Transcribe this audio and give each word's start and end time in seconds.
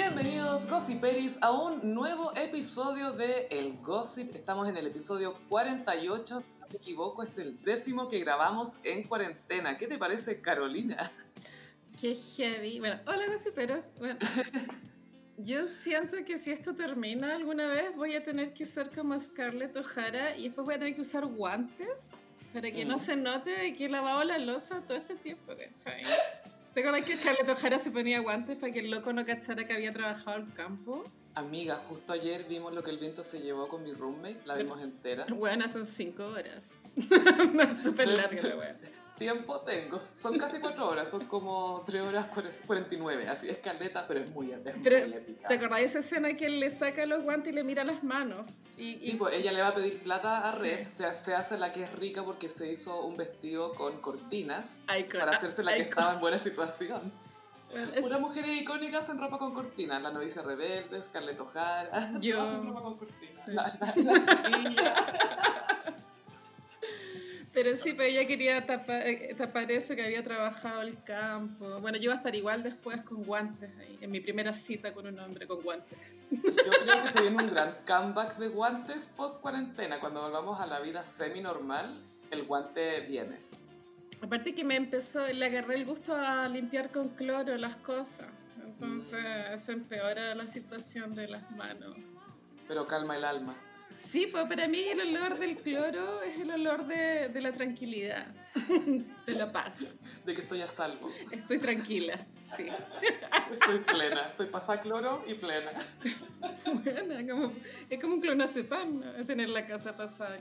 Bienvenidos 0.00 0.66
Gossiperis 0.68 1.38
a 1.40 1.50
un 1.52 1.94
nuevo 1.94 2.30
episodio 2.36 3.12
de 3.12 3.48
El 3.50 3.78
Gossip. 3.80 4.34
Estamos 4.34 4.68
en 4.68 4.76
el 4.76 4.88
episodio 4.88 5.38
48, 5.48 6.26
si 6.26 6.32
no 6.60 6.66
me 6.68 6.76
equivoco, 6.76 7.22
es 7.22 7.38
el 7.38 7.62
décimo 7.62 8.06
que 8.06 8.18
grabamos 8.20 8.76
en 8.84 9.04
cuarentena. 9.04 9.78
¿Qué 9.78 9.86
te 9.86 9.96
parece, 9.96 10.42
Carolina? 10.42 11.10
Qué 11.98 12.14
heavy. 12.14 12.78
Bueno, 12.78 13.00
hola 13.06 13.26
gossiperos. 13.32 13.86
Bueno, 13.98 14.18
yo 15.38 15.66
siento 15.66 16.18
que 16.26 16.36
si 16.36 16.50
esto 16.50 16.74
termina 16.74 17.34
alguna 17.34 17.66
vez 17.66 17.96
voy 17.96 18.16
a 18.16 18.22
tener 18.22 18.52
que 18.52 18.64
usar 18.64 18.94
como 18.94 19.18
Scarlett 19.18 19.74
O'Hara 19.78 20.36
y 20.36 20.48
después 20.48 20.66
voy 20.66 20.74
a 20.74 20.78
tener 20.78 20.94
que 20.94 21.00
usar 21.00 21.24
guantes 21.24 22.10
para 22.52 22.70
que 22.70 22.84
no 22.84 22.96
Mm. 22.96 22.98
se 22.98 23.16
note 23.16 23.74
que 23.74 23.86
he 23.86 23.88
lavado 23.88 24.22
la 24.24 24.36
losa 24.36 24.82
todo 24.82 24.98
este 24.98 25.14
tiempo, 25.14 25.54
¿cachai? 25.56 26.02
¿Te 26.76 26.82
acuerdas 26.82 27.06
que 27.06 27.16
Scarlett 27.16 27.48
O'Hara 27.48 27.78
se 27.78 27.90
ponía 27.90 28.20
guantes 28.20 28.58
para 28.58 28.70
que 28.70 28.80
el 28.80 28.90
loco 28.90 29.10
no 29.10 29.24
cachara 29.24 29.66
que 29.66 29.72
había 29.72 29.94
trabajado 29.94 30.36
al 30.36 30.52
campo? 30.52 31.04
Amiga, 31.34 31.74
justo 31.88 32.12
ayer 32.12 32.44
vimos 32.46 32.74
lo 32.74 32.82
que 32.82 32.90
el 32.90 32.98
viento 32.98 33.24
se 33.24 33.40
llevó 33.40 33.66
con 33.66 33.82
mi 33.82 33.94
roommate, 33.94 34.42
la 34.44 34.56
vimos 34.56 34.82
entera. 34.82 35.24
Bueno, 35.34 35.66
son 35.70 35.86
cinco 35.86 36.26
horas. 36.26 36.72
no, 37.54 37.62
es 37.62 37.82
súper 37.82 38.08
larga 38.10 38.46
la 38.46 38.56
wea. 38.56 38.76
Tiempo 39.18 39.60
tengo, 39.60 40.00
son 40.20 40.36
casi 40.38 40.58
cuatro 40.58 40.88
horas, 40.88 41.08
son 41.08 41.24
como 41.26 41.82
tres 41.86 42.02
horas 42.02 42.26
cuare- 42.30 42.52
49, 42.66 43.26
así 43.28 43.48
es 43.48 43.56
caleta, 43.58 44.06
pero 44.06 44.20
es 44.20 44.28
muy, 44.30 44.52
es 44.52 44.58
Pero, 44.82 44.98
muy 45.06 45.14
épica. 45.16 45.48
¿te 45.48 45.54
acordás 45.54 45.78
de 45.78 45.84
esa 45.86 45.98
escena 46.00 46.34
que 46.36 46.44
él 46.46 46.60
le 46.60 46.68
saca 46.68 47.06
los 47.06 47.22
guantes 47.22 47.50
y 47.52 47.54
le 47.56 47.64
mira 47.64 47.82
las 47.84 48.04
manos? 48.04 48.46
Y, 48.76 48.90
y- 49.00 49.04
Sí, 49.06 49.12
pues 49.16 49.32
ella 49.34 49.52
le 49.52 49.62
va 49.62 49.68
a 49.68 49.74
pedir 49.74 50.02
plata 50.02 50.46
a 50.48 50.52
Sí. 50.52 50.62
Red, 50.68 50.86
se, 50.86 51.14
se 51.14 51.34
hace 51.34 51.56
la 51.56 51.72
que 51.72 51.84
es 51.84 51.92
rica 51.92 52.22
porque 52.24 52.50
se 52.50 52.70
hizo 52.70 53.00
un 53.06 53.16
vestido 53.16 53.72
con 53.74 54.00
cortinas 54.02 54.76
Icon- 54.88 55.18
para 55.18 55.32
hacerse 55.38 55.62
la 55.62 55.72
que 55.74 55.84
icon- 55.84 55.88
estaba 55.88 56.12
en 56.14 56.20
buena 56.20 56.38
situación. 56.38 57.10
Es- 57.94 58.02
Puras 58.04 58.20
mujeres 58.20 58.50
icónicas 58.50 59.08
en 59.08 59.16
ropa 59.18 59.38
con 59.38 59.54
cortinas. 59.54 60.00
La 60.02 60.10
novicia 60.10 60.42
rebelde, 60.42 61.02
Scarlett 61.02 61.40
O'Hara. 61.40 62.10
Yo. 62.20 62.44
en 62.46 62.66
ropa 62.68 62.82
con 62.82 62.96
cortinas. 62.98 63.44
Sí. 63.46 63.50
La, 63.52 63.62
la, 63.96 64.14
la. 64.70 65.75
Pero 67.56 67.74
sí, 67.74 67.94
pero 67.94 68.02
ella 68.10 68.26
quería 68.26 68.66
tapa- 68.66 69.00
eh, 69.06 69.34
tapar 69.34 69.72
eso 69.72 69.96
que 69.96 70.02
había 70.04 70.22
trabajado 70.22 70.82
el 70.82 71.02
campo. 71.02 71.78
Bueno, 71.80 71.96
yo 71.96 72.04
iba 72.04 72.12
a 72.12 72.16
estar 72.18 72.34
igual 72.34 72.62
después 72.62 73.00
con 73.00 73.22
guantes 73.24 73.70
ahí, 73.80 73.96
en 74.02 74.10
mi 74.10 74.20
primera 74.20 74.52
cita 74.52 74.92
con 74.92 75.06
un 75.06 75.18
hombre 75.18 75.46
con 75.46 75.62
guantes. 75.62 75.98
Yo 76.30 76.42
creo 76.84 77.00
que 77.02 77.08
se 77.08 77.22
viene 77.22 77.42
un 77.42 77.48
gran 77.50 77.74
comeback 77.86 78.36
de 78.36 78.48
guantes 78.48 79.06
post 79.06 79.40
cuarentena. 79.40 79.98
Cuando 80.00 80.20
volvamos 80.20 80.60
a 80.60 80.66
la 80.66 80.80
vida 80.80 81.02
semi 81.02 81.40
normal, 81.40 81.86
el 82.30 82.42
guante 82.42 83.00
viene. 83.08 83.38
Aparte 84.20 84.54
que 84.54 84.62
me 84.62 84.76
empezó, 84.76 85.26
le 85.26 85.46
agarré 85.46 85.76
el 85.76 85.86
gusto 85.86 86.14
a 86.14 86.46
limpiar 86.50 86.90
con 86.92 87.08
cloro 87.08 87.56
las 87.56 87.76
cosas. 87.76 88.26
Entonces 88.66 89.24
eso 89.50 89.72
empeora 89.72 90.34
la 90.34 90.46
situación 90.46 91.14
de 91.14 91.28
las 91.28 91.50
manos. 91.52 91.96
Pero 92.68 92.86
calma 92.86 93.16
el 93.16 93.24
alma. 93.24 93.54
Sí, 93.96 94.28
pues 94.30 94.44
para 94.46 94.68
mí 94.68 94.78
el 94.80 95.00
olor 95.16 95.38
del 95.38 95.56
cloro 95.56 96.20
es 96.22 96.38
el 96.40 96.50
olor 96.50 96.86
de, 96.86 97.28
de 97.30 97.40
la 97.40 97.50
tranquilidad, 97.52 98.26
de 99.26 99.32
la 99.34 99.50
paz. 99.50 99.76
De 100.26 100.34
que 100.34 100.42
estoy 100.42 100.60
a 100.60 100.68
salvo. 100.68 101.10
Estoy 101.30 101.58
tranquila, 101.58 102.18
sí. 102.40 102.66
Estoy 103.50 103.78
plena. 103.80 104.26
Estoy 104.28 104.48
pasada 104.48 104.82
cloro 104.82 105.24
y 105.26 105.34
plena. 105.34 105.70
Bueno, 106.84 107.14
como- 107.34 107.52
es 107.88 107.98
como 108.00 108.14
un 108.14 108.20
clonazepam, 108.20 109.00
¿no? 109.00 109.24
tener 109.24 109.48
la 109.48 109.64
casa 109.66 109.96
pasada. 109.96 110.36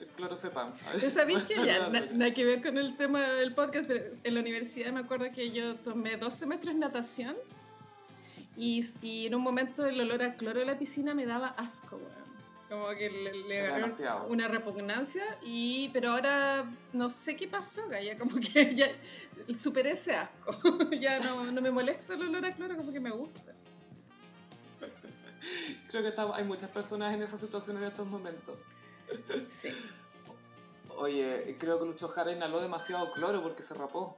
El 0.00 0.06
cloro 0.16 0.34
sepam. 0.34 0.72
Tú 1.00 1.08
sabes 1.10 1.44
que 1.44 1.54
ya, 1.64 1.88
na- 1.90 2.06
nada 2.12 2.34
que 2.34 2.44
ver 2.44 2.60
con 2.62 2.76
el 2.78 2.96
tema 2.96 3.20
del 3.22 3.54
podcast, 3.54 3.86
pero 3.86 4.02
en 4.24 4.34
la 4.34 4.40
universidad 4.40 4.92
me 4.92 5.00
acuerdo 5.00 5.30
que 5.32 5.50
yo 5.52 5.76
tomé 5.76 6.16
dos 6.16 6.34
semestres 6.34 6.74
natación 6.74 7.36
y, 8.56 8.84
y 9.02 9.26
en 9.26 9.34
un 9.34 9.42
momento 9.42 9.86
el 9.86 10.00
olor 10.00 10.22
a 10.22 10.36
cloro 10.36 10.60
de 10.60 10.66
la 10.66 10.78
piscina 10.78 11.14
me 11.14 11.26
daba 11.26 11.48
asco, 11.48 11.96
weón. 11.96 12.26
Como 12.68 12.88
que 12.96 13.08
le, 13.08 13.32
le 13.32 13.62
demasiado. 13.62 14.26
una 14.26 14.48
repugnancia, 14.48 15.22
y, 15.42 15.88
pero 15.90 16.10
ahora 16.10 16.68
no 16.92 17.08
sé 17.08 17.36
qué 17.36 17.46
pasó, 17.46 17.82
ya 17.92 18.18
como 18.18 18.34
que 18.40 18.74
ya 18.74 18.88
superé 19.56 19.90
ese 19.90 20.16
asco. 20.16 20.90
ya 21.00 21.20
no, 21.20 21.52
no 21.52 21.60
me 21.60 21.70
molesta 21.70 22.14
el 22.14 22.22
olor 22.22 22.44
a 22.44 22.52
cloro, 22.52 22.76
como 22.76 22.92
que 22.92 22.98
me 22.98 23.10
gusta. 23.10 23.54
Creo 25.88 26.02
que 26.02 26.12
hay 26.34 26.44
muchas 26.44 26.70
personas 26.70 27.14
en 27.14 27.22
esa 27.22 27.36
situación 27.36 27.76
en 27.76 27.84
estos 27.84 28.06
momentos. 28.08 28.58
Sí. 29.48 29.70
Oye, 30.96 31.56
creo 31.58 31.78
que 31.78 31.84
Lucho 31.84 32.08
Jara 32.08 32.32
inhaló 32.32 32.60
demasiado 32.60 33.12
cloro 33.12 33.42
porque 33.42 33.62
se 33.62 33.74
rapó. 33.74 34.16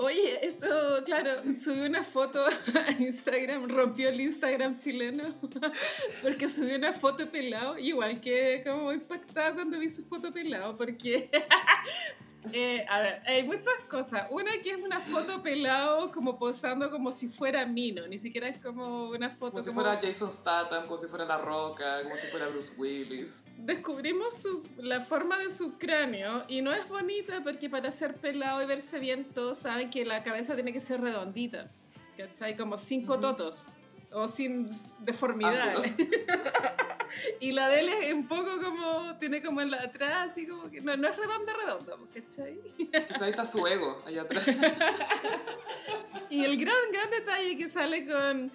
Oye, 0.00 0.46
esto, 0.46 0.68
claro, 1.04 1.30
subí 1.56 1.80
una 1.80 2.04
foto 2.04 2.44
a 2.46 3.02
Instagram, 3.02 3.68
rompió 3.68 4.10
el 4.10 4.20
Instagram 4.20 4.76
chileno, 4.76 5.24
porque 6.22 6.46
subí 6.46 6.72
una 6.72 6.92
foto 6.92 7.28
pelado, 7.28 7.76
igual 7.78 8.20
que 8.20 8.62
como 8.64 8.92
impactada 8.92 9.54
cuando 9.54 9.76
vi 9.76 9.88
su 9.88 10.04
foto 10.04 10.32
pelado, 10.32 10.76
porque, 10.76 11.28
eh, 12.52 12.84
a 12.88 13.00
ver, 13.00 13.22
hay 13.26 13.44
muchas 13.44 13.68
cosas. 13.88 14.26
Una 14.30 14.50
que 14.62 14.70
es 14.70 14.82
una 14.82 15.00
foto 15.00 15.40
pelado 15.42 16.10
como 16.12 16.38
posando 16.38 16.90
como 16.90 17.12
si 17.12 17.28
fuera 17.28 17.64
Mino, 17.66 18.06
ni 18.06 18.16
siquiera 18.18 18.48
es 18.48 18.60
como 18.60 19.08
una 19.10 19.30
foto 19.30 19.52
Como 19.52 19.62
si 19.62 19.68
como... 19.70 19.80
fuera 19.82 20.00
Jason 20.00 20.30
Statham, 20.30 20.84
como 20.84 20.96
si 20.96 21.06
fuera 21.06 21.24
La 21.24 21.38
Roca, 21.38 22.02
como 22.02 22.16
si 22.16 22.26
fuera 22.28 22.46
Bruce 22.48 22.72
Willis. 22.76 23.42
Descubrimos 23.58 24.36
su- 24.40 24.62
la 24.78 25.00
forma 25.00 25.38
de 25.38 25.50
su 25.50 25.78
cráneo 25.78 26.44
y 26.48 26.62
no 26.62 26.72
es 26.72 26.88
bonita 26.88 27.42
porque 27.42 27.68
para 27.68 27.90
ser 27.90 28.14
pelado 28.16 28.62
y 28.62 28.66
verse 28.66 28.98
bien 28.98 29.24
todos 29.34 29.58
saben 29.58 29.90
que 29.90 30.04
la 30.04 30.22
cabeza 30.22 30.54
tiene 30.54 30.72
que 30.72 30.80
ser 30.80 31.00
redondita, 31.00 31.70
¿cachai? 32.16 32.56
Como 32.56 32.76
sin 32.76 33.04
cototos 33.06 33.66
o 34.12 34.28
sin 34.28 34.68
deformidades. 35.00 35.94
Y 37.40 37.52
la 37.52 37.68
de 37.68 37.80
él 37.80 37.88
es 37.88 38.12
un 38.12 38.26
poco 38.26 38.60
como, 38.62 39.16
tiene 39.18 39.42
como 39.42 39.60
en 39.60 39.70
la 39.70 39.82
atrás, 39.82 40.32
así 40.32 40.46
como 40.46 40.70
que 40.70 40.80
no, 40.80 40.96
no 40.96 41.08
es 41.08 41.16
redonda, 41.16 41.52
redonda, 41.54 41.96
¿cachai? 42.12 42.58
Quizá 42.76 43.24
ahí 43.24 43.30
está 43.30 43.44
su 43.44 43.66
ego, 43.66 44.02
allá 44.06 44.22
atrás. 44.22 44.44
Y 46.30 46.44
el 46.44 46.58
gran, 46.58 46.76
gran 46.92 47.10
detalle 47.10 47.56
que 47.56 47.68
sale 47.68 48.06
con 48.06 48.52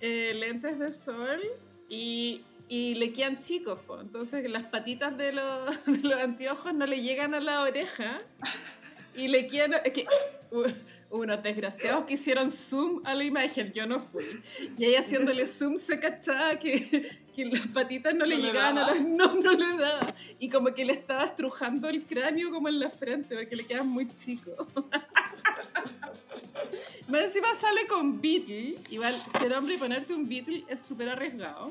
eh, 0.00 0.32
lentes 0.34 0.78
de 0.78 0.90
sol 0.90 1.40
y, 1.88 2.42
y 2.68 2.96
le 2.96 3.14
quedan 3.14 3.38
chicos, 3.38 3.78
po. 3.86 3.98
entonces 3.98 4.50
las 4.50 4.64
patitas 4.64 5.16
de 5.16 5.32
los, 5.32 5.86
de 5.86 6.06
los 6.06 6.20
anteojos 6.20 6.74
no 6.74 6.86
le 6.86 7.00
llegan 7.00 7.34
a 7.34 7.40
la 7.40 7.62
oreja 7.62 8.20
y 9.14 9.28
le 9.28 9.46
quedan... 9.46 9.74
Es 9.84 9.92
que, 9.92 10.06
hubo 10.50 10.64
unos 11.14 11.42
desgraciados 11.42 12.04
que 12.04 12.14
hicieron 12.14 12.50
zoom 12.50 13.00
a 13.04 13.14
la 13.14 13.24
imagen, 13.24 13.72
yo 13.72 13.86
no 13.86 14.00
fui. 14.00 14.24
Y 14.76 14.84
ella 14.84 15.00
haciéndole 15.00 15.46
zoom 15.46 15.76
se 15.76 16.00
cachaba 16.00 16.58
que, 16.58 17.08
que 17.34 17.44
las 17.46 17.66
patitas 17.68 18.14
no 18.14 18.26
le 18.26 18.36
No 18.36 18.40
le 18.42 18.46
llegaban 18.48 18.78
a 18.78 18.80
daba. 18.82 18.94
la... 18.94 19.00
No, 19.00 19.34
no 19.34 19.52
le 19.52 19.76
daba. 19.76 20.14
Y 20.38 20.48
como 20.48 20.74
que 20.74 20.84
le 20.84 20.92
estaba 20.92 21.24
estrujando 21.24 21.88
el 21.88 22.02
cráneo 22.02 22.50
como 22.50 22.68
en 22.68 22.80
la 22.80 22.90
frente, 22.90 23.36
porque 23.36 23.54
le 23.54 23.64
quedan 23.64 23.88
muy 23.88 24.08
chicos. 24.12 24.54
Más 27.08 27.20
encima 27.22 27.54
sale 27.54 27.86
con 27.86 28.20
Beatle. 28.20 28.76
Igual, 28.90 29.14
ser 29.14 29.52
hombre 29.52 29.74
y 29.74 29.78
ponerte 29.78 30.14
un 30.14 30.28
Beatle 30.28 30.64
es 30.68 30.80
súper 30.80 31.08
arriesgado. 31.10 31.70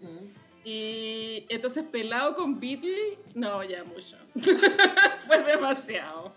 Mm. 0.00 0.26
Y 0.64 1.46
entonces 1.48 1.84
pelado 1.84 2.36
con 2.36 2.60
Beatle, 2.60 3.18
no, 3.34 3.64
ya 3.64 3.82
mucho. 3.82 4.16
Fue 5.26 5.42
demasiado. 5.42 6.32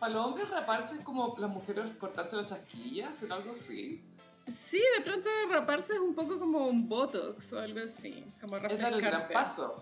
Para 0.00 0.14
los 0.14 0.26
hombres 0.26 0.48
raparse 0.48 0.94
es 0.94 1.04
como 1.04 1.36
las 1.38 1.50
mujeres 1.50 1.84
cortarse 1.98 2.34
las 2.34 2.46
chasquillas, 2.46 3.12
hacer 3.12 3.30
algo 3.30 3.52
así. 3.52 4.02
Sí, 4.46 4.82
de 4.96 5.04
pronto 5.04 5.28
raparse 5.50 5.92
es 5.92 6.00
un 6.00 6.14
poco 6.14 6.38
como 6.38 6.66
un 6.66 6.88
botox 6.88 7.52
o 7.52 7.60
algo 7.60 7.80
así. 7.80 8.24
Como 8.40 8.56
Es 8.56 8.78
dar 8.78 8.94
el 8.94 9.00
gran 9.02 9.28
paso. 9.28 9.76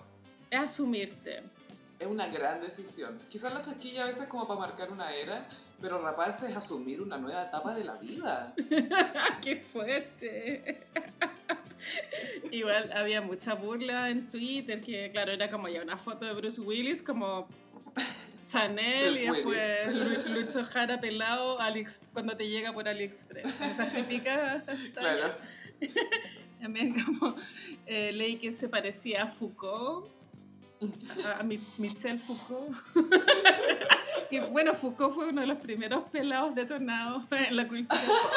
Es 0.51 0.59
asumirte. 0.59 1.43
Es 2.01 2.07
una 2.09 2.27
gran 2.27 2.61
decisión. 2.61 3.17
Quizás 3.29 3.55
la 3.55 3.63
chasquilla 3.63 4.03
a 4.03 4.07
veces 4.07 4.23
es 4.23 4.29
como 4.29 4.49
para 4.49 4.59
marcar 4.59 4.91
una 4.91 5.13
era, 5.15 5.49
pero 5.81 6.03
raparse 6.03 6.51
es 6.51 6.57
asumir 6.57 7.01
una 7.01 7.17
nueva 7.17 7.45
etapa 7.45 7.77
de 7.77 7.85
la 7.85 7.95
vida. 7.95 8.55
¡Qué 9.41 9.57
fuerte! 9.63 10.81
Igual 12.51 12.91
había 12.93 13.21
mucha 13.21 13.55
burla 13.55 14.11
en 14.11 14.29
Twitter, 14.29 14.81
que 14.81 15.13
claro, 15.13 15.31
era 15.31 15.49
como 15.49 15.69
ya 15.69 15.81
una 15.81 15.97
foto 15.97 16.27
de 16.27 16.35
Bruce 16.35 16.61
Willis, 16.61 17.03
como 17.03 17.47
Chanel 18.49 19.17
y 19.19 19.29
después 19.29 19.95
Lu- 19.95 20.35
Lucho 20.35 20.65
Jara 20.65 20.99
pelado 21.01 21.59
Aliex- 21.61 22.01
cuando 22.13 22.37
te 22.37 22.49
llega 22.49 22.73
por 22.73 22.89
AliExpress. 22.89 23.61
Esas 23.61 23.95
típicas 23.95 24.63
Claro. 24.95 25.35
También 26.61 26.95
como 27.05 27.37
eh, 27.87 28.11
leí 28.13 28.37
que 28.37 28.51
se 28.51 28.69
parecía 28.69 29.25
a 29.25 29.27
Foucault, 29.29 30.09
a, 31.27 31.41
a 31.41 31.43
Mi- 31.45 31.61
Michel 31.77 32.19
Foucault. 32.19 32.77
y 34.31 34.41
bueno, 34.41 34.75
Foucault 34.75 35.15
fue 35.15 35.29
uno 35.29 35.41
de 35.43 35.47
los 35.47 35.59
primeros 35.59 36.03
pelados 36.11 36.55
detonados 36.57 37.23
en 37.31 37.55
la 37.55 37.69
cultura 37.69 38.01
pop. 38.07 38.33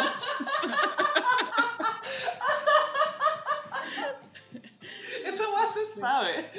Esa 5.26 5.50
weá 5.50 5.66
se 5.74 5.86
sabe. 6.02 6.52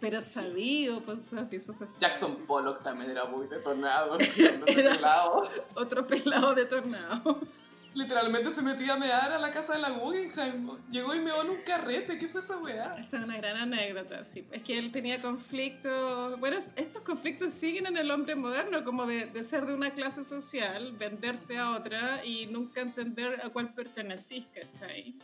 Pero 0.00 0.20
sabido, 0.20 1.02
pues 1.02 1.32
eso 1.50 1.72
se 1.72 1.86
sabe. 1.86 2.00
Jackson 2.00 2.36
Pollock 2.46 2.82
también 2.82 3.10
era 3.10 3.24
muy 3.26 3.46
detonado. 3.46 4.18
Era- 4.66 4.92
pelado. 4.94 5.42
Otro 5.74 6.06
pelado 6.06 6.54
detonado. 6.54 7.40
Literalmente 7.94 8.50
se 8.50 8.60
metía 8.60 8.94
a 8.94 8.96
mear 8.96 9.30
a 9.30 9.38
la 9.38 9.52
casa 9.52 9.74
de 9.74 9.78
la 9.78 9.90
Guggenheim. 9.90 10.68
Llegó 10.90 11.14
y 11.14 11.20
meó 11.20 11.42
en 11.42 11.50
un 11.50 11.58
carrete. 11.58 12.18
¿Qué 12.18 12.26
fue 12.26 12.40
esa 12.40 12.56
weá? 12.56 12.96
Esa 12.98 13.18
es 13.18 13.24
una 13.24 13.36
gran 13.36 13.56
anécdota, 13.56 14.24
sí. 14.24 14.44
Es 14.50 14.64
que 14.64 14.76
él 14.76 14.90
tenía 14.90 15.22
conflictos. 15.22 16.40
Bueno, 16.40 16.56
estos 16.74 17.02
conflictos 17.02 17.52
siguen 17.52 17.86
en 17.86 17.96
el 17.96 18.10
hombre 18.10 18.34
moderno, 18.34 18.82
como 18.84 19.06
de, 19.06 19.26
de 19.26 19.42
ser 19.44 19.64
de 19.66 19.74
una 19.74 19.90
clase 19.94 20.24
social, 20.24 20.90
venderte 20.98 21.56
a 21.56 21.70
otra 21.70 22.24
y 22.24 22.46
nunca 22.46 22.80
entender 22.80 23.40
a 23.44 23.50
cuál 23.50 23.72
pertenecís, 23.72 24.44
¿cachai? 24.52 25.14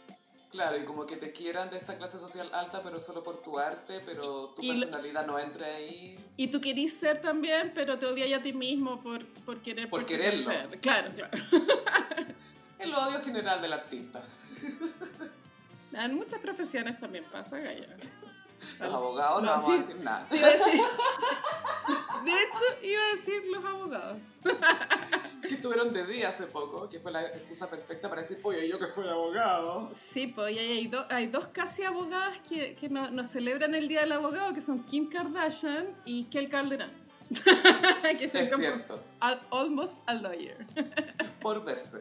Claro, 0.50 0.76
y 0.78 0.84
como 0.84 1.06
que 1.06 1.16
te 1.16 1.30
quieran 1.30 1.70
de 1.70 1.76
esta 1.78 1.96
clase 1.96 2.18
social 2.18 2.50
alta, 2.52 2.82
pero 2.82 2.98
solo 2.98 3.22
por 3.22 3.40
tu 3.40 3.58
arte, 3.58 4.00
pero 4.04 4.48
tu 4.48 4.62
Y 4.62 4.72
lo- 4.72 4.80
personalidad 4.80 5.24
no 5.26 5.38
entra 5.38 5.64
ahí. 5.66 6.18
Y 6.36 6.48
tú 6.48 6.60
querís 6.60 6.92
ser 6.98 7.20
también, 7.20 7.70
pero 7.72 7.98
te 8.00 8.06
odias 8.06 8.32
a 8.36 8.42
ti 8.42 8.52
mismo 8.52 9.00
por, 9.00 9.24
por 9.44 9.62
querer 9.62 9.88
Por 9.88 10.04
pertenecer. 10.04 10.44
quererlo. 10.44 10.80
Claro, 10.80 11.12
claro. 11.14 11.30
El 12.80 12.92
odio 12.94 13.20
general 13.20 13.60
del 13.62 13.72
artista. 13.74 14.22
En 15.92 16.14
muchas 16.14 16.38
profesiones 16.38 16.98
también 16.98 17.24
pasa, 17.32 17.58
Gaya. 17.58 17.96
Los 18.78 18.92
abogados 18.94 19.42
no, 19.42 19.46
No, 19.46 19.52
vamos 19.52 19.66
sí. 19.66 19.72
a 19.72 19.76
decir 19.76 19.96
nada. 20.04 20.26
Iba 20.30 20.46
a 20.46 20.50
decir- 20.50 20.80
De 22.24 22.30
hecho, 22.30 22.82
iba 22.86 23.00
a 23.02 23.10
decir 23.16 23.42
los 23.50 23.64
abogados. 23.64 24.22
Que 25.48 25.54
estuvieron 25.56 25.92
de 25.92 26.06
día 26.06 26.28
hace 26.28 26.44
poco, 26.46 26.88
que 26.88 27.00
fue 27.00 27.10
la 27.10 27.22
excusa 27.26 27.68
perfecta 27.68 28.08
para 28.08 28.22
decir, 28.22 28.38
oye, 28.44 28.68
yo 28.68 28.78
que 28.78 28.86
soy 28.86 29.08
abogado. 29.08 29.90
Sí, 29.92 30.28
pues 30.28 30.52
y 30.52 30.58
hay, 30.58 30.86
do- 30.86 31.04
hay 31.10 31.26
dos 31.26 31.48
casi 31.48 31.82
abogadas 31.82 32.40
que, 32.48 32.76
que 32.76 32.88
no, 32.88 33.10
no 33.10 33.24
celebran 33.24 33.74
el 33.74 33.88
Día 33.88 34.02
del 34.02 34.12
Abogado, 34.12 34.54
que 34.54 34.60
son 34.60 34.84
Kim 34.84 35.08
Kardashian 35.08 35.96
y 36.04 36.24
Kel 36.24 36.48
Calderón. 36.48 36.92
que 37.32 38.24
Es 38.32 38.32
cierto, 38.32 39.02
al- 39.18 39.42
almost 39.50 40.02
a 40.08 40.14
lawyer. 40.14 40.64
por 41.40 41.64
verse. 41.64 42.00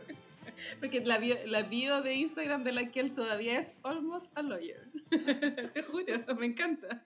Porque 0.79 1.01
la 1.05 1.17
bio, 1.17 1.35
la 1.45 1.63
bio 1.63 2.01
de 2.01 2.13
Instagram 2.15 2.63
de 2.63 2.71
la 2.71 2.91
Kel 2.91 3.13
todavía 3.13 3.59
es 3.59 3.75
almost 3.83 4.37
a 4.37 4.41
lawyer. 4.41 4.87
Te 5.73 5.83
juro, 5.83 6.05
me 6.37 6.45
encanta. 6.47 7.03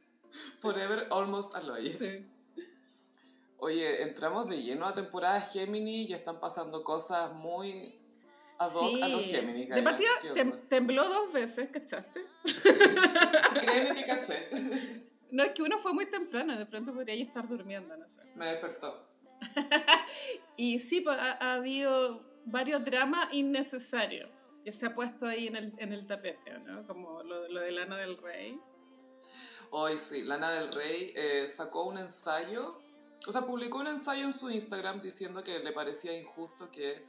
Forever 0.60 1.08
almost 1.12 1.56
a 1.56 1.62
lawyer. 1.62 1.98
Sí. 1.98 2.26
Oye, 3.58 4.04
entramos 4.04 4.50
de 4.50 4.62
lleno 4.62 4.86
a 4.86 4.94
temporada 4.94 5.40
Gemini 5.42 6.04
y 6.06 6.14
están 6.14 6.40
pasando 6.40 6.84
cosas 6.84 7.32
muy 7.34 7.96
ad 8.58 8.74
hoc 8.74 9.02
a 9.02 9.08
los 9.08 9.26
Gemini. 9.26 9.68
De 9.68 9.82
partida 9.82 10.10
¿Qué 10.22 10.34
tem- 10.34 10.68
tembló 10.68 11.08
dos 11.08 11.32
veces, 11.32 11.70
¿cachaste? 11.72 12.26
Créeme 13.62 13.94
que 13.94 14.04
caché. 14.06 14.50
No, 15.32 15.44
es 15.44 15.52
que 15.52 15.64
uno 15.64 15.80
fue 15.80 15.94
muy 15.94 16.06
temprano, 16.10 16.58
de 16.58 16.66
pronto 16.66 16.94
podría 16.94 17.16
ya 17.16 17.24
estar 17.24 17.48
durmiendo, 17.48 17.96
no 17.96 18.08
sé. 18.08 18.22
Me 18.36 18.48
despertó. 18.48 19.02
Y 20.58 20.80
sí, 20.80 21.02
pues, 21.02 21.18
ha, 21.18 21.32
ha 21.34 21.54
habido 21.56 22.24
varios 22.46 22.84
dramas 22.84 23.34
innecesarios 23.34 24.30
que 24.64 24.72
se 24.72 24.86
ha 24.86 24.94
puesto 24.94 25.26
ahí 25.26 25.48
en 25.48 25.56
el, 25.56 25.74
en 25.78 25.94
el 25.94 26.08
tapete, 26.08 26.58
¿no? 26.60 26.86
Como 26.88 27.24
lo, 27.24 27.48
lo 27.50 27.60
de 27.60 27.72
Lana 27.72 27.98
del 27.98 28.18
Rey. 28.18 28.60
Hoy 29.72 29.98
sí, 29.98 30.24
Lana 30.24 30.52
del 30.52 30.72
Rey 30.72 31.12
eh, 31.16 31.50
sacó 31.50 31.86
un 31.86 31.98
ensayo, 31.98 32.80
o 33.28 33.32
sea, 33.32 33.42
publicó 33.46 33.80
un 33.80 33.88
ensayo 33.88 34.24
en 34.24 34.34
su 34.34 34.50
Instagram 34.50 35.02
diciendo 35.02 35.44
que 35.44 35.60
le 35.60 35.72
parecía 35.72 36.18
injusto 36.18 36.70
que 36.70 37.06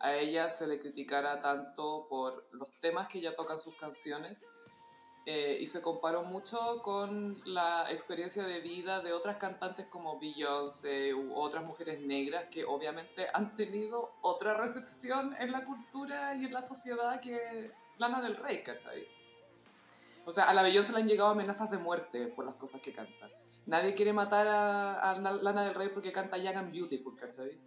a 0.00 0.14
ella 0.14 0.50
se 0.50 0.66
le 0.66 0.78
criticara 0.78 1.40
tanto 1.40 2.06
por 2.08 2.48
los 2.52 2.72
temas 2.80 3.08
que 3.08 3.18
ella 3.18 3.34
toca 3.36 3.54
en 3.54 3.60
sus 3.60 3.76
canciones 3.76 4.50
eh, 5.28 5.58
y 5.60 5.66
se 5.66 5.82
comparó 5.82 6.22
mucho 6.22 6.56
con 6.84 7.42
la 7.44 7.84
experiencia 7.90 8.44
de 8.44 8.60
vida 8.60 9.00
de 9.00 9.12
otras 9.12 9.38
cantantes 9.38 9.86
como 9.86 10.20
Beyoncé 10.20 11.12
u 11.14 11.34
otras 11.34 11.64
mujeres 11.64 12.00
negras 12.00 12.44
que 12.44 12.64
obviamente 12.64 13.26
han 13.34 13.56
tenido 13.56 14.14
otra 14.22 14.54
recepción 14.54 15.34
en 15.40 15.50
la 15.50 15.64
cultura 15.64 16.36
y 16.36 16.44
en 16.44 16.52
la 16.52 16.62
sociedad 16.62 17.20
que 17.20 17.72
Lana 17.98 18.22
del 18.22 18.36
Rey, 18.36 18.62
¿cachai? 18.62 19.04
O 20.24 20.30
sea, 20.30 20.44
a 20.44 20.54
la 20.54 20.62
Beyoncé 20.62 20.92
le 20.92 21.00
han 21.00 21.08
llegado 21.08 21.30
amenazas 21.30 21.72
de 21.72 21.78
muerte 21.78 22.28
por 22.28 22.44
las 22.44 22.54
cosas 22.54 22.80
que 22.80 22.92
canta. 22.92 23.28
Nadie 23.66 23.94
quiere 23.94 24.12
matar 24.12 24.46
a, 24.46 25.18
Lana 25.42 25.64
del 25.64 25.74
Rey 25.74 25.88
porque 25.92 26.12
canta 26.12 26.38
Young 26.38 26.56
and 26.56 26.72
Beautiful, 26.72 27.16
¿cachai? 27.16 27.58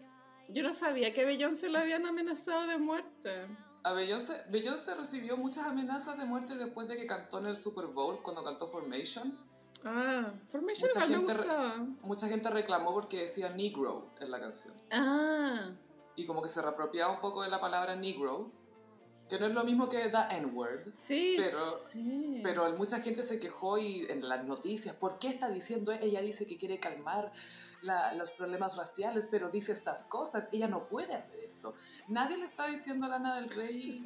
Yo 0.48 0.64
no 0.64 0.72
sabía 0.72 1.14
que 1.14 1.26
Beyoncé 1.26 1.68
la 1.68 1.82
habían 1.82 2.06
amenazado 2.06 2.68
de 2.68 2.78
muerte. 2.78 3.48
A 3.84 3.94
Beyoncé, 3.94 4.42
Beyoncé 4.50 4.94
recibió 4.96 5.38
muchas 5.38 5.66
amenazas 5.66 6.18
de 6.18 6.26
muerte 6.26 6.56
después 6.56 6.88
de 6.88 6.98
que 6.98 7.08
cantó 7.08 7.40
en 7.40 7.46
el 7.48 7.58
Super 7.58 7.86
Bowl, 7.88 8.22
cuando 8.22 8.44
cantó 8.44 8.68
Formation. 8.68 9.38
Ah, 9.86 10.32
Formation 10.50 10.90
Mucha 10.94 11.08
gente. 11.08 11.34
Mucha 12.02 12.28
gente 12.28 12.50
reclamó 12.50 12.92
porque 12.92 13.22
decía 13.22 13.50
Negro 13.50 14.10
en 14.20 14.32
la 14.32 14.40
canción. 14.40 14.74
Ah, 14.92 15.70
Y 16.16 16.26
como 16.26 16.42
que 16.42 16.50
se 16.50 16.62
reapropiaba 16.62 17.14
un 17.14 17.22
poco 17.22 17.44
de 17.44 17.50
la 17.50 17.62
palabra 17.62 17.96
Negro, 17.96 18.52
que 19.30 19.40
no 19.40 19.46
es 19.46 19.54
lo 19.54 19.64
mismo 19.64 19.88
que 19.88 20.10
the 20.10 20.36
N-word. 20.38 20.92
sí, 20.92 21.38
Pero- 21.40 21.80
sí. 21.92 22.42
Pero 22.44 22.70
mucha 22.76 23.00
gente 23.00 23.24
se 23.24 23.40
quejó 23.40 23.78
y 23.78 24.06
en 24.10 24.28
las 24.28 24.44
noticias, 24.44 24.94
¿por 24.96 25.18
qué 25.20 25.30
está 25.30 25.50
diciendo? 25.50 25.94
Ella 25.94 26.20
dice 26.22 26.46
que 26.46 26.58
quiere 26.58 26.80
calmar 26.82 27.32
la- 27.82 28.14
los 28.16 28.32
problemas 28.32 28.78
raciales, 28.78 29.28
pero 29.30 29.50
dice 29.50 29.72
estas 29.72 30.06
cosas. 30.06 30.50
Ella 30.52 30.68
no 30.68 30.88
puede 30.88 31.14
hacer 31.14 31.40
esto. 31.40 31.74
Nadie 32.08 32.38
le 32.38 32.46
está 32.46 32.68
diciendo 32.68 33.06
a 33.06 33.10
Lana 33.10 33.36
del 33.40 33.50
Rey 33.50 34.06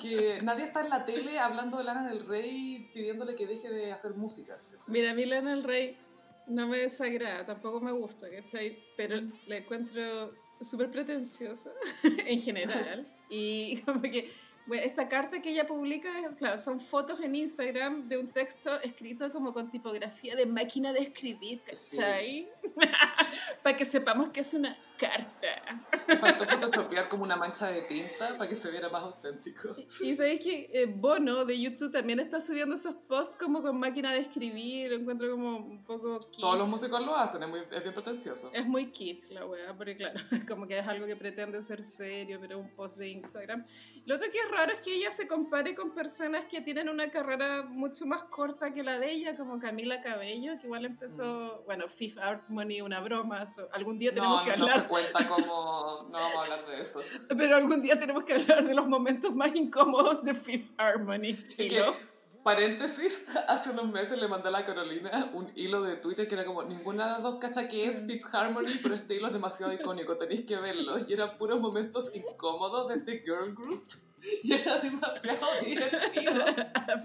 que 0.00 0.40
nadie 0.42 0.64
está 0.64 0.80
en 0.82 0.90
la 0.90 1.04
tele 1.04 1.38
hablando 1.38 1.78
de 1.78 1.84
Lana 1.84 2.06
del 2.06 2.26
Rey 2.26 2.90
pidiéndole 2.94 3.34
que 3.34 3.46
deje 3.46 3.70
de 3.70 3.92
hacer 3.92 4.14
música. 4.14 4.58
Mira, 4.86 5.10
a 5.10 5.14
mí 5.14 5.24
Lana 5.24 5.50
del 5.50 5.64
Rey 5.64 5.98
no 6.46 6.66
me 6.66 6.78
desagrada, 6.78 7.46
tampoco 7.46 7.80
me 7.80 7.92
gusta, 7.92 8.28
¿cachai? 8.30 8.76
Pero 8.96 9.20
la 9.46 9.56
encuentro 9.58 10.32
súper 10.60 10.90
pretenciosa 10.90 11.70
en 12.26 12.40
general. 12.40 13.06
Y 13.32 13.80
como 13.82 14.02
que, 14.02 14.28
bueno, 14.70 14.84
esta 14.84 15.08
carta 15.08 15.42
que 15.42 15.50
ella 15.50 15.66
publica, 15.66 16.08
es, 16.20 16.36
claro, 16.36 16.56
son 16.56 16.78
fotos 16.78 17.20
en 17.22 17.34
Instagram 17.34 18.08
de 18.08 18.18
un 18.18 18.28
texto 18.28 18.80
escrito 18.82 19.32
como 19.32 19.52
con 19.52 19.68
tipografía 19.68 20.36
de 20.36 20.46
máquina 20.46 20.92
de 20.92 21.00
escribir, 21.00 21.60
¿cachai? 21.62 22.48
Para 23.64 23.76
que 23.76 23.84
sepamos 23.84 24.28
que 24.28 24.38
es 24.38 24.54
una 24.54 24.78
carta. 25.00 26.18
Faltó 26.20 26.44
photoshopear 26.44 27.08
como 27.08 27.22
una 27.24 27.36
mancha 27.36 27.68
de 27.68 27.82
tinta 27.82 28.36
para 28.36 28.48
que 28.48 28.54
se 28.54 28.70
viera 28.70 28.88
más 28.88 29.02
auténtico. 29.04 29.74
Y 30.02 30.14
sabéis 30.14 30.42
que 30.44 30.70
eh, 30.72 30.86
Bono 30.86 31.44
de 31.44 31.58
YouTube 31.58 31.92
también 31.92 32.20
está 32.20 32.40
subiendo 32.40 32.74
esos 32.74 32.94
posts 33.08 33.36
como 33.36 33.62
con 33.62 33.78
máquina 33.78 34.12
de 34.12 34.18
escribir, 34.18 34.90
lo 34.90 34.96
encuentro 34.96 35.30
como 35.30 35.56
un 35.56 35.84
poco 35.84 36.20
kitsch. 36.30 36.40
Todos 36.40 36.58
los 36.58 36.68
músicos 36.68 37.04
lo 37.04 37.14
hacen, 37.16 37.42
es, 37.42 37.48
muy, 37.48 37.60
es 37.60 37.82
bien 37.82 37.94
pretencioso. 37.94 38.50
Es 38.52 38.66
muy 38.66 38.90
kitsch 38.90 39.30
la 39.30 39.46
wea, 39.46 39.76
porque 39.76 39.96
claro, 39.96 40.18
como 40.48 40.66
que 40.66 40.78
es 40.78 40.86
algo 40.86 41.06
que 41.06 41.16
pretende 41.16 41.60
ser 41.60 41.82
serio, 41.82 42.38
pero 42.40 42.58
es 42.58 42.64
un 42.64 42.70
post 42.74 42.98
de 42.98 43.08
Instagram. 43.08 43.64
Lo 44.06 44.16
otro 44.16 44.28
que 44.30 44.38
es 44.38 44.50
raro 44.50 44.72
es 44.72 44.80
que 44.80 44.94
ella 44.94 45.10
se 45.10 45.26
compare 45.28 45.74
con 45.74 45.94
personas 45.94 46.44
que 46.46 46.60
tienen 46.60 46.88
una 46.88 47.10
carrera 47.10 47.62
mucho 47.62 48.06
más 48.06 48.22
corta 48.24 48.72
que 48.72 48.82
la 48.82 48.98
de 48.98 49.10
ella, 49.12 49.36
como 49.36 49.58
Camila 49.58 50.00
Cabello, 50.00 50.58
que 50.58 50.66
igual 50.66 50.84
empezó, 50.84 51.62
bueno, 51.64 51.88
Fifth 51.88 52.18
Harmony, 52.18 52.80
una 52.82 53.00
broma, 53.00 53.46
so- 53.46 53.68
algún 53.72 53.98
día 53.98 54.12
tenemos 54.12 54.38
No, 54.38 54.44
que 54.44 54.50
no, 54.58 54.66
no 54.66 54.72
hablar, 54.72 54.88
cuenta 54.90 55.26
como... 55.26 56.08
No 56.10 56.18
vamos 56.18 56.36
a 56.36 56.40
hablar 56.42 56.66
de 56.66 56.80
eso. 56.80 57.00
pero 57.28 57.56
algún 57.56 57.80
día 57.80 57.98
tenemos 57.98 58.24
que 58.24 58.34
hablar 58.34 58.66
de 58.66 58.74
los 58.74 58.86
momentos 58.86 59.34
más 59.34 59.54
incómodos 59.54 60.24
de 60.24 60.34
Fifth 60.34 60.74
Harmony. 60.76 61.34
Filo. 61.56 61.94
paréntesis, 62.42 63.22
hace 63.48 63.70
unos 63.70 63.88
meses 63.90 64.18
le 64.18 64.28
mandé 64.28 64.48
a 64.48 64.50
la 64.50 64.64
Carolina 64.64 65.30
un 65.32 65.50
hilo 65.54 65.82
de 65.82 65.96
Twitter 65.96 66.26
que 66.26 66.34
era 66.34 66.44
como, 66.44 66.64
ninguna 66.64 67.04
de 67.04 67.10
las 67.12 67.22
dos 67.22 67.36
cacha 67.36 67.68
que 67.68 67.86
es 67.86 68.04
Fifth 68.06 68.34
Harmony, 68.34 68.80
pero 68.82 68.94
este 68.94 69.14
hilo 69.14 69.28
es 69.28 69.32
demasiado 69.32 69.72
icónico, 69.72 70.16
tenéis 70.16 70.42
que 70.42 70.56
verlo. 70.56 70.96
Y 71.06 71.12
eran 71.12 71.38
puros 71.38 71.60
momentos 71.60 72.10
incómodos 72.14 72.88
de 72.88 72.96
este 72.96 73.22
girl 73.24 73.54
group. 73.54 73.84
Y 74.42 74.52
era 74.52 74.78
demasiado 74.78 75.46
divertido. 75.64 76.44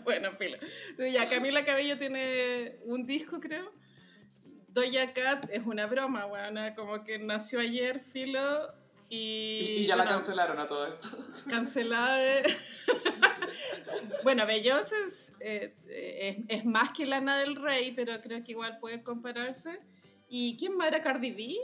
bueno, 0.03 0.33
filo. 0.33 0.57
Entonces 0.89 1.13
ya, 1.13 1.29
Camila 1.29 1.63
Cabello 1.63 1.97
tiene 1.97 2.77
un 2.83 3.05
disco, 3.05 3.39
creo. 3.39 3.71
Doja 4.75 5.13
Cat 5.13 5.47
es 5.51 5.65
una 5.65 5.87
broma, 5.87 6.25
weona, 6.25 6.75
como 6.75 7.01
que 7.05 7.17
nació 7.17 7.61
ayer, 7.61 8.01
filo, 8.01 8.73
y... 9.07 9.77
Y, 9.77 9.85
ya 9.85 9.95
la 9.95 10.05
cancelaron 10.05 10.59
a 10.59 10.67
todo 10.67 10.85
esto. 10.85 11.07
Cancelada 11.49 12.17
de... 12.17 12.53
bueno, 14.25 14.45
Beyoncé 14.45 14.95
es, 15.01 15.33
eh, 15.39 15.73
es, 15.87 16.37
es 16.59 16.65
más 16.65 16.91
que 16.91 17.05
Lana 17.05 17.37
del 17.37 17.55
Rey, 17.55 17.93
pero 17.95 18.19
creo 18.21 18.43
que 18.43 18.51
igual 18.51 18.77
pueden 18.79 19.01
compararse. 19.01 19.79
¿Y 20.27 20.57
quién 20.57 20.75
más 20.75 20.89
era 20.89 21.01
Cardi 21.01 21.31
B? 21.31 21.55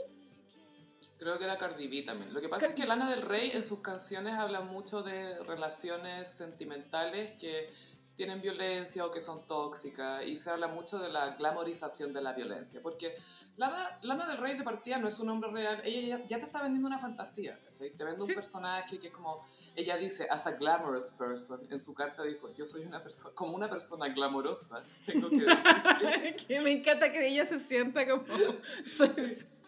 Creo 1.18 1.38
que 1.38 1.44
era 1.44 1.58
Cardi 1.58 1.88
B 1.88 2.02
también. 2.02 2.32
Lo 2.32 2.40
que 2.40 2.48
pasa 2.48 2.68
es 2.68 2.74
que 2.74 2.86
Lana 2.86 3.10
del 3.10 3.20
Rey 3.20 3.50
en 3.52 3.62
sus 3.62 3.80
canciones 3.80 4.34
habla 4.34 4.60
mucho 4.60 5.02
de 5.02 5.38
relaciones 5.40 6.28
sentimentales 6.28 7.32
que 7.32 7.68
tienen 8.14 8.40
violencia 8.42 9.04
o 9.06 9.10
que 9.10 9.20
son 9.20 9.46
tóxicas 9.46 10.24
y 10.26 10.36
se 10.36 10.50
habla 10.50 10.68
mucho 10.68 10.98
de 10.98 11.08
la 11.10 11.30
glamorización 11.36 12.12
de 12.12 12.20
la 12.20 12.32
violencia. 12.34 12.80
Porque 12.82 13.14
Lana, 13.56 13.98
Lana 14.02 14.26
del 14.26 14.36
Rey 14.38 14.54
de 14.56 14.64
partida 14.64 14.98
no 14.98 15.08
es 15.08 15.18
un 15.18 15.28
hombre 15.30 15.50
real, 15.50 15.80
ella 15.84 16.18
ya, 16.18 16.26
ya 16.26 16.38
te 16.38 16.44
está 16.44 16.62
vendiendo 16.62 16.88
una 16.88 16.98
fantasía, 16.98 17.58
¿cachai? 17.64 17.90
Te 17.90 18.04
vende 18.04 18.22
un 18.22 18.28
Sí. 18.28 18.34
personaje 18.34 18.98
que 18.98 19.06
es 19.08 19.12
como, 19.12 19.42
ella 19.76 19.96
dice, 19.96 20.26
as 20.30 20.46
a 20.46 20.52
glamorous 20.52 21.10
person, 21.10 21.60
en 21.70 21.78
su 21.78 21.94
carta 21.94 22.22
dijo, 22.22 22.52
yo 22.54 22.64
soy 22.66 22.82
una 22.84 23.02
persona, 23.02 23.34
como 23.34 23.54
una 23.56 23.68
persona 23.70 24.08
glamorosa, 24.08 24.82
tengo 25.06 25.28
que 25.30 25.36
decir 25.36 26.36
que 26.36 26.46
que 26.48 26.60
me 26.60 26.72
encanta 26.72 27.10
que 27.10 27.26
ella 27.28 27.46
se 27.46 27.58
sienta 27.58 28.06
como... 28.06 28.24
soy- 28.86 29.10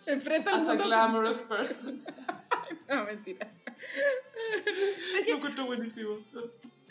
enfrenta 0.06 0.50
al 0.50 0.56
as 0.56 0.62
a 0.68 0.74
mundo 0.74 0.84
glamorous 0.84 1.38
person. 1.38 2.02
no, 2.88 3.04
mentira. 3.04 3.50
Lo 5.28 5.34
encuentro 5.36 5.64
buenísimo. 5.66 6.18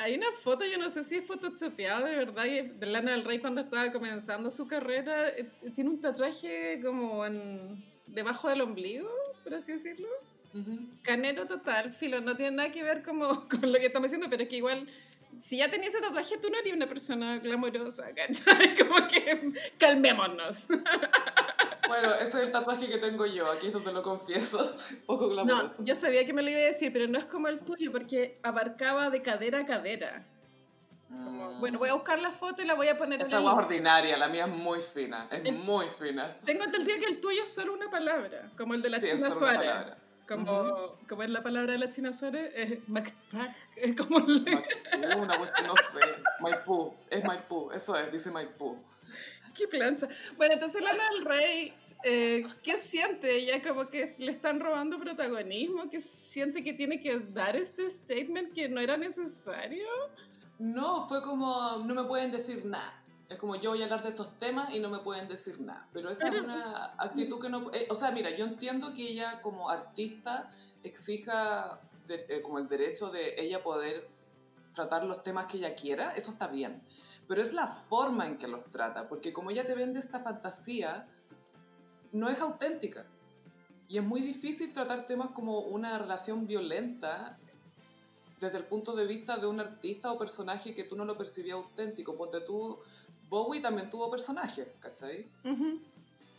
Hay 0.03 0.15
una 0.15 0.27
foto, 0.41 0.65
yo 0.65 0.77
no 0.77 0.89
sé 0.89 1.01
si 1.01 1.15
es 1.15 1.25
photoshopeada 1.25 2.05
de 2.05 2.17
verdad, 2.17 2.45
y 2.45 2.61
de 2.61 2.85
Lana 2.87 3.11
del 3.11 3.23
Rey 3.23 3.39
cuando 3.39 3.61
estaba 3.61 3.89
comenzando 3.91 4.51
su 4.51 4.67
carrera. 4.67 5.29
eh, 5.29 5.49
Tiene 5.73 5.91
un 5.91 6.01
tatuaje 6.01 6.81
como 6.83 7.25
en, 7.25 7.83
debajo 8.07 8.49
del 8.49 8.61
ombligo, 8.61 9.09
por 9.43 9.53
así 9.55 9.71
decirlo. 9.71 10.07
Ujú. 10.53 10.77
Canero 11.03 11.47
total, 11.47 11.93
filo, 11.93 12.19
no 12.21 12.35
tiene 12.35 12.57
nada 12.57 12.71
que 12.71 12.83
ver 12.83 13.01
como 13.01 13.27
con 13.49 13.71
lo 13.71 13.79
que 13.79 13.85
estamos 13.85 14.11
diciendo, 14.11 14.27
pero 14.29 14.43
es 14.43 14.49
que 14.49 14.57
igual, 14.57 14.85
si 15.39 15.57
ya 15.57 15.71
tenías 15.71 15.93
ese 15.93 16.03
tatuaje, 16.03 16.37
tú 16.37 16.49
no 16.49 16.57
eres 16.59 16.73
una 16.73 16.87
persona 16.87 17.37
glamorosa, 17.39 18.11
¿cachai? 18.15 18.75
Como 18.77 19.07
que 19.07 19.53
calmémonos. 19.79 20.67
Bueno, 21.99 22.15
ese 22.15 22.37
es 22.37 22.43
el 22.45 22.51
tatuaje 22.51 22.89
que 22.89 22.97
tengo 22.97 23.25
yo, 23.25 23.51
aquí 23.51 23.67
eso 23.67 23.79
te 23.81 23.91
lo 23.91 24.01
confieso. 24.01 24.57
Poco 25.05 25.27
No, 25.27 25.33
glamoroso. 25.33 25.83
yo 25.83 25.95
sabía 25.95 26.25
que 26.25 26.33
me 26.33 26.41
lo 26.41 26.49
iba 26.49 26.59
a 26.59 26.63
decir, 26.63 26.91
pero 26.91 27.07
no 27.07 27.17
es 27.17 27.25
como 27.25 27.47
el 27.47 27.59
tuyo, 27.59 27.91
porque 27.91 28.39
abarcaba 28.43 29.09
de 29.09 29.21
cadera 29.21 29.59
a 29.59 29.65
cadera. 29.65 30.25
Como, 31.09 31.59
bueno, 31.59 31.77
voy 31.77 31.89
a 31.89 31.93
buscar 31.93 32.19
la 32.19 32.31
foto 32.31 32.63
y 32.63 32.65
la 32.65 32.73
voy 32.73 32.87
a 32.87 32.97
poner 32.97 33.19
en 33.21 33.27
Esa 33.27 33.37
el 33.39 33.47
agua 33.47 33.61
es 33.61 33.65
ordinaria, 33.67 34.17
la 34.17 34.27
mía 34.29 34.45
es 34.45 34.51
muy 34.51 34.79
fina, 34.79 35.27
es 35.31 35.45
El- 35.45 35.53
muy 35.53 35.85
fina. 35.85 36.35
Tengo 36.43 36.63
entendido 36.63 36.97
que 36.99 37.05
el 37.05 37.19
tuyo 37.21 37.43
es 37.43 37.53
solo 37.53 37.73
una 37.73 37.89
palabra, 37.91 38.51
como 38.57 38.73
el 38.73 38.81
de 38.81 38.89
la 38.89 38.99
Sí, 38.99 39.05
es 39.05 39.11
China 39.13 39.29
solo 39.29 39.41
una 39.41 39.53
Suárez. 39.53 39.71
palabra. 39.71 39.97
Como, 40.27 40.97
como 41.07 41.21
es 41.23 41.29
la 41.29 41.43
palabra 41.43 41.73
de 41.73 41.77
la 41.77 41.89
China 41.91 42.13
Suárez, 42.13 42.51
es 42.55 42.89
Macprag, 42.89 43.53
es 43.75 43.95
como 43.95 44.19
el... 44.19 44.41
Maipú, 44.41 45.21
una 45.21 45.37
cuestión, 45.37 45.67
no 45.67 45.75
sé. 45.75 45.99
Maipú, 46.39 46.95
es 47.09 47.23
Maipú, 47.25 47.71
eso 47.71 47.95
es, 47.95 48.11
dice 48.11 48.31
Maipú. 48.31 48.81
¡Qué 49.53 49.67
plancha! 49.67 50.07
Bueno, 50.35 50.55
entonces 50.55 50.81
Lana 50.81 51.03
del 51.11 51.25
Rey, 51.25 51.73
eh, 52.03 52.45
¿qué 52.63 52.77
siente? 52.77 53.35
Ella 53.37 53.61
como 53.61 53.85
que 53.87 54.15
le 54.17 54.31
están 54.31 54.59
robando 54.59 54.99
protagonismo, 54.99 55.89
¿qué 55.89 55.99
siente 55.99 56.63
que 56.63 56.73
tiene 56.73 56.99
que 56.99 57.17
dar 57.19 57.55
este 57.55 57.89
statement 57.89 58.53
que 58.53 58.69
no 58.69 58.79
era 58.81 58.97
necesario? 58.97 59.87
No, 60.59 61.01
fue 61.07 61.21
como, 61.21 61.77
no 61.85 61.93
me 61.95 62.03
pueden 62.03 62.31
decir 62.31 62.65
nada. 62.65 62.99
Es 63.29 63.37
como 63.37 63.55
yo 63.55 63.71
voy 63.71 63.81
a 63.81 63.85
hablar 63.85 64.03
de 64.03 64.09
estos 64.09 64.37
temas 64.37 64.73
y 64.75 64.79
no 64.79 64.89
me 64.89 64.99
pueden 64.99 65.27
decir 65.27 65.59
nada. 65.59 65.87
Pero 65.93 66.09
esa 66.09 66.27
es 66.27 66.31
Pero- 66.33 66.43
una 66.45 66.93
actitud 66.99 67.39
que 67.41 67.49
no... 67.49 67.71
eh, 67.73 67.87
o 67.89 67.95
sea, 67.95 68.11
mira, 68.11 68.29
yo 68.29 68.45
entiendo 68.45 68.93
que 68.93 69.01
ella 69.09 69.41
como 69.41 69.69
artista 69.69 70.51
exija 70.83 71.79
de- 72.07 72.25
eh, 72.29 72.41
como 72.41 72.59
el 72.59 72.67
derecho 72.67 73.09
de 73.09 73.35
ella 73.37 73.63
poder 73.63 74.07
tratar 74.75 75.03
los 75.05 75.23
temas 75.23 75.45
que 75.47 75.57
ella 75.57 75.73
quiera, 75.75 76.11
eso 76.11 76.31
está 76.31 76.47
bien. 76.47 76.81
Pero 77.27 77.41
es 77.41 77.53
la 77.53 77.67
forma 77.67 78.27
en 78.27 78.37
que 78.37 78.47
los 78.47 78.65
trata, 78.69 79.07
porque 79.07 79.31
como 79.33 79.49
ella 79.51 79.65
te 79.65 79.73
vende 79.73 79.99
esta 79.99 80.19
fantasía, 80.19 81.07
no 82.13 82.29
es 82.29 82.39
auténtica. 82.39 83.05
Y 83.89 83.97
es 83.97 84.03
muy 84.03 84.21
difícil 84.21 84.71
tratar 84.71 85.05
temas 85.05 85.29
como 85.31 85.59
una 85.59 85.99
relación 85.99 86.47
violenta 86.47 87.37
desde 88.39 88.57
el 88.57 88.65
punto 88.65 88.95
de 88.95 89.05
vista 89.05 89.37
de 89.37 89.47
un 89.47 89.59
artista 89.59 90.11
o 90.11 90.17
personaje 90.17 90.73
que 90.73 90.83
tú 90.83 90.95
no 90.95 91.05
lo 91.05 91.17
percibías 91.17 91.55
auténtico. 91.55 92.15
Porque 92.15 92.39
tú, 92.39 92.79
Bowie 93.29 93.61
también 93.61 93.89
tuvo 93.89 94.09
personajes, 94.09 94.67
¿cachai? 94.79 95.29
Ujú. 95.43 95.79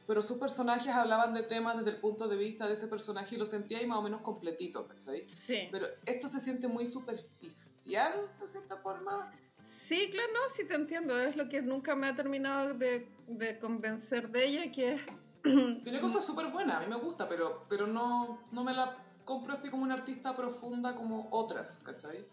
Pero 0.07 0.21
sus 0.21 0.39
personajes 0.39 0.93
hablaban 0.93 1.33
de 1.33 1.43
temas 1.43 1.77
desde 1.77 1.91
el 1.91 1.97
punto 1.97 2.29
de 2.29 2.37
vista 2.37 2.67
de 2.67 2.75
ese 2.75 2.89
personaje 2.89 3.35
y 3.35 3.39
lo 3.39 3.47
sentía 3.47 3.79
ahí 3.79 3.87
más 3.87 3.99
o 3.99 4.03
menos 4.03 4.21
completito, 4.21 4.87
¿cachai? 4.87 5.27
Sí. 5.29 5.69
Pero 5.71 5.87
esto 6.07 6.29
se 6.29 6.41
siente 6.41 6.69
muy 6.69 6.87
superficial, 6.87 8.13
de 8.41 8.49
cierta 8.49 8.77
forma. 8.77 9.33
Sí, 9.63 10.09
claro, 10.11 10.33
no, 10.35 10.49
sí 10.49 10.67
te 10.67 10.75
entiendo. 10.75 11.19
Es 11.19 11.37
lo 11.37 11.49
que 11.49 11.63
nunca 11.63 11.97
me 11.97 12.07
ha 12.07 12.15
terminado 12.15 12.75
de, 12.75 13.09
de 13.29 13.59
convencer 13.59 14.31
de 14.31 14.47
ella, 14.47 14.73
que 14.73 14.93
es... 14.93 15.07
Tiene 15.85 16.01
cosas 16.01 16.25
súper 16.25 16.47
buenas, 16.49 16.77
a 16.77 16.81
mí 16.81 16.87
me 16.89 16.97
gusta, 16.97 17.29
pero, 17.29 17.67
pero 17.69 17.87
no, 17.87 18.41
no 18.51 18.65
me 18.65 18.73
la 18.73 18.97
compro 19.25 19.53
así 19.53 19.69
como 19.69 19.83
una 19.83 19.95
artista 19.95 20.35
profunda 20.37 20.95
como 20.95 21.29
otras, 21.31 21.81
¿cachai? 21.85 22.25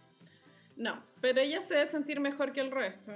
No, 0.78 1.02
pero 1.20 1.40
ella 1.42 1.62
se 1.62 1.74
debe 1.76 1.86
sentir 1.86 2.20
mejor 2.20 2.54
que 2.54 2.62
el 2.62 2.72
resto, 2.72 3.12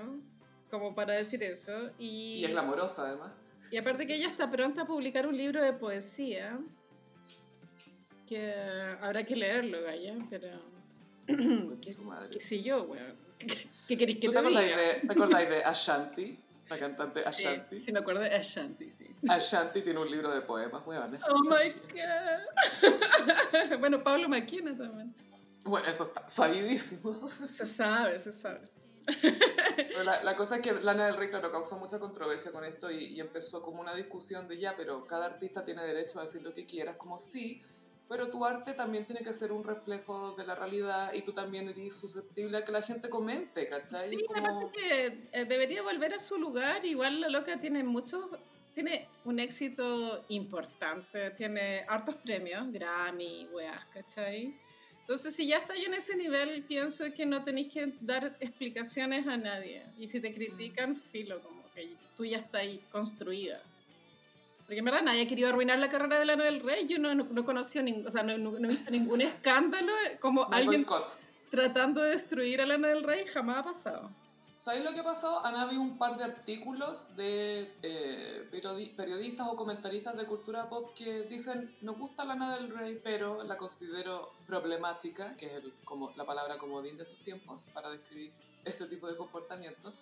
como 0.70 0.94
para 0.94 1.14
decir 1.14 1.42
eso. 1.44 1.92
Y, 1.98 2.40
Y 2.42 2.46
es 2.46 2.52
glamorosa, 2.52 3.08
además. 3.08 3.32
y 3.72 3.78
aparte 3.78 4.06
que 4.06 4.16
ella 4.16 4.28
está 4.28 4.52
pronta 4.52 4.84
a 4.84 4.86
publicar 4.88 5.26
un 5.28 5.36
libro 5.36 5.64
de 5.64 5.74
poesía, 5.74 6.60
que 8.28 8.54
habrá 9.02 9.24
que 9.24 9.36
leerlo, 9.36 9.82
Gaya, 9.84 10.16
pero... 10.30 10.50
Madre. 12.04 12.30
¿Qué 12.32 12.40
sé 12.40 12.62
yo, 12.62 12.84
weón? 12.84 13.16
¿Qué, 13.40 13.48
qué 13.88 13.98
queréis 13.98 14.20
que 14.20 14.28
¿Tú 14.28 14.34
te 14.34 14.40
te 14.42 14.48
acordáis 14.48 14.68
diga? 14.68 14.82
de, 14.82 14.94
te 15.08 15.12
acordáis 15.14 15.50
de 15.50 15.64
Ashanti? 15.64 16.40
La 16.70 16.78
cantante 16.80 17.22
Sí, 17.22 17.46
Ashanti. 17.46 17.76
sí, 17.76 17.92
me 17.92 18.00
acuerdo 18.00 18.22
de 18.22 18.36
Ashanti, 18.36 18.90
sí. 18.90 19.08
Ashanti 19.30 19.82
tiene 19.82 20.00
un 20.00 20.10
libro 20.10 20.32
de 20.34 20.42
poemas, 20.42 20.82
weón. 20.86 21.20
Oh 21.30 21.42
my 21.44 21.72
god. 21.94 23.80
bueno, 23.80 24.04
Pablo 24.04 24.28
Maquina 24.28 24.76
también. 24.76 25.14
Bueno, 25.64 25.88
eso 25.88 26.04
está 26.04 26.28
sabidísimo. 26.30 27.14
Se 27.48 27.66
sabe, 27.66 28.18
se 28.20 28.32
sabe. 28.32 28.62
Pero 29.78 30.04
la, 30.04 30.24
la 30.24 30.36
cosa 30.36 30.56
es 30.56 30.62
que 30.62 30.74
Lana 30.74 31.06
del 31.06 31.16
Rey, 31.18 31.30
claro, 31.30 31.52
causó 31.52 31.78
mucha 31.78 32.00
controversia 32.00 32.52
con 32.52 32.64
esto 32.66 32.90
y, 32.90 33.06
y 33.06 33.20
empezó 33.20 33.62
como 33.62 33.82
una 33.82 33.94
discusión 33.94 34.48
de 34.48 34.58
ya, 34.58 34.76
pero 34.76 35.06
cada 35.06 35.26
artista 35.28 35.64
tiene 35.64 35.84
derecho 35.84 36.20
a 36.20 36.24
decir 36.24 36.42
lo 36.42 36.54
que 36.54 36.66
quieras, 36.66 36.96
como 36.96 37.20
sí, 37.20 37.62
pero 38.08 38.30
tu 38.30 38.46
arte 38.46 38.74
también 38.74 39.06
tiene 39.06 39.22
que 39.24 39.34
ser 39.34 39.52
un 39.52 39.64
reflejo 39.64 40.34
de 40.34 40.46
la 40.46 40.56
realidad 40.56 41.12
y 41.14 41.22
tú 41.22 41.34
también 41.34 41.70
eres 41.70 41.96
susceptible 41.96 42.58
a 42.58 42.64
que 42.64 42.72
la 42.72 42.82
gente 42.82 43.10
comente, 43.10 43.68
¿cachai? 43.68 44.10
Sí, 44.10 44.24
Como- 44.26 44.40
aparte 44.40 44.78
que 44.78 45.28
eh, 45.32 45.46
debería 45.46 45.82
volver 45.82 46.14
a 46.14 46.20
su 46.20 46.38
lugar. 46.38 46.86
Igual 46.86 47.22
la 47.22 47.30
loca 47.30 47.60
tiene 47.60 47.84
muchos, 47.84 48.26
tiene 48.74 49.08
un 49.24 49.40
éxito 49.40 50.24
importante, 50.30 51.32
tiene 51.32 51.84
hartos 51.88 52.16
premios, 52.16 52.72
Grammy, 52.72 53.48
weas, 53.52 53.86
¿cachai? 53.86 54.56
Entonces, 55.02 55.36
si 55.36 55.46
ya 55.48 55.58
está 55.58 55.76
en 55.76 55.94
ese 55.94 56.16
nivel, 56.16 56.64
pienso 56.64 57.06
que 57.14 57.26
no 57.28 57.44
tenéis 57.44 57.68
que 57.72 57.94
dar 58.02 58.36
explicaciones 58.40 59.28
a 59.28 59.38
nadie. 59.38 59.86
Y 60.00 60.08
si 60.08 60.20
te 60.20 60.34
critican, 60.34 60.96
filo, 60.96 61.42
como 61.44 61.64
que 61.74 61.96
tú 62.18 62.26
ya 62.26 62.38
estás 62.38 62.62
ahí 62.62 62.84
construida. 62.92 63.62
Porque 64.66 64.80
en 64.80 64.86
verdad 64.86 65.02
nadie 65.04 65.24
ha 65.24 65.30
querido 65.30 65.50
arruinar 65.50 65.78
la 65.80 65.90
carrera 65.90 66.18
de 66.20 66.26
Lana 66.26 66.44
del 66.46 66.62
Rey. 66.62 66.88
Yo 66.88 66.98
no, 66.98 67.14
no, 67.14 67.26
no 67.26 67.46
conocí, 67.46 67.80
o 67.80 68.10
sea, 68.12 68.24
no, 68.24 68.38
no- 68.38 68.56
he 68.58 68.72
visto 68.72 68.92
ningún 68.92 69.22
escándalo 69.22 69.92
como 70.20 70.42
No 70.46 70.56
hay 70.56 70.64
alguien 70.64 70.86
boicot. 70.86 71.18
tratando 71.52 72.02
de 72.02 72.12
destruir 72.12 72.62
a 72.62 72.66
Lana 72.66 72.88
del 72.88 73.04
Rey. 73.04 73.26
Jamás 73.28 73.58
ha 73.60 73.64
pasado. 73.64 74.10
¿Sabéis 74.58 74.84
lo 74.86 74.94
que 74.94 75.04
pasó? 75.04 75.46
Han 75.46 75.56
habido 75.56 75.82
un 75.82 75.98
par 76.00 76.18
de 76.18 76.24
artículos 76.24 77.16
de 77.16 77.72
eh, 77.84 78.48
periodi- 78.52 78.96
periodistas 78.96 79.48
o 79.48 79.56
comentaristas 79.56 80.16
de 80.18 80.26
cultura 80.26 80.68
pop 80.70 80.94
que 80.96 81.24
dicen, 81.24 81.76
me 81.82 81.92
gusta 81.92 82.26
Lana 82.26 82.56
del 82.56 82.72
Rey, 82.76 83.00
pero 83.04 83.44
la 83.44 83.58
considero 83.58 84.32
problemática, 84.48 85.36
que 85.38 85.46
es 85.48 85.54
el- 85.64 85.74
como, 85.84 86.12
la 86.16 86.26
palabra 86.26 86.58
comodín 86.58 86.98
de 86.98 87.04
estos 87.04 87.20
tiempos 87.20 87.70
para 87.74 87.92
describir 87.92 88.32
este 88.64 88.88
tipo 88.88 89.08
de 89.08 89.16
comportamientos, 89.18 89.94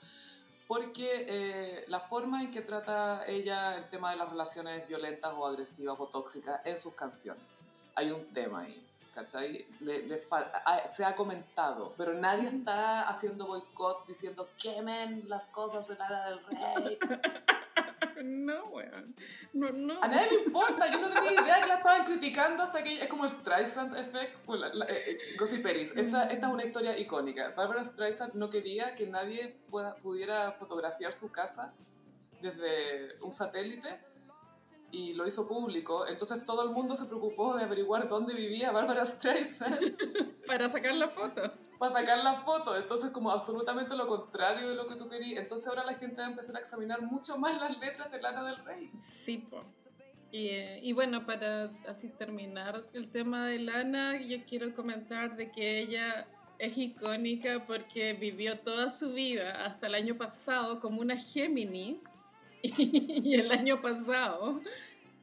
porque 0.67 1.25
eh, 1.27 1.86
la 1.88 2.00
forma 2.00 2.41
en 2.43 2.51
que 2.51 2.62
trata 2.62 3.25
ella 3.27 3.75
el 3.75 3.89
tema 3.89 4.12
de 4.12 4.17
las 4.17 4.29
relaciones 4.29 4.88
violentas 4.88 5.32
o 5.36 5.46
agresivas 5.46 5.96
o 6.00 6.08
tóxicas 6.08 6.62
en 6.65 6.77
sus 6.77 6.93
canciones. 6.93 7.60
Hay 7.96 8.12
un 8.12 8.25
tema 8.34 8.62
ahí. 8.62 8.79
¿Cachai? 9.13 9.67
Le- 9.82 10.08
le 10.08 10.17
se 10.17 11.05
ha 11.05 11.15
comentado, 11.15 11.93
pero 11.98 12.15
nadie 12.15 12.48
está 12.48 13.08
haciendo 13.08 13.46
boicot 13.46 14.08
diciendo 14.08 14.50
quemen 14.60 15.25
las 15.29 15.48
cosas 15.50 15.88
de 15.88 15.96
Lana 15.98 16.25
del 16.29 16.39
Rey. 16.48 16.98
No, 18.24 18.65
weón. 18.70 19.15
No, 19.53 19.72
no. 19.72 20.01
A 20.01 20.08
nadie 20.08 20.27
le 20.32 20.44
importa, 20.46 20.89
yo 20.92 21.00
no 21.01 21.10
tenía 21.10 21.34
idea 21.34 21.62
que 21.62 21.68
la 21.68 21.75
estaban 21.75 22.06
criticando 22.06 22.63
hasta 22.63 22.82
que 22.84 23.01
es 23.01 23.08
como 23.08 23.25
el 23.25 23.30
Streisand 23.30 23.98
Effect. 23.98 24.38
pues, 24.46 24.60
la- 24.62 24.74
la- 24.74 24.86
eh, 24.86 25.12
eh, 25.12 25.18
Gossip 25.38 25.62
Peris. 25.62 25.92
Esta, 25.96 26.24
esta 26.25 26.48
es 26.48 26.53
una 26.53 26.63
historia 26.65 26.98
icónica. 26.98 27.50
Barbara 27.50 27.84
Streisand 27.84 28.34
no 28.36 28.50
quería 28.50 28.96
que 28.96 29.08
nadie 29.08 29.56
pueda- 29.70 29.96
pudiera 29.98 30.51
fotografiar 30.53 31.12
su 31.13 31.32
casa 31.32 31.74
desde 32.42 33.18
un 33.22 33.32
satélite 33.32 33.89
y 34.93 35.13
lo 35.13 35.27
hizo 35.27 35.47
público. 35.47 36.05
Entonces 36.07 36.45
todo 36.45 36.63
el 36.63 36.69
mundo 36.69 36.95
se 36.95 37.05
preocupó 37.05 37.57
de 37.57 37.63
averiguar 37.63 38.07
dónde 38.07 38.35
vivía 38.35 38.71
Barbara 38.71 39.03
Streisand 39.03 39.97
Para 40.47 40.69
sacar 40.69 40.93
la 40.93 41.09
foto. 41.09 41.41
para 41.79 41.91
sacar 41.91 42.23
la 42.23 42.35
foto. 42.41 42.77
Entonces, 42.77 43.09
como 43.09 43.31
absolutamente 43.31 43.95
lo 43.95 44.07
contrario 44.07 44.69
de 44.69 44.75
lo 44.75 44.88
que 44.88 44.95
tú 44.95 45.09
querías. 45.09 45.41
Entonces, 45.41 45.67
ahora 45.67 45.83
la 45.83 45.95
gente 45.95 46.17
va 46.17 46.27
a 46.27 46.29
empezar 46.29 46.55
a 46.55 46.59
examinar 46.59 47.01
mucho 47.01 47.38
más 47.38 47.59
las 47.59 47.77
letras 47.79 48.12
de 48.12 48.21
Lana 48.21 48.43
del 48.43 48.63
Rey. 48.63 48.91
Sí, 49.00 49.39
po. 49.39 49.63
Y, 50.31 50.50
eh, 50.50 50.79
y 50.83 50.93
bueno, 50.93 51.25
para 51.25 51.71
así 51.88 52.09
terminar 52.09 52.85
el 52.93 53.09
tema 53.09 53.47
de 53.47 53.59
Lana, 53.59 54.21
yo 54.21 54.45
quiero 54.45 54.75
comentar 54.75 55.35
de 55.38 55.51
que 55.51 55.79
ella 55.79 56.27
es 56.59 56.77
icónica 56.77 57.65
porque 57.65 58.13
vivió 58.13 58.59
toda 58.59 58.89
su 58.89 59.12
vida 59.12 59.65
hasta 59.65 59.88
el 59.88 59.95
año 59.95 60.17
pasado 60.17 60.79
como 60.79 61.01
una 61.01 61.15
Géminis 61.15 62.03
y 62.63 63.36
el 63.36 63.51
año 63.51 63.82
pasado 63.82 64.62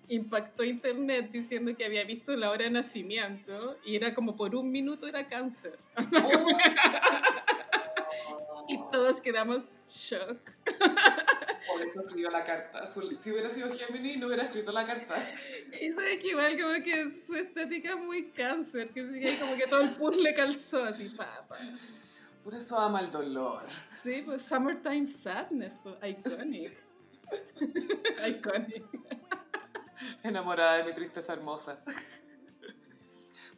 impactó 0.09 0.64
internet 0.64 1.30
diciendo 1.30 1.75
que 1.76 1.85
había 1.85 2.04
visto 2.04 2.37
la 2.37 2.50
hora 2.50 2.64
de 2.64 2.70
nacimiento 2.70 3.78
y 3.85 3.97
era 3.97 4.12
como 4.12 4.37
por 4.37 4.54
un 4.56 4.70
minuto 4.70 5.06
era 5.06 5.26
cáncer 5.26 5.78
y 8.68 8.78
todos 8.90 9.20
quedamos 9.20 9.64
shock. 9.88 10.38
Por 11.66 11.87
eso 11.87 12.00
escribió 12.00 12.30
la 12.30 12.44
carta. 12.44 12.87
Si 12.87 13.30
hubiera 13.30 13.49
sido 13.49 13.70
Gemini, 13.73 14.16
no 14.16 14.26
hubiera 14.26 14.44
escrito 14.44 14.73
la 14.73 14.87
carta. 14.87 15.16
Y 15.80 15.92
sabes 15.92 16.18
que 16.18 16.28
igual 16.28 16.61
como 16.61 16.85
que 16.85 17.09
su 17.09 17.35
estética 17.35 17.90
es 17.90 17.99
muy 17.99 18.30
cáncer, 18.30 18.90
que 18.90 19.06
sí, 19.06 19.23
como 19.38 19.56
que 19.56 19.66
todo 19.66 19.82
el 19.82 19.92
puzzle 19.92 20.35
calzó 20.35 20.85
así, 20.85 21.09
pa, 21.11 21.47
pa. 21.49 21.56
Por 22.44 22.54
eso 22.54 22.78
ama 22.78 23.00
el 23.00 23.11
dolor. 23.11 23.64
Sí, 23.92 24.23
pues 24.25 24.42
Summertime 24.42 25.06
Sadness, 25.06 25.78
pues, 25.82 25.97
iconic. 26.02 26.89
Enamorada 30.22 30.78
de 30.78 30.84
mi 30.84 30.92
tristeza 30.92 31.32
hermosa. 31.32 31.82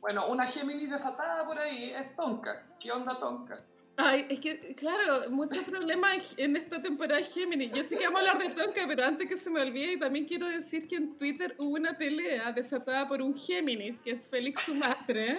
Bueno, 0.00 0.26
una 0.26 0.47
Géminis 0.47 0.91
desatada 0.91 1.47
por 1.47 1.61
ahí 1.61 1.91
es 1.91 2.17
Tonka. 2.17 2.67
¿Qué 2.81 2.91
onda 2.91 3.17
Tonka? 3.19 3.64
Ay, 3.97 4.26
es 4.31 4.41
que, 4.41 4.75
claro, 4.75 5.31
muchos 5.31 5.62
problemas 5.64 6.35
en 6.37 6.57
esta 6.57 6.83
temporada 6.83 7.23
Géminis. 7.23 7.73
Yo 7.73 7.85
sé 7.85 7.97
que 7.97 8.07
vamos 8.07 8.23
a 8.23 8.33
hablar 8.33 8.49
de 8.49 8.55
Tonka, 8.55 8.85
pero 8.88 9.05
antes 9.05 9.29
que 9.29 9.37
se 9.37 9.50
me 9.50 9.61
olvide, 9.61 9.97
también 9.99 10.25
quiero 10.25 10.49
decir 10.49 10.88
que 10.88 10.97
en 10.97 11.17
Twitter 11.17 11.55
hubo 11.59 11.75
una 11.75 11.97
pelea 11.97 12.50
desatada 12.50 13.07
por 13.07 13.23
un 13.23 13.33
Géminis, 13.33 14.00
que 14.00 14.11
es 14.11 14.26
Félix 14.26 14.62
Sumastre, 14.62 15.38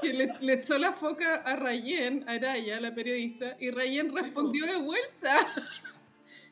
que 0.00 0.12
le, 0.12 0.32
le 0.40 0.52
echó 0.52 0.78
la 0.78 0.92
foca 0.92 1.36
a 1.36 1.56
Rayen, 1.56 2.28
Araya, 2.28 2.80
la 2.80 2.94
periodista, 2.94 3.56
y 3.58 3.70
Rayen 3.70 4.14
respondió 4.14 4.66
de 4.66 4.76
vuelta. 4.76 5.38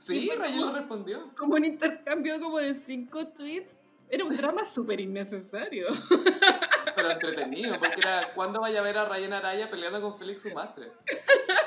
Sí, 0.00 0.30
Rayen 0.35 0.73
respondió. 0.73 1.30
Como 1.37 1.54
un 1.54 1.64
intercambio 1.64 2.40
como 2.40 2.59
de 2.59 2.73
cinco 2.73 3.28
tweets. 3.28 3.75
Era 4.09 4.25
un 4.25 4.35
drama 4.35 4.64
súper 4.64 4.99
innecesario. 4.99 5.87
Pero 6.97 7.11
entretenido, 7.12 7.78
porque 7.78 8.00
era 8.00 8.33
¿cuándo 8.35 8.61
vaya 8.61 8.80
a 8.80 8.83
ver 8.83 8.97
a 8.99 9.04
Rayen 9.04 9.33
Araya 9.33 9.71
peleando 9.71 10.00
con 10.00 10.19
Félix 10.19 10.42
Sumastre? 10.42 10.90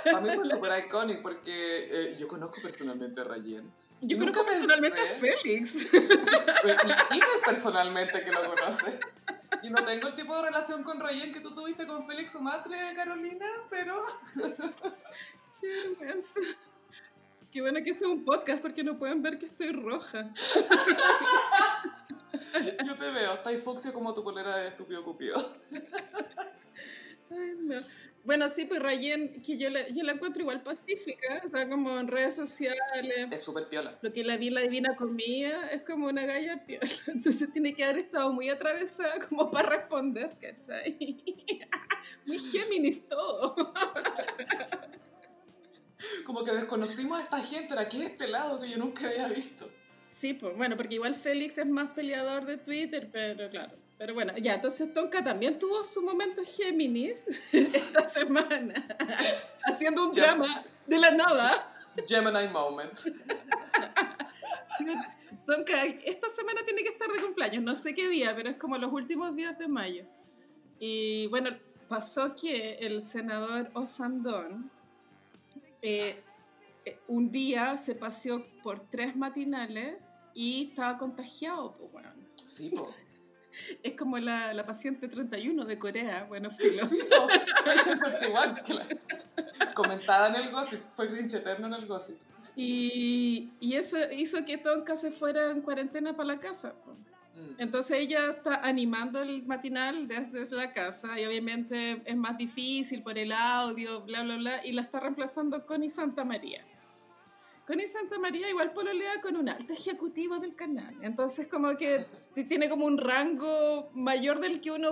Para 0.03 0.19
mí 0.19 0.29
fue 0.33 0.43
súper 0.43 0.85
icónico 0.85 1.21
porque 1.21 1.53
eh, 1.53 2.17
yo 2.19 2.27
conozco 2.27 2.57
personalmente 2.61 3.21
a 3.21 3.23
Rayen. 3.23 3.71
Yo 4.01 4.17
conozco 4.17 4.45
personalmente 4.45 4.99
a 4.99 5.05
Félix. 5.05 5.75
Y 5.75 7.45
personalmente 7.45 8.23
que 8.23 8.31
lo 8.31 8.53
conoce. 8.53 8.99
Y 9.61 9.69
no 9.69 9.85
tengo 9.85 10.09
el 10.09 10.15
tipo 10.15 10.35
de 10.35 10.41
relación 10.41 10.83
con 10.83 10.99
Rayen 10.99 11.31
que 11.31 11.39
tú 11.39 11.53
tuviste 11.53 11.87
con 11.87 12.05
Félix 12.05 12.31
Sumastre, 12.31 12.75
Carolina, 12.95 13.45
pero... 13.69 14.03
Qué 15.61 15.67
vergüenza. 15.67 16.39
Qué 17.53 17.61
bueno 17.61 17.83
que 17.83 17.91
esto 17.91 18.05
es 18.05 18.11
un 18.11 18.25
podcast 18.25 18.63
porque 18.63 18.83
no 18.83 18.97
pueden 18.97 19.21
ver 19.21 19.37
que 19.37 19.45
estoy 19.45 19.71
roja. 19.73 20.33
Yo 22.83 22.97
te 22.97 23.11
veo, 23.11 23.35
estáis 23.35 23.61
fucsia 23.61 23.93
como 23.93 24.11
tu 24.11 24.23
polera 24.23 24.57
de 24.57 24.69
estúpido 24.69 25.03
cupido. 25.03 25.35
Ay, 27.29 27.53
no. 27.59 27.79
Bueno, 28.23 28.49
sí, 28.49 28.65
pues 28.65 28.81
Rayen, 28.81 29.39
que 29.41 29.57
yo 29.57 29.69
la, 29.69 29.87
yo 29.89 30.03
la 30.03 30.13
encuentro 30.13 30.41
igual 30.41 30.63
pacífica, 30.63 31.41
o 31.43 31.47
sea, 31.47 31.69
como 31.69 31.99
en 31.99 32.07
redes 32.07 32.35
sociales. 32.35 33.27
Es 33.29 33.43
súper 33.43 33.67
piola. 33.67 33.99
Lo 34.01 34.11
que 34.11 34.23
la 34.23 34.37
vi 34.37 34.49
la 34.49 34.61
divina 34.61 34.95
comía 34.95 35.67
es 35.67 35.81
como 35.81 36.07
una 36.07 36.25
galla 36.25 36.65
piola. 36.65 36.87
Entonces 37.07 37.51
tiene 37.51 37.75
que 37.75 37.83
haber 37.83 37.97
estado 37.97 38.31
muy 38.31 38.49
atravesada 38.49 39.19
como 39.27 39.51
para 39.51 39.69
responder, 39.69 40.37
¿cachai? 40.39 40.97
Muy 42.25 42.39
Géminis 42.39 43.07
todo. 43.07 43.73
Como 46.25 46.43
que 46.43 46.51
desconocimos 46.51 47.19
a 47.19 47.23
esta 47.23 47.39
gente, 47.39 47.73
era 47.73 47.87
que 47.87 48.05
este 48.05 48.27
lado 48.27 48.59
que 48.59 48.69
yo 48.69 48.77
nunca 48.77 49.07
había 49.07 49.27
visto. 49.27 49.69
Sí, 50.09 50.33
pues 50.33 50.55
bueno, 50.57 50.77
porque 50.77 50.95
igual 50.95 51.15
Félix 51.15 51.57
es 51.57 51.65
más 51.65 51.89
peleador 51.89 52.45
de 52.45 52.57
Twitter, 52.57 53.09
pero 53.11 53.49
claro. 53.49 53.73
Pero 53.97 54.13
bueno, 54.13 54.33
ya, 54.37 54.55
entonces 54.55 54.93
Tonka 54.93 55.23
también 55.23 55.57
tuvo 55.57 55.83
su 55.83 56.01
momento 56.01 56.43
Géminis 56.45 57.25
esta 57.51 58.01
semana, 58.01 58.85
haciendo 59.63 60.07
un 60.07 60.11
drama 60.11 60.63
de 60.85 60.99
la 60.99 61.11
nada. 61.11 61.69
Gemini 62.07 62.47
moment. 62.47 62.99
Tonka, 65.45 65.83
esta 66.05 66.29
semana 66.29 66.61
tiene 66.65 66.83
que 66.83 66.89
estar 66.89 67.09
de 67.11 67.21
cumpleaños, 67.21 67.63
no 67.63 67.75
sé 67.75 67.93
qué 67.93 68.07
día, 68.07 68.35
pero 68.35 68.49
es 68.49 68.55
como 68.57 68.77
los 68.77 68.91
últimos 68.91 69.35
días 69.35 69.57
de 69.59 69.67
mayo. 69.67 70.05
Y 70.79 71.27
bueno, 71.27 71.49
pasó 71.87 72.33
que 72.35 72.77
el 72.81 73.01
senador 73.01 73.69
Osandón 73.73 74.71
eh, 75.83 76.23
un 77.07 77.29
día 77.29 77.77
se 77.77 77.93
paseó 77.93 78.45
por 78.63 78.79
tres 78.79 79.15
matinales 79.15 79.97
y 80.33 80.69
estaba 80.69 80.97
contagiado, 80.97 81.75
pues 81.77 81.91
bueno. 81.91 82.09
Sí, 82.43 82.71
pues. 82.75 82.89
Es 83.83 83.93
como 83.93 84.17
la, 84.17 84.51
la, 84.51 84.65
paciente 84.65 85.07
31 85.07 85.65
de 85.65 85.77
Corea, 85.77 86.23
bueno, 86.23 86.49
filo. 86.49 86.89
Sí, 86.89 87.01
igual, 88.27 88.63
comentada 89.75 90.29
en 90.29 90.47
el 90.47 90.51
gossip, 90.51 90.81
fue 90.95 91.07
cringe 91.07 91.35
eterno 91.35 91.67
en 91.67 91.73
el 91.73 91.85
gossip. 91.85 92.17
Y, 92.55 93.51
y, 93.59 93.75
eso 93.75 93.97
hizo 94.11 94.43
que 94.43 94.57
Tonka 94.57 94.95
se 94.95 95.11
fuera 95.11 95.51
en 95.51 95.61
cuarentena 95.61 96.15
para 96.15 96.29
la 96.29 96.39
casa. 96.39 96.73
Mm. 96.85 97.02
Entonces 97.57 97.99
ella 97.99 98.31
está 98.31 98.55
animando 98.57 99.21
el 99.21 99.45
matinal 99.45 100.07
desde, 100.07 100.39
desde, 100.39 100.55
la 100.55 100.71
casa 100.71 101.19
y 101.19 101.25
obviamente 101.25 102.01
es 102.05 102.15
más 102.15 102.37
difícil 102.37 103.01
por 103.01 103.17
el 103.17 103.31
audio, 103.31 104.01
bla, 104.01 104.21
bla, 104.23 104.37
bla, 104.37 104.65
y 104.65 104.71
la 104.71 104.81
está 104.81 104.99
reemplazando 104.99 105.65
Connie 105.65 105.89
Santa 105.89 106.23
María. 106.25 106.63
Connie 107.65 107.87
Santa 107.87 108.19
María 108.19 108.49
igual 108.49 108.73
pololea 108.73 109.21
con 109.21 109.37
un 109.37 109.47
alto 109.47 109.71
ejecutivo 109.71 110.37
del 110.39 110.53
canal. 110.53 110.95
Entonces 111.01 111.47
como 111.47 111.77
que 111.77 112.05
tiene 112.49 112.67
como 112.67 112.85
un 112.85 112.97
rango 112.97 113.89
mayor 113.93 114.39
del 114.41 114.59
que 114.59 114.71
uno 114.71 114.89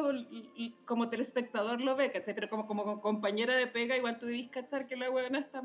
como 0.86 1.10
telespectador 1.10 1.82
lo 1.82 1.97
ve, 1.97 2.12
¿cachai? 2.12 2.34
Pero 2.34 2.49
como, 2.49 2.65
como 2.65 3.01
compañera 3.01 3.56
de 3.56 3.67
pega 3.67 3.97
igual 3.97 4.19
tú 4.19 4.25
debís 4.27 4.47
cachar 4.47 4.88
que 4.88 4.95
la 4.95 5.10
buena 5.10 5.39
está, 5.39 5.62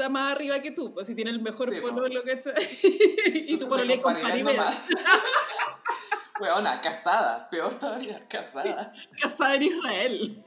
está 0.00 0.08
más 0.08 0.32
arriba 0.32 0.60
que 0.60 0.70
tú, 0.70 0.94
pues 0.94 1.06
si 1.06 1.14
tiene 1.14 1.30
el 1.30 1.42
mejor 1.42 1.74
sí, 1.74 1.80
pololo, 1.80 2.22
¿cachai? 2.24 2.54
y 3.34 3.58
tú 3.58 3.68
pololeas 3.68 4.00
con 4.00 4.18
Paribel. 4.18 4.58
Weona, 6.40 6.80
casada, 6.80 7.50
peor 7.50 7.78
todavía, 7.78 8.26
casada. 8.26 8.92
casada 9.20 9.56
en 9.56 9.62
Israel. 9.64 10.42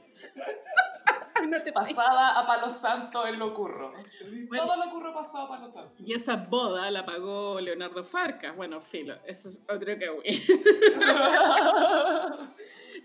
no 1.48 1.62
te 1.62 1.72
pasada 1.72 2.40
a 2.40 2.46
Palo 2.48 2.68
Santo 2.68 3.24
en 3.28 3.38
lo 3.38 3.54
curro. 3.54 3.92
Todo 4.56 4.84
lo 4.84 4.90
curro 4.90 5.14
pasado 5.14 5.44
a 5.44 5.48
Palo 5.48 5.68
Santo. 5.68 5.94
Y 6.04 6.14
esa 6.14 6.34
boda 6.34 6.90
la 6.90 7.06
pagó 7.06 7.60
Leonardo 7.60 8.02
Farcas. 8.02 8.56
Bueno, 8.56 8.80
filo, 8.80 9.14
eso 9.24 9.48
es 9.48 9.60
otro 9.68 9.96
que 9.96 10.10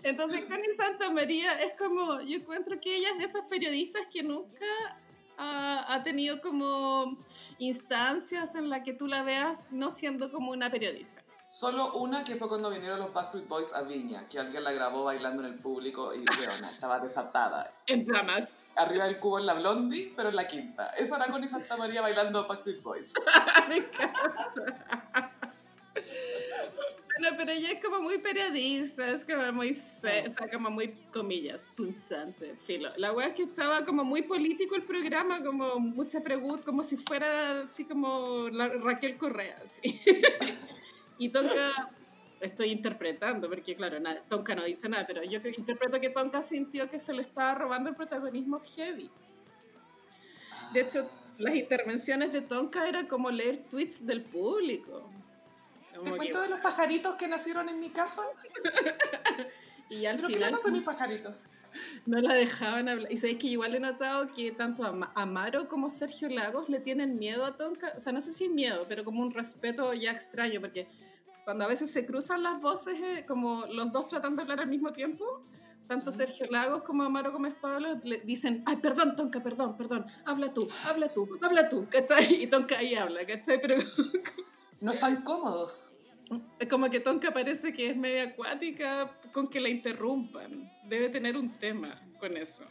Entonces, 0.02 0.46
Connie 0.46 0.70
Santa 0.70 1.10
María 1.10 1.60
es 1.60 1.74
como, 1.78 2.20
yo 2.22 2.38
encuentro 2.38 2.80
que 2.80 2.96
ella 2.96 3.10
es 3.10 3.18
de 3.18 3.24
esas 3.24 3.42
periodistas 3.42 4.08
que 4.08 4.24
nunca 4.24 4.66
ha, 5.40 5.94
ha 5.94 6.02
tenido 6.02 6.40
como 6.40 7.16
instancias 7.58 8.54
en 8.54 8.68
las 8.68 8.82
que 8.82 8.92
tú 8.92 9.06
la 9.06 9.22
veas 9.22 9.66
no 9.70 9.90
siendo 9.90 10.30
como 10.30 10.52
una 10.52 10.70
periodista. 10.70 11.22
Solo 11.50 11.94
una 11.94 12.22
que 12.22 12.36
fue 12.36 12.48
cuando 12.48 12.70
vinieron 12.70 13.00
los 13.00 13.12
Backstreet 13.12 13.48
Boys 13.48 13.72
a 13.72 13.82
Viña, 13.82 14.28
que 14.28 14.38
alguien 14.38 14.62
la 14.62 14.70
grabó 14.70 15.02
bailando 15.02 15.44
en 15.44 15.52
el 15.52 15.58
público 15.58 16.14
y 16.14 16.18
weona, 16.38 16.70
estaba 16.70 17.00
desatada. 17.00 17.74
En 17.88 18.04
llamas. 18.04 18.54
Arriba 18.76 19.06
del 19.06 19.18
cubo 19.18 19.40
en 19.40 19.46
la 19.46 19.54
Blondie, 19.54 20.12
pero 20.14 20.28
en 20.28 20.36
la 20.36 20.46
quinta. 20.46 20.94
Esa 20.96 21.16
era 21.16 21.26
Connie 21.26 21.48
Santa 21.48 21.76
María 21.76 22.02
bailando 22.02 22.46
Backstreet 22.46 22.80
Boys. 22.82 23.12
Me 23.68 23.78
encanta. 23.78 25.29
Bueno, 27.20 27.36
pero 27.36 27.50
ella 27.50 27.72
es 27.72 27.84
como 27.84 28.00
muy 28.00 28.16
periodista, 28.18 29.06
es 29.10 29.26
como 29.26 29.52
muy, 29.52 29.70
o 29.70 29.74
sea, 29.74 30.48
como 30.50 30.70
muy, 30.70 30.94
comillas, 31.12 31.70
punzante, 31.76 32.56
filo. 32.56 32.88
La 32.96 33.12
wea 33.12 33.26
es 33.26 33.34
que 33.34 33.42
estaba 33.42 33.84
como 33.84 34.04
muy 34.04 34.22
político 34.22 34.74
el 34.74 34.84
programa, 34.84 35.44
como 35.44 35.78
mucha 35.80 36.22
pregunta, 36.22 36.64
como 36.64 36.82
si 36.82 36.96
fuera 36.96 37.62
así 37.62 37.84
como 37.84 38.48
la 38.50 38.68
Raquel 38.68 39.18
Correa, 39.18 39.60
así. 39.62 39.82
Y 41.18 41.28
Tonka, 41.28 41.90
estoy 42.40 42.70
interpretando, 42.70 43.50
porque 43.50 43.76
claro, 43.76 44.00
nada, 44.00 44.24
Tonka 44.26 44.54
no 44.54 44.62
ha 44.62 44.64
dicho 44.64 44.88
nada, 44.88 45.06
pero 45.06 45.22
yo 45.22 45.40
interpreto 45.58 46.00
que 46.00 46.08
Tonka 46.08 46.40
sintió 46.40 46.88
que 46.88 46.98
se 46.98 47.12
le 47.12 47.20
estaba 47.20 47.54
robando 47.54 47.90
el 47.90 47.96
protagonismo 47.96 48.60
heavy. 48.60 49.10
De 50.72 50.80
hecho, 50.80 51.06
las 51.36 51.54
intervenciones 51.54 52.32
de 52.32 52.40
Tonka 52.40 52.88
era 52.88 53.06
como 53.06 53.30
leer 53.30 53.58
tweets 53.68 54.06
del 54.06 54.22
público. 54.22 55.10
¿Te 56.04 56.16
cuento 56.16 56.40
de 56.40 56.48
los 56.48 56.60
pajaritos 56.60 57.14
que 57.16 57.28
nacieron 57.28 57.68
en 57.68 57.80
mi 57.80 57.90
casa? 57.90 58.22
y 59.90 60.06
al 60.06 60.16
¿Pero 60.16 60.28
final... 60.28 60.54
¿Qué 60.56 60.70
de 60.70 60.76
mis 60.76 60.82
pajaritos? 60.84 61.36
No 62.06 62.20
la 62.20 62.34
dejaban 62.34 62.88
hablar. 62.88 63.12
Y 63.12 63.16
sabéis 63.16 63.38
que 63.38 63.46
igual 63.46 63.74
he 63.74 63.80
notado 63.80 64.32
que 64.32 64.50
tanto 64.52 64.84
Amaro 65.14 65.68
como 65.68 65.88
Sergio 65.88 66.28
Lagos 66.28 66.68
le 66.68 66.80
tienen 66.80 67.18
miedo 67.18 67.44
a 67.44 67.56
Tonka. 67.56 67.94
O 67.96 68.00
sea, 68.00 68.12
no 68.12 68.20
sé 68.20 68.30
si 68.32 68.48
miedo, 68.48 68.86
pero 68.88 69.04
como 69.04 69.22
un 69.22 69.32
respeto 69.32 69.92
ya 69.94 70.10
extraño, 70.10 70.60
porque 70.60 70.88
cuando 71.44 71.64
a 71.64 71.68
veces 71.68 71.90
se 71.90 72.06
cruzan 72.06 72.42
las 72.42 72.60
voces, 72.60 73.00
eh, 73.00 73.24
como 73.26 73.66
los 73.66 73.92
dos 73.92 74.08
tratando 74.08 74.36
de 74.36 74.42
hablar 74.42 74.60
al 74.60 74.68
mismo 74.68 74.92
tiempo, 74.92 75.44
tanto 75.86 76.12
Sergio 76.12 76.46
Lagos 76.50 76.82
como 76.82 77.02
Amaro 77.02 77.32
Gómez 77.32 77.54
Pablo 77.60 78.00
le 78.04 78.18
dicen, 78.18 78.62
ay, 78.66 78.76
perdón, 78.76 79.16
Tonka, 79.16 79.42
perdón, 79.42 79.76
perdón, 79.76 80.06
habla 80.24 80.52
tú, 80.52 80.68
habla 80.86 81.08
tú, 81.12 81.28
habla 81.42 81.68
tú, 81.68 81.86
¿cachai? 81.90 82.42
Y 82.42 82.46
Tonka 82.46 82.78
ahí 82.78 82.94
habla, 82.94 83.26
¿cachai? 83.26 83.60
Pero... 83.60 83.76
no 84.80 84.92
están 84.92 85.22
cómodos. 85.22 85.92
Es 86.58 86.68
como 86.68 86.88
que 86.90 87.00
Tonka 87.00 87.32
parece 87.32 87.72
que 87.72 87.90
es 87.90 87.96
media 87.96 88.24
acuática 88.24 89.18
con 89.32 89.48
que 89.48 89.60
la 89.60 89.68
interrumpan. 89.68 90.70
Debe 90.84 91.08
tener 91.08 91.36
un 91.36 91.58
tema 91.58 92.00
con 92.20 92.36
eso. 92.36 92.64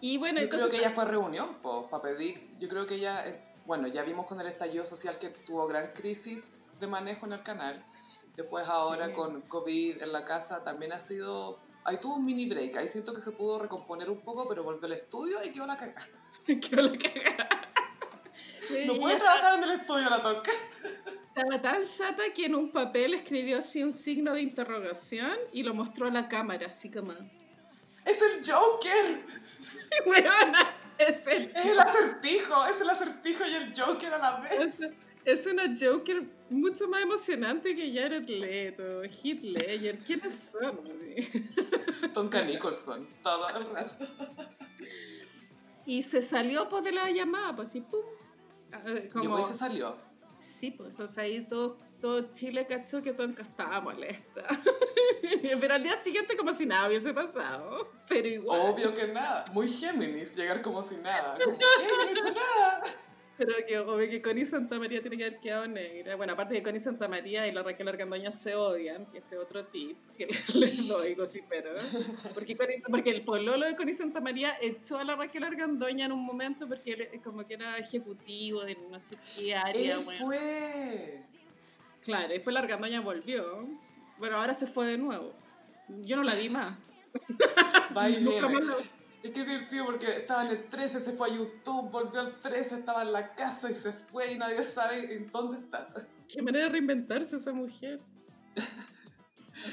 Y 0.00 0.18
bueno, 0.18 0.40
yo 0.40 0.48
creo 0.48 0.68
que 0.68 0.78
ella 0.78 0.90
fue 0.90 1.04
a 1.04 1.06
reunión 1.08 1.58
para 1.62 2.02
pedir, 2.02 2.50
yo 2.58 2.68
creo 2.68 2.86
que 2.86 2.94
ella, 2.94 3.26
eh, 3.26 3.40
bueno, 3.66 3.86
ya 3.86 4.02
vimos 4.02 4.26
con 4.26 4.40
el 4.40 4.46
estallido 4.46 4.84
social 4.84 5.16
que 5.18 5.28
tuvo 5.28 5.66
gran 5.68 5.92
crisis 5.92 6.58
de 6.80 6.86
manejo 6.88 7.26
en 7.26 7.34
el 7.34 7.42
canal. 7.42 7.84
Después 8.36 8.66
ahora 8.66 9.08
Sí. 9.08 9.12
con 9.12 9.42
COVID 9.42 10.02
en 10.02 10.12
la 10.12 10.24
casa 10.24 10.64
también 10.64 10.92
ha 10.92 10.98
sido... 11.00 11.60
Ahí 11.84 11.98
tuvo 11.98 12.16
un 12.16 12.24
mini 12.24 12.46
break, 12.48 12.76
ahí 12.76 12.88
siento 12.88 13.12
que 13.12 13.20
se 13.20 13.32
pudo 13.32 13.58
recomponer 13.58 14.08
un 14.08 14.20
poco, 14.20 14.48
pero 14.48 14.64
volvió 14.64 14.86
al 14.86 14.92
estudio 14.92 15.36
y 15.44 15.50
quedó 15.50 15.66
la 15.66 15.76
cagada. 15.76 16.06
Quedó 16.46 16.82
la 16.82 16.96
cagada. 16.96 17.71
No 18.86 18.94
puede 18.94 19.16
trabajar 19.16 19.58
en 19.58 19.64
el 19.64 19.70
estudio 19.72 20.08
la 20.08 20.22
toca. 20.22 20.50
Estaba 21.34 21.62
tan 21.62 21.82
chata 21.84 22.22
que 22.34 22.46
en 22.46 22.54
un 22.54 22.70
papel 22.70 23.14
escribió 23.14 23.58
así 23.58 23.82
un 23.82 23.92
signo 23.92 24.34
de 24.34 24.42
interrogación 24.42 25.36
y 25.52 25.62
lo 25.62 25.74
mostró 25.74 26.06
a 26.06 26.10
la 26.10 26.28
cámara, 26.28 26.66
así 26.66 26.90
como... 26.90 27.12
¡Es 28.04 28.20
el 28.20 28.44
Joker! 28.44 29.24
Weona, 30.06 30.76
es 30.98 31.26
el... 31.26 31.50
¡Es 31.54 31.66
el 31.66 31.80
acertijo! 31.80 32.66
¡Es 32.66 32.80
el 32.80 32.90
acertijo 32.90 33.46
y 33.46 33.54
el 33.54 33.74
Joker 33.78 34.14
a 34.14 34.18
la 34.18 34.40
vez! 34.40 34.52
Es, 34.52 34.92
es 35.24 35.46
una 35.46 35.64
Joker 35.78 36.22
mucho 36.50 36.86
más 36.88 37.02
emocionante 37.02 37.74
que 37.74 37.92
Jared 37.92 38.28
Leto, 38.28 39.02
Heath 39.02 39.42
Ledger. 39.42 39.98
¿Quiénes 39.98 40.34
son? 40.34 40.80
Tonka 42.12 42.42
Nicholson, 42.42 43.08
todo 43.22 43.48
el 43.48 43.70
rato. 43.70 44.06
Y 45.86 46.02
se 46.02 46.20
salió 46.20 46.68
pues, 46.68 46.84
de 46.84 46.92
la 46.92 47.10
llamada, 47.10 47.56
pues 47.56 47.68
así, 47.68 47.80
pum. 47.80 48.00
Ah, 48.72 48.82
Como, 49.12 49.38
y 49.38 49.42
se 49.42 49.54
salió. 49.54 49.96
Sí, 50.38 50.72
pues 50.72 50.90
entonces 50.90 51.18
ahí 51.18 51.46
todo, 51.46 51.78
todo 52.00 52.32
Chile 52.32 52.66
cachó 52.66 53.00
que 53.00 53.12
Tonka 53.12 53.42
estaba 53.42 53.80
molesta. 53.80 54.42
Pero 55.60 55.74
al 55.74 55.82
día 55.82 55.96
siguiente 55.96 56.36
como 56.36 56.52
si 56.52 56.66
nada 56.66 56.88
hubiese 56.88 57.14
pasado. 57.14 57.92
Pero 58.08 58.26
igual. 58.26 58.60
Obvio 58.60 58.92
que 58.92 59.06
nada. 59.06 59.44
Muy 59.52 59.68
Géminis, 59.68 60.34
llegar 60.34 60.60
como 60.62 60.82
si 60.82 60.96
nada. 60.96 61.36
Como, 61.42 61.56
¿qué? 61.58 61.64
No 61.64 62.02
he 62.08 62.12
hecho 62.12 62.24
nada. 62.24 62.82
Pero 63.38 63.54
que 63.66 63.78
obvio 63.78 64.08
que 64.10 64.20
Connie 64.20 64.44
Santa 64.44 64.78
María 64.78 65.00
tiene 65.00 65.16
que 65.16 65.24
haber 65.24 65.40
quedado 65.40 65.66
negra. 65.66 66.16
Bueno, 66.16 66.34
aparte 66.34 66.54
que 66.54 66.62
Connie 66.62 66.80
Santa 66.80 67.08
María 67.08 67.46
y 67.46 67.52
la 67.52 67.62
Raquel 67.62 67.88
Argandoña 67.88 68.30
se 68.30 68.54
odian, 68.54 69.06
que 69.06 69.18
ese 69.18 69.38
otro 69.38 69.64
tip 69.64 69.96
que 70.16 70.26
les 70.26 70.86
doy, 70.86 71.16
pero 71.48 71.70
Porque, 72.34 72.56
Connie- 72.56 72.82
porque 72.90 73.10
el 73.10 73.24
pololo 73.24 73.64
de 73.66 73.74
Connie 73.74 73.94
Santa 73.94 74.20
María 74.20 74.54
echó 74.60 74.98
a 74.98 75.04
la 75.04 75.16
Raquel 75.16 75.44
Argandoña 75.44 76.04
en 76.06 76.12
un 76.12 76.24
momento 76.24 76.68
porque 76.68 76.92
él 76.92 77.20
como 77.22 77.46
que 77.46 77.54
era 77.54 77.78
ejecutivo 77.78 78.64
de 78.64 78.76
no 78.90 78.98
sé 78.98 79.16
qué 79.34 79.54
área, 79.54 79.96
Él 79.96 80.04
bueno. 80.04 80.26
fue. 80.26 81.22
Claro, 82.04 82.28
después 82.28 82.52
la 82.52 82.60
Argandoña 82.60 83.00
volvió. 83.00 83.66
Bueno, 84.18 84.36
ahora 84.36 84.52
se 84.54 84.66
fue 84.66 84.86
de 84.88 84.98
nuevo. 84.98 85.32
Yo 86.04 86.16
no 86.16 86.22
la 86.22 86.34
vi 86.34 86.48
más. 86.50 86.76
Y 88.10 88.20
Nunca 88.20 88.48
más 88.48 88.64
la 88.64 88.76
Es 89.22 89.30
que 89.30 89.40
es 89.40 89.46
divertido 89.46 89.86
porque 89.86 90.16
estaba 90.16 90.44
en 90.44 90.52
el 90.52 90.64
13, 90.64 90.98
se 90.98 91.12
fue 91.12 91.30
a 91.30 91.34
YouTube, 91.34 91.90
volvió 91.90 92.20
al 92.20 92.40
13, 92.40 92.76
estaba 92.76 93.02
en 93.02 93.12
la 93.12 93.34
casa 93.34 93.70
y 93.70 93.74
se 93.74 93.92
fue 93.92 94.32
y 94.32 94.38
nadie 94.38 94.62
sabe 94.64 95.14
en 95.14 95.30
dónde 95.30 95.60
está. 95.60 95.88
Qué 96.28 96.42
manera 96.42 96.64
de 96.64 96.70
reinventarse 96.70 97.36
esa 97.36 97.52
mujer. 97.52 98.00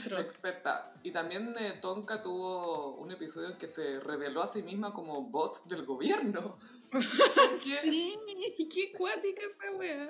Experta. 0.06 0.94
Y 1.04 1.12
también 1.12 1.56
eh, 1.58 1.80
Tonka 1.82 2.22
tuvo 2.22 2.96
un 2.98 3.12
episodio 3.12 3.50
en 3.50 3.58
que 3.58 3.68
se 3.68 4.00
reveló 4.00 4.44
a 4.44 4.48
sí 4.48 4.62
misma 4.62 4.94
como 4.94 5.22
bot 5.24 5.66
del 5.66 5.86
gobierno. 5.86 6.60
¿Qué? 7.64 7.78
Sí, 7.82 8.16
qué 8.72 8.92
cuática 8.92 9.42
esa 9.48 9.72
weá. 9.76 10.10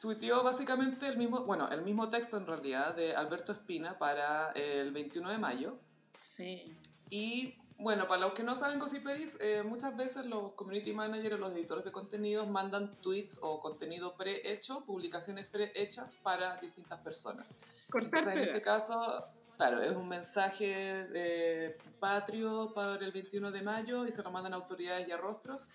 Tuiteó 0.00 0.44
básicamente 0.44 1.08
el 1.08 1.16
mismo, 1.16 1.44
bueno, 1.44 1.68
el 1.70 1.82
mismo 1.82 2.08
texto 2.08 2.36
en 2.36 2.46
realidad 2.46 2.94
de 2.94 3.14
Alberto 3.14 3.52
Espina 3.52 3.98
para 3.98 4.52
el 4.52 4.92
21 4.92 5.30
de 5.30 5.38
mayo. 5.38 5.78
Sí. 6.12 6.76
Y 7.10 7.54
bueno, 7.78 8.08
para 8.08 8.22
los 8.22 8.32
que 8.32 8.42
no 8.42 8.56
saben 8.56 8.80
Gossiperis, 8.80 9.36
eh, 9.40 9.62
muchas 9.62 9.96
veces 9.96 10.26
los 10.26 10.52
community 10.54 10.92
managers 10.92 11.36
o 11.36 11.38
los 11.38 11.52
editores 11.52 11.84
de 11.84 11.92
contenidos 11.92 12.48
mandan 12.48 13.00
tweets 13.00 13.38
o 13.40 13.60
contenido 13.60 14.16
prehecho, 14.16 14.84
publicaciones 14.84 15.46
prehechas 15.46 16.16
para 16.16 16.56
distintas 16.56 16.98
personas. 17.00 17.54
Cortar 17.88 18.18
Entonces, 18.18 18.32
en 18.32 18.48
este 18.48 18.62
caso, 18.62 19.28
claro, 19.56 19.80
es 19.80 19.92
un 19.92 20.08
mensaje 20.08 21.06
de 21.06 21.78
patrio 22.00 22.72
para 22.74 22.96
el 22.96 23.12
21 23.12 23.52
de 23.52 23.62
mayo 23.62 24.04
y 24.04 24.10
se 24.10 24.24
lo 24.24 24.32
mandan 24.32 24.54
a 24.54 24.56
autoridades 24.56 25.06
y 25.06 25.12
a 25.12 25.16
rostros. 25.16 25.68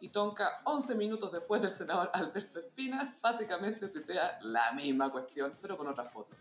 Y 0.00 0.08
Tonka, 0.08 0.62
11 0.64 0.94
minutos 0.94 1.30
después 1.30 1.60
del 1.60 1.72
senador 1.72 2.10
Alberto 2.14 2.58
Espina, 2.58 3.18
básicamente 3.20 3.88
tuitea 3.88 4.38
la 4.40 4.72
misma 4.72 5.12
cuestión, 5.12 5.58
pero 5.60 5.76
con 5.76 5.88
otra 5.88 6.06
foto. 6.06 6.34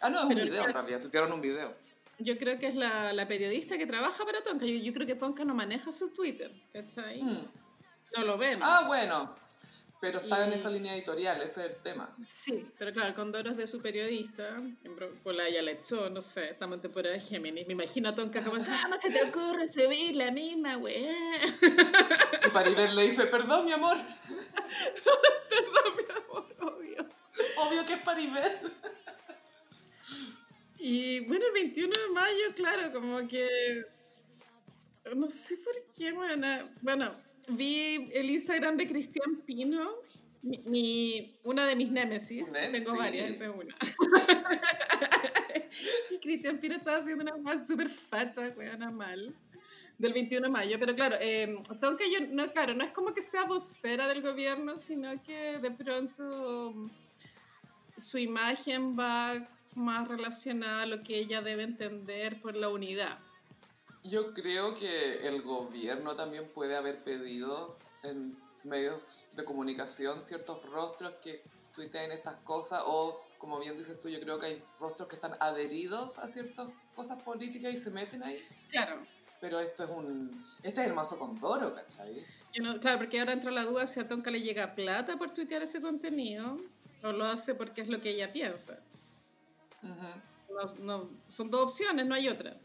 Ah, 0.00 0.08
no, 0.08 0.20
es 0.20 0.24
un 0.24 0.28
Pero 0.30 0.44
video 0.44 0.64
en 0.64 0.72
realidad, 0.72 1.00
tuitearon 1.00 1.32
un 1.32 1.42
video. 1.42 1.87
Yo 2.18 2.36
creo 2.38 2.58
que 2.58 2.66
es 2.66 2.74
la, 2.74 3.12
la 3.12 3.28
periodista 3.28 3.78
que 3.78 3.86
trabaja 3.86 4.24
para 4.24 4.42
Tonka. 4.42 4.66
Yo, 4.66 4.74
yo 4.76 4.92
creo 4.92 5.06
que 5.06 5.14
Tonka 5.14 5.44
no 5.44 5.54
maneja 5.54 5.92
su 5.92 6.10
Twitter, 6.10 6.52
¿cachai? 6.72 7.22
Hmm. 7.22 7.46
No 8.16 8.24
lo 8.24 8.38
ven. 8.38 8.58
Ah, 8.62 8.84
bueno, 8.86 9.36
pero 10.00 10.18
está 10.18 10.44
en 10.44 10.50
Y- 10.50 10.54
esa 10.54 10.70
línea 10.70 10.94
editorial, 10.94 11.40
ese 11.42 11.64
es 11.64 11.70
el 11.70 11.76
tema. 11.82 12.16
Sí, 12.26 12.66
pero 12.78 12.92
claro, 12.92 13.14
con 13.14 13.30
Doros 13.30 13.56
de 13.56 13.66
su 13.66 13.80
periodista, 13.82 14.56
en 14.56 14.96
Polaya 15.22 15.60
la 15.62 15.72
echó, 15.72 16.08
no 16.10 16.20
sé, 16.20 16.50
estamos 16.50 16.76
en 16.76 16.82
temporada 16.82 17.14
de 17.14 17.20
Géminis. 17.20 17.66
Me 17.66 17.74
imagino 17.74 18.08
a 18.08 18.14
Tonka 18.14 18.42
como, 18.42 18.56
¿cómo 18.64 18.96
se 18.96 19.10
te 19.10 19.22
ocurre 19.24 19.68
subir 19.68 20.16
la 20.16 20.30
misma, 20.32 20.76
weá? 20.78 21.12
Y 22.46 22.50
Paribel 22.50 22.96
le 22.96 23.02
dice, 23.02 23.26
perdón, 23.26 23.64
mi 23.66 23.72
amor, 23.72 23.96
Perdón, 25.48 25.96
mi 25.96 26.04
amor, 26.24 26.46
obvio. 26.60 27.06
obvio 27.58 27.84
que 27.84 27.92
es 27.94 28.00
Paribel. 28.02 28.42
Y 30.78 31.20
bueno, 31.26 31.46
el 31.46 31.52
21 31.52 31.92
de 31.92 32.14
mayo, 32.14 32.54
claro, 32.54 32.92
como 32.92 33.26
que. 33.26 33.84
No 35.14 35.28
sé 35.28 35.56
por 35.58 35.74
qué, 35.96 36.12
bueno. 36.12 36.46
Bueno, 36.82 37.14
vi 37.48 38.10
el 38.12 38.30
Instagram 38.30 38.76
de 38.76 38.86
Cristian 38.86 39.42
Pino, 39.44 39.90
mi, 40.42 40.58
mi- 40.66 41.34
una 41.44 41.66
de 41.66 41.74
mis 41.76 41.90
némesis. 41.90 42.52
Né- 42.52 42.70
Tengo 42.70 42.96
varias, 42.96 43.30
esa 43.30 43.46
es 43.46 43.50
una. 43.54 43.74
y 46.10 46.18
Cristian 46.18 46.58
Pino 46.58 46.74
estaba 46.76 46.98
haciendo 46.98 47.24
una 47.24 47.36
más 47.38 47.66
súper 47.66 47.88
facha, 47.88 48.52
weona, 48.56 48.90
mal. 48.90 49.34
Del 49.98 50.12
21 50.12 50.46
de 50.46 50.52
mayo, 50.52 50.76
pero 50.78 50.94
claro, 50.94 51.16
eh, 51.20 51.58
Tonka 51.80 52.04
yo, 52.06 52.24
no, 52.28 52.52
claro, 52.52 52.72
no 52.72 52.84
es 52.84 52.90
como 52.90 53.12
que 53.12 53.20
sea 53.20 53.42
vocera 53.46 54.06
del 54.06 54.22
gobierno, 54.22 54.76
sino 54.76 55.20
que 55.24 55.58
de 55.58 55.72
pronto 55.72 56.88
su 57.96 58.16
imagen 58.18 58.96
va 58.96 59.44
más 59.74 60.08
relacionada 60.08 60.82
a 60.82 60.86
lo 60.86 61.02
que 61.02 61.18
ella 61.18 61.40
debe 61.42 61.62
entender 61.62 62.40
por 62.40 62.56
la 62.56 62.68
unidad. 62.68 63.18
Yo 64.04 64.32
creo 64.32 64.74
que 64.74 65.26
el 65.28 65.42
gobierno 65.42 66.14
también 66.16 66.48
puede 66.48 66.76
haber 66.76 67.02
pedido 67.02 67.76
en 68.02 68.36
medios 68.64 69.22
de 69.32 69.44
comunicación 69.44 70.22
ciertos 70.22 70.62
rostros 70.70 71.14
que 71.22 71.42
tuiteen 71.74 72.10
estas 72.12 72.36
cosas 72.36 72.82
o, 72.86 73.22
como 73.38 73.58
bien 73.60 73.76
dices 73.76 74.00
tú, 74.00 74.08
yo 74.08 74.20
creo 74.20 74.38
que 74.38 74.46
hay 74.46 74.62
rostros 74.80 75.08
que 75.08 75.14
están 75.14 75.36
adheridos 75.40 76.18
a 76.18 76.26
ciertas 76.26 76.68
cosas 76.94 77.22
políticas 77.22 77.72
y 77.72 77.76
se 77.76 77.90
meten 77.90 78.22
ahí. 78.22 78.42
Claro. 78.68 79.02
Pero 79.40 79.60
esto 79.60 79.84
es 79.84 79.90
un... 79.90 80.44
Este 80.62 80.80
es 80.80 80.88
el 80.88 80.94
mazo 80.94 81.18
con 81.18 81.38
Doro, 81.38 81.74
¿cachai? 81.74 82.24
Yo 82.52 82.62
no- 82.62 82.80
claro, 82.80 82.98
porque 82.98 83.20
ahora 83.20 83.32
entra 83.32 83.52
la 83.52 83.64
duda 83.64 83.86
si 83.86 84.00
a 84.00 84.08
Tonka 84.08 84.30
le 84.32 84.40
llega 84.42 84.74
plata 84.74 85.16
por 85.16 85.30
tuitear 85.32 85.62
ese 85.62 85.80
contenido 85.80 86.58
o 87.04 87.12
lo 87.12 87.24
hace 87.24 87.54
porque 87.54 87.82
es 87.82 87.88
lo 87.88 88.00
que 88.00 88.10
ella 88.10 88.32
piensa. 88.32 88.80
No, 89.82 90.64
no- 90.80 91.10
son 91.28 91.50
dos 91.50 91.62
opciones, 91.62 92.06
no 92.06 92.14
hay 92.14 92.28
otra. 92.28 92.56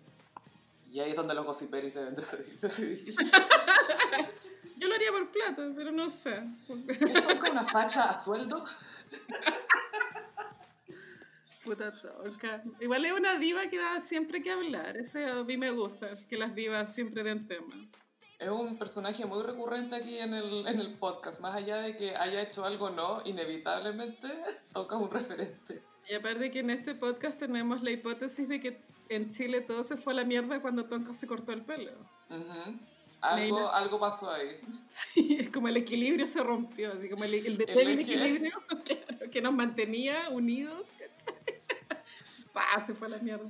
Y 0.90 1.00
ahí 1.00 1.12
es 1.12 1.16
donde 1.16 1.34
los 1.34 1.46
gossiperis 1.46 1.94
deben 1.94 2.16
decidir. 2.16 2.60
decidir. 2.60 3.16
Yo 4.78 4.88
lo 4.88 4.96
haría 4.96 5.12
por 5.12 5.32
plata, 5.32 5.72
pero 5.76 5.92
no 5.92 6.10
sé. 6.10 6.44
¿Es 6.88 7.24
Tonka 7.24 7.52
una 7.52 7.64
facha 7.64 8.10
a 8.10 8.18
sueldo? 8.18 8.64
Puta 11.64 11.92
Tonka. 12.02 12.62
Igual 12.82 13.06
es 13.06 13.14
una 13.14 13.38
diva 13.38 13.70
que 13.70 13.78
da 13.78 14.02
siempre 14.02 14.44
que 14.44 14.52
hablar. 14.52 14.98
Eso 14.98 15.20
a 15.20 15.44
mí 15.46 15.58
me 15.58 15.72
gusta, 15.72 16.12
es 16.12 16.24
que 16.26 16.38
las 16.38 16.54
divas 16.54 16.94
siempre 16.94 17.24
den 17.24 17.48
tema. 17.48 17.74
Es 18.38 18.50
un 18.50 18.78
personaje 18.78 19.26
muy 19.26 19.42
recurrente 19.44 19.96
aquí 19.96 20.20
en 20.20 20.34
el, 20.34 20.68
en 20.68 20.80
el 20.82 20.94
podcast. 20.96 21.40
Más 21.40 21.56
allá 21.56 21.78
de 21.78 21.96
que 21.96 22.16
haya 22.18 22.42
hecho 22.42 22.66
algo 22.66 22.88
o 22.88 22.90
no, 22.90 23.22
inevitablemente 23.24 24.28
es 24.48 24.64
un 24.76 25.10
referente. 25.10 25.82
Y 26.10 26.16
aparte 26.16 26.52
que 26.52 26.60
en 26.60 26.70
este 26.70 26.96
podcast 26.96 27.40
tenemos 27.40 27.82
la 27.82 27.92
hipótesis 27.92 28.48
de 28.48 28.60
que 28.60 28.82
en 29.10 29.30
Chile 29.30 29.62
todo 29.62 29.84
se 29.84 29.98
fue 29.98 30.14
a 30.14 30.18
la 30.18 30.26
mierda 30.26 30.62
cuando 30.62 30.86
Tonka 30.86 31.14
se 31.14 31.28
cortó 31.28 31.54
el 31.54 31.62
pelo. 31.62 31.92
Algo, 33.22 33.58
Leila. 33.58 33.70
algo 33.70 34.00
pasó 34.00 34.32
ahí. 34.32 34.60
Sí, 34.90 35.38
es 35.40 35.50
como 35.50 35.70
el 35.70 35.78
equilibrio 35.78 36.28
se 36.28 36.44
rompió, 36.44 36.92
así 36.92 37.10
como 37.10 37.24
el, 37.24 37.34
el, 37.36 37.62
El 37.68 38.00
equilibrio 38.00 38.52
claro, 38.84 39.32
que 39.32 39.42
nos 39.42 39.54
mantenía 39.54 40.30
unidos. 40.30 40.90
Pa, 42.54 42.80
se 42.80 42.94
fue 42.94 43.08
a 43.08 43.12
la 43.12 43.18
mierda. 43.20 43.50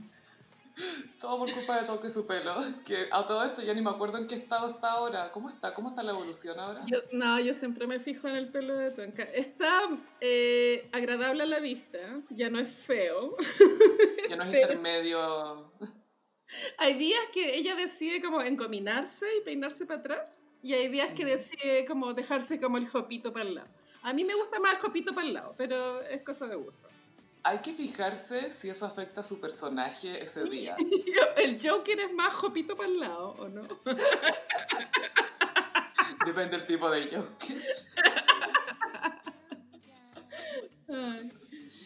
Todo 1.20 1.40
por 1.40 1.52
culpa 1.52 1.82
de 1.82 2.08
y 2.08 2.12
su 2.12 2.26
pelo. 2.26 2.56
Que 2.86 3.08
a 3.12 3.26
todo 3.26 3.44
esto 3.44 3.62
ya 3.62 3.74
ni 3.74 3.82
me 3.82 3.92
acuerdo 3.92 4.18
en 4.18 4.28
qué 4.28 4.36
estado 4.36 4.72
está 4.72 4.92
ahora. 4.92 5.32
¿Cómo 5.32 5.50
está? 5.50 5.74
¿Cómo 5.74 5.90
está 5.90 6.04
la 6.04 6.12
evolución 6.12 6.60
ahora? 6.60 6.84
Yo, 6.86 6.98
no, 7.12 7.40
yo 7.40 7.54
siempre 7.54 7.86
me 7.88 8.00
fijo 8.00 8.28
en 8.28 8.36
el 8.36 8.50
pelo 8.52 8.76
de 8.76 8.92
Tonka. 8.92 9.24
Está 9.24 9.82
eh, 10.20 10.90
agradable 10.92 11.44
a 11.44 11.46
la 11.46 11.60
vista, 11.60 12.00
ya 12.30 12.50
no 12.50 12.60
es 12.60 12.82
feo. 12.82 13.38
Ya 14.30 14.36
no 14.36 14.44
es 14.44 14.50
Pero- 14.52 14.62
intermedio. 14.74 15.72
Hay 16.78 16.96
días 16.96 17.22
que 17.32 17.56
ella 17.56 17.76
decide 17.76 18.22
como 18.22 18.42
encominarse 18.42 19.26
y 19.38 19.42
peinarse 19.42 19.86
para 19.86 20.00
atrás. 20.00 20.32
y 20.62 20.74
hay 20.74 20.88
días 20.88 21.10
que 21.16 21.26
decide 21.26 21.86
como 21.86 22.14
dejarse 22.14 22.60
como 22.60 22.78
el 22.78 22.88
jopito 22.88 23.32
para 23.34 23.46
el 23.46 23.56
lado. 23.56 23.68
A 24.02 24.14
mí 24.14 24.24
me 24.26 24.36
gusta 24.36 24.60
más 24.60 24.74
el 24.76 24.80
jopito 24.80 25.14
para 25.16 25.26
el 25.28 25.34
lado, 25.34 25.56
pero 25.58 26.02
es 26.02 26.22
cosa 26.24 26.46
de 26.48 26.56
gusto. 26.56 26.88
Hay 27.46 27.60
que 27.60 27.74
fijarse 27.74 28.54
si 28.54 28.70
eso 28.70 28.86
afecta 28.86 29.20
a 29.20 29.24
su 29.24 29.38
personaje 29.40 30.10
ese 30.10 30.46
día. 30.46 30.78
el 31.38 31.62
Joker 31.62 32.00
es 32.00 32.14
más 32.14 32.34
jopito 32.34 32.78
para 32.78 32.88
el 32.88 33.00
lado, 33.00 33.32
¿o 33.32 33.50
no? 33.50 33.68
Depende 36.26 36.58
del 36.58 36.66
tipo 36.66 36.90
de 36.90 37.14
Joker. 37.14 37.62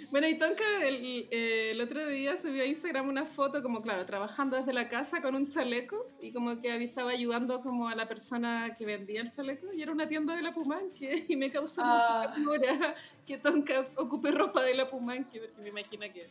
Bueno, 0.09 0.25
y 0.27 0.37
Tonka 0.37 0.63
el, 0.87 1.27
el, 1.31 1.81
otro 1.81 2.07
día 2.07 2.37
subió 2.37 2.63
a 2.63 2.65
Instagram 2.65 3.09
una 3.09 3.25
foto 3.25 3.61
como, 3.61 3.81
claro, 3.81 4.05
trabajando 4.05 4.55
desde 4.55 4.71
la 4.71 4.87
casa 4.87 5.21
con 5.21 5.35
un 5.35 5.47
chaleco 5.47 6.05
y 6.21 6.31
como 6.31 6.57
que 6.61 6.81
estaba 6.81 7.11
ayudando 7.11 7.59
como 7.59 7.89
a 7.89 7.95
la 7.95 8.07
persona 8.07 8.73
que 8.77 8.85
vendía 8.85 9.19
el 9.19 9.29
chaleco 9.31 9.73
y 9.73 9.81
era 9.81 9.91
una 9.91 10.07
tienda 10.07 10.33
de 10.33 10.43
la 10.43 10.53
Pumanque 10.53 11.25
y 11.27 11.35
me 11.35 11.49
causó 11.49 11.81
ah. 11.83 12.33
mucha 12.37 12.95
que 13.25 13.37
Tonka 13.37 13.85
ocupe 13.97 14.31
ropa 14.31 14.63
de 14.63 14.75
la 14.75 14.89
Pumanque 14.89 15.41
porque 15.41 15.61
me 15.61 15.69
imagino 15.69 16.05
que 16.13 16.29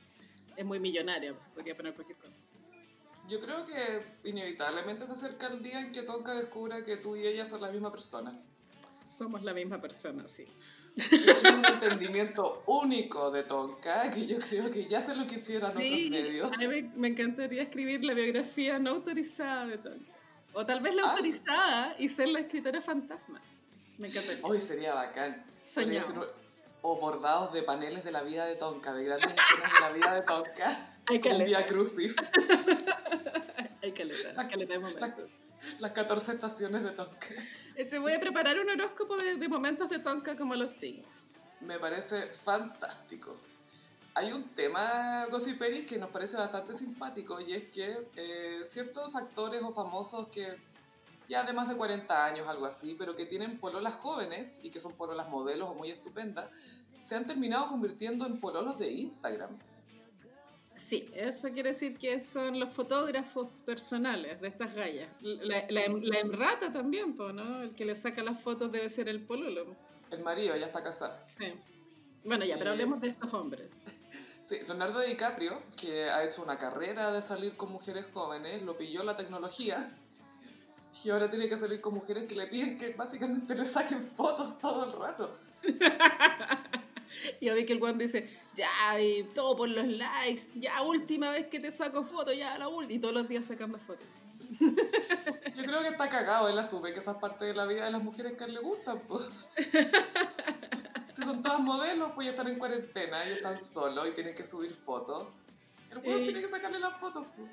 es 0.57 0.65
muy 0.65 0.81
millonaria, 0.81 1.39
se 1.39 1.51
podría 1.51 1.75
poner 1.75 1.93
cualquier 1.93 2.17
cosa. 2.17 2.41
Yo 3.29 3.41
creo 3.41 3.67
que 3.67 4.31
inevitablemente 4.31 5.07
se 5.07 5.13
acerca 5.13 5.49
el 5.49 5.63
día 5.63 5.81
en 5.81 5.93
que 5.93 6.01
Tonka 6.01 6.35
descubra 6.35 6.83
que 6.83 6.97
tú 6.97 7.15
y 7.15 7.27
ella 7.27 7.45
son 7.45 7.61
la 7.61 7.71
misma 7.71 7.93
persona. 7.93 8.41
Somos 9.07 9.43
la 9.43 9.53
misma 9.53 9.83
persona, 9.83 10.27
sí 10.27 10.47
un 10.97 11.65
entendimiento 11.65 12.63
único 12.67 13.31
de 13.31 13.43
Tonka 13.43 14.11
que 14.11 14.27
yo 14.27 14.39
creo 14.39 14.71
que 14.71 14.87
ya 14.87 15.01
se 15.01 15.15
lo 15.15 15.27
quisieran 15.27 15.71
otros 15.71 15.85
medios. 15.85 16.51
A 16.53 16.57
mí 16.59 16.91
me, 16.97 17.09
encantaría 17.09 17.63
escribir 17.63 18.05
la 18.05 18.15
biografía 18.15 18.79
no 18.79 18.91
autorizada 18.91 19.67
de 19.67 19.79
Tonka. 19.79 20.13
O 20.55 20.65
tal 20.65 20.81
vez 20.81 20.95
la 20.95 21.03
ah. 21.03 21.11
autorizada 21.11 21.97
y 21.99 22.09
ser 22.09 22.29
la 22.29 22.41
escritora 22.41 22.81
fantasma. 22.81 23.43
Me 23.99 24.09
encantaría. 24.09 24.41
Hoy 24.43 24.61
sería 24.61 24.95
bacán. 24.95 25.45
Soñado. 25.61 26.35
O 26.81 26.97
bordados 26.99 27.53
de 27.53 27.63
paneles 27.63 28.05
de 28.05 28.13
la 28.13 28.23
vida 28.23 28.47
de 28.47 28.57
Tonka, 28.57 28.95
de 28.95 29.05
grandes 29.05 29.33
escenas 29.33 29.73
de 29.73 29.81
la 29.81 29.91
vida 29.91 30.15
de 30.15 30.23
Tonka. 30.23 30.87
Hay 31.07 31.21
que 31.21 31.29
Un 31.29 31.45
día 31.45 31.67
crucis. 31.67 32.15
Hay 34.37 34.49
que 34.49 34.57
leer 34.57 34.81
momentos 34.81 35.45
las 35.79 35.93
14 35.93 36.33
estaciones 36.33 36.83
de 36.83 36.91
Tonka. 36.91 37.29
Este, 37.75 37.99
voy 37.99 38.13
a 38.13 38.21
preparar 38.21 38.59
un 38.59 38.69
horóscopo 38.71 39.17
de, 39.17 39.49
momentos 39.49 39.89
de 39.89 39.99
Tonka 39.99 40.37
como 40.37 40.55
los 40.55 40.71
signos. 40.71 41.09
Me 41.61 41.79
parece 41.79 42.27
fantástico. 42.27 43.35
Hay 44.15 44.33
un 44.33 44.49
tema, 44.55 45.27
Gossiperis, 45.31 45.87
que 45.87 45.99
nos 45.99 46.11
parece 46.11 46.37
bastante 46.37 46.75
simpático 46.75 47.41
y 47.41 47.53
es 47.53 47.65
que 47.65 48.09
eh, 48.17 48.63
ciertos 48.65 49.15
actores 49.15 49.63
o 49.63 49.73
famosos 49.73 50.29
que 50.29 50.57
ya 51.29 51.43
de 51.43 51.53
más 51.53 51.69
de 51.69 51.77
40 51.77 52.25
años, 52.25 52.47
algo 52.47 52.67
así, 52.67 52.95
pero 52.99 53.15
que 53.17 53.27
tienen 53.27 53.59
pololas 53.59 53.95
jóvenes 53.95 54.61
y 54.63 54.71
que 54.71 54.81
son 54.81 54.93
pololas 54.93 55.29
modelos 55.29 55.69
o 55.69 55.75
muy 55.75 55.91
estupendas, 55.91 56.51
se 57.01 57.15
han 57.15 57.27
terminado 57.27 57.69
convirtiendo 57.69 58.27
en 58.27 58.41
pololos 58.41 58.79
de 58.79 58.93
Instagram. 58.93 59.59
Sí, 60.77 61.11
eso 61.15 61.49
quiere 61.53 61.71
decir 61.71 61.97
que 61.97 62.21
son 62.21 62.61
los 62.61 62.73
fotógrafos 62.73 63.49
personales 63.65 64.41
de 64.43 64.49
estas 64.49 64.75
gallas. 64.75 65.09
La, 65.23 65.65
la, 65.71 65.89
la 65.89 66.19
emrata 66.19 66.71
también, 66.71 67.17
¿no? 67.17 67.63
El 67.63 67.75
que 67.75 67.87
le 67.87 67.95
saca 67.95 68.23
las 68.23 68.43
fotos 68.43 68.71
debe 68.71 68.91
ser 68.91 69.09
el 69.09 69.23
pololo. 69.23 69.75
El 70.11 70.21
marido 70.21 70.55
ya 70.55 70.67
está 70.67 70.83
casado. 70.83 71.19
Sí. 71.27 71.47
Bueno, 72.25 72.45
ya, 72.45 72.59
pero 72.59 72.73
hablemos 72.73 73.01
de 73.01 73.09
estos 73.09 73.33
hombres. 73.35 73.81
Sí, 74.43 74.61
Leonardo 74.65 75.01
DiCaprio, 75.01 75.61
que 75.77 76.05
ha 76.05 76.23
hecho 76.23 76.41
una 76.41 76.57
carrera 76.57 77.11
de 77.11 77.21
salir 77.21 77.57
con 77.57 77.73
mujeres 77.73 78.07
jóvenes, 78.15 78.63
lo 78.63 78.79
pilló 78.79 79.03
la 79.03 79.17
tecnología 79.17 79.77
y 81.05 81.11
ahora 81.11 81.29
tiene 81.29 81.49
que 81.49 81.59
salir 81.59 81.81
con 81.81 81.95
mujeres 81.95 82.27
que 82.27 82.37
le 82.37 82.47
piden 82.47 82.77
que 82.77 82.91
básicamente 82.91 83.57
le 83.57 83.65
saquen 83.65 84.01
fotos 84.01 84.57
todo 84.61 84.85
el 84.85 84.93
rato. 84.93 85.37
y 87.41 87.49
a 87.49 87.55
ver 87.55 87.67
que 87.67 87.73
el 87.73 87.81
Juan 87.81 87.99
dice, 87.99 88.31
ya, 88.57 89.01
y 89.01 89.25
todo 89.35 89.57
por 89.57 89.69
los 89.69 89.87
likes, 89.87 90.49
ya, 90.55 90.83
última 90.83 91.31
vez 91.31 91.47
que 91.47 91.61
te 91.61 91.71
saco 91.71 92.05
fotos, 92.05 92.37
ya, 92.37 92.59
la 92.59 92.69
última, 92.69 92.95
y 92.95 92.99
todos 92.99 93.15
los 93.15 93.29
días 93.29 93.45
sacando 93.45 93.79
fotos. 93.79 94.07
Yo 94.61 95.65
creo 95.65 95.83
que 95.83 95.89
está 95.89 96.09
cagado, 96.09 96.49
él 96.49 96.59
asume 96.59 96.93
que 96.93 97.01
esa 97.01 97.13
es 97.13 97.17
parte 97.19 97.45
de 97.45 97.55
la 97.55 97.67
vida 97.67 97.85
de 97.85 97.91
las 97.91 98.03
mujeres 98.03 98.33
que 98.35 98.45
a 98.45 98.47
él 98.47 98.55
le 98.55 98.61
gustan, 98.61 99.01
pues. 99.07 99.25
Si 101.15 101.23
son 101.23 101.43
todas 101.43 101.61
modelos, 101.61 102.13
pues 102.15 102.27
ya 102.27 102.31
están 102.33 102.49
en 102.49 102.59
cuarentena, 102.59 103.25
ellos 103.25 103.39
están 103.39 103.59
solos 103.59 104.09
y 104.09 104.13
tienen 104.13 104.35
que 104.35 104.45
subir 104.45 104.75
fotos. 104.75 105.29
El 105.91 105.99
juego 105.99 106.19
eh, 106.19 106.25
tiene 106.25 106.41
que 106.41 106.49
sacarle 106.49 106.79
las 106.79 106.93
fotos, 106.99 107.25
pues. 107.37 107.51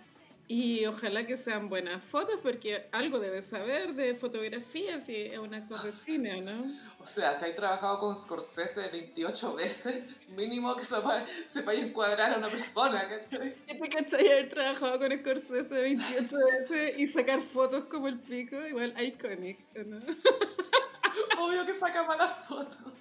Y 0.47 0.85
ojalá 0.85 1.25
que 1.25 1.37
sean 1.37 1.69
buenas 1.69 2.03
fotos, 2.03 2.35
porque 2.43 2.87
algo 2.91 3.19
debes 3.19 3.47
saber 3.47 3.93
de 3.93 4.13
fotografía 4.13 4.99
si 4.99 5.15
es 5.15 5.39
un 5.39 5.53
actor 5.53 5.81
de 5.81 5.91
cine, 5.91 6.41
¿no? 6.41 6.65
O 6.99 7.05
sea, 7.05 7.33
si 7.33 7.45
hay 7.45 7.55
trabajado 7.55 7.97
con 7.99 8.15
Scorsese 8.15 8.89
28 8.89 9.55
veces, 9.55 10.03
mínimo 10.35 10.75
que 10.75 10.83
sepa, 10.83 11.23
sepa 11.45 11.73
encuadrar 11.73 12.33
a 12.33 12.37
una 12.37 12.49
persona, 12.49 13.07
¿cachai? 13.07 13.55
¿Qué 13.65 13.75
te 13.75 13.89
cachai 13.89 14.27
haber 14.27 14.49
trabajado 14.49 14.99
con 14.99 15.17
Scorsese 15.17 15.75
28 15.75 16.35
veces 16.51 16.99
y 16.99 17.07
sacar 17.07 17.41
fotos 17.41 17.85
como 17.85 18.09
el 18.09 18.19
pico? 18.19 18.55
Igual 18.67 18.93
iconic, 19.01 19.59
¿no? 19.85 19.97
Obvio 21.39 21.65
que 21.65 21.73
saca 21.73 22.03
malas 22.03 22.45
fotos. 22.47 22.93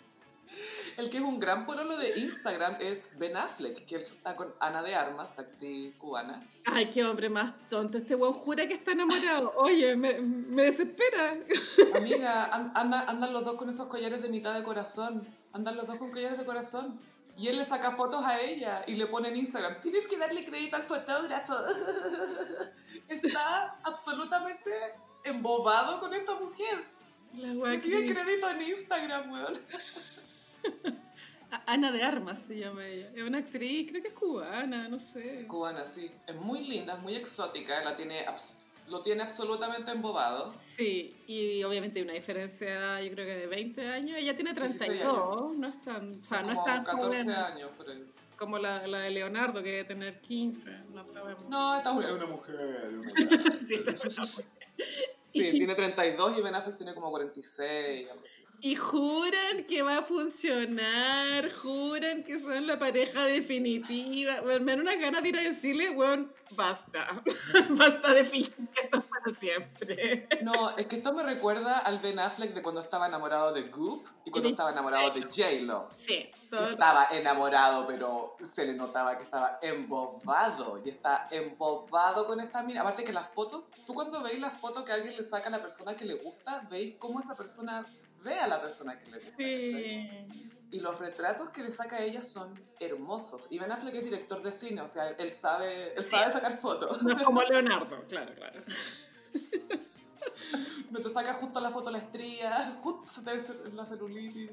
El 0.97 1.11
que 1.11 1.19
es 1.19 1.23
un 1.23 1.39
gran 1.39 1.67
pololo 1.67 1.97
de 1.97 2.19
Instagram 2.19 2.77
es 2.81 3.11
Ben 3.19 3.37
Affleck, 3.37 3.85
que 3.87 3.97
está 3.97 4.37
con 4.37 4.55
Ana 4.61 4.83
de 4.83 4.95
Armas, 4.95 5.33
la 5.37 5.45
actriz 5.45 5.95
cubana. 5.97 6.47
Ay, 6.67 6.91
qué 6.91 7.05
hombre 7.05 7.31
más 7.31 7.55
tonto. 7.69 7.99
Este 7.99 8.15
weón 8.15 8.33
jura 8.33 8.67
que 8.67 8.75
está 8.75 8.93
enamorado. 8.93 9.53
Oye, 9.57 9.97
me, 9.97 10.21
me 10.21 10.63
desespera. 10.63 11.37
Amiga, 11.97 12.51
andan 12.75 13.33
los 13.33 13.45
dos 13.45 13.55
con 13.57 13.69
esos 13.69 13.87
collares 13.87 14.23
de 14.23 14.29
mitad 14.29 14.55
de 14.55 14.63
corazón. 14.63 15.27
Andan 15.53 15.77
los 15.77 15.87
dos 15.87 15.97
con 15.97 16.11
collares 16.11 16.39
de 16.39 16.45
corazón. 16.45 17.01
Y 17.37 17.49
él 17.49 17.57
le 17.57 17.65
saca 17.65 17.93
fotos 17.93 18.25
a 18.25 18.41
ella 18.41 18.85
y 18.87 18.95
le 18.95 19.07
pone 19.07 19.29
en 19.29 19.37
Instagram. 19.37 19.81
Tienes 19.81 20.07
que 20.07 20.19
darle 20.19 20.45
crédito 20.45 20.77
al 20.77 20.83
fotógrafo. 20.83 21.55
Está 23.09 23.79
absolutamente 23.83 24.71
embobado 25.25 25.99
con 25.99 26.13
esta 26.13 26.35
mujer. 26.35 26.85
La 27.35 27.81
pide 27.81 28.07
crédito 28.07 28.51
en 28.51 28.63
Instagram, 28.63 29.33
weón. 29.33 29.55
Ana 31.67 31.93
de 31.93 32.03
Armas 32.03 32.43
se 32.43 32.59
llama 32.59 32.87
ella. 32.87 33.11
Es 33.15 33.23
una 33.23 33.39
actriz, 33.39 33.91
creo 33.91 34.03
que 34.03 34.09
es 34.09 34.15
cubana, 34.15 34.89
no 34.89 34.99
sé. 34.99 35.41
Es 35.41 35.45
cubana, 35.45 35.87
sí. 35.87 36.11
Es 36.27 36.35
muy 36.35 36.67
linda, 36.67 36.95
es 36.95 37.01
muy 37.01 37.15
exótica. 37.15 37.83
La 37.85 37.95
tiene, 37.95 38.25
lo 38.89 39.03
tiene 39.03 39.23
absolutamente 39.23 39.91
embobado. 39.91 40.53
Sí, 40.61 41.15
y 41.27 41.63
obviamente 41.63 41.99
hay 41.99 42.05
una 42.05 42.15
diferencia, 42.15 43.01
yo 43.03 43.11
creo 43.13 43.27
que 43.27 43.37
de 43.37 43.47
20 43.47 43.89
años. 43.89 44.19
Ella 44.19 44.35
tiene 44.35 44.55
32, 44.55 45.57
no 45.57 45.67
es 45.67 45.85
tan, 45.85 46.21
o 46.21 46.23
sea, 46.23 46.43
no 46.43 46.53
es 46.53 46.65
tan 46.65 46.85
14 46.85 47.33
años, 47.33 47.71
pero... 47.77 47.93
Como 48.37 48.59
la, 48.59 48.87
la, 48.89 48.99
de 49.01 49.11
Leonardo, 49.11 49.63
que 49.63 49.71
debe 49.71 49.85
tener 49.85 50.21
15, 50.21 50.71
no 50.93 51.05
sabemos. 51.05 51.49
No, 51.49 51.77
esta 51.77 51.91
es 51.91 52.11
una 52.11 52.27
mujer. 52.27 52.91
sí, 53.65 53.75
esta 53.75 53.91
es 53.93 54.05
una 54.19 54.27
mujer. 54.27 54.47
Sí, 55.27 55.51
tiene 55.53 55.75
32 55.75 56.39
y 56.39 56.43
Ben 56.43 56.55
Affleck 56.55 56.77
tiene 56.77 56.93
como 56.93 57.11
46, 57.11 58.11
algo 58.11 58.23
así. 58.23 58.45
Y 58.65 58.77
juran 58.77 59.65
que 59.69 59.83
va 59.83 59.99
a 59.99 60.03
funcionar, 60.03 61.53
juran 61.53 62.23
que 62.23 62.39
son 62.39 62.65
la 62.69 62.79
pareja 62.79 63.25
definitiva. 63.25 64.41
Bueno, 64.43 64.65
me 64.65 64.71
dan 64.71 64.83
unas 64.83 65.01
ganas 65.01 65.21
de 65.21 65.31
ir 65.31 65.37
a 65.37 65.43
decirle, 65.43 65.91
weón, 65.91 66.33
basta, 66.53 67.25
basta 67.71 68.15
de 68.15 68.23
fingir 68.23 68.69
que 68.73 68.81
esto 68.81 68.99
es 68.99 69.05
para 69.05 69.29
siempre. 69.35 70.29
No, 70.43 70.77
es 70.77 70.87
que 70.87 70.95
esto 70.95 71.13
me 71.13 71.25
recuerda 71.25 71.79
al 71.79 71.99
Ben 71.99 72.21
Affleck 72.21 72.55
de 72.55 72.63
cuando 72.63 72.81
estaba 72.81 73.09
enamorado 73.09 73.53
de 73.53 73.63
Goop 73.63 74.07
y 74.25 74.31
cuando 74.31 74.51
estaba 74.51 74.71
enamorado 74.71 75.11
de 75.11 75.23
J-Lo. 75.23 75.89
Sí. 75.93 76.31
Todo... 76.49 76.69
Estaba 76.69 77.09
enamorado, 77.11 77.85
pero 77.89 78.37
se 78.45 78.65
le 78.65 78.75
notaba 78.75 79.19
que 79.19 79.25
estaba 79.25 79.59
embobado 79.61 80.81
y 80.85 80.91
está 80.91 81.27
embobado 81.33 82.27
con 82.27 82.39
esta 82.39 82.63
mina. 82.63 82.83
Aparte 82.83 83.03
que 83.03 83.13
las 83.13 83.27
fotos, 83.27 83.65
tú 83.85 83.93
cuando 83.93 84.23
veis 84.23 84.39
las 84.39 84.55
fotos 84.55 84.85
que 84.85 84.93
alguien 84.93 85.17
le 85.17 85.25
saca 85.25 85.49
a 85.49 85.51
la 85.51 85.63
persona 85.63 85.97
que 85.97 86.05
le 86.05 86.15
gusta, 86.15 86.65
veis 86.71 86.95
cómo 87.01 87.19
esa 87.19 87.35
persona 87.35 87.87
ve 88.23 88.35
a 88.35 88.47
la 88.47 88.61
persona 88.61 88.99
que 88.99 89.07
le 89.07 89.17
gusta. 89.17 89.37
Sí. 89.37 90.27
Y 90.71 90.81
los 90.81 90.99
retratos 90.99 91.51
que 91.51 91.63
le 91.63 91.71
saca 91.71 91.97
a 91.97 92.03
ella 92.03 92.23
son 92.23 92.59
hermosos. 92.81 93.47
Y 93.51 93.59
Ben 93.59 93.71
Affleck 93.71 93.95
es 93.95 94.05
director 94.05 94.43
de 94.43 94.51
cine, 94.51 94.81
o 94.81 94.89
sea, 94.89 95.11
él 95.11 95.31
sabe, 95.31 95.93
él 95.95 96.03
sabe 96.03 96.33
sacar 96.33 96.59
fotos. 96.59 97.03
No 97.03 97.11
es 97.11 97.23
como 97.23 97.43
Leonardo, 97.43 98.05
claro, 98.09 98.35
claro. 98.35 98.63
No 100.91 101.01
te 101.01 101.09
saca 101.11 101.35
justo 101.35 101.61
la 101.61 101.71
foto 101.71 101.91
la 101.91 101.99
estría, 101.99 102.79
justo 102.83 103.11
se 103.11 103.23
te 103.23 103.35
ve 103.35 103.73
la 103.75 103.85
celulitis. 103.85 104.51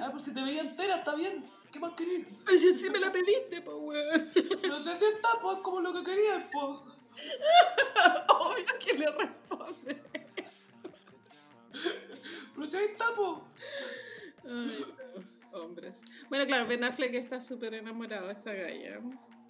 Ah, 0.00 0.08
pues 0.10 0.24
si 0.24 0.34
te 0.34 0.42
veía 0.42 0.60
entera, 0.62 0.96
está 0.96 1.14
bien. 1.14 1.50
¿Qué 1.70 1.78
más 1.78 1.92
querías? 1.92 2.26
Ay, 2.46 2.58
si 2.58 2.74
sí 2.74 2.90
me 2.90 3.00
la 3.00 3.10
pediste, 3.10 3.62
pues, 3.62 3.76
weón. 3.80 4.32
No 4.68 4.78
sé 4.78 4.98
si 4.98 5.04
está, 5.04 5.28
pues, 5.40 5.58
como 5.62 5.80
lo 5.80 5.92
que 5.94 6.02
querías, 6.02 6.44
pues. 6.52 6.78
Obvio 8.28 8.64
que 8.78 8.94
le 8.94 9.06
está, 13.12 14.48
Ay, 14.48 14.84
hombres. 15.52 16.00
Bueno, 16.28 16.46
claro, 16.46 16.66
Ben 16.66 16.84
Affleck 16.84 17.14
está 17.14 17.40
súper 17.40 17.74
enamorado 17.74 18.26
de 18.26 18.32
esta 18.32 18.52
galla. 18.52 19.00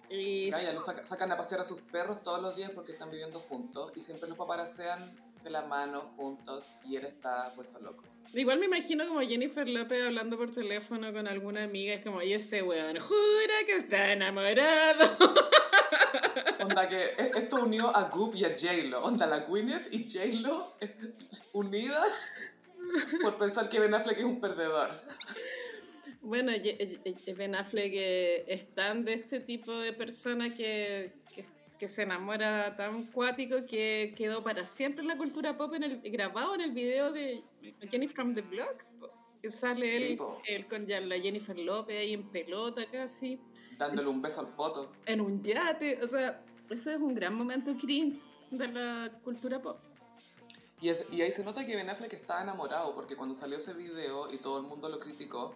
Y 0.09 0.51
Gaya, 0.51 0.73
lo 0.73 0.79
sacan 0.79 1.31
a 1.31 1.37
pasear 1.37 1.61
a 1.61 1.63
sus 1.63 1.81
perros 1.81 2.21
todos 2.21 2.41
los 2.41 2.55
días 2.55 2.71
porque 2.71 2.91
están 2.91 3.09
viviendo 3.09 3.39
juntos 3.39 3.91
y 3.95 4.01
siempre 4.01 4.29
los 4.29 4.37
paparasean 4.37 5.15
de 5.43 5.49
la 5.49 5.63
mano, 5.63 6.01
juntos, 6.15 6.75
y 6.85 6.95
él 6.95 7.05
está 7.05 7.53
puesto 7.55 7.79
loco. 7.79 8.03
Igual 8.33 8.59
me 8.59 8.65
imagino 8.65 9.07
como 9.07 9.21
Jennifer 9.21 9.67
López 9.69 10.05
hablando 10.05 10.37
por 10.37 10.51
teléfono 10.51 11.11
con 11.13 11.27
alguna 11.27 11.63
amiga, 11.63 11.93
es 11.93 12.03
como, 12.03 12.21
y 12.21 12.33
este 12.33 12.63
weón 12.63 12.99
jura 12.99 13.53
que 13.65 13.73
está 13.73 14.11
enamorado. 14.11 15.17
Onda 16.59 16.87
que 16.87 16.97
e- 16.97 17.31
esto 17.35 17.57
unió 17.57 17.95
a 17.95 18.03
Goop 18.09 18.35
y 18.35 18.45
a 18.45 18.49
J-Lo. 18.49 19.03
Onda 19.03 19.27
la 19.27 19.39
Gwyneth 19.41 19.93
y 19.93 20.07
J-Lo 20.07 20.75
unidas 21.53 22.27
por 23.21 23.37
pensar 23.37 23.69
que 23.69 23.79
Ben 23.79 23.93
Affleck 23.93 24.17
es 24.17 24.23
un 24.23 24.39
perdedor. 24.39 24.89
Bueno, 26.21 26.51
Ben 27.35 27.55
Affleck 27.55 27.91
eh, 27.93 28.45
es 28.47 28.73
tan 28.73 29.03
de 29.03 29.13
este 29.13 29.39
tipo 29.39 29.77
de 29.77 29.93
persona 29.93 30.53
que, 30.53 31.13
que, 31.35 31.45
que 31.77 31.87
se 31.87 32.03
enamora 32.03 32.75
tan 32.75 33.07
cuático 33.07 33.65
que 33.65 34.13
quedó 34.15 34.43
para 34.43 34.65
siempre 34.65 35.01
en 35.01 35.09
la 35.09 35.17
cultura 35.17 35.57
pop 35.57 35.73
en 35.73 35.83
el, 35.83 36.01
grabado 36.01 36.55
en 36.55 36.61
el 36.61 36.71
video 36.71 37.11
de 37.11 37.43
Jenny 37.89 38.07
from 38.07 38.33
the 38.33 38.41
Block. 38.41 38.85
Que 39.41 39.49
sale 39.49 40.13
él, 40.13 40.19
él 40.47 40.67
con 40.67 40.87
la 40.87 41.19
Jennifer 41.19 41.59
López 41.59 41.97
ahí 41.97 42.13
en 42.13 42.31
pelota 42.31 42.89
casi, 42.89 43.41
Dándole 43.77 44.07
un 44.07 44.21
beso 44.21 44.39
al 44.39 44.55
poto. 44.55 44.93
en 45.05 45.19
un 45.19 45.43
yate. 45.43 46.01
O 46.01 46.07
sea, 46.07 46.41
ese 46.69 46.93
es 46.93 46.99
un 46.99 47.13
gran 47.13 47.35
momento 47.35 47.75
cringe 47.75 48.29
de 48.51 48.67
la 48.69 49.11
cultura 49.23 49.61
pop. 49.61 49.79
Y, 50.83 50.89
es- 50.89 51.05
y 51.11 51.21
ahí 51.21 51.31
se 51.31 51.45
nota 51.45 51.65
que 51.65 51.77
Ben 51.77 51.89
Affleck 51.89 52.11
estaba 52.11 52.41
enamorado, 52.41 52.93
porque 52.93 53.15
cuando 53.15 53.33
salió 53.35 53.57
ese 53.57 53.73
video 53.73 54.29
y 54.33 54.37
todo 54.37 54.57
el 54.57 54.63
mundo 54.63 54.89
lo 54.89 54.99
criticó, 54.99 55.53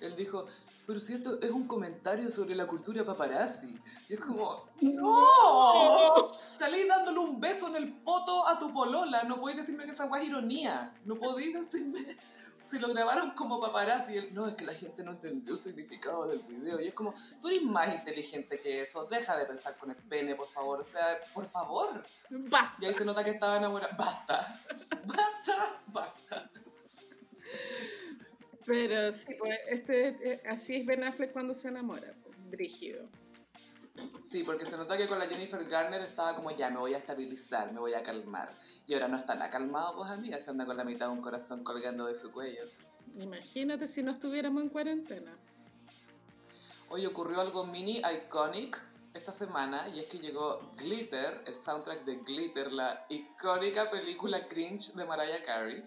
él 0.00 0.14
dijo, 0.16 0.44
pero 0.86 1.00
si 1.00 1.14
esto 1.14 1.40
es 1.40 1.50
un 1.50 1.66
comentario 1.66 2.28
sobre 2.30 2.54
la 2.54 2.66
cultura 2.66 3.02
paparazzi. 3.02 3.74
Y 4.10 4.12
es 4.14 4.20
como, 4.20 4.66
¡No! 4.82 6.32
Salí 6.58 6.86
dándole 6.86 7.18
un 7.20 7.40
beso 7.40 7.68
en 7.68 7.76
el 7.76 7.92
poto 8.02 8.46
a 8.46 8.58
tu 8.58 8.70
polola. 8.72 9.22
No 9.24 9.40
podéis 9.40 9.60
decirme 9.62 9.86
que 9.86 9.92
esa 9.92 10.04
guay 10.04 10.24
es 10.24 10.28
ironía. 10.28 10.94
No 11.06 11.16
podéis 11.16 11.54
decirme... 11.54 12.18
Si 12.66 12.78
lo 12.78 12.92
grabaron 12.92 13.30
como 13.30 13.60
paparazzi, 13.60 14.14
y 14.14 14.16
él, 14.18 14.34
no, 14.34 14.46
es 14.48 14.54
que 14.54 14.64
la 14.64 14.74
gente 14.74 15.04
no 15.04 15.12
entendió 15.12 15.52
el 15.52 15.58
significado 15.58 16.26
del 16.26 16.40
video. 16.40 16.80
Y 16.80 16.88
es 16.88 16.94
como, 16.94 17.14
tú 17.40 17.48
eres 17.48 17.62
más 17.62 17.94
inteligente 17.94 18.58
que 18.58 18.82
eso. 18.82 19.04
Deja 19.06 19.36
de 19.36 19.46
pensar 19.46 19.76
con 19.78 19.90
el 19.90 19.96
pene, 19.96 20.34
por 20.34 20.48
favor. 20.48 20.80
O 20.80 20.84
sea, 20.84 21.18
por 21.32 21.46
favor. 21.46 22.04
Basta. 22.28 22.84
Y 22.84 22.88
ahí 22.88 22.94
se 22.94 23.04
nota 23.04 23.22
que 23.22 23.30
estaba 23.30 23.56
enamorado. 23.56 23.96
Basta. 23.96 24.60
Basta. 25.06 25.82
Basta. 25.86 26.50
Pero 28.66 29.12
sí, 29.12 29.34
pues 29.38 29.58
este, 29.68 30.08
eh, 30.08 30.42
así 30.48 30.74
es 30.74 30.84
Ben 30.84 31.04
Affleck 31.04 31.32
cuando 31.32 31.54
se 31.54 31.68
enamora, 31.68 32.14
pues, 32.24 32.36
brígido. 32.50 33.08
Sí, 34.22 34.42
porque 34.42 34.64
se 34.64 34.76
nota 34.76 34.96
que 34.96 35.06
con 35.06 35.18
la 35.18 35.26
Jennifer 35.26 35.64
Garner 35.68 36.02
estaba 36.02 36.34
como 36.34 36.50
ya, 36.50 36.68
me 36.70 36.78
voy 36.78 36.94
a 36.94 36.98
estabilizar, 36.98 37.72
me 37.72 37.80
voy 37.80 37.94
a 37.94 38.02
calmar. 38.02 38.58
Y 38.86 38.94
ahora 38.94 39.08
no 39.08 39.16
está 39.16 39.34
nada 39.34 39.50
calmado, 39.50 39.96
pues 39.96 40.10
amiga, 40.10 40.38
se 40.38 40.50
anda 40.50 40.66
con 40.66 40.76
la 40.76 40.84
mitad 40.84 41.06
de 41.06 41.12
un 41.12 41.22
corazón 41.22 41.62
colgando 41.64 42.06
de 42.06 42.14
su 42.14 42.30
cuello. 42.32 42.62
Imagínate 43.14 43.86
si 43.86 44.02
no 44.02 44.10
estuviéramos 44.10 44.62
en 44.62 44.68
cuarentena. 44.68 45.32
Hoy 46.88 47.06
ocurrió 47.06 47.40
algo 47.40 47.64
mini 47.64 47.98
iconic 48.00 48.80
esta 49.14 49.32
semana 49.32 49.88
y 49.88 50.00
es 50.00 50.06
que 50.06 50.18
llegó 50.18 50.72
Glitter, 50.76 51.42
el 51.46 51.54
soundtrack 51.54 52.04
de 52.04 52.16
Glitter, 52.16 52.70
la 52.72 53.06
icónica 53.08 53.90
película 53.90 54.46
cringe 54.46 54.92
de 54.92 55.04
Mariah 55.04 55.42
Carey. 55.44 55.82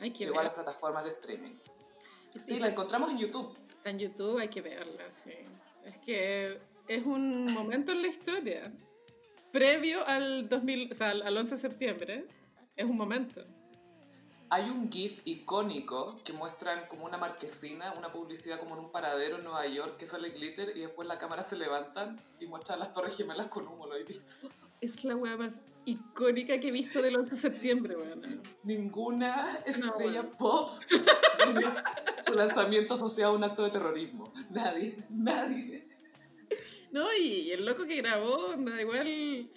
Hay 0.00 0.10
que 0.12 0.24
Llegó 0.24 0.40
a 0.40 0.44
las 0.44 0.52
ver. 0.52 0.64
plataformas 0.64 1.04
de 1.04 1.10
streaming. 1.10 1.54
Y 2.34 2.42
Sí, 2.42 2.58
la 2.58 2.68
encontramos 2.68 3.10
en 3.10 3.18
YouTube. 3.18 3.56
Está 3.68 3.90
en 3.90 3.98
YouTube, 3.98 4.38
hay 4.38 4.48
que 4.48 4.60
verla, 4.62 5.10
sí. 5.10 5.32
Es 5.84 5.98
que 5.98 6.60
es 6.94 7.04
un 7.04 7.52
momento 7.52 7.92
en 7.92 8.02
la 8.02 8.08
historia. 8.08 8.72
Previo 9.52 10.06
al 10.06 10.48
2000, 10.48 10.92
o 10.92 10.94
sea, 10.94 11.10
al 11.10 11.22
al 11.22 11.36
11 11.36 11.54
de 11.54 11.60
septiembre, 11.60 12.26
es 12.76 12.84
un 12.84 12.96
momento. 12.96 13.42
Hay 14.50 14.68
un 14.68 14.92
GIF 14.92 15.20
icónico 15.24 16.20
que 16.24 16.34
muestran 16.34 16.86
como 16.86 17.06
una 17.06 17.16
marquesina, 17.16 17.94
una 17.96 18.12
publicidad 18.12 18.58
como 18.58 18.74
en 18.74 18.84
un 18.84 18.92
paradero 18.92 19.36
en 19.36 19.44
Nueva 19.44 19.66
York 19.66 19.96
que 19.96 20.06
sale 20.06 20.28
glitter 20.28 20.76
y 20.76 20.80
después 20.80 21.08
la 21.08 21.18
cámara 21.18 21.42
se 21.42 21.56
levantan 21.56 22.20
y 22.38 22.46
muestran 22.46 22.78
las 22.78 22.92
torres 22.92 23.16
gemelas 23.16 23.46
con 23.46 23.66
humo, 23.66 23.86
¿lo 23.86 23.92
habéis 23.92 24.08
visto? 24.08 24.34
Es 24.82 25.04
la 25.04 25.16
weá 25.16 25.38
más 25.38 25.60
icónica 25.86 26.60
que 26.60 26.68
he 26.68 26.72
visto 26.72 27.00
del 27.00 27.16
11 27.16 27.30
de 27.30 27.40
septiembre, 27.40 27.96
weón. 27.96 28.42
Ninguna 28.62 29.42
estrella 29.64 30.22
bueno. 30.22 30.36
pop 30.36 30.70
tiene 30.88 31.64
su 32.20 32.34
lanzamiento 32.34 32.94
asociado 32.94 33.32
a 33.32 33.36
un 33.36 33.44
acto 33.44 33.62
de 33.64 33.70
terrorismo. 33.70 34.32
Nadie, 34.50 35.02
nadie. 35.08 35.91
No, 36.92 37.08
y, 37.18 37.50
el 37.50 37.64
loco 37.64 37.84
que 37.84 37.96
grabó, 37.96 38.36
onda, 38.48 38.80
igual 38.80 39.06
eh, 39.06 39.48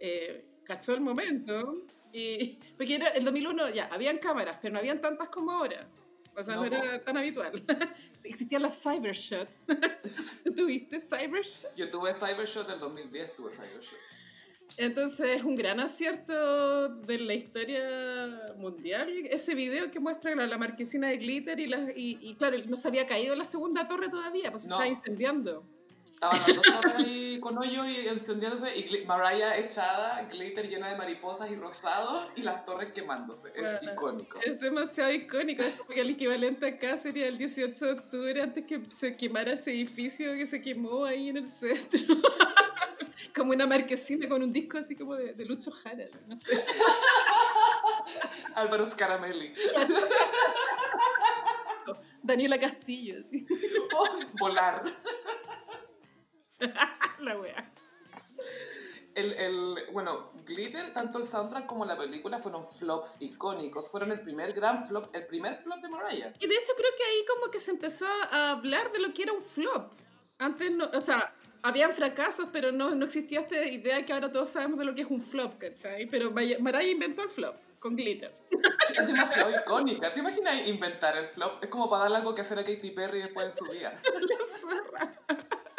eh, 0.00 0.44
cachó 0.64 0.92
el 0.92 1.00
momento. 1.00 1.82
Y, 2.12 2.58
porque 2.76 2.94
era 2.94 3.08
el 3.08 3.24
2001, 3.24 3.70
ya, 3.70 3.86
habían 3.86 4.18
cámaras, 4.18 4.58
pero 4.62 4.72
no 4.74 4.78
habían 4.78 5.00
tantas 5.00 5.28
como 5.30 5.50
ahora. 5.52 5.88
O 6.36 6.42
sea, 6.42 6.56
no, 6.56 6.60
No, 6.62 6.66
era 6.66 7.02
tan 7.02 7.16
habitual. 7.16 7.52
Existían 8.24 8.62
las 8.62 8.82
Cybershot. 8.82 9.48
¿Tú 10.44 10.52
tuviste 10.54 11.00
Cybershot? 11.00 11.74
Yo 11.76 11.88
tuve 11.90 12.14
Cybershot 12.14 12.68
en 12.70 12.80
2010, 12.80 13.36
tuve 13.36 13.52
Cybershot. 13.52 13.98
Entonces, 14.76 15.36
es 15.36 15.44
un 15.44 15.54
gran 15.54 15.78
acierto 15.78 16.88
de 16.88 17.18
la 17.18 17.34
historia 17.34 18.54
mundial 18.56 19.08
ese 19.30 19.54
video 19.54 19.90
que 19.92 20.00
muestra 20.00 20.34
la, 20.34 20.48
la 20.48 20.58
marquesina 20.58 21.08
de 21.08 21.18
glitter 21.18 21.60
y, 21.60 21.66
las- 21.68 21.96
y, 21.96 22.18
y, 22.20 22.34
claro, 22.34 22.56
no 22.66 22.76
se 22.76 22.88
había 22.88 23.06
caído 23.06 23.36
la 23.36 23.44
segunda 23.44 23.86
torre 23.86 24.08
todavía, 24.08 24.50
pues 24.50 24.62
se 24.62 24.68
estaba 24.68 24.88
incendiando. 24.88 25.64
Estaban 26.14 26.38
las 26.38 26.56
dos 26.56 26.64
torres 26.64 26.94
ahí 26.96 27.40
con 27.40 27.58
hoyo 27.58 27.84
y 27.84 28.08
encendiéndose 28.08 28.76
y 28.76 29.04
Mariah 29.04 29.58
echada, 29.58 30.22
glitter 30.30 30.68
llena 30.68 30.88
de 30.88 30.96
mariposas 30.96 31.50
y 31.50 31.56
rosado 31.56 32.30
y 32.36 32.42
las 32.42 32.64
torres 32.64 32.92
quemándose. 32.92 33.48
Es 33.54 33.62
Bueno, 33.62 33.92
icónico. 33.92 34.40
Es 34.40 34.60
demasiado 34.60 35.12
icónico, 35.12 35.62
es 35.62 35.74
como 35.74 35.90
que 35.90 36.00
el 36.00 36.10
equivalente 36.10 36.66
acá 36.66 36.96
sería 36.96 37.26
el 37.26 37.36
18 37.36 37.84
de 37.84 37.92
octubre 37.92 38.42
antes 38.42 38.64
que 38.64 38.82
se 38.90 39.16
quemara 39.16 39.52
ese 39.52 39.72
edificio 39.72 40.32
que 40.34 40.46
se 40.46 40.62
quemó 40.62 41.04
ahí 41.04 41.28
en 41.28 41.38
el 41.38 41.46
centro. 41.46 42.00
como 43.34 43.52
una 43.52 43.66
marquesina 43.66 44.28
con 44.28 44.42
un 44.42 44.52
disco 44.52 44.78
así 44.78 44.94
como 44.94 45.16
de, 45.16 45.32
de 45.34 45.44
Lucho 45.44 45.70
Jara, 45.70 46.06
no 46.26 46.36
sé. 46.36 46.64
Álvaro 48.54 48.86
Scaramelli. 48.86 49.52
Daniela 52.22 52.58
Castillo, 52.58 53.20
así. 53.20 53.46
Oh, 53.94 54.20
volar. 54.38 54.82
la 57.20 57.38
wea. 57.38 57.72
El, 59.14 59.32
el, 59.32 59.76
bueno, 59.92 60.32
Glitter, 60.44 60.92
tanto 60.92 61.18
el 61.18 61.24
soundtrack 61.24 61.66
como 61.66 61.84
la 61.84 61.96
película 61.96 62.38
fueron 62.38 62.66
flops 62.66 63.18
icónicos. 63.20 63.88
Fueron 63.88 64.10
el 64.10 64.20
primer 64.20 64.52
gran 64.52 64.86
flop, 64.86 65.14
el 65.14 65.26
primer 65.26 65.54
flop 65.54 65.80
de 65.80 65.88
Mariah. 65.88 66.32
Y 66.40 66.46
de 66.46 66.54
hecho 66.54 66.72
creo 66.76 66.90
que 66.96 67.04
ahí 67.04 67.24
como 67.26 67.50
que 67.50 67.60
se 67.60 67.70
empezó 67.70 68.06
a 68.30 68.50
hablar 68.50 68.90
de 68.90 68.98
lo 68.98 69.14
que 69.14 69.22
era 69.22 69.32
un 69.32 69.42
flop. 69.42 69.92
Antes 70.38 70.72
no, 70.72 70.90
o 70.92 71.00
sea, 71.00 71.32
habían 71.62 71.92
fracasos, 71.92 72.48
pero 72.52 72.72
no, 72.72 72.94
no 72.94 73.04
existía 73.04 73.40
esta 73.40 73.64
idea 73.64 74.04
que 74.04 74.12
ahora 74.12 74.32
todos 74.32 74.50
sabemos 74.50 74.78
de 74.80 74.84
lo 74.84 74.94
que 74.94 75.02
es 75.02 75.10
un 75.10 75.22
flop, 75.22 75.58
¿cachai? 75.58 76.06
Pero 76.06 76.32
Mariah 76.32 76.90
inventó 76.90 77.22
el 77.22 77.30
flop 77.30 77.54
con 77.78 77.96
glitter. 77.96 78.34
Es 78.98 79.06
demasiado 79.06 79.50
icónica. 79.50 80.12
¿Te 80.12 80.20
imaginas 80.20 80.66
inventar 80.66 81.16
el 81.16 81.26
flop? 81.26 81.62
Es 81.62 81.68
como 81.68 81.88
para 81.88 82.04
darle 82.04 82.16
algo 82.16 82.34
que 82.34 82.40
hacer 82.40 82.58
a 82.58 82.64
Katy 82.64 82.90
Perry 82.90 83.18
después 83.20 83.46
de 83.46 83.52
su 83.52 83.70
vida. 83.70 83.92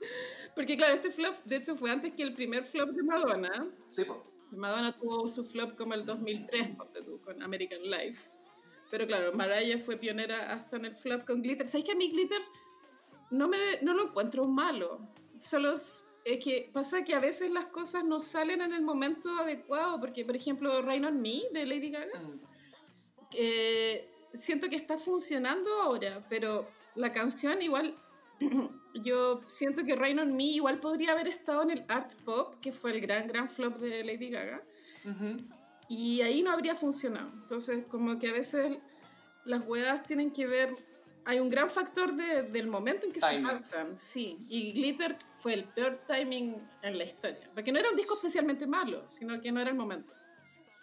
Porque 0.54 0.76
claro, 0.76 0.94
este 0.94 1.10
flop 1.10 1.34
de 1.44 1.56
hecho 1.56 1.76
fue 1.76 1.90
antes 1.90 2.12
que 2.12 2.22
el 2.22 2.34
primer 2.34 2.64
flop 2.64 2.90
de 2.90 3.02
Madonna. 3.02 3.70
Sí, 3.90 4.04
po. 4.04 4.24
Madonna 4.52 4.92
tuvo 4.92 5.28
su 5.28 5.44
flop 5.44 5.76
como 5.76 5.94
el 5.94 6.04
2003, 6.04 6.70
ponte 6.76 7.02
tú, 7.02 7.20
con 7.20 7.40
American 7.42 7.82
Life. 7.82 8.28
Pero 8.90 9.06
claro, 9.06 9.32
Mariah 9.32 9.78
fue 9.78 9.96
pionera 9.96 10.52
hasta 10.52 10.76
en 10.76 10.86
el 10.86 10.96
flop 10.96 11.24
con 11.24 11.42
Glitter. 11.42 11.66
¿Sabes 11.66 11.84
que 11.84 11.92
a 11.92 11.94
mí 11.94 12.10
Glitter 12.10 12.40
no, 13.30 13.46
me, 13.46 13.56
no 13.82 13.94
lo 13.94 14.08
encuentro 14.08 14.46
malo? 14.46 14.98
Solo 15.38 15.72
es 15.72 16.06
es 16.24 16.44
que 16.44 16.70
pasa 16.72 17.02
que 17.02 17.14
a 17.14 17.18
veces 17.20 17.50
las 17.50 17.66
cosas 17.66 18.04
no 18.04 18.20
salen 18.20 18.60
en 18.60 18.72
el 18.72 18.82
momento 18.82 19.30
adecuado. 19.38 20.00
Porque, 20.00 20.24
por 20.24 20.36
ejemplo, 20.36 20.82
Rain 20.82 21.04
on 21.04 21.20
Me 21.20 21.42
de 21.52 21.66
Lady 21.66 21.90
Gaga, 21.90 22.20
Mm. 22.20 22.40
eh, 23.36 24.10
siento 24.34 24.68
que 24.68 24.76
está 24.76 24.98
funcionando 24.98 25.72
ahora, 25.82 26.26
pero 26.28 26.68
la 26.94 27.12
canción 27.12 27.62
igual... 27.62 27.96
Yo 28.94 29.42
siento 29.46 29.84
que 29.84 29.94
Rain 29.96 30.18
on 30.18 30.36
Me 30.36 30.44
igual 30.44 30.80
podría 30.80 31.12
haber 31.12 31.28
estado 31.28 31.62
en 31.62 31.70
el 31.70 31.84
Art 31.88 32.14
Pop, 32.24 32.54
que 32.60 32.72
fue 32.72 32.90
el 32.92 33.00
gran, 33.00 33.26
gran 33.26 33.48
flop 33.48 33.76
de 33.78 34.02
Lady 34.04 34.30
Gaga. 34.30 34.62
Y 35.88 36.20
ahí 36.22 36.42
no 36.42 36.50
habría 36.50 36.74
funcionado. 36.74 37.30
Entonces, 37.34 37.84
como 37.88 38.18
que 38.18 38.28
a 38.28 38.32
veces 38.32 38.78
las 39.44 39.66
huevas 39.66 40.02
tienen 40.04 40.30
que 40.30 40.46
ver. 40.46 40.74
Hay 41.24 41.38
un 41.38 41.50
gran 41.50 41.68
factor 41.68 42.14
de- 42.14 42.42
del 42.44 42.66
momento 42.66 43.06
en 43.06 43.12
que 43.12 43.20
Timing. 43.20 43.46
se 43.46 43.52
lanzan. 43.52 43.96
Sí. 43.96 44.38
Y 44.48 44.72
Glitter 44.72 45.16
fue 45.32 45.54
el 45.54 45.64
peor 45.64 46.00
timing 46.08 46.60
en 46.82 46.98
la 46.98 47.04
historia. 47.04 47.50
Porque 47.54 47.70
no 47.72 47.78
era 47.78 47.90
un 47.90 47.96
disco 47.96 48.14
especialmente 48.14 48.66
malo, 48.66 49.04
sino 49.08 49.40
que 49.40 49.52
no 49.52 49.60
era 49.60 49.70
el 49.70 49.76
momento. 49.76 50.12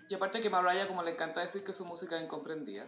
Y 0.09 0.15
aparte 0.15 0.39
que 0.39 0.49
Mariah, 0.49 0.87
como 0.87 1.03
le 1.03 1.11
encanta 1.11 1.41
decir 1.41 1.63
que 1.63 1.73
su 1.73 1.85
música 1.85 2.17
es 2.17 2.23
incomprendida, 2.23 2.85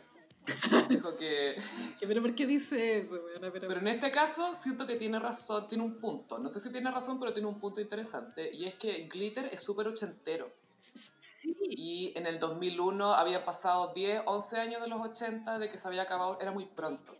dijo 0.89 1.15
que... 1.15 1.55
Pero 1.99 2.21
¿por 2.21 2.35
qué 2.35 2.45
dice 2.45 2.97
eso? 2.97 3.15
weona? 3.15 3.51
Pero, 3.51 3.67
Pero 3.67 3.79
en 3.79 3.87
este 3.87 4.11
caso 4.11 4.53
siento 4.59 4.85
que 4.87 4.95
tiene 4.95 5.19
razón, 5.19 5.67
tiene 5.67 5.83
un 5.83 5.99
punto. 5.99 6.39
No 6.39 6.49
sé 6.49 6.59
si 6.59 6.71
tiene 6.71 6.91
razón, 6.91 7.19
pero 7.19 7.33
tiene 7.33 7.47
un 7.47 7.59
punto 7.59 7.81
interesante. 7.81 8.49
Y 8.53 8.65
es 8.65 8.75
que 8.75 9.07
Glitter 9.07 9.49
es 9.51 9.61
súper 9.61 9.87
ochentero. 9.87 10.51
Sí. 10.77 11.57
Y 11.61 12.13
en 12.15 12.25
el 12.25 12.39
2001 12.39 13.13
habían 13.13 13.43
pasado 13.43 13.91
10, 13.93 14.23
11 14.25 14.57
años 14.57 14.81
de 14.81 14.87
los 14.87 15.01
80 15.01 15.59
de 15.59 15.69
que 15.69 15.77
se 15.77 15.87
había 15.87 16.03
acabado, 16.03 16.37
era 16.39 16.51
muy 16.51 16.65
pronto. 16.65 17.13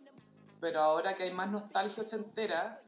Pero 0.60 0.80
ahora 0.80 1.14
que 1.14 1.24
hay 1.24 1.32
más 1.32 1.50
nostalgia 1.50 2.02
ochentera, 2.02 2.82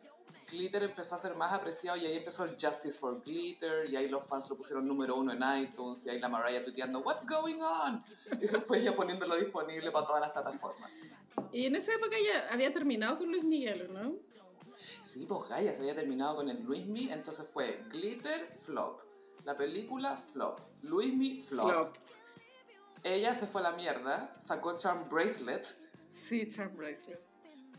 Glitter 0.53 0.83
empezó 0.83 1.15
a 1.15 1.19
ser 1.19 1.35
más 1.35 1.53
apreciado 1.53 1.97
y 1.97 2.07
ahí 2.07 2.17
empezó 2.17 2.45
el 2.45 2.51
Justice 2.51 2.99
for 2.99 3.23
Glitter 3.23 3.89
y 3.89 3.97
ahí 3.97 4.09
los 4.09 4.27
fans 4.27 4.49
lo 4.51 4.57
pusieron 4.57 4.87
número 4.87 5.17
uno 5.17 5.33
en 5.33 5.63
iTunes 5.63 6.05
y 6.05 6.11
ahí 6.11 6.21
la 6.21 6.29
Mariah 6.29 6.63
tuiteando 6.63 7.01
What's 7.01 7.27
going 7.27 7.61
on? 7.61 8.05
Y 8.41 8.47
después 8.47 8.85
ya 8.85 8.95
poniéndolo 8.95 9.37
disponible 9.37 9.91
para 9.91 10.07
todas 10.07 10.21
las 10.21 10.31
plataformas. 10.31 10.91
Y 11.51 11.67
en 11.67 11.77
esa 11.77 11.95
época 11.95 12.17
ya 12.23 12.53
había 12.53 12.73
terminado 12.73 13.19
con 13.19 13.29
Luis 13.31 13.45
Miguel, 13.45 13.89
¿o 13.91 13.93
¿no? 13.93 14.17
Sí, 15.01 15.25
pues 15.27 15.49
Gaia 15.49 15.73
se 15.73 15.81
había 15.81 15.95
terminado 15.95 16.37
con 16.37 16.49
el 16.49 16.63
Luismi, 16.63 17.11
entonces 17.11 17.47
fue 17.53 17.85
Glitter, 17.91 18.53
flop. 18.65 19.01
La 19.45 19.57
película, 19.57 20.17
flop. 20.17 20.61
Luismi, 20.83 21.39
flop. 21.39 21.69
Flop. 21.69 21.97
Ella 23.03 23.35
se 23.35 23.47
fue 23.47 23.61
a 23.63 23.71
la 23.71 23.73
mierda, 23.73 24.37
sacó 24.41 24.77
Charm 24.77 25.09
Bracelet. 25.09 25.67
Sí, 26.15 26.47
Charm 26.47 26.77
Bracelet. 26.77 27.32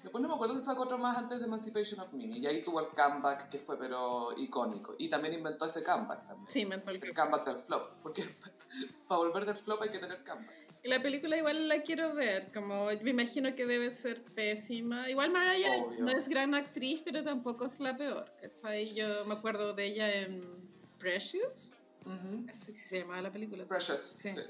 Después 0.03 0.21
no 0.21 0.27
me 0.27 0.35
acuerdo 0.35 0.59
si 0.59 0.65
sacó 0.65 0.83
otro 0.83 0.97
más 0.97 1.17
antes 1.17 1.39
de 1.39 1.45
Emancipation 1.45 1.99
of 2.01 2.11
Mimi. 2.13 2.37
Y 2.37 2.45
ahí 2.45 2.61
tuvo 2.61 2.81
el 2.81 2.87
comeback 2.87 3.49
que 3.49 3.57
fue 3.57 3.79
pero 3.79 4.37
icónico. 4.37 4.95
Y 4.99 5.07
también 5.07 5.33
inventó 5.33 5.65
ese 5.65 5.81
comeback 5.81 6.27
también. 6.27 6.49
Sí, 6.49 6.61
inventó 6.61 6.91
el 6.91 7.01
El 7.01 7.13
comeback 7.13 7.45
del 7.45 7.57
flop. 7.57 7.89
Porque 8.03 8.23
para 9.07 9.17
volver 9.19 9.45
del 9.45 9.55
flop 9.55 9.81
hay 9.81 9.89
que 9.89 9.99
tener 9.99 10.21
comeback. 10.23 10.51
Y 10.83 10.89
la 10.89 11.01
película 11.01 11.37
igual 11.37 11.69
la 11.69 11.81
quiero 11.81 12.13
ver, 12.13 12.51
como 12.51 12.87
me 12.87 13.09
imagino 13.11 13.55
que 13.55 13.65
debe 13.65 13.89
ser 13.89 14.21
pésima. 14.21 15.09
Igual 15.09 15.31
Mariah 15.31 15.81
Obvio. 15.85 16.03
no 16.03 16.11
es 16.11 16.27
gran 16.27 16.53
actriz, 16.53 17.01
pero 17.05 17.23
tampoco 17.23 17.65
es 17.65 17.79
la 17.79 17.95
peor, 17.95 18.29
¿cachai? 18.41 18.93
Yo 18.93 19.23
me 19.25 19.35
acuerdo 19.35 19.71
de 19.73 19.85
ella 19.85 20.11
en 20.13 20.69
Precious, 20.99 21.75
Ujú. 22.05 22.45
así 22.49 22.75
se 22.75 22.99
llamaba 22.99 23.21
la 23.21 23.31
película. 23.31 23.63
Precious. 23.63 24.01
Sí. 24.17 24.31
sí. 24.31 24.41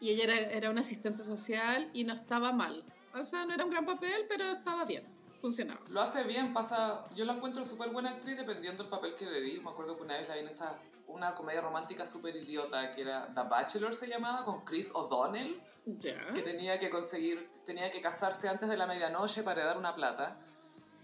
Y 0.00 0.10
ella 0.10 0.24
era, 0.24 0.36
era 0.50 0.70
una 0.70 0.82
asistente 0.82 1.24
social 1.24 1.88
y 1.94 2.04
no 2.04 2.12
estaba 2.12 2.52
mal. 2.52 2.84
O 3.14 3.22
sea, 3.22 3.44
no 3.44 3.54
era 3.54 3.64
un 3.64 3.70
gran 3.70 3.84
papel, 3.86 4.26
pero 4.28 4.44
estaba 4.52 4.84
bien, 4.84 5.04
funcionaba. 5.40 5.80
Lo 5.88 6.00
hace 6.00 6.24
bien, 6.24 6.52
pasa... 6.52 7.04
Yo 7.14 7.24
la 7.24 7.34
encuentro 7.34 7.64
súper 7.64 7.90
buena 7.90 8.10
actriz 8.10 8.36
dependiendo 8.36 8.82
del 8.82 8.90
papel 8.90 9.14
que 9.14 9.26
le 9.26 9.40
di. 9.40 9.60
Me 9.60 9.70
acuerdo 9.70 9.96
que 9.96 10.02
una 10.02 10.16
vez 10.16 10.28
la 10.28 10.34
vi 10.34 10.40
en 10.40 10.48
esa... 10.48 10.78
Una 11.08 11.34
comedia 11.34 11.60
romántica 11.60 12.06
súper 12.06 12.36
idiota 12.36 12.94
que 12.94 13.02
era 13.02 13.26
The 13.34 13.42
Bachelor 13.42 13.94
se 13.94 14.06
llamaba, 14.06 14.44
con 14.44 14.64
Chris 14.64 14.92
O'Donnell. 14.94 15.60
Ya. 15.84 16.32
que 16.32 16.42
tenía 16.42 16.78
que 16.78 16.90
conseguir, 16.90 17.50
tenía 17.66 17.90
que 17.90 18.00
casarse 18.00 18.48
antes 18.48 18.68
de 18.68 18.76
la 18.76 18.86
medianoche 18.86 19.42
para 19.42 19.64
dar 19.64 19.76
una 19.76 19.96
plata 19.96 20.38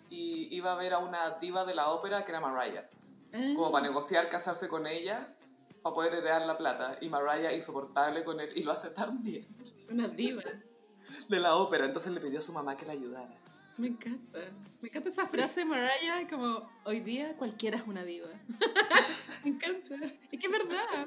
y 0.09 0.55
iba 0.57 0.71
a 0.73 0.77
ver 0.77 0.95
a 0.95 0.99
una 0.99 1.31
diva 1.41 1.65
de 1.65 1.75
la 1.75 1.89
ópera 1.91 2.25
que 2.25 2.31
era 2.31 2.41
Mariah, 2.41 2.89
Ah, 3.33 3.53
como 3.57 3.71
para 3.73 3.87
negociar 3.87 4.29
casarse 4.29 4.69
con 4.69 4.87
ella 4.87 5.29
para 5.83 5.95
poder 5.95 6.15
heredar 6.15 6.47
la 6.47 6.57
plata 6.57 6.97
y 7.01 7.09
Mariah 7.09 7.53
insoportable 7.53 8.25
con 8.25 8.41
él 8.41 8.53
y 8.55 8.63
lo 8.63 8.73
hace 8.73 8.89
tan 8.91 9.21
bien 9.23 9.47
Una 9.91 10.07
diva. 10.09 10.43
De 11.29 11.41
la 11.41 11.57
ópera, 11.57 11.85
entonces 11.85 12.13
le 12.13 12.21
pidió 12.21 12.39
a 12.39 12.43
su 12.43 12.53
mamá 12.53 12.77
que 12.77 12.87
la 12.87 12.93
ayudara. 12.93 13.35
Me 13.77 13.89
encanta. 13.89 14.41
Me 14.81 14.89
encanta 14.89 15.09
esa 15.09 15.27
frase 15.27 15.61
de 15.61 15.67
Mariah, 15.67 16.27
como 16.29 16.69
hoy 16.85 17.01
día 17.01 17.37
cualquiera 17.37 17.77
es 17.77 17.85
una 17.87 18.03
diva. 18.03 18.29
Me 19.45 19.51
encanta. 19.51 19.95
Es 20.33 20.39
que 20.39 20.47
es 20.47 20.51
verdad. 20.51 21.07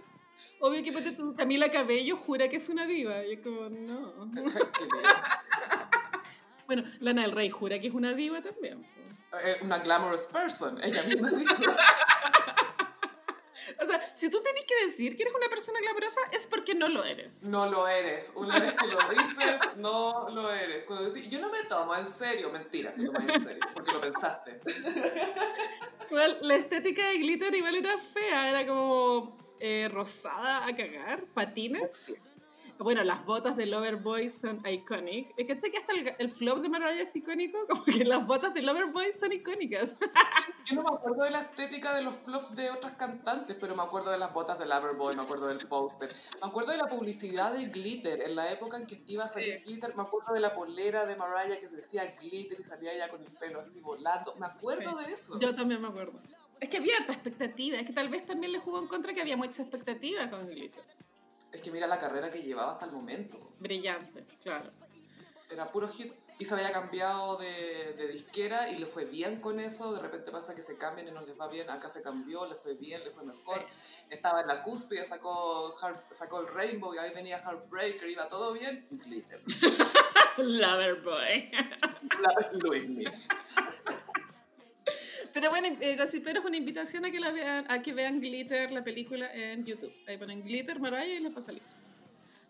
Obvio 0.59 0.83
que 0.83 0.93
ponte 0.93 1.11
tú, 1.11 1.35
Camila 1.35 1.69
Cabello 1.69 2.15
jura 2.15 2.47
que 2.47 2.55
es 2.57 2.69
una 2.69 2.85
diva. 2.85 3.25
Y 3.25 3.33
es 3.33 3.39
como, 3.41 3.69
no. 3.69 4.31
Bueno, 6.67 6.83
Lana 7.01 7.23
del 7.23 7.33
Rey 7.33 7.49
jura 7.49 7.79
que 7.79 7.87
es 7.87 7.93
una 7.93 8.13
diva 8.13 8.41
también. 8.41 8.85
Eh, 9.43 9.57
una 9.61 9.79
glamorous 9.79 10.27
person, 10.27 10.81
ella 10.81 11.03
misma 11.03 11.29
dijo. 11.31 11.53
O 13.79 13.85
sea, 13.85 14.01
si 14.15 14.29
tú 14.29 14.41
tenés 14.41 14.65
que 14.65 14.75
decir 14.83 15.15
que 15.15 15.23
eres 15.23 15.35
una 15.35 15.49
persona 15.49 15.79
glamorosa, 15.81 16.21
es 16.31 16.47
porque 16.47 16.75
no 16.75 16.87
lo 16.87 17.03
eres. 17.03 17.43
No 17.43 17.69
lo 17.69 17.87
eres. 17.87 18.31
Una 18.35 18.59
vez 18.59 18.73
que 18.73 18.87
lo 18.87 18.97
dices, 19.09 19.61
no 19.77 20.29
lo 20.29 20.51
eres. 20.51 20.83
Cuando 20.85 21.09
decís, 21.09 21.29
yo 21.29 21.39
no 21.39 21.49
me 21.49 21.63
tomo 21.69 21.95
en 21.95 22.05
serio, 22.05 22.51
mentira, 22.51 22.93
te 22.93 23.05
tomas 23.05 23.23
en 23.23 23.43
serio, 23.43 23.59
porque 23.73 23.91
lo 23.91 24.01
pensaste. 24.01 24.59
La 26.41 26.55
estética 26.55 27.07
de 27.07 27.17
glitter 27.19 27.55
igual 27.55 27.75
era 27.75 27.97
fea, 27.97 28.49
era 28.49 28.67
como 28.67 29.37
eh, 29.59 29.89
rosada 29.91 30.65
a 30.65 30.75
cagar, 30.75 31.23
patines. 31.33 31.93
Sí. 31.93 32.15
Bueno, 32.83 33.03
las 33.03 33.25
botas 33.25 33.55
de 33.57 33.67
Loverboy 33.67 34.27
son 34.27 34.65
iconic. 34.67 35.33
Es 35.37 35.45
que 35.45 35.57
que 35.71 35.77
hasta 35.77 35.93
el, 35.93 36.15
el 36.17 36.31
flop 36.31 36.59
de 36.63 36.69
Mariah 36.69 37.01
es 37.01 37.15
icónico, 37.15 37.59
como 37.69 37.83
que 37.85 38.03
las 38.05 38.25
botas 38.25 38.53
de 38.55 38.63
Loverboy 38.63 39.11
son 39.11 39.31
icónicas. 39.31 39.97
Yo 40.65 40.75
no 40.75 40.83
me 40.83 40.89
acuerdo 40.95 41.23
de 41.23 41.31
la 41.31 41.41
estética 41.41 41.93
de 41.95 42.01
los 42.01 42.15
flops 42.15 42.55
de 42.55 42.71
otras 42.71 42.93
cantantes, 42.93 43.55
pero 43.59 43.75
me 43.75 43.83
acuerdo 43.83 44.09
de 44.09 44.17
las 44.17 44.33
botas 44.33 44.57
de 44.57 44.65
Loverboy, 44.65 45.15
me 45.15 45.21
acuerdo 45.21 45.47
del 45.47 45.67
póster. 45.67 46.11
Me 46.41 46.47
acuerdo 46.47 46.71
de 46.71 46.77
la 46.77 46.87
publicidad 46.87 47.53
de 47.53 47.65
Glitter, 47.67 48.23
en 48.23 48.35
la 48.35 48.51
época 48.51 48.77
en 48.77 48.87
que 48.87 49.03
iba 49.07 49.25
a 49.25 49.27
salir 49.27 49.59
Sí. 49.59 49.63
Glitter. 49.65 49.95
Me 49.95 50.01
acuerdo 50.01 50.33
de 50.33 50.39
la 50.39 50.53
polera 50.55 51.05
de 51.05 51.15
Mariah 51.15 51.59
que 51.59 51.67
se 51.67 51.75
decía 51.75 52.15
Glitter 52.19 52.59
y 52.59 52.63
salía 52.63 52.93
ella 52.93 53.09
con 53.09 53.21
el 53.21 53.31
pelo 53.37 53.59
así 53.61 53.79
volando. 53.79 54.35
Me 54.37 54.47
acuerdo 54.47 54.97
Sí. 54.99 55.05
de 55.05 55.13
eso. 55.13 55.39
Yo 55.39 55.53
también 55.53 55.81
me 55.81 55.87
acuerdo. 55.87 56.19
Es 56.59 56.69
que 56.69 56.77
había 56.77 56.97
harta 56.97 57.13
expectativa, 57.13 57.77
es 57.77 57.85
que 57.85 57.93
tal 57.93 58.09
vez 58.09 58.25
también 58.25 58.51
le 58.51 58.59
jugó 58.59 58.79
en 58.79 58.87
contra 58.87 59.13
que 59.13 59.21
había 59.21 59.37
mucha 59.37 59.61
expectativa 59.63 60.29
con 60.29 60.47
glitter. 60.47 60.83
Es 61.51 61.61
que 61.61 61.71
mira 61.71 61.87
la 61.87 61.99
carrera 61.99 62.29
que 62.29 62.41
llevaba 62.41 62.73
hasta 62.73 62.85
el 62.85 62.91
momento. 62.91 63.37
Brillante, 63.59 64.25
claro. 64.41 64.71
Era 65.49 65.69
puro 65.69 65.89
hits. 65.93 66.29
Y 66.39 66.45
se 66.45 66.53
había 66.53 66.71
cambiado 66.71 67.35
de, 67.35 67.93
de 67.97 68.07
disquera 68.07 68.69
y 68.69 68.77
le 68.77 68.85
fue 68.85 69.03
bien 69.03 69.41
con 69.41 69.59
eso. 69.59 69.93
De 69.93 70.01
repente 70.01 70.31
pasa 70.31 70.55
que 70.55 70.61
se 70.61 70.77
cambian 70.77 71.09
y 71.09 71.11
no 71.11 71.21
les 71.25 71.37
va 71.37 71.49
bien. 71.49 71.69
Acá 71.69 71.89
se 71.89 72.01
cambió, 72.01 72.45
le 72.45 72.55
fue 72.55 72.75
bien, 72.75 73.03
le 73.03 73.11
fue 73.11 73.25
mejor. 73.25 73.61
Estaba 74.09 74.39
en 74.41 74.47
la 74.47 74.63
cúspide, 74.63 75.03
sacó, 75.03 75.75
Heart- 75.77 76.05
sacó 76.11 76.39
el 76.39 76.47
Rainbow 76.47 76.93
y 76.95 76.99
ahí 76.99 77.13
venía 77.13 77.37
Heartbreaker, 77.39 78.09
iba 78.09 78.29
todo 78.29 78.53
bien. 78.53 78.81
Glitter. 78.91 79.41
Loverboy. 80.37 81.51
La 82.21 82.49
Luis. 82.53 83.27
Pero 85.33 85.49
bueno, 85.49 85.67
eh, 85.79 85.95
Gossiperos, 85.97 86.43
una 86.45 86.57
invitación 86.57 87.05
a 87.05 87.11
que, 87.11 87.19
la 87.19 87.31
vean, 87.31 87.65
a 87.69 87.81
que 87.81 87.93
vean 87.93 88.19
Glitter, 88.19 88.71
la 88.71 88.83
película, 88.83 89.31
en 89.33 89.63
YouTube. 89.65 89.93
Ahí 90.07 90.17
ponen 90.17 90.43
Glitter, 90.43 90.79
Mariah 90.79 91.05
y 91.15 91.19
les 91.19 91.33
va 91.33 91.37
a 91.37 91.41
salir. 91.41 91.61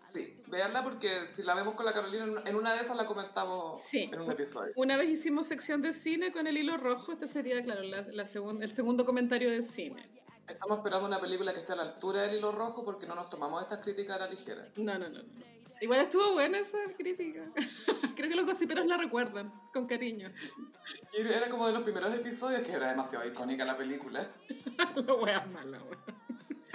Sí, 0.03 0.33
veanla 0.47 0.81
porque 0.83 1.27
si 1.27 1.43
la 1.43 1.53
vemos 1.53 1.75
con 1.75 1.85
la 1.85 1.93
Carolina, 1.93 2.23
en- 2.25 2.47
en 2.47 2.55
una 2.55 2.73
de 2.73 2.81
esas 2.81 2.97
la 2.97 3.05
comentamos 3.05 3.79
Sí. 3.81 4.09
en 4.11 4.19
un 4.21 4.31
episodio. 4.31 4.73
Una 4.75 4.97
vez 4.97 5.09
hicimos 5.09 5.45
sección 5.47 5.81
de 5.83 5.93
cine 5.93 6.31
con 6.31 6.47
el 6.47 6.57
hilo 6.57 6.77
rojo, 6.77 7.11
este 7.11 7.27
sería, 7.27 7.63
claro, 7.63 7.83
la, 7.83 8.01
la 8.11 8.23
segun- 8.25 8.63
el 8.63 8.71
segundo 8.73 9.05
comentario 9.05 9.51
de 9.51 9.61
cine. 9.61 10.09
Estamos 10.47 10.79
esperando 10.79 11.07
una 11.07 11.19
película 11.21 11.53
que 11.53 11.59
esté 11.59 11.73
a 11.73 11.75
la 11.75 11.83
altura 11.83 12.23
del 12.23 12.37
hilo 12.37 12.51
rojo 12.51 12.83
porque 12.83 13.05
no 13.05 13.13
nos 13.15 13.29
tomamos 13.29 13.61
estas 13.61 13.77
críticas 13.77 14.17
a 14.17 14.25
la 14.25 14.29
ligera. 14.31 14.67
No, 14.75 14.97
no, 14.97 15.07
no. 15.07 15.19
no. 15.21 15.60
Igual 15.81 15.99
estuvo 16.01 16.33
buena 16.33 16.59
esa 16.59 16.77
crítica. 16.97 17.41
Creo 18.15 18.29
que 18.29 18.35
los 18.35 18.45
gossiperos 18.45 18.85
la 18.85 18.97
recuerdan, 18.97 19.51
con 19.73 19.87
cariño. 19.87 20.31
Y 21.13 21.21
era 21.21 21.49
como 21.49 21.65
de 21.67 21.73
los 21.73 21.81
primeros 21.81 22.13
episodios 22.13 22.61
que 22.61 22.71
era 22.71 22.89
demasiado 22.89 23.27
icónica 23.27 23.65
la 23.65 23.75
película. 23.77 24.29
la 24.95 25.13
wea 25.15 25.41
mala, 25.47 25.81
wea. 25.83 25.97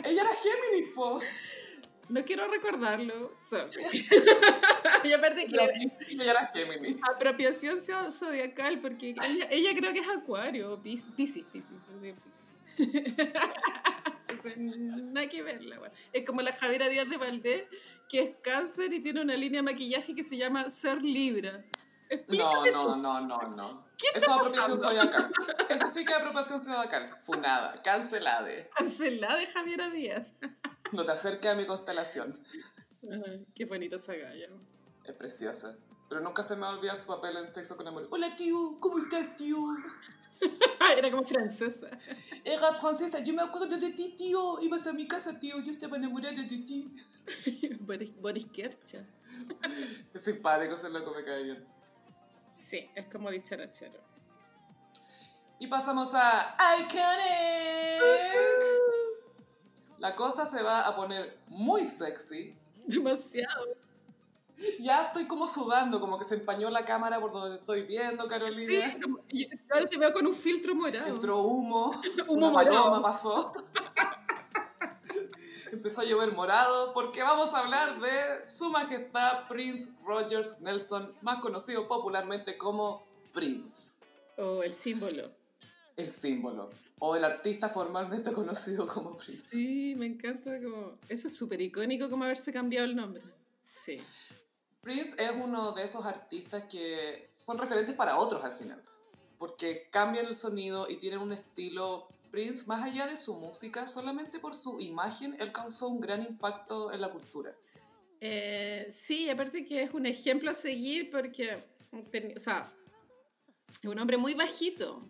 Ella 0.04 0.22
era 0.22 0.30
Géminis, 0.42 0.92
po. 0.94 1.20
No 2.08 2.24
quiero 2.24 2.48
recordarlo. 2.48 3.34
Sorry. 3.40 3.82
y 5.04 5.12
aparte 5.12 5.46
que 5.46 5.56
Ella 6.10 6.30
era 6.30 6.46
Géminis. 6.48 6.96
apropiación 7.02 7.76
zo- 7.76 8.10
zodiacal, 8.12 8.80
porque 8.80 9.10
ella, 9.10 9.48
ella 9.50 9.74
creo 9.76 9.92
que 9.92 10.00
es 10.00 10.08
acuario, 10.08 10.80
Piscis, 10.82 11.12
Piscis, 11.14 11.44
Piscis. 11.52 12.40
Entonces, 14.36 14.58
nada 14.58 15.28
que 15.28 15.42
ver 15.42 15.64
la 15.64 15.80
wea. 15.80 15.92
Es 16.12 16.26
como 16.26 16.42
la 16.42 16.52
Javiera 16.52 16.88
Díaz 16.88 17.08
de 17.08 17.16
Valdés, 17.16 17.64
que 18.08 18.20
es 18.20 18.30
cáncer 18.42 18.92
y 18.92 19.02
tiene 19.02 19.22
una 19.22 19.34
línea 19.34 19.60
de 19.60 19.64
maquillaje 19.64 20.14
que 20.14 20.22
se 20.22 20.36
llama 20.36 20.68
Ser 20.70 21.02
Libra. 21.02 21.64
No, 22.28 22.64
no, 22.66 22.96
no, 22.96 23.20
no, 23.20 23.38
no. 23.38 23.86
Eso 24.14 24.26
es 24.26 24.28
apropiación 24.28 24.80
zodiacal. 24.80 25.32
Eso 25.70 25.86
sí 25.88 26.04
que 26.04 26.12
es 26.12 26.18
apropiación 26.18 26.62
zodiacal. 26.62 27.16
Funada, 27.22 27.82
cancelada. 27.82 28.68
Cancelada 28.76 29.38
de 29.38 29.46
Javiera 29.46 29.90
Díaz. 29.90 30.34
No 30.92 31.04
te 31.04 31.12
acerques 31.12 31.50
a 31.50 31.54
mi 31.54 31.66
constelación. 31.66 32.40
Ay, 33.10 33.46
qué 33.54 33.64
bonita 33.64 33.96
esa 33.96 34.14
galla. 34.14 34.48
Es 35.04 35.14
preciosa. 35.14 35.76
Pero 36.08 36.20
nunca 36.20 36.42
se 36.42 36.54
me 36.54 36.62
va 36.62 36.68
a 36.68 36.72
olvidar 36.74 36.96
su 36.96 37.06
papel 37.06 37.36
en 37.38 37.48
Sexo 37.48 37.76
con 37.76 37.88
Amor. 37.88 38.06
Hola, 38.10 38.28
tío. 38.36 38.78
¿Cómo 38.80 38.98
estás, 38.98 39.36
tío? 39.36 39.56
Era 40.96 41.10
como 41.10 41.24
francesa. 41.24 41.88
Era 42.46 42.72
francesa. 42.72 43.18
Yo 43.18 43.34
me 43.34 43.42
acuerdo 43.42 43.76
de 43.76 43.90
ti, 43.90 44.14
tío. 44.16 44.60
Ibas 44.60 44.86
a 44.86 44.92
mi 44.92 45.08
casa, 45.08 45.36
tío. 45.38 45.58
Yo 45.60 45.72
estaba 45.72 45.96
enamorada 45.96 46.32
de 46.32 46.44
ti. 46.44 46.92
Boris, 48.20 48.46
Kercha. 48.46 49.04
Es 50.14 50.22
simpático, 50.22 50.76
ese 50.76 50.88
loco 50.88 51.12
me 51.12 51.24
cae 51.24 51.42
bien. 51.42 51.66
Sí, 52.48 52.88
es 52.94 53.06
como 53.06 53.32
dicharachero. 53.32 54.00
Y 55.58 55.66
pasamos 55.66 56.14
a 56.14 56.56
Iconic. 56.78 57.00
La 59.98 60.14
cosa 60.14 60.46
se 60.46 60.62
va 60.62 60.86
a 60.86 60.94
poner 60.94 61.40
muy 61.48 61.82
sexy. 61.82 62.56
Demasiado. 62.86 63.85
Ya 64.80 65.06
estoy 65.06 65.26
como 65.26 65.46
sudando, 65.46 66.00
como 66.00 66.18
que 66.18 66.24
se 66.24 66.34
empañó 66.34 66.70
la 66.70 66.84
cámara 66.84 67.20
por 67.20 67.30
donde 67.32 67.58
estoy 67.58 67.82
viendo, 67.82 68.26
Carolina. 68.26 68.90
Sí, 68.90 69.00
como- 69.00 69.20
ahora 69.70 69.86
te 69.86 69.98
veo 69.98 70.12
con 70.12 70.26
un 70.26 70.34
filtro 70.34 70.74
morado. 70.74 71.06
Entró 71.08 71.42
humo, 71.42 71.92
Humo 72.28 72.48
una 72.48 72.64
paloma 72.64 73.02
pasó. 73.02 73.52
empezó 75.72 76.00
a 76.00 76.04
llover 76.04 76.32
morado 76.32 76.92
porque 76.94 77.22
vamos 77.22 77.52
a 77.52 77.58
hablar 77.58 78.00
de 78.00 78.48
su 78.48 78.70
majestad 78.70 79.46
Prince 79.48 79.90
Rogers 80.04 80.60
Nelson, 80.60 81.14
más 81.20 81.40
conocido 81.40 81.86
popularmente 81.86 82.56
como 82.56 83.04
Prince. 83.32 83.96
O 84.38 84.62
el 84.62 84.72
símbolo. 84.72 85.30
El 85.96 86.08
símbolo. 86.08 86.70
O 86.98 87.14
el 87.16 87.24
artista 87.24 87.68
formalmente 87.68 88.32
conocido 88.32 88.86
como 88.86 89.16
Prince. 89.16 89.44
Sí, 89.44 89.94
me 89.96 90.06
encanta 90.06 90.60
como... 90.62 90.98
Eso 91.08 91.28
es 91.28 91.36
súper 91.36 91.60
icónico 91.60 92.08
como 92.08 92.24
haberse 92.24 92.52
cambiado 92.52 92.86
el 92.86 92.96
nombre. 92.96 93.22
Sí. 93.68 94.00
Prince 94.86 95.16
es 95.18 95.32
uno 95.32 95.72
de 95.72 95.82
esos 95.82 96.06
artistas 96.06 96.62
que 96.70 97.32
son 97.34 97.58
referentes 97.58 97.92
para 97.96 98.18
otros 98.18 98.44
al 98.44 98.52
final. 98.52 98.80
Porque 99.36 99.88
cambian 99.90 100.26
el 100.26 100.34
sonido 100.36 100.88
y 100.88 100.98
tienen 100.98 101.18
un 101.18 101.32
estilo 101.32 102.06
Prince, 102.30 102.66
más 102.66 102.84
allá 102.84 103.08
de 103.08 103.16
su 103.16 103.34
música, 103.34 103.88
solamente 103.88 104.38
por 104.38 104.54
su 104.54 104.78
imagen, 104.78 105.34
él 105.40 105.50
causó 105.50 105.88
un 105.88 105.98
gran 105.98 106.22
impacto 106.22 106.92
en 106.92 107.00
la 107.00 107.10
cultura. 107.10 107.52
Eh, 108.20 108.86
sí, 108.88 109.28
aparte 109.28 109.64
que 109.64 109.82
es 109.82 109.92
un 109.92 110.06
ejemplo 110.06 110.52
a 110.52 110.54
seguir 110.54 111.10
porque, 111.10 111.64
o 111.92 112.38
sea, 112.38 112.72
es 113.82 113.90
un 113.90 113.98
hombre 113.98 114.18
muy 114.18 114.34
bajito, 114.34 115.02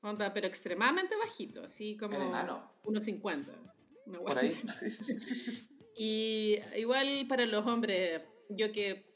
onda, 0.00 0.32
pero 0.32 0.46
extremadamente 0.46 1.16
bajito, 1.16 1.64
así 1.64 1.96
como 1.96 2.16
unos 2.84 3.04
50. 3.04 3.52
Por 4.24 4.38
ahí. 4.38 4.48
y 5.96 6.58
igual 6.76 7.26
para 7.28 7.46
los 7.46 7.66
hombres, 7.66 8.22
yo 8.48 8.70
que 8.70 9.07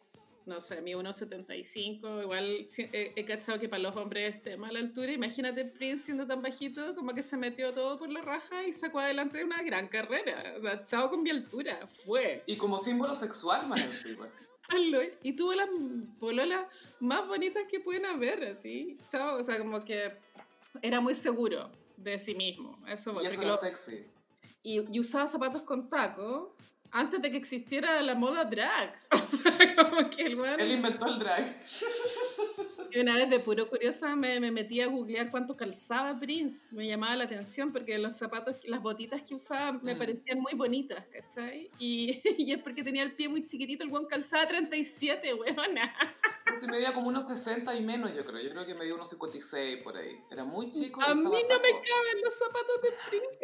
no 0.46 0.60
sé, 0.60 0.80
mi 0.82 0.92
1,75, 0.92 2.22
igual 2.22 2.66
he, 2.92 3.24
cachado 3.24 3.60
que 3.60 3.68
para 3.68 3.82
los 3.82 3.96
hombres 3.96 4.34
es 4.34 4.42
tema 4.42 4.72
la 4.72 4.80
altura. 4.80 5.12
Imagínate 5.12 5.64
Prince 5.64 6.04
siendo 6.04 6.26
tan 6.26 6.42
bajito, 6.42 6.94
como 6.94 7.14
que 7.14 7.22
se 7.22 7.36
metió 7.36 7.72
todo 7.72 7.98
por 7.98 8.10
la 8.10 8.22
raja 8.22 8.64
y 8.66 8.72
sacó 8.72 8.98
adelante 8.98 9.44
una 9.44 9.62
gran 9.62 9.88
carrera. 9.88 10.56
O 10.62 10.84
chao 10.84 11.10
con 11.10 11.22
mi 11.22 11.30
altura, 11.30 11.86
fue. 11.86 12.42
Y 12.46 12.56
como 12.56 12.78
símbolo 12.78 13.14
sexual 13.14 13.66
más 13.68 13.80
encima. 13.82 14.28
y 15.22 15.32
tuvo 15.34 15.54
las 15.54 15.68
pololas 16.18 16.66
más 17.00 17.26
bonitas 17.26 17.64
que 17.68 17.80
pueden 17.80 18.06
haber, 18.06 18.44
así. 18.44 18.98
Chao, 19.10 19.38
o 19.38 19.42
sea, 19.42 19.58
como 19.58 19.84
que 19.84 20.12
era 20.80 21.00
muy 21.00 21.14
seguro 21.14 21.70
de 21.96 22.18
sí 22.18 22.34
mismo. 22.34 22.78
Eso, 22.88 23.22
y 23.22 23.26
eso 23.26 23.42
era 23.42 23.56
sexy. 23.56 24.04
Y, 24.64 24.94
y 24.94 25.00
usaba 25.00 25.26
zapatos 25.26 25.62
con 25.62 25.88
taco 25.88 26.54
antes 26.92 27.22
de 27.22 27.30
que 27.30 27.38
existiera 27.38 28.00
la 28.02 28.14
moda 28.14 28.44
drag. 28.44 28.92
O 29.12 29.34
sea, 29.34 29.76
como 29.76 30.10
que 30.10 30.22
el 30.24 30.38
Él 30.58 30.72
inventó 30.72 31.06
el 31.06 31.18
drag. 31.18 31.44
Y 32.90 33.00
una 33.00 33.14
vez 33.14 33.30
de 33.30 33.40
puro 33.40 33.68
curiosa 33.68 34.14
me, 34.14 34.38
me, 34.40 34.50
metí 34.50 34.80
a 34.80 34.86
googlear 34.86 35.30
cuánto 35.30 35.56
calzaba 35.56 36.18
Prince. 36.20 36.66
Me 36.70 36.86
llamaba 36.86 37.16
la 37.16 37.24
atención 37.24 37.72
porque 37.72 37.96
los 37.98 38.16
zapatos, 38.16 38.56
las 38.64 38.82
botitas 38.82 39.22
que 39.22 39.34
usaba 39.34 39.72
me 39.82 39.94
mm. 39.94 39.98
parecían 39.98 40.40
muy 40.40 40.52
bonitas, 40.54 41.04
¿cachai? 41.06 41.70
Y, 41.78 42.20
y, 42.38 42.52
es 42.52 42.62
porque 42.62 42.82
tenía 42.82 43.02
el 43.02 43.14
pie 43.14 43.28
muy 43.28 43.46
chiquitito, 43.46 43.84
el 43.84 43.90
buen 43.90 44.04
calzaba 44.04 44.46
37, 44.46 45.34
weona. 45.34 45.94
Se 46.58 46.66
medía 46.66 46.92
como 46.92 47.08
unos 47.08 47.24
60 47.24 47.74
y 47.74 47.82
menos, 47.82 48.14
yo 48.14 48.24
creo. 48.24 48.42
Yo 48.42 48.50
creo 48.50 48.66
que 48.66 48.74
medía 48.74 48.94
unos 48.94 49.08
56 49.08 49.78
por 49.78 49.96
ahí. 49.96 50.22
Era 50.30 50.44
muy 50.44 50.70
chico. 50.70 51.02
A 51.02 51.14
mí 51.14 51.22
no 51.22 51.30
me 51.30 51.42
caben 51.42 52.22
los 52.22 52.34
zapatos 52.34 52.82
de 52.82 52.90
Prince. 53.08 53.38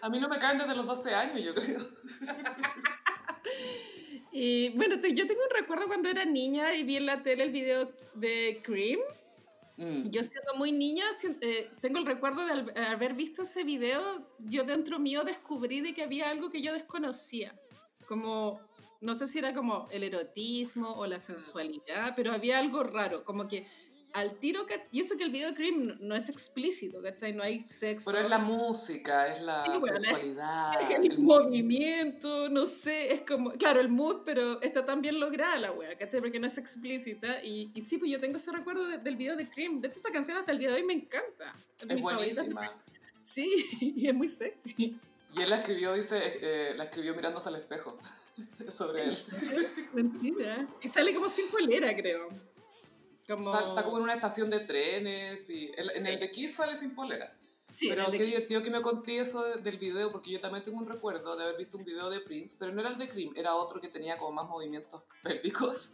A 0.00 0.08
mí 0.08 0.20
no 0.20 0.28
me 0.28 0.38
caen 0.38 0.58
desde 0.58 0.74
los 0.74 0.86
12 0.86 1.14
años, 1.14 1.40
yo 1.42 1.54
creo. 1.54 1.80
Y 4.38 4.68
bueno, 4.76 4.96
yo 4.96 5.26
tengo 5.26 5.40
un 5.44 5.50
recuerdo 5.50 5.86
cuando 5.86 6.10
era 6.10 6.26
niña 6.26 6.74
y 6.74 6.82
vi 6.82 6.96
en 6.96 7.06
la 7.06 7.22
tele 7.22 7.44
el 7.44 7.52
video 7.52 7.90
de 8.12 8.60
Cream. 8.62 9.00
Mm. 9.78 10.10
Yo 10.10 10.22
siendo 10.22 10.54
muy 10.56 10.72
niña, 10.72 11.04
eh, 11.40 11.70
tengo 11.80 11.98
el 11.98 12.04
recuerdo 12.04 12.44
de 12.44 12.78
haber 12.82 13.14
visto 13.14 13.44
ese 13.44 13.64
video, 13.64 14.28
yo 14.38 14.64
dentro 14.64 14.98
mío 14.98 15.24
descubrí 15.24 15.80
de 15.80 15.94
que 15.94 16.02
había 16.02 16.28
algo 16.28 16.50
que 16.50 16.60
yo 16.60 16.74
desconocía. 16.74 17.58
Como, 18.06 18.60
no 19.06 19.14
sé 19.14 19.28
si 19.28 19.38
era 19.38 19.54
como 19.54 19.88
el 19.92 20.02
erotismo 20.02 20.92
o 20.94 21.06
la 21.06 21.20
sensualidad, 21.20 22.14
pero 22.16 22.32
había 22.32 22.58
algo 22.58 22.82
raro, 22.82 23.24
como 23.24 23.46
que 23.46 23.66
al 24.12 24.38
tiro, 24.38 24.66
y 24.90 25.00
eso 25.00 25.16
que 25.16 25.24
el 25.24 25.30
video 25.30 25.50
de 25.50 25.54
Cream 25.54 25.98
no, 26.00 26.14
es 26.14 26.28
explícito, 26.28 27.02
¿cachai? 27.02 27.34
No 27.34 27.42
hay 27.42 27.60
sexo. 27.60 28.10
Pero 28.10 28.24
es 28.24 28.30
la 28.30 28.38
música, 28.38 29.32
es 29.32 29.42
la 29.42 29.64
sensualidad. 29.64 30.90
el, 30.90 31.18
movimiento, 31.18 32.48
no 32.48 32.64
sé, 32.66 33.12
es 33.12 33.20
como, 33.20 33.52
claro, 33.52 33.80
el 33.80 33.90
mood, 33.90 34.22
pero 34.24 34.60
está 34.62 34.84
tan 34.84 35.02
bien 35.02 35.20
lograda 35.20 35.58
la 35.58 35.72
wea, 35.72 35.96
¿cachai? 35.98 36.20
Porque 36.20 36.40
no 36.40 36.46
es 36.46 36.56
explícita. 36.56 37.44
Y, 37.44 37.70
y 37.74 37.82
sí, 37.82 37.98
pues 37.98 38.10
yo 38.10 38.18
tengo 38.18 38.38
ese 38.38 38.50
recuerdo 38.52 38.86
del 38.86 39.16
video 39.16 39.36
de 39.36 39.48
Cream. 39.50 39.82
De 39.82 39.88
hecho, 39.88 39.98
esa 39.98 40.10
canción 40.10 40.38
hasta 40.38 40.50
el 40.50 40.58
día 40.58 40.70
de 40.70 40.76
hoy 40.76 40.84
me 40.84 40.94
encanta. 40.94 41.54
Es, 41.86 42.00
buenísima. 42.00 42.72
Sí, 43.20 43.52
y 43.96 44.08
es 44.08 44.14
muy 44.14 44.28
sexy. 44.28 44.98
Y 45.34 45.42
él 45.42 45.50
la 45.50 45.58
escribió, 45.58 45.92
dice, 45.92 46.16
eh, 46.40 46.74
la 46.74 46.84
escribió 46.84 47.14
mirándose 47.14 47.50
al 47.50 47.56
espejo 47.56 47.98
sobre 48.70 49.04
él. 49.04 49.16
Mentira. 49.94 50.68
Y 50.82 50.88
sale 50.88 51.14
como 51.14 51.28
sin 51.28 51.48
polera, 51.50 51.94
creo. 51.94 52.28
Como... 53.26 53.58
Está 53.58 53.82
como 53.82 53.98
en 53.98 54.04
una 54.04 54.14
estación 54.14 54.50
de 54.50 54.60
trenes 54.60 55.50
y 55.50 55.72
en 55.76 56.06
el 56.06 56.20
de 56.20 56.30
Kiss 56.30 56.54
sale 56.54 56.76
sin 56.76 56.94
polera. 56.94 57.36
pero 57.80 58.10
qué 58.12 58.22
divertido 58.22 58.62
que 58.62 58.70
me 58.70 58.80
conté 58.80 59.18
eso 59.18 59.42
del 59.58 59.78
video, 59.78 60.12
porque 60.12 60.30
yo 60.30 60.40
también 60.40 60.62
tengo 60.62 60.78
un 60.78 60.86
recuerdo 60.86 61.36
de 61.36 61.42
haber 61.42 61.56
visto 61.56 61.76
un 61.76 61.84
video 61.84 62.08
de 62.08 62.20
Prince, 62.20 62.56
pero 62.58 62.72
no 62.72 62.80
era 62.80 62.90
el 62.90 62.98
de 62.98 63.08
Cream, 63.08 63.32
era 63.36 63.54
otro 63.54 63.80
que 63.80 63.88
tenía 63.88 64.16
como 64.16 64.30
más 64.30 64.48
movimientos 64.48 65.02
pélvicos. 65.22 65.90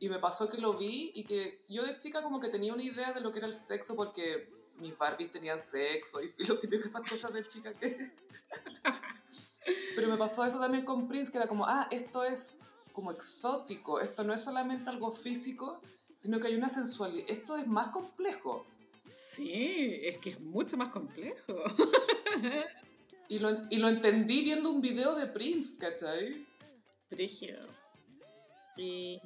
Y 0.00 0.08
me 0.08 0.18
pasó 0.18 0.48
que 0.48 0.58
lo 0.58 0.74
vi 0.74 1.12
y 1.14 1.24
que 1.24 1.62
yo 1.68 1.84
de 1.84 1.96
chica 1.96 2.22
como 2.22 2.40
que 2.40 2.48
tenía 2.48 2.72
una 2.74 2.82
idea 2.82 3.12
de 3.12 3.20
lo 3.20 3.32
que 3.32 3.38
era 3.38 3.48
el 3.48 3.54
sexo 3.54 3.96
porque 3.96 4.50
mis 4.76 4.96
Barbies 4.96 5.30
tenían 5.30 5.58
sexo 5.58 6.22
y 6.22 6.28
fui 6.28 6.44
lo 6.46 6.58
típico 6.58 6.88
esas 6.88 7.08
cosas 7.08 7.32
de 7.32 7.46
chica 7.46 7.72
que... 7.74 8.10
pero 9.94 10.08
me 10.08 10.16
pasó 10.16 10.44
eso 10.44 10.58
también 10.58 10.84
con 10.84 11.08
Prince, 11.08 11.30
que 11.30 11.38
era 11.38 11.46
como, 11.46 11.66
ah, 11.66 11.88
esto 11.90 12.24
es 12.24 12.58
como 12.92 13.10
exótico, 13.10 14.00
esto 14.00 14.24
no 14.24 14.34
es 14.34 14.40
solamente 14.40 14.90
algo 14.90 15.10
físico, 15.10 15.80
sino 16.14 16.40
que 16.40 16.48
hay 16.48 16.54
una 16.54 16.68
sensualidad. 16.68 17.26
Esto 17.28 17.56
es 17.56 17.66
más 17.66 17.88
complejo. 17.88 18.66
Sí, 19.08 20.00
es 20.02 20.18
que 20.18 20.30
es 20.30 20.40
mucho 20.40 20.76
más 20.76 20.90
complejo. 20.90 21.54
y, 23.28 23.38
lo, 23.38 23.50
y 23.70 23.76
lo 23.76 23.88
entendí 23.88 24.42
viendo 24.42 24.70
un 24.70 24.80
video 24.80 25.14
de 25.14 25.26
Prince, 25.26 25.76
¿cachai? 25.78 26.46
Brígido. 27.10 27.60
Y 28.76 29.20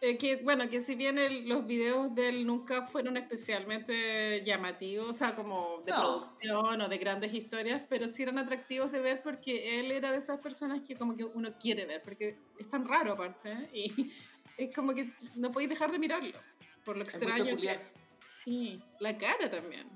eh, 0.00 0.16
que, 0.16 0.36
bueno, 0.36 0.68
que 0.70 0.78
si 0.78 0.94
bien 0.94 1.18
los 1.48 1.66
videos 1.66 2.14
de 2.14 2.28
él 2.28 2.46
nunca 2.46 2.84
fueron 2.84 3.16
especialmente 3.16 4.42
llamativos, 4.44 5.10
o 5.10 5.12
sea, 5.12 5.34
como 5.34 5.82
de 5.84 5.92
producción 5.92 6.80
o 6.80 6.88
de 6.88 6.98
grandes 6.98 7.34
historias, 7.34 7.82
pero 7.88 8.06
sí 8.06 8.22
eran 8.22 8.38
atractivos 8.38 8.92
de 8.92 9.00
ver 9.00 9.22
porque 9.22 9.80
él 9.80 9.90
era 9.90 10.12
de 10.12 10.18
esas 10.18 10.38
personas 10.38 10.82
que 10.86 10.94
como 10.94 11.16
que 11.16 11.24
uno 11.24 11.52
quiere 11.58 11.84
ver, 11.84 12.00
porque 12.02 12.38
es 12.58 12.68
tan 12.68 12.86
raro 12.86 13.12
aparte, 13.12 13.50
¿eh? 13.50 13.70
y 13.72 14.12
es 14.56 14.72
como 14.72 14.94
que 14.94 15.12
no 15.34 15.50
podéis 15.50 15.70
dejar 15.70 15.90
de 15.90 15.98
mirarlo, 15.98 16.38
por 16.84 16.96
lo 16.96 17.02
extraño 17.02 17.56
que... 17.56 17.98
Sí, 18.22 18.80
la 19.00 19.16
cara 19.16 19.50
también. 19.50 19.88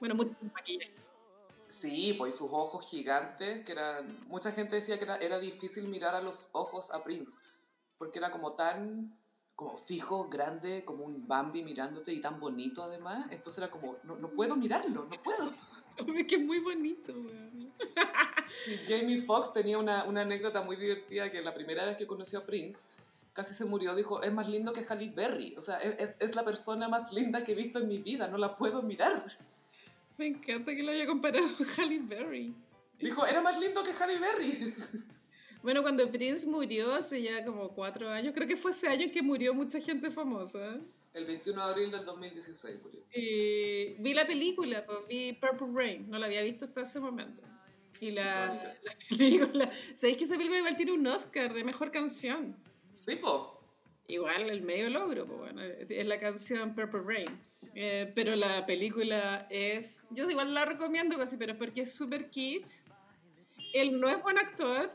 Bueno, 0.00 0.14
mucho 0.14 0.34
maquillaje. 0.52 0.92
Sí, 1.68 2.14
pues 2.18 2.36
sus 2.36 2.50
ojos 2.52 2.88
gigantes, 2.88 3.64
que 3.64 3.72
eran... 3.72 4.18
Mucha 4.26 4.52
gente 4.52 4.76
decía 4.76 4.98
que 4.98 5.04
era, 5.04 5.16
era 5.16 5.38
difícil 5.38 5.88
mirar 5.88 6.14
a 6.14 6.20
los 6.20 6.48
ojos 6.52 6.90
a 6.92 7.02
Prince, 7.02 7.32
porque 8.02 8.18
era 8.18 8.32
como 8.32 8.52
tan 8.52 9.16
como 9.54 9.78
fijo, 9.78 10.28
grande, 10.28 10.84
como 10.84 11.04
un 11.04 11.28
Bambi 11.28 11.62
mirándote 11.62 12.12
y 12.12 12.20
tan 12.20 12.40
bonito 12.40 12.82
además. 12.82 13.28
Entonces 13.30 13.58
era 13.58 13.70
como, 13.70 13.96
no, 14.02 14.16
no 14.16 14.28
puedo 14.30 14.56
mirarlo, 14.56 15.04
no 15.04 15.22
puedo. 15.22 15.52
Es 16.18 16.26
que 16.26 16.34
es 16.34 16.40
muy 16.40 16.58
bonito, 16.58 17.14
Jamie 18.88 19.20
Foxx 19.20 19.52
tenía 19.52 19.78
una, 19.78 20.02
una, 20.02 20.22
anécdota 20.22 20.62
muy 20.62 20.74
divertida 20.74 21.30
que 21.30 21.40
la 21.42 21.54
primera 21.54 21.84
vez 21.84 21.96
que 21.96 22.08
conoció 22.08 22.40
a 22.40 22.44
Prince, 22.44 22.88
casi 23.32 23.54
se 23.54 23.66
murió, 23.66 23.94
dijo, 23.94 24.20
es 24.20 24.32
más 24.32 24.48
lindo 24.48 24.72
que 24.72 24.84
Halle 24.84 25.12
Berry. 25.14 25.54
O 25.56 25.62
sea, 25.62 25.76
es, 25.76 26.16
es, 26.18 26.34
la 26.34 26.44
persona 26.44 26.88
más 26.88 27.12
linda 27.12 27.44
que 27.44 27.52
he 27.52 27.54
visto 27.54 27.78
en 27.78 27.86
mi 27.86 27.98
vida, 27.98 28.26
no 28.26 28.36
la 28.36 28.56
puedo 28.56 28.82
mirar. 28.82 29.26
Me 30.18 30.26
encanta 30.26 30.74
que 30.74 30.82
lo 30.82 30.90
haya 30.90 31.06
comparado 31.06 31.46
con 31.56 31.68
Halle 31.78 32.00
Berry. 32.00 32.52
Dijo, 32.98 33.24
era 33.26 33.40
más 33.42 33.60
lindo 33.60 33.84
que 33.84 33.92
Halle 33.92 34.18
Berry. 34.18 34.74
Bueno, 35.62 35.82
cuando 35.82 36.10
Prince 36.10 36.46
murió 36.46 36.92
hace 36.92 37.22
ya 37.22 37.44
como 37.44 37.68
cuatro 37.70 38.08
años, 38.10 38.32
creo 38.34 38.48
que 38.48 38.56
fue 38.56 38.72
ese 38.72 38.88
año 38.88 39.06
que 39.12 39.22
murió 39.22 39.54
mucha 39.54 39.80
gente 39.80 40.10
famosa. 40.10 40.78
El 41.14 41.24
21 41.26 41.64
de 41.64 41.70
abril 41.72 41.90
del 41.90 42.04
2016 42.04 42.82
murió. 42.82 43.00
Y 43.14 43.94
vi 43.98 44.14
la 44.14 44.26
película, 44.26 44.84
vi 45.08 45.34
Purple 45.34 45.68
Rain, 45.72 46.10
no 46.10 46.18
la 46.18 46.26
había 46.26 46.42
visto 46.42 46.64
hasta 46.64 46.82
ese 46.82 46.98
momento. 46.98 47.42
Y 48.00 48.10
la, 48.10 48.74
la 48.82 48.96
película, 49.08 49.70
¿sabéis 49.94 50.16
que 50.16 50.24
esa 50.24 50.34
película 50.34 50.58
igual 50.58 50.76
tiene 50.76 50.92
un 50.92 51.06
Oscar 51.06 51.54
de 51.54 51.62
mejor 51.62 51.92
canción? 51.92 52.56
Sí, 52.94 53.16
po. 53.16 53.60
Igual 54.08 54.50
el 54.50 54.62
medio 54.62 54.90
logro, 54.90 55.26
bueno, 55.26 55.62
es 55.62 56.06
la 56.06 56.18
canción 56.18 56.74
Purple 56.74 57.02
Rain. 57.02 57.40
Eh, 57.74 58.10
pero 58.14 58.34
la 58.36 58.66
película 58.66 59.46
es. 59.48 60.02
Yo 60.10 60.28
igual 60.28 60.52
la 60.52 60.64
recomiendo 60.64 61.16
casi, 61.16 61.36
pero 61.36 61.56
porque 61.56 61.82
es 61.82 61.94
super 61.94 62.28
kit. 62.28 62.66
Él 63.72 64.00
no 64.00 64.08
es 64.08 64.22
buen 64.22 64.38
actor, 64.38 64.90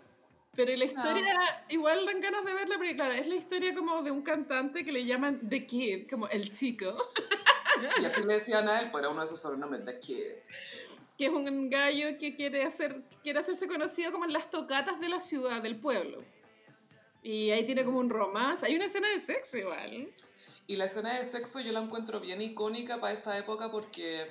pero 0.58 0.76
la 0.76 0.86
historia 0.86 1.66
igual 1.70 2.04
dan 2.08 2.20
ganas 2.20 2.44
de 2.44 2.52
verla, 2.52 2.78
porque 2.78 2.96
claro, 2.96 3.14
es 3.14 3.28
la 3.28 3.36
historia 3.36 3.76
como 3.76 4.02
de 4.02 4.10
un 4.10 4.24
cantante 4.24 4.84
que 4.84 4.92
le 4.92 5.06
llaman 5.06 5.48
The 5.48 5.68
Kid, 5.68 6.10
como 6.10 6.28
el 6.28 6.50
chico. 6.50 6.98
Y 8.02 8.06
así 8.06 8.24
le 8.24 8.34
decían 8.34 8.68
a 8.68 8.80
él, 8.80 8.90
pues 8.90 9.04
era 9.04 9.12
uno 9.12 9.22
de 9.22 9.28
sus 9.28 9.40
sobrenombres, 9.40 9.86
The 9.86 10.00
Kid. 10.00 10.24
Que 11.16 11.26
es 11.26 11.32
un 11.32 11.70
gallo 11.70 12.18
que 12.18 12.36
quiere, 12.36 12.64
hacer, 12.64 13.04
quiere 13.22 13.38
hacerse 13.38 13.68
conocido 13.68 14.12
como 14.12 14.26
en 14.26 14.34
las 14.34 14.50
tocatas 14.50 15.00
de 15.00 15.10
la 15.10 15.20
ciudad, 15.20 15.62
del 15.62 15.80
pueblo. 15.80 16.24
Y 17.22 17.52
ahí 17.52 17.64
tiene 17.64 17.86
como 17.86 18.00
un 18.00 18.10
romance. 18.10 18.66
Hay 18.66 18.76
una 18.76 18.86
escena 18.86 19.10
de 19.10 19.20
sexo 19.20 19.60
igual. 19.60 20.12
Y 20.66 20.76
la 20.76 20.86
escena 20.86 21.20
de 21.20 21.24
sexo 21.24 21.60
yo 21.60 21.72
la 21.72 21.82
encuentro 21.82 22.20
bien 22.20 22.42
icónica 22.42 23.00
para 23.00 23.14
esa 23.14 23.38
época 23.38 23.70
porque 23.70 24.26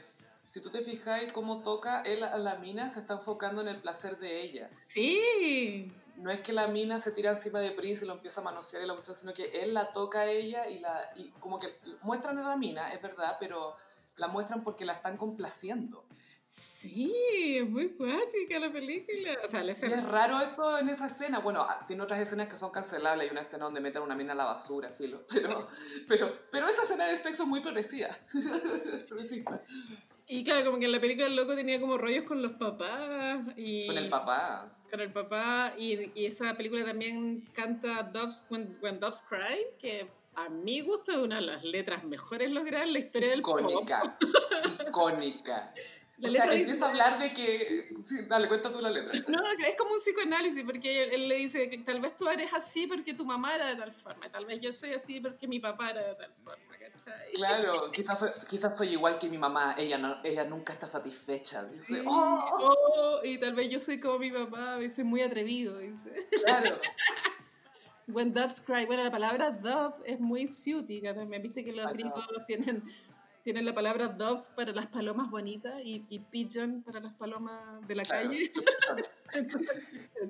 si 0.45 0.61
tú 0.61 0.71
te 0.71 0.83
fijas 0.83 1.23
cómo 1.33 1.63
toca 1.63 2.01
él 2.01 2.25
a 2.25 2.37
la 2.37 2.57
mina, 2.57 2.89
se 2.89 2.99
está 2.99 3.15
enfocando 3.15 3.63
en 3.63 3.69
el 3.69 3.77
placer 3.77 4.19
de 4.19 4.43
ella. 4.43 4.69
Sí. 4.87 5.93
No 6.17 6.31
es 6.31 6.41
que 6.41 6.53
la 6.53 6.67
mina 6.67 6.99
se 6.99 7.13
tira 7.13 7.31
encima 7.31 7.61
de 7.61 7.73
Prince 7.73 8.05
y 8.05 8.09
lo 8.09 8.15
empieza 8.15 8.41
a 8.41 8.45
manosear 8.45 8.83
y 8.83 8.87
la 8.87 8.95
cuestión, 8.95 9.15
sino 9.17 9.33
que 9.33 9.63
él 9.63 9.75
la 9.75 9.93
toca 9.93 10.21
a 10.21 10.31
ella 10.31 10.69
y, 10.69 10.79
la, 10.79 11.13
y 11.17 11.29
como 11.41 11.59
que 11.59 11.79
muestran 12.03 12.39
a 12.39 12.49
la 12.49 12.57
mina, 12.57 12.93
es 12.93 13.03
verdad, 13.03 13.37
pero 13.39 13.77
la 14.17 14.29
muestran 14.29 14.65
porque 14.65 14.85
la 14.85 14.95
están 14.95 15.17
complaciendo. 15.17 16.07
Sí, 16.47 17.13
es 17.59 17.69
muy 17.69 17.91
cuática 17.97 18.61
la 18.61 18.73
película. 18.73 19.37
O 19.45 19.49
sea, 19.49 19.65
la 19.65 19.73
Y 19.73 19.75
es 19.75 20.05
raro 20.05 20.41
eso 20.41 20.79
en 20.79 20.89
esa 20.89 21.09
escena. 21.09 21.41
Bueno, 21.41 21.63
ah, 21.69 21.85
tiene 21.87 22.05
otras 22.05 22.21
escenas 22.21 22.47
que 22.47 22.57
son 22.57 22.71
cancelables. 22.71 23.25
Hay 23.25 23.31
una 23.33 23.41
escena 23.41 23.65
donde 23.65 23.81
meten 23.81 24.03
una 24.03 24.15
mina 24.15 24.33
a 24.33 24.37
la 24.37 24.45
basura, 24.45 24.91
filo. 24.91 25.27
Pero, 25.33 25.67
pero, 26.07 26.49
pero 26.51 26.69
esa 26.69 26.83
escena 26.83 27.07
de 27.07 27.17
sexo 27.17 27.43
es 27.43 27.49
muy 27.49 27.61
progresiva. 27.61 28.09
Progresista. 29.09 29.63
Y 30.29 30.43
claro, 30.43 30.67
como 30.67 30.79
que 30.79 30.87
en 30.87 30.93
la 30.93 31.01
película 31.01 31.27
el 31.27 31.37
loco 31.37 31.55
tenía 31.55 31.81
como 31.81 31.99
rollos 31.99 32.25
con 32.25 32.43
los 32.43 32.53
papás. 32.53 33.41
Y 33.57 33.87
Con 33.87 33.99
el 33.99 34.09
papá. 34.09 34.73
Con 34.91 35.01
el 35.01 35.13
papá. 35.13 35.73
Y, 35.79 36.11
y 36.15 36.27
esa 36.27 36.57
película 36.57 36.85
también 36.85 37.45
canta 37.53 38.03
Doves, 38.03 38.47
When, 38.51 38.77
When 38.83 38.99
Doves 38.99 39.23
Cry, 39.29 39.67
que 39.79 40.11
a 40.35 40.49
mi 40.49 40.81
gusto 40.81 41.13
es 41.13 41.19
una 41.19 41.37
de 41.37 41.43
las 41.43 41.65
letras 41.65 42.05
mejores 42.05 42.51
logradas 42.51 42.87
en 42.87 42.93
la 42.93 42.99
historia 42.99 43.31
del 43.31 43.43
pop. 43.43 43.61
Icónica. 43.61 44.17
La 46.19 46.29
o 46.29 46.31
sea, 46.31 46.41
letra 46.47 46.57
dice- 46.57 46.63
empieza 46.71 46.87
a 46.87 46.89
hablar 46.89 47.19
de 47.19 47.33
que... 47.35 47.89
Sí, 48.07 48.23
dale, 48.27 48.49
cuenta 48.49 48.73
tú 48.73 48.81
la 48.81 48.91
letra. 48.91 49.13
No, 49.29 49.39
es 49.51 49.75
como 49.77 49.91
un 49.91 49.99
psicoanálisis, 49.99 50.65
porque 50.65 51.03
él, 51.05 51.11
él 51.13 51.29
le 51.29 51.35
dice 51.37 51.69
que 51.69 51.79
tal 51.79 52.01
vez 52.01 52.17
tú 52.17 52.27
eres 52.29 52.55
así 52.55 52.87
porque 52.87 53.13
tu 53.13 53.27
mamá 53.27 53.55
era 53.55 53.67
de 53.67 53.77
tal 53.77 53.93
forma, 53.93 54.31
tal 54.33 54.47
vez 54.47 54.61
yo 54.61 54.73
soy 54.73 54.95
así 54.95 55.21
porque 55.21 55.47
mi 55.47 55.61
papá 55.61 55.91
era 55.91 56.03
de 56.09 56.15
tal 56.15 56.33
forma, 56.33 56.79
¿cachai? 56.79 57.33
Claro, 57.35 57.93
quizás 57.93 58.19
soy, 58.19 58.31
quizás 58.49 58.77
soy 58.79 58.89
igual 58.93 59.19
que 59.19 59.29
mi 59.29 59.37
mamá. 59.37 59.75
Ella, 59.77 59.99
no, 59.99 60.19
ella 60.25 60.45
nunca 60.45 60.73
está 60.73 60.87
satisfecha. 60.87 61.63
Dice, 61.65 61.83
Sí. 61.85 62.03
¡oh! 62.07 62.57
Oh, 62.61 63.21
y 63.23 63.37
tal 63.39 63.55
vez 63.55 63.69
yo 63.69 63.79
soy 63.79 64.01
como 64.01 64.19
mi 64.19 64.31
papá, 64.31 64.83
y 64.83 64.89
soy 64.89 65.05
muy 65.05 65.21
atrevido, 65.21 65.77
dice. 65.79 66.11
Claro. 66.45 66.79
When 68.09 68.33
doves 68.33 68.61
cry, 68.61 68.87
bueno, 68.87 69.03
la 69.03 69.11
palabra 69.11 69.51
dove 69.51 69.97
es 70.07 70.21
muy 70.21 70.47
ciútica 70.47 71.13
también, 71.15 71.43
viste 71.43 71.65
que 71.65 71.73
los 71.73 71.93
gringos 71.93 72.25
tienen, 72.47 72.85
tienen 73.47 73.65
la 73.65 73.73
palabra 73.77 74.09
dove 74.09 74.43
para 74.57 74.73
las 74.73 74.89
palomas 74.89 75.31
bonitas 75.31 75.75
y, 75.85 76.05
y 76.09 76.19
pigeon 76.19 76.83
para 76.83 76.99
las 76.99 77.15
palomas 77.15 77.87
de 77.87 77.95
la 77.95 78.03
Claro. 78.03 78.29
calle. 78.31 78.51
Entonces, 79.35 79.85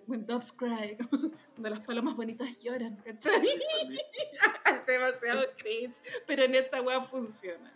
when 0.07 0.27
doves 0.27 0.53
cry, 0.53 0.99
cuando 1.55 1.71
las 1.71 1.81
palomas 1.81 2.15
bonitas 2.15 2.47
lloran, 2.63 2.95
¿cachai? 2.97 3.33
Es 4.67 4.85
demasiado 4.87 5.43
cringe, 5.57 5.97
pero 6.27 6.43
en 6.45 6.57
esta 6.57 6.83
wea 6.83 7.01
funciona. 7.01 7.73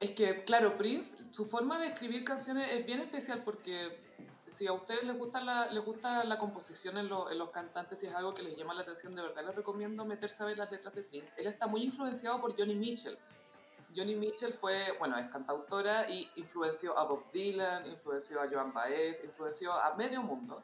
Es 0.00 0.12
que, 0.12 0.42
claro, 0.44 0.78
Prince, 0.78 1.18
su 1.32 1.44
forma 1.44 1.78
de 1.78 1.88
escribir 1.88 2.24
canciones 2.24 2.72
es 2.72 2.86
bien 2.86 3.00
especial 3.00 3.42
porque 3.44 4.00
si 4.46 4.66
a 4.66 4.72
ustedes 4.72 5.04
les 5.04 5.18
gusta 5.18 5.42
la, 5.42 5.70
les 5.70 5.84
gusta 5.84 6.24
la 6.24 6.38
composición 6.38 6.96
en, 6.96 7.08
lo- 7.10 7.30
en 7.30 7.36
los 7.36 7.50
cantantes 7.50 8.02
y 8.02 8.06
es 8.06 8.14
algo 8.14 8.32
que 8.32 8.42
les 8.42 8.56
llama 8.56 8.72
la 8.72 8.80
atención, 8.82 9.14
de 9.14 9.20
verdad 9.20 9.44
les 9.44 9.54
recomiendo 9.54 10.06
meterse 10.06 10.42
a 10.42 10.46
ver 10.46 10.56
las 10.56 10.70
letras 10.72 10.94
de 10.94 11.02
Prince. 11.02 11.34
Él 11.36 11.46
está 11.46 11.66
muy 11.66 11.82
influenciado 11.82 12.40
por 12.40 12.58
Johnny 12.58 12.74
Mitchell. 12.74 13.18
Johnny 13.94 14.14
Mitchell 14.14 14.52
fue, 14.52 14.76
bueno, 14.98 15.16
es 15.18 15.28
cantautora 15.28 16.08
y 16.10 16.28
influenció 16.36 16.98
a 16.98 17.04
Bob 17.04 17.30
Dylan, 17.32 17.86
influenció 17.86 18.40
a 18.40 18.48
Joan 18.48 18.72
Baez, 18.72 19.22
influenció 19.24 19.72
a 19.72 19.94
medio 19.96 20.22
mundo. 20.22 20.62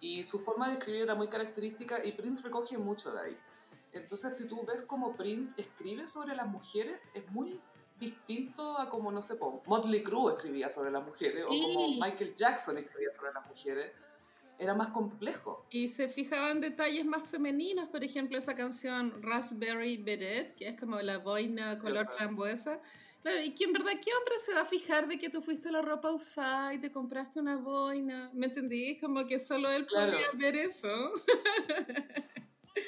Y 0.00 0.24
su 0.24 0.38
forma 0.38 0.68
de 0.68 0.74
escribir 0.74 1.02
era 1.02 1.14
muy 1.14 1.28
característica 1.28 2.04
y 2.04 2.12
Prince 2.12 2.42
recoge 2.42 2.78
mucho 2.78 3.10
de 3.10 3.20
ahí. 3.20 3.38
Entonces, 3.92 4.36
si 4.36 4.46
tú 4.46 4.64
ves 4.66 4.82
cómo 4.82 5.16
Prince 5.16 5.54
escribe 5.60 6.06
sobre 6.06 6.36
las 6.36 6.46
mujeres, 6.46 7.08
es 7.14 7.28
muy 7.30 7.60
distinto 7.98 8.78
a 8.78 8.90
como, 8.90 9.10
no 9.10 9.22
sé, 9.22 9.38
Motley 9.64 10.02
Crue 10.02 10.34
escribía 10.34 10.68
sobre 10.68 10.90
las 10.90 11.02
mujeres 11.04 11.44
o 11.44 11.48
como. 11.48 11.88
Michael 12.00 12.34
Jackson 12.34 12.78
escribía 12.78 13.12
sobre 13.12 13.32
las 13.32 13.46
mujeres. 13.46 13.92
Era 14.58 14.74
más 14.74 14.88
complejo. 14.88 15.66
Y 15.70 15.88
se 15.88 16.08
fijaban 16.08 16.60
detalles 16.60 17.04
más 17.04 17.28
femeninos, 17.28 17.88
por 17.88 18.02
ejemplo, 18.02 18.38
esa 18.38 18.54
canción 18.54 19.22
Raspberry 19.22 19.98
Beret, 19.98 20.54
que 20.56 20.68
es 20.68 20.80
como 20.80 21.00
la 21.00 21.18
boina 21.18 21.78
color 21.78 22.06
Cierto. 22.06 22.16
frambuesa. 22.16 22.80
Claro, 23.22 23.42
y 23.42 23.54
que 23.54 23.64
en 23.64 23.72
verdad, 23.72 23.92
¿qué 23.92 24.10
hombre 24.18 24.34
se 24.38 24.54
va 24.54 24.60
a 24.60 24.64
fijar 24.64 25.08
de 25.08 25.18
que 25.18 25.28
tú 25.28 25.42
fuiste 25.42 25.68
a 25.68 25.72
la 25.72 25.82
ropa 25.82 26.12
usada 26.12 26.72
y 26.74 26.78
te 26.78 26.92
compraste 26.92 27.40
una 27.40 27.56
boina? 27.56 28.30
¿Me 28.34 28.46
entendí? 28.46 28.96
Como 28.98 29.26
que 29.26 29.38
solo 29.38 29.68
él 29.70 29.84
Claro. 29.86 30.12
podía 30.12 30.26
ver 30.34 30.56
eso. 30.56 31.12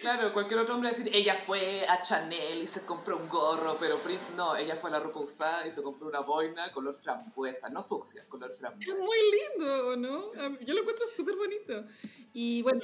Claro, 0.01 0.33
cualquier 0.33 0.61
otro 0.61 0.75
hombre 0.75 0.91
decir, 0.91 1.11
ella 1.13 1.35
fue 1.35 1.85
a 1.89 2.01
Chanel 2.03 2.63
y 2.63 2.67
se 2.67 2.83
compró 2.83 3.17
un 3.17 3.29
gorro, 3.29 3.77
pero 3.81 3.97
Prince 3.99 4.29
no, 4.37 4.55
ella 4.55 4.77
fue 4.77 4.91
a 4.91 4.93
la 4.95 5.01
ropa 5.01 5.21
usada 5.21 5.67
y 5.67 5.71
se 5.71 5.83
compró 5.83 6.09
una 6.09 6.21
boina 6.21 6.71
color 6.73 6.95
frambuesa, 6.95 7.69
no 7.71 7.83
fucsia, 7.83 8.25
color 8.29 8.51
Es 8.51 8.59
frambuesa. 8.59 8.95
muy 8.97 9.17
lindo, 9.33 9.97
¿no? 9.97 10.35
Yo 10.61 10.75
lo 10.75 10.81
encuentro 10.81 11.07
súper 11.07 11.37
bonito. 11.37 11.85
Y 12.33 12.63
bueno, 12.63 12.81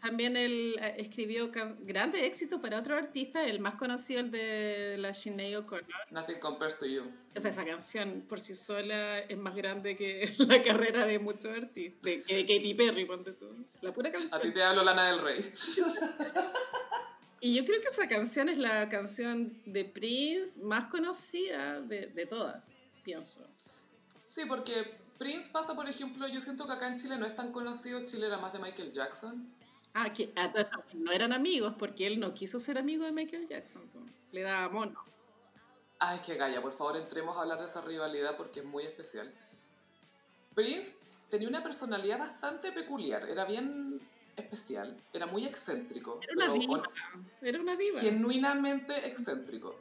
también 0.00 0.36
él 0.36 0.76
eh, 0.80 0.94
escribió 0.98 1.50
grandes 1.80 2.22
éxitos 2.22 2.60
para 2.60 2.78
otros 2.78 2.98
artistas, 2.98 3.46
el 3.46 3.60
más 3.60 3.74
conocido, 3.74 4.20
el 4.20 4.30
de 4.30 4.96
la 4.98 5.12
Sinead 5.12 5.60
O'Connor. 5.60 5.84
Nothing 6.10 6.38
compares 6.38 6.78
to 6.78 6.86
you. 6.86 7.02
O 7.36 7.40
sea, 7.40 7.50
esa 7.50 7.64
canción 7.64 8.24
por 8.28 8.40
sí 8.40 8.54
sola 8.54 9.20
es 9.20 9.36
más 9.38 9.54
grande 9.54 9.96
que 9.96 10.32
la 10.38 10.62
carrera 10.62 11.06
de 11.06 11.18
muchos 11.18 11.46
artistas. 11.46 12.02
De, 12.02 12.22
de 12.22 12.42
Katy 12.46 12.74
Perry, 12.74 13.04
ponte 13.04 13.32
tú. 13.32 13.46
La 13.82 13.92
pura 13.92 14.08
A 14.08 14.12
ti 14.12 14.28
canción. 14.28 14.54
te 14.54 14.62
hablo 14.62 14.82
Lana 14.82 15.10
del 15.10 15.20
Rey. 15.20 15.52
Y 17.40 17.54
yo 17.54 17.64
creo 17.64 17.80
que 17.80 17.88
esa 17.88 18.06
canción 18.06 18.48
es 18.50 18.58
la 18.58 18.88
canción 18.90 19.62
de 19.64 19.84
Prince 19.86 20.60
más 20.60 20.86
conocida 20.86 21.80
de, 21.80 22.08
de 22.08 22.26
todas, 22.26 22.74
pienso. 23.02 23.46
Sí, 24.26 24.42
porque 24.46 24.72
Prince 25.18 25.50
pasa, 25.50 25.74
por 25.74 25.88
ejemplo, 25.88 26.28
yo 26.28 26.40
siento 26.40 26.66
que 26.66 26.72
acá 26.74 26.88
en 26.88 26.98
Chile 26.98 27.16
no 27.16 27.24
es 27.24 27.34
tan 27.34 27.50
conocido, 27.50 28.04
Chile 28.04 28.26
era 28.26 28.36
más 28.38 28.52
de 28.52 28.58
Michael 28.58 28.92
Jackson. 28.92 29.50
Ah, 29.94 30.12
que 30.12 30.32
ah, 30.36 30.52
no, 30.94 31.04
no, 31.04 31.12
eran 31.12 31.32
amigos 31.32 31.74
porque 31.78 32.06
él 32.06 32.20
no 32.20 32.32
quiso 32.32 32.60
ser 32.60 32.78
amigo 32.78 33.04
de 33.04 33.12
Michael 33.12 33.46
Jackson. 33.48 33.82
Le 34.32 34.42
daba 34.42 34.68
mono. 34.68 35.04
Ah, 35.98 36.14
es 36.14 36.22
que 36.22 36.36
Gaya, 36.36 36.62
por 36.62 36.72
favor 36.72 36.96
entremos 36.96 37.36
a 37.36 37.42
hablar 37.42 37.58
de 37.58 37.66
esa 37.66 37.80
rivalidad 37.80 38.36
porque 38.36 38.60
es 38.60 38.66
muy 38.66 38.84
especial. 38.84 39.32
Prince 40.54 40.96
tenía 41.28 41.48
una 41.48 41.62
personalidad 41.62 42.18
bastante 42.18 42.72
peculiar, 42.72 43.28
era 43.28 43.44
bien 43.44 44.00
especial, 44.36 44.96
era 45.12 45.26
muy 45.26 45.44
excéntrico. 45.44 46.20
Era 46.22 46.34
una 46.34 46.52
diva. 46.52 46.82
Era 47.42 47.60
una 47.60 47.76
diva. 47.76 48.00
genuinamente 48.00 49.06
excéntrico. 49.06 49.76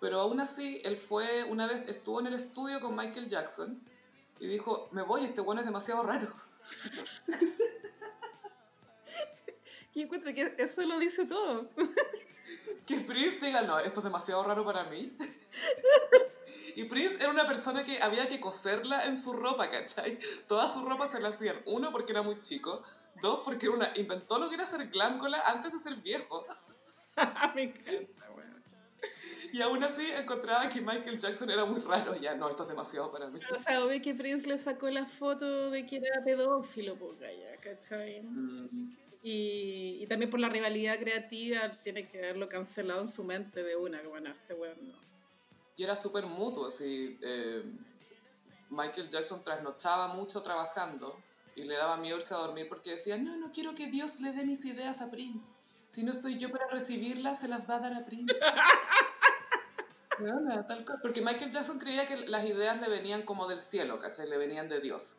Pero 0.00 0.20
aún 0.20 0.40
así, 0.40 0.80
él 0.84 0.96
fue, 0.96 1.44
una 1.44 1.66
vez 1.66 1.88
estuvo 1.88 2.20
en 2.20 2.26
el 2.26 2.34
estudio 2.34 2.80
con 2.80 2.94
Michael 2.96 3.28
Jackson 3.28 3.80
y 4.40 4.46
dijo, 4.46 4.88
me 4.92 5.02
voy, 5.02 5.24
este 5.24 5.40
bueno 5.40 5.60
es 5.60 5.66
demasiado 5.66 6.02
raro. 6.02 6.34
Y 9.96 10.02
encuentro 10.02 10.34
que 10.34 10.54
eso 10.58 10.82
lo 10.82 10.98
dice 10.98 11.24
todo. 11.24 11.70
Que 12.84 12.98
Prince 12.98 13.38
diga, 13.40 13.62
no, 13.62 13.78
esto 13.78 14.00
es 14.00 14.04
demasiado 14.04 14.44
raro 14.44 14.62
para 14.64 14.84
mí. 14.84 15.10
Y 16.76 16.84
Prince 16.84 17.16
era 17.16 17.30
una 17.30 17.46
persona 17.46 17.82
que 17.82 18.02
había 18.02 18.28
que 18.28 18.38
coserla 18.38 19.06
en 19.06 19.16
su 19.16 19.32
ropa, 19.32 19.70
¿cachai? 19.70 20.18
Toda 20.46 20.68
su 20.68 20.84
ropa 20.84 21.06
se 21.06 21.18
la 21.18 21.30
hacían. 21.30 21.62
Uno, 21.64 21.90
porque 21.90 22.12
era 22.12 22.20
muy 22.20 22.38
chico. 22.38 22.82
Dos, 23.22 23.40
porque 23.42 23.66
era 23.66 23.74
una, 23.74 23.92
inventó 23.96 24.38
lo 24.38 24.50
que 24.50 24.56
era 24.56 24.66
ser 24.66 24.86
gláncola 24.88 25.42
antes 25.46 25.72
de 25.72 25.78
ser 25.78 25.96
viejo. 26.02 26.44
Me 27.54 27.62
encanta, 27.62 28.30
weón. 28.36 28.62
Y 29.54 29.62
aún 29.62 29.82
así 29.82 30.06
encontraba 30.10 30.68
que 30.68 30.82
Michael 30.82 31.18
Jackson 31.18 31.50
era 31.50 31.64
muy 31.64 31.80
raro. 31.80 32.14
Ya, 32.16 32.34
no, 32.34 32.50
esto 32.50 32.64
es 32.64 32.68
demasiado 32.68 33.10
para 33.10 33.28
mí. 33.30 33.40
O 33.50 33.56
sea, 33.56 33.82
obvio 33.82 34.02
que 34.02 34.14
Prince 34.14 34.46
le 34.46 34.58
sacó 34.58 34.90
la 34.90 35.06
foto 35.06 35.70
de 35.70 35.86
que 35.86 35.96
era 35.96 36.22
pedófilo, 36.22 36.96
pues, 36.96 37.18
ya, 37.18 37.56
¿cachai? 37.62 38.20
Mm, 38.20 39.05
Y, 39.28 39.98
y 40.00 40.06
también 40.06 40.30
por 40.30 40.38
la 40.38 40.48
rivalidad 40.48 41.00
creativa 41.00 41.80
tiene 41.82 42.08
que 42.08 42.18
haberlo 42.18 42.48
cancelado 42.48 43.00
en 43.00 43.08
su 43.08 43.24
mente 43.24 43.64
de 43.64 43.74
una, 43.74 44.00
que 44.00 44.06
bueno, 44.06 44.30
este 44.30 44.54
weón 44.54 44.76
no. 44.86 44.94
Y 45.76 45.82
era 45.82 45.96
súper 45.96 46.26
mutuo, 46.26 46.68
así. 46.68 47.18
eh, 47.20 47.64
Michael 48.70 49.10
Jackson 49.10 49.42
trasnochaba 49.42 50.14
mucho 50.14 50.42
trabajando 50.42 51.20
y 51.56 51.64
le 51.64 51.76
daba 51.76 51.96
miedo 51.96 52.18
irse 52.18 52.34
a 52.34 52.36
dormir 52.36 52.68
porque 52.68 52.90
decía, 52.90 53.18
no, 53.18 53.36
no 53.36 53.50
quiero 53.50 53.74
que 53.74 53.88
Dios 53.88 54.20
le 54.20 54.32
dé 54.32 54.44
mis 54.44 54.64
ideas 54.64 55.02
a 55.02 55.10
Prince. 55.10 55.56
Si 55.88 56.04
no 56.04 56.12
estoy 56.12 56.38
yo 56.38 56.52
para 56.52 56.68
recibirlas, 56.68 57.40
se 57.40 57.48
las 57.48 57.68
va 57.68 57.76
a 57.76 57.80
dar 57.80 57.94
a 57.94 58.06
Prince. 58.06 58.32
Tal 60.68 60.84
cual. 60.84 60.98
Porque 61.02 61.20
Michael 61.20 61.50
Jackson 61.50 61.80
creía 61.80 62.06
que 62.06 62.16
las 62.28 62.44
ideas 62.44 62.80
le 62.80 62.88
venían 62.88 63.22
como 63.22 63.48
del 63.48 63.58
cielo, 63.58 63.98
¿cachai? 63.98 64.28
Le 64.28 64.38
venían 64.38 64.68
de 64.68 64.80
Dios. 64.80 65.16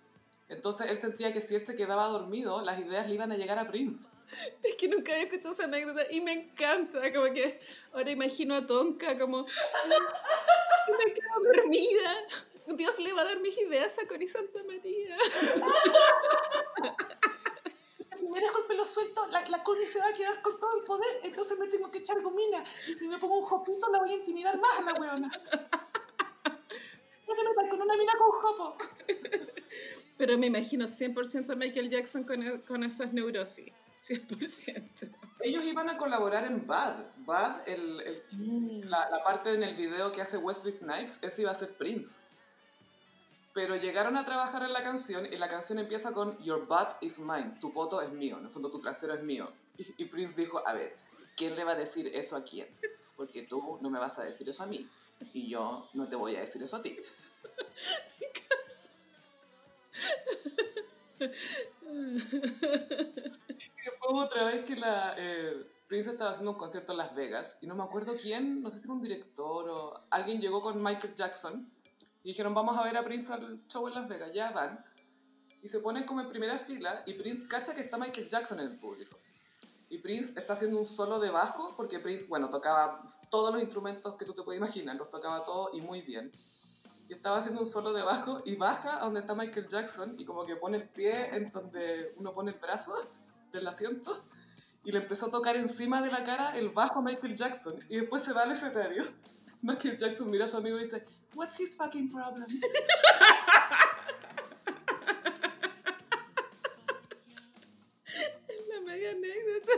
Entonces 0.49 0.89
él 0.89 0.97
sentía 0.97 1.33
que 1.33 1.41
si 1.41 1.55
él 1.55 1.61
se 1.61 1.75
quedaba 1.75 2.07
dormido, 2.07 2.61
las 2.61 2.79
ideas 2.79 3.07
le 3.07 3.15
iban 3.15 3.31
a 3.31 3.37
llegar 3.37 3.59
a 3.59 3.67
Prince. 3.67 4.07
Es 4.63 4.75
que 4.75 4.87
nunca 4.87 5.11
había 5.11 5.25
escuchado 5.25 5.51
esa 5.51 5.65
anécdota 5.65 6.03
y 6.09 6.21
me 6.21 6.33
encanta, 6.33 7.11
como 7.13 7.33
que 7.33 7.59
ahora 7.91 8.11
imagino 8.11 8.55
a 8.55 8.65
Tonka 8.65 9.17
como... 9.17 9.43
me 9.43 11.13
quedo 11.13 11.53
dormida. 11.53 12.15
Dios 12.75 12.99
le 12.99 13.13
va 13.13 13.21
a 13.21 13.25
dar 13.25 13.39
mis 13.39 13.57
ideas 13.57 13.97
a 13.99 14.07
Connie 14.07 14.27
Santa 14.27 14.63
María. 14.63 15.17
Si 18.17 18.27
me 18.27 18.39
dejo 18.39 18.57
el 18.57 18.65
pelo 18.65 18.83
suelto, 18.83 19.27
la, 19.27 19.47
la 19.47 19.63
Connie 19.63 19.85
se 19.85 19.99
va 19.99 20.07
a 20.07 20.13
quedar 20.13 20.41
con 20.41 20.59
todo 20.59 20.75
el 20.75 20.83
poder, 20.85 21.19
entonces 21.21 21.55
me 21.55 21.67
tengo 21.67 21.91
que 21.91 21.99
echar 21.99 22.19
gomina. 22.19 22.63
Y 22.87 22.95
si 22.95 23.07
me 23.07 23.19
pongo 23.19 23.37
un 23.37 23.45
jopito, 23.45 23.91
la 23.91 23.99
voy 23.99 24.09
a 24.09 24.15
intimidar 24.15 24.59
más 24.59 24.79
a 24.79 24.81
la 24.81 24.99
weona. 24.99 25.31
No 27.27 27.35
te 27.35 27.43
metas 27.43 27.69
con 27.69 27.81
una 27.81 27.97
mina 27.97 28.13
con 28.17 28.31
jopo. 28.41 28.77
Pero 30.17 30.37
me 30.37 30.47
imagino 30.47 30.85
100% 30.85 31.51
a 31.51 31.55
Michael 31.55 31.89
Jackson 31.89 32.23
con, 32.23 32.61
con 32.61 32.83
esas 32.83 33.13
neurosis. 33.13 33.71
100%. 34.01 35.11
Ellos 35.41 35.63
iban 35.65 35.89
a 35.89 35.97
colaborar 35.97 36.45
en 36.45 36.65
Bad. 36.65 36.95
Bad, 37.17 37.67
el, 37.67 38.01
el- 38.01 38.89
la, 38.89 39.09
la 39.09 39.23
parte 39.23 39.53
en 39.53 39.63
el 39.63 39.75
video 39.75 40.11
que 40.11 40.21
hace 40.21 40.37
Wesley 40.37 40.71
Snipes, 40.71 41.19
ese 41.21 41.41
iba 41.43 41.51
a 41.51 41.55
ser 41.55 41.75
Prince. 41.77 42.17
Pero 43.53 43.75
llegaron 43.75 44.17
a 44.17 44.25
trabajar 44.25 44.61
en 44.63 44.71
la 44.73 44.83
canción 44.83 45.25
y 45.31 45.35
la 45.37 45.47
canción 45.47 45.79
empieza 45.79 46.11
con 46.13 46.37
Your 46.43 46.67
butt 46.67 47.01
is 47.01 47.17
mine, 47.19 47.57
tu 47.59 47.73
poto 47.73 48.01
es 48.01 48.11
mío, 48.11 48.37
en 48.37 48.45
el 48.45 48.51
fondo 48.51 48.69
tu 48.69 48.79
trasero 48.79 49.13
es 49.15 49.23
mío. 49.23 49.51
Y, 49.77 50.03
y 50.03 50.05
Prince 50.05 50.35
dijo, 50.35 50.61
a 50.67 50.73
ver, 50.73 50.95
¿quién 51.35 51.55
le 51.55 51.63
va 51.63 51.71
a 51.71 51.75
decir 51.75 52.07
eso 52.13 52.35
a 52.35 52.43
quién? 52.43 52.67
Porque 53.15 53.43
tú 53.43 53.79
no 53.81 53.89
me 53.89 53.97
vas 53.99 54.17
a 54.19 54.23
decir 54.23 54.47
eso 54.47 54.61
a 54.63 54.67
mí 54.67 54.87
y 55.33 55.49
yo 55.49 55.89
no 55.93 56.07
te 56.07 56.15
voy 56.15 56.35
a 56.35 56.41
decir 56.41 56.61
eso 56.61 56.75
a 56.75 56.81
ti. 56.83 56.99
Y 61.19 61.25
después 63.89 64.13
otra 64.13 64.45
vez 64.45 64.63
que 64.65 64.75
la 64.75 65.15
eh, 65.17 65.65
Prince 65.87 66.11
estaba 66.11 66.31
haciendo 66.31 66.51
un 66.51 66.57
concierto 66.57 66.91
en 66.91 66.97
Las 66.97 67.15
Vegas 67.15 67.57
y 67.61 67.67
no 67.67 67.75
me 67.75 67.83
acuerdo 67.83 68.15
quién, 68.15 68.61
no 68.61 68.69
sé 68.69 68.79
si 68.79 68.83
era 68.83 68.93
un 68.93 69.01
director 69.01 69.69
o 69.69 69.93
alguien 70.09 70.41
llegó 70.41 70.61
con 70.61 70.83
Michael 70.83 71.15
Jackson 71.15 71.71
y 72.23 72.29
dijeron 72.29 72.53
vamos 72.53 72.77
a 72.77 72.83
ver 72.83 72.97
a 72.97 73.03
Prince 73.03 73.33
al 73.33 73.65
show 73.67 73.87
en 73.87 73.95
Las 73.95 74.07
Vegas, 74.07 74.33
ya 74.33 74.51
van. 74.51 74.83
Y 75.63 75.67
se 75.67 75.79
ponen 75.79 76.03
como 76.03 76.21
en 76.21 76.27
primera 76.27 76.59
fila 76.59 77.03
y 77.05 77.13
Prince 77.13 77.47
cacha 77.47 77.73
que 77.73 77.81
está 77.81 77.97
Michael 77.97 78.29
Jackson 78.29 78.59
en 78.59 78.67
el 78.67 78.77
público. 78.77 79.17
Y 79.89 79.99
Prince 79.99 80.37
está 80.37 80.53
haciendo 80.53 80.77
un 80.77 80.85
solo 80.85 81.19
de 81.19 81.29
bajo 81.29 81.73
porque 81.77 81.99
Prince, 81.99 82.27
bueno, 82.27 82.49
tocaba 82.49 83.03
todos 83.29 83.53
los 83.53 83.61
instrumentos 83.61 84.15
que 84.15 84.25
tú 84.25 84.33
te 84.33 84.43
puedes 84.43 84.61
imaginar, 84.61 84.97
los 84.97 85.09
tocaba 85.09 85.45
todos 85.45 85.69
y 85.73 85.81
muy 85.81 86.01
bien. 86.01 86.31
Y 87.09 87.13
estaba 87.13 87.37
haciendo 87.37 87.61
un 87.61 87.65
solo 87.65 87.93
de 87.93 88.03
bajo 88.03 88.41
y 88.45 88.55
baja 88.55 88.97
a 88.97 89.05
donde 89.05 89.21
está 89.21 89.33
Michael 89.33 89.67
Jackson 89.67 90.15
y 90.17 90.25
como 90.25 90.45
que 90.45 90.55
pone 90.55 90.77
el 90.77 90.89
pie 90.89 91.35
en 91.35 91.51
donde 91.51 92.13
uno 92.17 92.33
pone 92.33 92.51
el 92.51 92.59
brazo 92.59 92.93
del 93.51 93.67
asiento 93.67 94.15
y 94.83 94.91
le 94.91 94.99
empezó 94.99 95.27
a 95.27 95.31
tocar 95.31 95.55
encima 95.55 96.01
de 96.01 96.11
la 96.11 96.23
cara 96.23 96.57
el 96.57 96.69
bajo 96.69 96.99
a 96.99 97.01
Michael 97.01 97.35
Jackson 97.35 97.83
y 97.89 97.97
después 97.97 98.23
se 98.23 98.33
va 98.33 98.43
al 98.43 98.51
escenario. 98.51 99.03
Michael 99.61 99.97
Jackson 99.97 100.31
mira 100.31 100.45
a 100.45 100.47
su 100.47 100.57
amigo 100.57 100.77
y 100.77 100.81
dice, 100.81 101.03
What's 101.33 101.59
his 101.59 101.75
fucking 101.75 102.09
problem? 102.09 102.47
La 108.69 108.81
media 108.81 109.11
anécdota. 109.11 109.71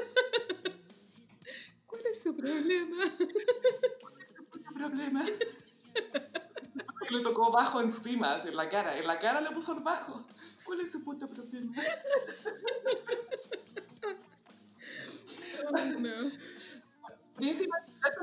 ¿Cuál 1.87 2.05
es 2.05 2.21
su 2.21 2.35
problema? 2.35 3.03
¿Qué 3.17 4.73
problema? 4.75 5.25
Bajo 7.51 7.81
encima, 7.81 8.35
así, 8.35 8.49
en 8.49 8.55
la 8.55 8.69
cara. 8.69 8.97
En 8.97 9.07
la 9.07 9.19
cara 9.19 9.41
le 9.41 9.51
puso 9.51 9.73
el 9.73 9.81
bajo. 9.81 10.25
¿Cuál 10.63 10.81
es 10.81 10.91
su 10.91 11.03
puto 11.03 11.27
problema? 11.27 11.73
No. 15.99 16.31
Prince 17.35 17.63
y 17.63 17.67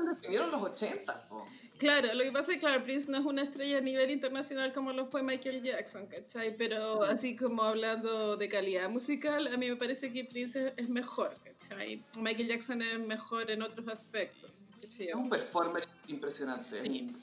definieron 0.09 0.51
los 0.51 0.61
80. 0.61 1.29
po. 1.29 1.45
Claro, 1.77 2.11
lo 2.13 2.23
que 2.23 2.31
pasa 2.31 2.51
es 2.51 2.57
que 2.57 2.61
claro, 2.61 2.83
Prince 2.83 3.09
no 3.11 3.19
es 3.19 3.25
una 3.25 3.43
estrella 3.43 3.77
a 3.77 3.81
nivel 3.81 4.09
internacional 4.09 4.73
como 4.73 4.93
lo 4.93 5.05
fue 5.05 5.21
Michael 5.21 5.61
Jackson, 5.61 6.07
¿cachai? 6.07 6.55
Pero 6.57 7.03
así 7.03 7.35
como 7.35 7.61
hablando 7.61 8.35
de 8.35 8.49
calidad 8.49 8.89
musical, 8.89 9.47
a 9.47 9.57
mí 9.57 9.69
me 9.69 9.75
parece 9.75 10.11
que 10.11 10.25
Prince 10.25 10.73
es, 10.75 10.89
mejor, 10.89 11.35
¿cachai? 11.43 12.03
Michael 12.17 12.47
Jackson 12.47 12.81
es 12.81 12.99
mejor 12.99 13.51
en 13.51 13.61
otros 13.61 13.87
aspectos. 13.87 14.51
Es 14.81 15.13
un 15.13 15.29
performer 15.29 15.87
impresionante. 16.07 16.83
Sí. 16.85 17.15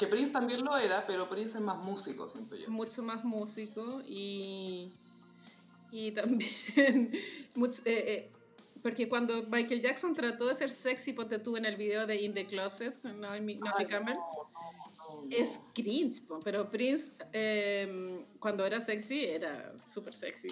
Que 0.00 0.06
Prince 0.06 0.32
también 0.32 0.64
lo 0.64 0.78
era, 0.78 1.04
pero 1.06 1.28
Prince 1.28 1.58
es 1.58 1.62
más 1.62 1.76
músico, 1.76 2.26
siento 2.26 2.56
yo. 2.56 2.70
mucho 2.70 3.02
más 3.02 3.22
músico 3.22 4.00
y, 4.08 4.90
y 5.92 6.12
también 6.12 7.12
mucho, 7.54 7.82
eh, 7.84 8.04
eh, 8.06 8.30
porque 8.82 9.10
cuando 9.10 9.42
Michael 9.42 9.82
Jackson 9.82 10.14
trató 10.14 10.46
de 10.46 10.54
ser 10.54 10.70
sexy, 10.70 11.12
ponte 11.12 11.38
tú 11.38 11.58
en 11.58 11.66
el 11.66 11.76
video 11.76 12.06
de 12.06 12.16
In 12.16 12.32
the 12.32 12.46
Closet, 12.46 12.98
con 13.02 13.20
Naomi, 13.20 13.56
Naomi 13.56 13.84
Campbell, 13.84 14.14
no, 14.14 14.48
no, 14.54 15.22
no, 15.26 15.36
es 15.36 15.60
cringe, 15.74 16.22
pero 16.44 16.70
Prince 16.70 17.18
eh, 17.34 18.24
cuando 18.38 18.64
era 18.64 18.80
sexy 18.80 19.26
era 19.26 19.76
súper 19.76 20.14
sexy 20.14 20.48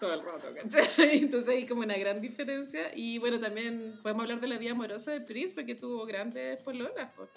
todo 0.00 0.14
el 0.14 0.22
rato, 0.22 0.48
¿cachai? 0.54 1.18
Entonces 1.22 1.48
hay 1.48 1.66
como 1.66 1.82
una 1.82 1.96
gran 1.96 2.20
diferencia 2.20 2.90
y 2.96 3.18
bueno, 3.18 3.38
también 3.38 4.00
podemos 4.02 4.24
hablar 4.24 4.40
de 4.40 4.48
la 4.48 4.58
vida 4.58 4.72
amorosa 4.72 5.12
de 5.12 5.20
Prince 5.20 5.54
porque 5.54 5.76
tuvo 5.76 6.04
grandes 6.04 6.58
pololas, 6.60 7.12
po. 7.12 7.28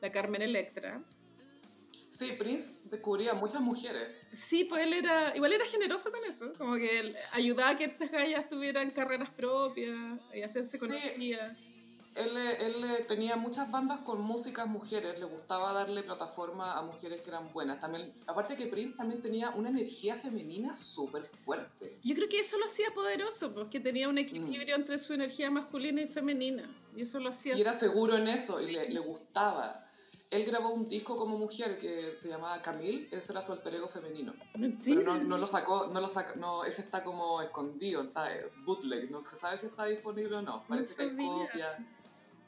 La 0.00 0.12
Carmen 0.12 0.42
Electra. 0.42 1.02
Sí, 2.10 2.32
Prince 2.32 2.80
descubría 2.84 3.34
muchas 3.34 3.60
mujeres. 3.60 4.08
Sí, 4.32 4.64
pues 4.64 4.82
él 4.82 4.92
era, 4.94 5.36
igual 5.36 5.52
era 5.52 5.64
generoso 5.64 6.10
con 6.10 6.24
eso, 6.24 6.52
como 6.56 6.74
que 6.76 6.98
él 6.98 7.16
ayudaba 7.32 7.70
a 7.70 7.76
que 7.76 7.84
estas 7.84 8.10
gallas 8.10 8.48
tuvieran 8.48 8.90
carreras 8.90 9.30
propias 9.30 9.94
y 10.34 10.42
hacerse 10.42 10.78
Sí. 10.78 10.86
conocidas. 10.86 11.56
Él, 12.16 12.36
eh, 12.36 12.56
él 12.66 12.84
eh, 12.84 13.04
tenía 13.06 13.36
muchas 13.36 13.70
bandas 13.70 14.00
con 14.00 14.20
músicas 14.20 14.66
mujeres, 14.66 15.20
le 15.20 15.26
gustaba 15.26 15.72
darle 15.72 16.02
plataforma 16.02 16.72
a 16.76 16.82
mujeres 16.82 17.20
que 17.20 17.28
eran 17.28 17.52
buenas. 17.52 17.78
También, 17.78 18.12
aparte 18.26 18.56
que 18.56 18.66
Prince 18.66 18.96
también 18.96 19.20
tenía 19.20 19.50
una 19.50 19.68
energía 19.68 20.16
femenina 20.16 20.72
súper 20.72 21.22
fuerte. 21.22 22.00
Yo 22.02 22.16
creo 22.16 22.28
que 22.28 22.40
eso 22.40 22.58
lo 22.58 22.64
hacía 22.66 22.92
poderoso, 22.92 23.54
porque 23.54 23.78
tenía 23.78 24.08
un 24.08 24.18
equilibrio 24.18 24.74
entre 24.74 24.98
su 24.98 25.12
energía 25.12 25.48
masculina 25.52 26.00
y 26.00 26.08
femenina, 26.08 26.68
y 26.96 27.02
eso 27.02 27.20
lo 27.20 27.28
hacía... 27.28 27.56
Y 27.56 27.60
era 27.60 27.72
seguro 27.74 28.16
en 28.16 28.26
eso 28.26 28.60
y 28.60 28.72
le, 28.72 28.88
le 28.88 28.98
gustaba. 28.98 29.87
Él 30.30 30.44
grabó 30.44 30.70
un 30.70 30.86
disco 30.86 31.16
como 31.16 31.38
mujer 31.38 31.78
que 31.78 32.14
se 32.14 32.28
llamaba 32.28 32.60
Camille, 32.60 33.08
ese 33.10 33.32
era 33.32 33.40
su 33.40 33.50
alter 33.52 33.74
ego 33.76 33.88
femenino. 33.88 34.34
Mentira. 34.56 35.00
Pero 35.00 35.14
no, 35.14 35.24
no 35.24 35.38
lo 35.38 35.46
sacó, 35.46 35.86
no 35.86 36.00
lo 36.02 36.08
sacó, 36.08 36.38
no, 36.38 36.64
ese 36.64 36.82
está 36.82 37.02
como 37.02 37.40
escondido, 37.40 38.02
está 38.02 38.34
eh, 38.34 38.50
bootleg, 38.66 39.10
no 39.10 39.22
se 39.22 39.36
sabe 39.36 39.56
si 39.58 39.66
está 39.66 39.86
disponible 39.86 40.36
o 40.36 40.42
no, 40.42 40.64
parece 40.68 40.94
que 40.96 41.02
hay 41.04 41.16
copia. 41.46 41.86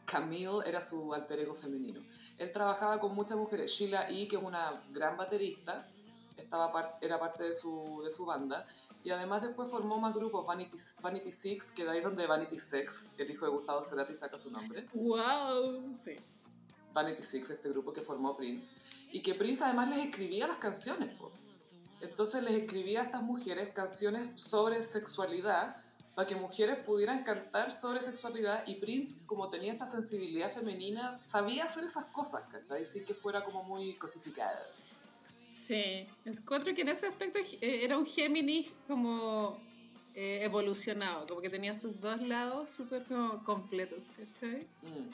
Camille 0.04 0.58
era 0.66 0.80
su 0.80 1.14
alter 1.14 1.40
ego 1.40 1.54
femenino. 1.54 2.00
Él 2.36 2.50
trabajaba 2.52 2.98
con 2.98 3.14
muchas 3.14 3.38
mujeres, 3.38 3.70
Sheila 3.70 4.10
E., 4.10 4.26
que 4.28 4.36
es 4.36 4.42
una 4.42 4.82
gran 4.90 5.16
baterista, 5.16 5.88
estaba 6.36 6.72
par- 6.72 6.98
era 7.00 7.18
parte 7.18 7.44
de 7.44 7.54
su, 7.54 8.00
de 8.02 8.10
su 8.10 8.26
banda, 8.26 8.66
y 9.04 9.10
además 9.10 9.40
después 9.40 9.70
formó 9.70 9.98
más 9.98 10.12
grupos, 10.14 10.44
Vanity, 10.44 10.76
Vanity 11.00 11.32
Six, 11.32 11.70
que 11.70 11.84
de 11.84 11.92
ahí 11.92 11.98
es 11.98 12.04
donde 12.04 12.26
Vanity 12.26 12.58
Sex, 12.58 13.04
el 13.16 13.30
hijo 13.30 13.46
de 13.46 13.52
Gustavo 13.52 13.80
Cerati 13.82 14.14
saca 14.14 14.36
su 14.36 14.50
nombre. 14.50 14.86
¡Wow! 14.92 15.94
Sí. 15.94 16.16
Vanity 16.92 17.22
Six, 17.22 17.50
este 17.50 17.68
grupo 17.68 17.92
que 17.92 18.00
formó 18.00 18.36
Prince, 18.36 18.74
y 19.12 19.20
que 19.20 19.34
Prince 19.34 19.64
además 19.64 19.88
les 19.90 20.06
escribía 20.06 20.46
las 20.46 20.56
canciones. 20.56 21.08
po. 21.14 21.30
Entonces 22.00 22.42
les 22.42 22.54
escribía 22.54 23.02
a 23.02 23.04
estas 23.04 23.22
mujeres 23.22 23.70
canciones 23.70 24.30
sobre 24.40 24.82
sexualidad 24.82 25.76
para 26.14 26.26
que 26.26 26.34
mujeres 26.34 26.76
pudieran 26.78 27.22
cantar 27.22 27.70
sobre 27.72 28.00
sexualidad 28.00 28.66
y 28.66 28.74
Prince, 28.76 29.24
como 29.26 29.48
tenía 29.48 29.72
esta 29.72 29.86
sensibilidad 29.86 30.50
femenina, 30.50 31.16
sabía 31.16 31.64
hacer 31.64 31.84
esas 31.84 32.06
cosas, 32.06 32.42
¿cachai? 32.50 32.84
Sin 32.84 33.04
que 33.04 33.14
fuera 33.14 33.44
como 33.44 33.62
muy 33.62 33.94
cosificada. 33.94 34.66
Sí, 35.48 36.06
encuentro 36.24 36.74
que 36.74 36.82
en 36.82 36.88
ese 36.88 37.06
aspecto 37.06 37.38
eh, 37.38 37.84
era 37.84 37.98
un 37.98 38.06
Géminis 38.06 38.72
como 38.86 39.58
eh, 40.14 40.40
evolucionado, 40.42 41.26
como 41.26 41.40
que 41.40 41.50
tenía 41.50 41.74
sus 41.74 42.00
dos 42.00 42.20
lados 42.22 42.70
súper 42.70 43.04
completos, 43.44 44.08
¿cachai? 44.16 44.66
Mm. 44.82 45.08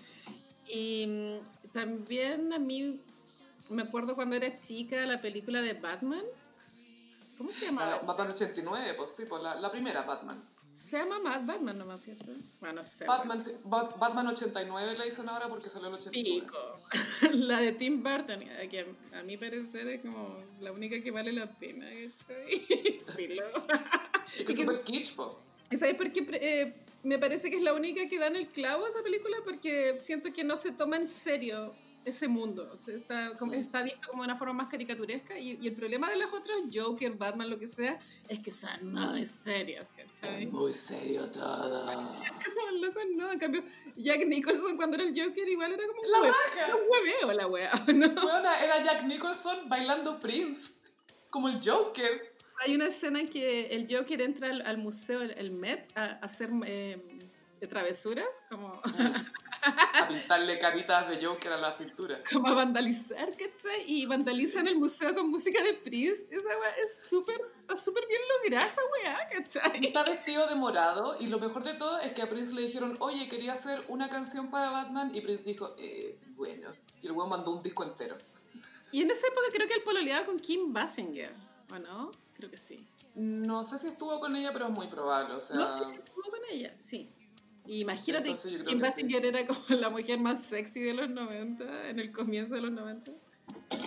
Y 0.68 1.06
mm, 1.06 1.55
también 1.80 2.52
a 2.54 2.58
mí 2.58 3.00
me 3.68 3.82
acuerdo 3.82 4.14
cuando 4.14 4.34
era 4.36 4.56
chica 4.56 5.04
la 5.04 5.20
película 5.20 5.60
de 5.60 5.74
Batman. 5.74 6.22
¿Cómo 7.36 7.50
se 7.50 7.60
La- 7.60 7.66
llamaba? 7.66 7.98
Batman 7.98 8.30
89, 8.30 8.94
pues 8.96 9.10
sí, 9.14 9.24
pues 9.28 9.42
la, 9.42 9.56
la 9.56 9.70
primera 9.70 10.02
Batman. 10.02 10.42
Se 10.72 10.96
llama 10.98 11.18
Mad 11.18 11.44
Batman 11.46 11.76
nomás, 11.78 12.02
¿cierto? 12.02 12.32
Bueno, 12.60 12.76
no 12.76 12.82
sé. 12.82 13.04
Batman, 13.06 13.42
sí, 13.42 13.50
Ba- 13.64 13.94
Batman 13.98 14.26
89 14.28 14.94
la 14.98 15.04
dicen 15.04 15.28
ahora 15.28 15.48
porque 15.48 15.68
salió 15.70 15.88
el 15.88 15.94
89. 15.94 16.40
Pico. 16.46 16.80
la 17.34 17.60
de 17.60 17.72
Tim 17.72 18.02
Burton, 18.02 18.38
a 18.50 18.66
que 18.68 18.86
a 19.14 19.22
mi 19.22 19.36
parecer 19.36 19.86
es 19.88 20.00
como 20.02 20.38
la 20.60 20.72
única 20.72 21.00
que 21.02 21.10
vale 21.10 21.32
la 21.32 21.46
pena. 21.58 21.86
¿cachai? 21.86 22.60
Filo. 23.16 23.44
Es 24.38 24.44
que 24.46 24.52
es 24.52 24.58
súper 24.66 24.82
kitsch, 24.82 25.14
po. 25.14 25.38
¿Y 25.70 25.76
¿Sabes 25.76 25.94
por 25.94 26.10
qué? 26.12 26.26
eh, 26.32 26.74
me 27.06 27.18
parece 27.18 27.50
que 27.50 27.56
es 27.56 27.62
la 27.62 27.72
única 27.74 28.08
que 28.08 28.18
da 28.18 28.26
en 28.26 28.36
el 28.36 28.48
clavo 28.48 28.86
esa 28.86 29.02
película 29.02 29.36
porque 29.44 29.98
siento 29.98 30.32
que 30.32 30.44
no 30.44 30.56
se 30.56 30.72
toma 30.72 30.96
en 30.96 31.06
serio 31.08 31.74
ese 32.04 32.28
mundo. 32.28 32.68
O 32.72 32.76
sea, 32.76 32.94
está, 32.96 33.36
como- 33.36 33.52
está 33.52 33.82
visto 33.82 34.06
como 34.08 34.22
de 34.22 34.26
una 34.28 34.36
forma 34.36 34.54
más 34.54 34.68
caricaturesca. 34.68 35.36
Y, 35.38 35.58
y 35.60 35.66
el 35.66 35.74
problema 35.74 36.08
de 36.08 36.14
las 36.16 36.32
otras, 36.32 36.56
Joker, 36.72 37.12
Batman, 37.16 37.50
lo 37.50 37.58
que 37.58 37.66
sea, 37.66 37.98
es 38.28 38.38
que 38.38 38.52
son 38.52 38.92
muy 38.92 39.24
serias, 39.24 39.90
¿cachai? 39.92 40.46
Muy 40.46 40.72
serio 40.72 41.28
todo. 41.32 41.84
Como 42.44 42.70
loco, 42.80 43.00
no. 43.16 43.32
En 43.32 43.38
cambio, 43.40 43.64
Jack 43.96 44.24
Nicholson 44.26 44.76
cuando 44.76 44.96
era 44.98 45.04
el 45.08 45.20
Joker 45.20 45.48
igual 45.48 45.72
era 45.72 45.82
como 45.86 46.02
La 46.04 46.28
raja. 46.28 46.76
un 46.76 46.82
hueveo 46.90 47.32
la 47.32 47.46
wea, 47.48 47.72
¿no? 47.92 48.06
Weona, 48.24 48.62
era 48.64 48.84
Jack 48.84 49.02
Nicholson 49.04 49.68
bailando 49.68 50.20
Prince. 50.20 50.74
Como 51.28 51.48
el 51.48 51.58
Joker. 51.60 52.35
Hay 52.64 52.74
una 52.74 52.86
escena 52.86 53.20
en 53.20 53.28
que 53.28 53.66
el 53.68 53.86
Joker 53.88 54.22
entra 54.22 54.50
al, 54.50 54.62
al 54.62 54.78
museo, 54.78 55.22
el, 55.22 55.32
el 55.32 55.50
Met, 55.50 55.86
a, 55.94 56.04
a 56.04 56.12
hacer 56.20 56.50
eh, 56.66 57.00
de 57.60 57.66
travesuras, 57.66 58.42
como, 58.48 58.80
A 59.66 60.06
pintarle 60.06 60.58
caritas 60.58 61.08
de 61.08 61.24
Joker 61.24 61.52
a 61.52 61.56
las 61.56 61.74
pinturas. 61.74 62.20
como 62.30 62.46
a 62.48 62.54
vandalizar, 62.54 63.30
¿cachai? 63.30 63.84
Y 63.86 64.06
vandalizan 64.06 64.68
el 64.68 64.76
museo 64.76 65.14
con 65.14 65.28
música 65.30 65.62
de 65.62 65.74
Prince. 65.74 66.26
Esa 66.30 66.48
wea 66.48 66.70
es 66.82 67.08
súper, 67.08 67.40
está 67.60 67.76
súper 67.76 68.06
bien 68.06 68.20
lograda 68.36 68.66
esa 68.66 68.82
wea, 68.92 69.28
¿cachai? 69.32 69.84
Está 69.86 70.04
vestido 70.04 70.46
de 70.46 70.54
morado 70.54 71.16
y 71.18 71.26
lo 71.28 71.40
mejor 71.40 71.64
de 71.64 71.74
todo 71.74 71.98
es 72.00 72.12
que 72.12 72.22
a 72.22 72.28
Prince 72.28 72.52
le 72.52 72.62
dijeron, 72.62 72.96
oye, 73.00 73.26
quería 73.28 73.54
hacer 73.54 73.82
una 73.88 74.08
canción 74.08 74.50
para 74.50 74.70
Batman 74.70 75.10
y 75.14 75.20
Prince 75.20 75.44
dijo, 75.44 75.74
eh, 75.78 76.18
bueno. 76.36 76.72
Y 77.02 77.06
el 77.06 77.12
weón 77.12 77.30
mandó 77.30 77.50
un 77.52 77.62
disco 77.62 77.82
entero. 77.82 78.16
Y 78.92 79.02
en 79.02 79.10
esa 79.10 79.26
época 79.26 79.46
creo 79.52 79.66
que 79.66 79.74
él 79.74 79.82
pololeaba 79.82 80.26
con 80.26 80.38
Kim 80.38 80.72
Basinger, 80.72 81.34
¿o 81.70 81.78
no? 81.78 82.12
Creo 82.36 82.50
que 82.50 82.56
sí. 82.56 82.86
No 83.14 83.64
sé 83.64 83.78
si 83.78 83.88
estuvo 83.88 84.20
con 84.20 84.36
ella, 84.36 84.50
pero 84.52 84.66
es 84.66 84.72
muy 84.72 84.88
probable. 84.88 85.34
O 85.34 85.40
sea, 85.40 85.56
No 85.56 85.68
sé 85.68 85.88
si 85.88 85.96
estuvo 85.96 86.22
con 86.22 86.40
ella, 86.50 86.72
sí. 86.76 87.10
Imagínate, 87.66 88.32
Kim 88.34 88.64
que 88.64 88.70
sí. 88.70 88.74
Basinger 88.76 89.26
era 89.26 89.46
como 89.46 89.60
la 89.80 89.90
mujer 89.90 90.20
más 90.20 90.44
sexy 90.44 90.80
de 90.80 90.94
los 90.94 91.08
90, 91.08 91.88
en 91.88 91.98
el 91.98 92.12
comienzo 92.12 92.54
de 92.54 92.60
los 92.62 92.70
90. 92.70 93.10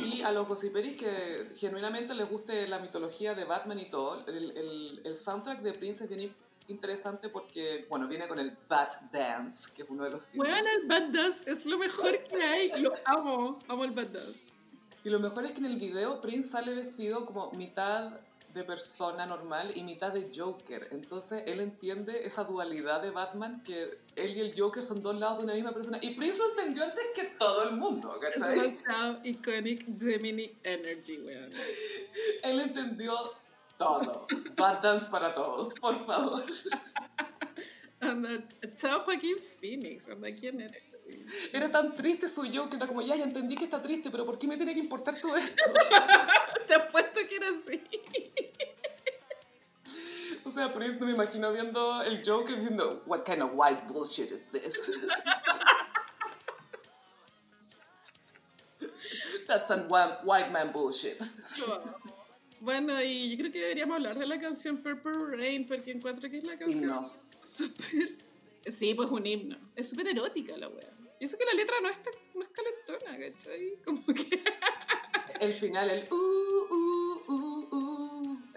Y 0.03 0.21
a 0.21 0.31
los 0.31 0.47
gossiperis 0.47 0.95
que 0.95 1.51
genuinamente 1.57 2.13
les 2.13 2.29
guste 2.29 2.67
la 2.67 2.79
mitología 2.79 3.35
de 3.35 3.45
Batman 3.45 3.79
y 3.79 3.89
todo, 3.89 4.25
el, 4.27 4.51
el, 4.57 5.01
el 5.05 5.15
soundtrack 5.15 5.61
de 5.61 5.73
Prince 5.73 6.03
es 6.03 6.09
bien 6.09 6.21
in- 6.21 6.35
interesante 6.67 7.29
porque, 7.29 7.85
bueno, 7.89 8.07
viene 8.07 8.27
con 8.27 8.39
el 8.39 8.57
Bat 8.67 9.11
Dance, 9.11 9.69
que 9.73 9.83
es 9.83 9.89
uno 9.89 10.03
de 10.03 10.09
los. 10.11 10.33
Bueno, 10.35 10.55
el 10.81 10.87
Bad 10.87 11.09
Dance 11.13 11.43
es 11.45 11.65
lo 11.65 11.77
mejor 11.77 12.11
que 12.27 12.35
hay. 12.43 12.81
Lo 12.81 12.93
amo. 13.05 13.59
Amo 13.67 13.83
el 13.85 13.91
Bad 13.91 14.07
Dance. 14.07 14.49
Y 15.05 15.09
lo 15.09 15.19
mejor 15.21 15.45
es 15.45 15.53
que 15.53 15.59
en 15.59 15.65
el 15.65 15.77
video 15.77 16.19
Prince 16.19 16.49
sale 16.49 16.73
vestido 16.73 17.25
como 17.25 17.51
mitad 17.53 18.19
de 18.53 18.63
persona 18.63 19.25
normal 19.25 19.71
y 19.75 19.83
mitad 19.83 20.11
de 20.13 20.29
Joker. 20.35 20.87
Entonces 20.91 21.43
él 21.45 21.59
entiende 21.59 22.25
esa 22.25 22.43
dualidad 22.43 23.01
de 23.01 23.11
Batman 23.11 23.61
que 23.63 23.99
él 24.15 24.37
y 24.37 24.41
el 24.41 24.53
Joker 24.59 24.81
son 24.81 25.01
dos 25.01 25.17
lados 25.17 25.39
de 25.39 25.43
una 25.45 25.53
misma 25.53 25.71
persona. 25.71 25.99
Y 26.01 26.11
Prince 26.15 26.39
lo 26.39 26.49
entendió 26.49 26.83
antes 26.83 27.05
que 27.15 27.23
todo 27.37 27.63
el 27.63 27.75
mundo, 27.75 28.19
Es 28.21 28.39
¿cachai? 28.39 28.55
demasiado 28.55 29.19
iconic 29.23 29.99
Gemini 29.99 30.57
Energy, 30.63 31.19
weón. 31.19 31.51
Él 32.43 32.59
entendió 32.59 33.13
todo. 33.77 34.27
Bad 34.55 34.81
Dance 34.81 35.09
para 35.09 35.33
todos, 35.33 35.73
por 35.75 36.05
favor. 36.05 36.43
Anda, 38.01 38.29
chao 38.75 39.01
Joaquín 39.01 39.37
Phoenix. 39.59 40.07
Anda, 40.07 40.33
¿quién 40.33 40.61
eres? 40.61 40.83
Era 41.51 41.71
tan 41.71 41.95
triste 41.95 42.27
su 42.27 42.41
Joker, 42.43 42.75
era 42.75 42.87
como, 42.87 43.01
ya, 43.01 43.15
ya 43.15 43.23
entendí 43.23 43.55
que 43.55 43.63
está 43.63 43.81
triste, 43.81 44.11
pero 44.11 44.25
¿por 44.25 44.37
qué 44.37 44.47
me 44.47 44.57
tiene 44.57 44.73
que 44.73 44.79
importar 44.79 45.19
todo 45.19 45.35
esto? 45.35 45.63
Te 46.67 46.75
apuesto 46.75 47.19
que 47.27 47.35
era 47.35 47.49
así. 47.49 47.81
O 50.49 50.51
sea, 50.51 50.73
Prince 50.73 50.97
no 50.99 51.05
me 51.05 51.11
imagino 51.11 51.53
viendo 51.53 52.01
el 52.01 52.23
Joker 52.25 52.55
diciendo, 52.55 53.03
what 53.05 53.21
kind 53.23 53.43
of 53.43 53.51
white 53.53 53.83
bullshit 53.87 54.31
is 54.31 54.47
this? 54.47 54.81
That's 59.47 59.67
some 59.67 59.83
white, 59.89 60.51
man 60.51 60.71
bullshit. 60.71 61.21
Bueno, 62.61 62.99
y 62.99 63.29
yo 63.29 63.37
creo 63.37 63.51
que 63.51 63.59
deberíamos 63.61 63.97
hablar 63.97 64.17
de 64.17 64.25
la 64.25 64.39
canción 64.39 64.77
Purple 64.81 65.37
Rain, 65.37 65.67
porque 65.67 65.91
encuentro 65.91 66.27
que 66.31 66.37
es 66.39 66.43
la 66.43 66.55
canción 66.55 66.81
Himno. 66.83 67.13
súper... 67.43 68.17
Sí, 68.65 68.95
pues 68.95 69.07
un 69.09 69.25
himno. 69.27 69.55
Es 69.75 69.89
súper 69.89 70.07
erótica 70.07 70.57
la 70.57 70.67
wea. 70.67 70.91
Y 71.19 71.25
eso 71.25 71.37
que 71.37 71.45
la 71.45 71.53
letra 71.53 71.75
no 71.81 71.89
es, 71.89 72.01
tan- 72.01 72.13
no 72.33 72.41
es 72.41 72.49
calentona, 72.49 73.19
¿cachai? 73.19 73.75
Como 73.85 74.03
que... 74.07 74.43
El 75.39 75.53
final, 75.53 75.89
el 75.91 76.07
uh, 76.11 76.28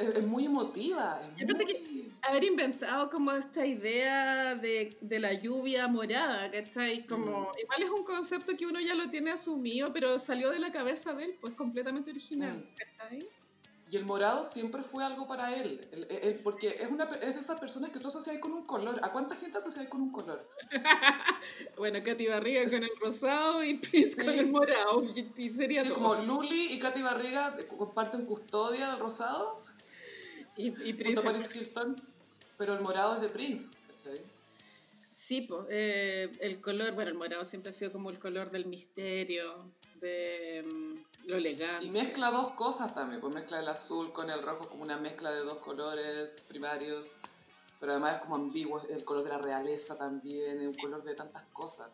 es, 0.02 0.08
es 0.16 0.26
muy 0.26 0.46
emotiva. 0.46 1.20
es 1.38 1.46
muy- 1.46 2.12
haber 2.22 2.44
inventado 2.44 3.10
como 3.10 3.32
esta 3.32 3.66
idea 3.66 4.54
de, 4.54 4.96
de 5.00 5.18
la 5.18 5.32
lluvia 5.32 5.88
morada, 5.88 6.50
¿cachai? 6.52 7.04
Como, 7.06 7.50
igual 7.60 7.82
es 7.82 7.90
un 7.90 8.04
concepto 8.04 8.56
que 8.56 8.64
uno 8.66 8.80
ya 8.80 8.94
lo 8.94 9.10
tiene 9.10 9.32
asumido, 9.32 9.92
pero 9.92 10.18
salió 10.20 10.50
de 10.50 10.60
la 10.60 10.70
cabeza 10.70 11.12
de 11.14 11.24
él, 11.24 11.38
pues 11.40 11.54
completamente 11.54 12.10
original, 12.10 12.58
Mm. 12.58 12.76
¿cachai? 12.76 13.28
Y 13.90 13.96
el 13.96 14.06
morado 14.06 14.42
siempre 14.44 14.82
fue 14.84 15.04
algo 15.04 15.26
para 15.26 15.54
él. 15.54 15.86
El- 15.92 16.04
Es 16.10 16.38
porque 16.38 16.68
es, 16.80 16.90
una, 16.90 17.04
es 17.20 17.34
de 17.34 17.40
esas 17.40 17.60
personas 17.60 17.90
que 17.90 17.98
tú 17.98 18.08
asocias 18.08 18.38
con 18.38 18.52
un 18.54 18.64
color. 18.64 18.98
¿A 19.02 19.12
cuánta 19.12 19.34
gente 19.36 19.58
asocias 19.58 19.86
con 19.88 20.00
un 20.00 20.10
color? 20.10 20.48
Bueno, 21.76 21.98
Katy 22.04 22.26
Barriga 22.28 22.64
con 22.64 22.82
el 22.84 22.90
rosado 23.00 23.62
y 23.64 23.78
con 23.80 23.90
Sí. 23.92 24.14
el 24.38 24.50
morado, 24.50 25.02
y, 25.14 25.32
y 25.36 25.52
sería 25.52 25.82
Sí, 25.82 25.88
todo. 25.88 25.96
como 25.96 26.14
Luli 26.14 26.72
y 26.72 26.78
Katy 26.78 27.02
Barriga 27.02 27.56
comparten 27.76 28.24
custodia 28.24 28.90
del 28.90 28.98
rosado, 29.00 29.61
Y, 30.56 30.68
y 30.88 30.92
Prince... 30.92 31.20
a 31.20 31.24
Paris 31.24 31.54
Hilton, 31.54 31.96
pero 32.58 32.74
el 32.74 32.80
morado 32.80 33.16
es 33.16 33.22
de 33.22 33.28
Prince. 33.28 33.70
¿cachai? 33.88 34.20
Sí, 35.10 35.42
pues, 35.42 35.66
eh, 35.68 36.30
el 36.40 36.60
color, 36.60 36.92
bueno, 36.92 37.10
el 37.10 37.16
morado 37.16 37.44
siempre 37.44 37.70
ha 37.70 37.72
sido 37.72 37.92
como 37.92 38.10
el 38.10 38.18
color 38.18 38.50
del 38.50 38.66
misterio, 38.66 39.70
de 40.00 40.64
mm, 40.66 41.28
lo 41.28 41.36
elegante. 41.36 41.84
Y 41.84 41.90
mezcla 41.90 42.30
dos 42.30 42.52
cosas 42.52 42.94
también, 42.94 43.20
pues 43.20 43.32
mezcla 43.32 43.60
el 43.60 43.68
azul 43.68 44.12
con 44.12 44.30
el 44.30 44.42
rojo 44.42 44.68
como 44.68 44.82
una 44.82 44.96
mezcla 44.96 45.30
de 45.30 45.40
dos 45.40 45.58
colores 45.58 46.44
primarios, 46.48 47.16
pero 47.78 47.92
además 47.92 48.16
es 48.16 48.20
como 48.22 48.36
ambiguo, 48.36 48.82
el 48.88 49.04
color 49.04 49.24
de 49.24 49.30
la 49.30 49.38
realeza 49.38 49.96
también, 49.96 50.66
un 50.66 50.74
color 50.74 51.02
de 51.02 51.14
tantas 51.14 51.44
cosas. 51.52 51.90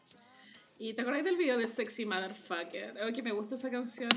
¿Y 0.78 0.94
te 0.94 1.02
acordás 1.02 1.24
del 1.24 1.36
video 1.36 1.58
de 1.58 1.66
Sexy 1.66 2.06
Motherfucker? 2.06 2.98
Oh, 3.02 3.12
que 3.12 3.22
me 3.22 3.32
gusta 3.32 3.56
esa 3.56 3.68
canción. 3.68 4.10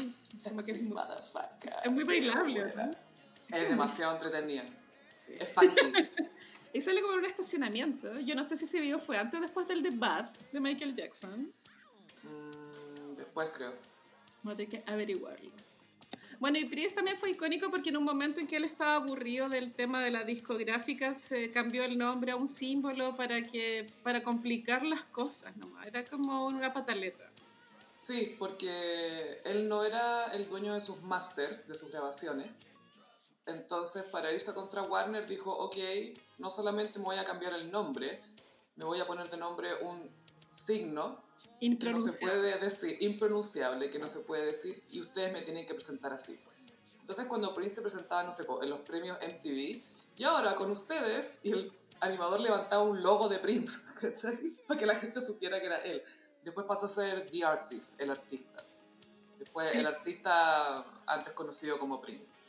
Como 0.44 0.64
que 0.64 0.72
es 0.74 0.78
Sexy 0.78 0.84
motherfucker. 0.84 1.74
es 1.84 1.92
muy 1.92 2.04
bailable, 2.04 2.66
buena. 2.66 2.86
¿no? 2.86 3.11
Es 3.54 3.70
demasiado 3.70 4.14
entretenida. 4.14 4.66
Sí. 5.12 5.34
Es 5.40 5.52
funky. 5.52 5.76
Y 6.74 6.80
sale 6.80 7.02
como 7.02 7.14
en 7.14 7.20
un 7.20 7.26
estacionamiento. 7.26 8.20
Yo 8.22 8.34
no 8.34 8.44
sé 8.44 8.56
si 8.56 8.64
ese 8.64 8.80
video 8.80 8.98
fue 8.98 9.18
antes 9.18 9.40
o 9.40 9.42
después 9.42 9.68
del 9.68 9.84
de 9.84 9.92
Bad 9.92 10.30
de 10.54 10.60
Michael 10.60 10.96
Jackson. 10.96 11.54
Mm, 12.24 13.16
después 13.16 13.50
creo. 13.54 13.74
Voy 14.44 14.54
a 14.54 14.58
tener 14.58 14.72
que 14.72 14.92
averiguarlo. 14.92 15.52
Bueno, 16.40 16.58
y 16.58 16.66
Prince 16.66 16.96
también 16.96 17.18
fue 17.18 17.32
icónico 17.32 17.70
porque 17.70 17.90
en 17.90 17.98
un 17.98 18.04
momento 18.04 18.40
en 18.40 18.48
que 18.48 18.56
él 18.56 18.64
estaba 18.64 18.96
aburrido 18.96 19.48
del 19.48 19.74
tema 19.74 20.02
de 20.02 20.10
la 20.10 20.24
discográfica, 20.24 21.14
se 21.14 21.52
cambió 21.52 21.84
el 21.84 21.98
nombre 21.98 22.32
a 22.32 22.36
un 22.36 22.48
símbolo 22.48 23.16
para 23.16 23.46
que 23.46 23.88
para 24.02 24.24
complicar 24.24 24.82
las 24.84 25.04
cosas 25.04 25.56
nomás. 25.58 25.86
Era 25.86 26.04
como 26.06 26.48
una 26.48 26.74
pataleta. 26.74 27.30
Sí, 27.94 28.36
porque 28.40 29.40
él 29.46 29.70
no 29.70 29.84
era 29.84 30.34
el 30.34 30.50
dueño 30.50 30.74
de 30.74 30.82
sus 30.82 31.00
masters, 31.04 31.68
de 31.68 31.76
sus 31.76 31.92
grabaciones. 31.92 32.48
Entonces, 33.46 34.04
para 34.04 34.32
irse 34.32 34.54
contra 34.54 34.84
Warner, 34.84 35.28
dijo, 35.28 35.52
ok, 35.52 35.78
no 36.38 36.50
solamente 36.50 37.00
me 37.00 37.06
voy 37.06 37.18
a 37.18 37.26
cambiar 37.26 37.54
el 37.54 37.72
nombre, 37.72 38.22
me 38.76 38.86
voy 38.86 39.00
a 39.00 39.06
poner 39.06 39.30
de 39.30 39.38
nombre 39.38 39.68
un 39.82 40.10
signo 40.52 41.24
que 41.60 41.70
no 41.92 42.00
se 42.00 42.20
puede 42.20 42.58
decir, 42.60 42.98
impronunciable, 43.02 43.90
que 43.90 44.00
no 44.00 44.08
se 44.08 44.20
puede 44.20 44.46
decir, 44.46 44.84
y 44.90 45.00
ustedes 45.00 45.32
me 45.32 45.42
tienen 45.42 45.66
que 45.66 45.74
presentar 45.74 46.14
así. 46.14 46.40
Entonces, 47.00 47.26
cuando 47.26 47.54
Prince 47.54 47.76
se 47.76 47.82
presentaba, 47.82 48.24
no 48.24 48.32
sé, 48.32 48.46
en 48.62 48.70
los 48.70 48.80
premios 48.80 49.18
MTV, 49.22 49.84
y 50.18 50.24
ahora 50.24 50.56
con 50.56 50.72
ustedes, 50.72 51.40
y 51.44 51.52
el 51.52 51.74
animador 52.00 52.40
levantaba 52.40 52.84
un 52.84 53.02
logo 53.02 53.30
de 53.30 53.40
Prince, 53.40 53.80
¿cachai? 54.02 54.58
Para 54.68 54.80
que 54.80 54.86
la 54.86 54.96
gente 54.96 55.22
supiera 55.22 55.60
que 55.60 55.68
era 55.68 55.78
él. 55.78 56.04
Después 56.44 56.66
pasó 56.66 56.88
a 56.88 56.90
ser 56.90 57.30
The 57.30 57.46
Artist, 57.46 57.94
el 58.00 58.12
artista. 58.12 58.66
Después 59.38 59.72
Sí. 59.72 59.78
el 59.80 59.88
artista 59.88 60.86
antes 61.06 61.34
conocido 61.34 61.78
como 61.78 62.02
Prince. 62.02 62.40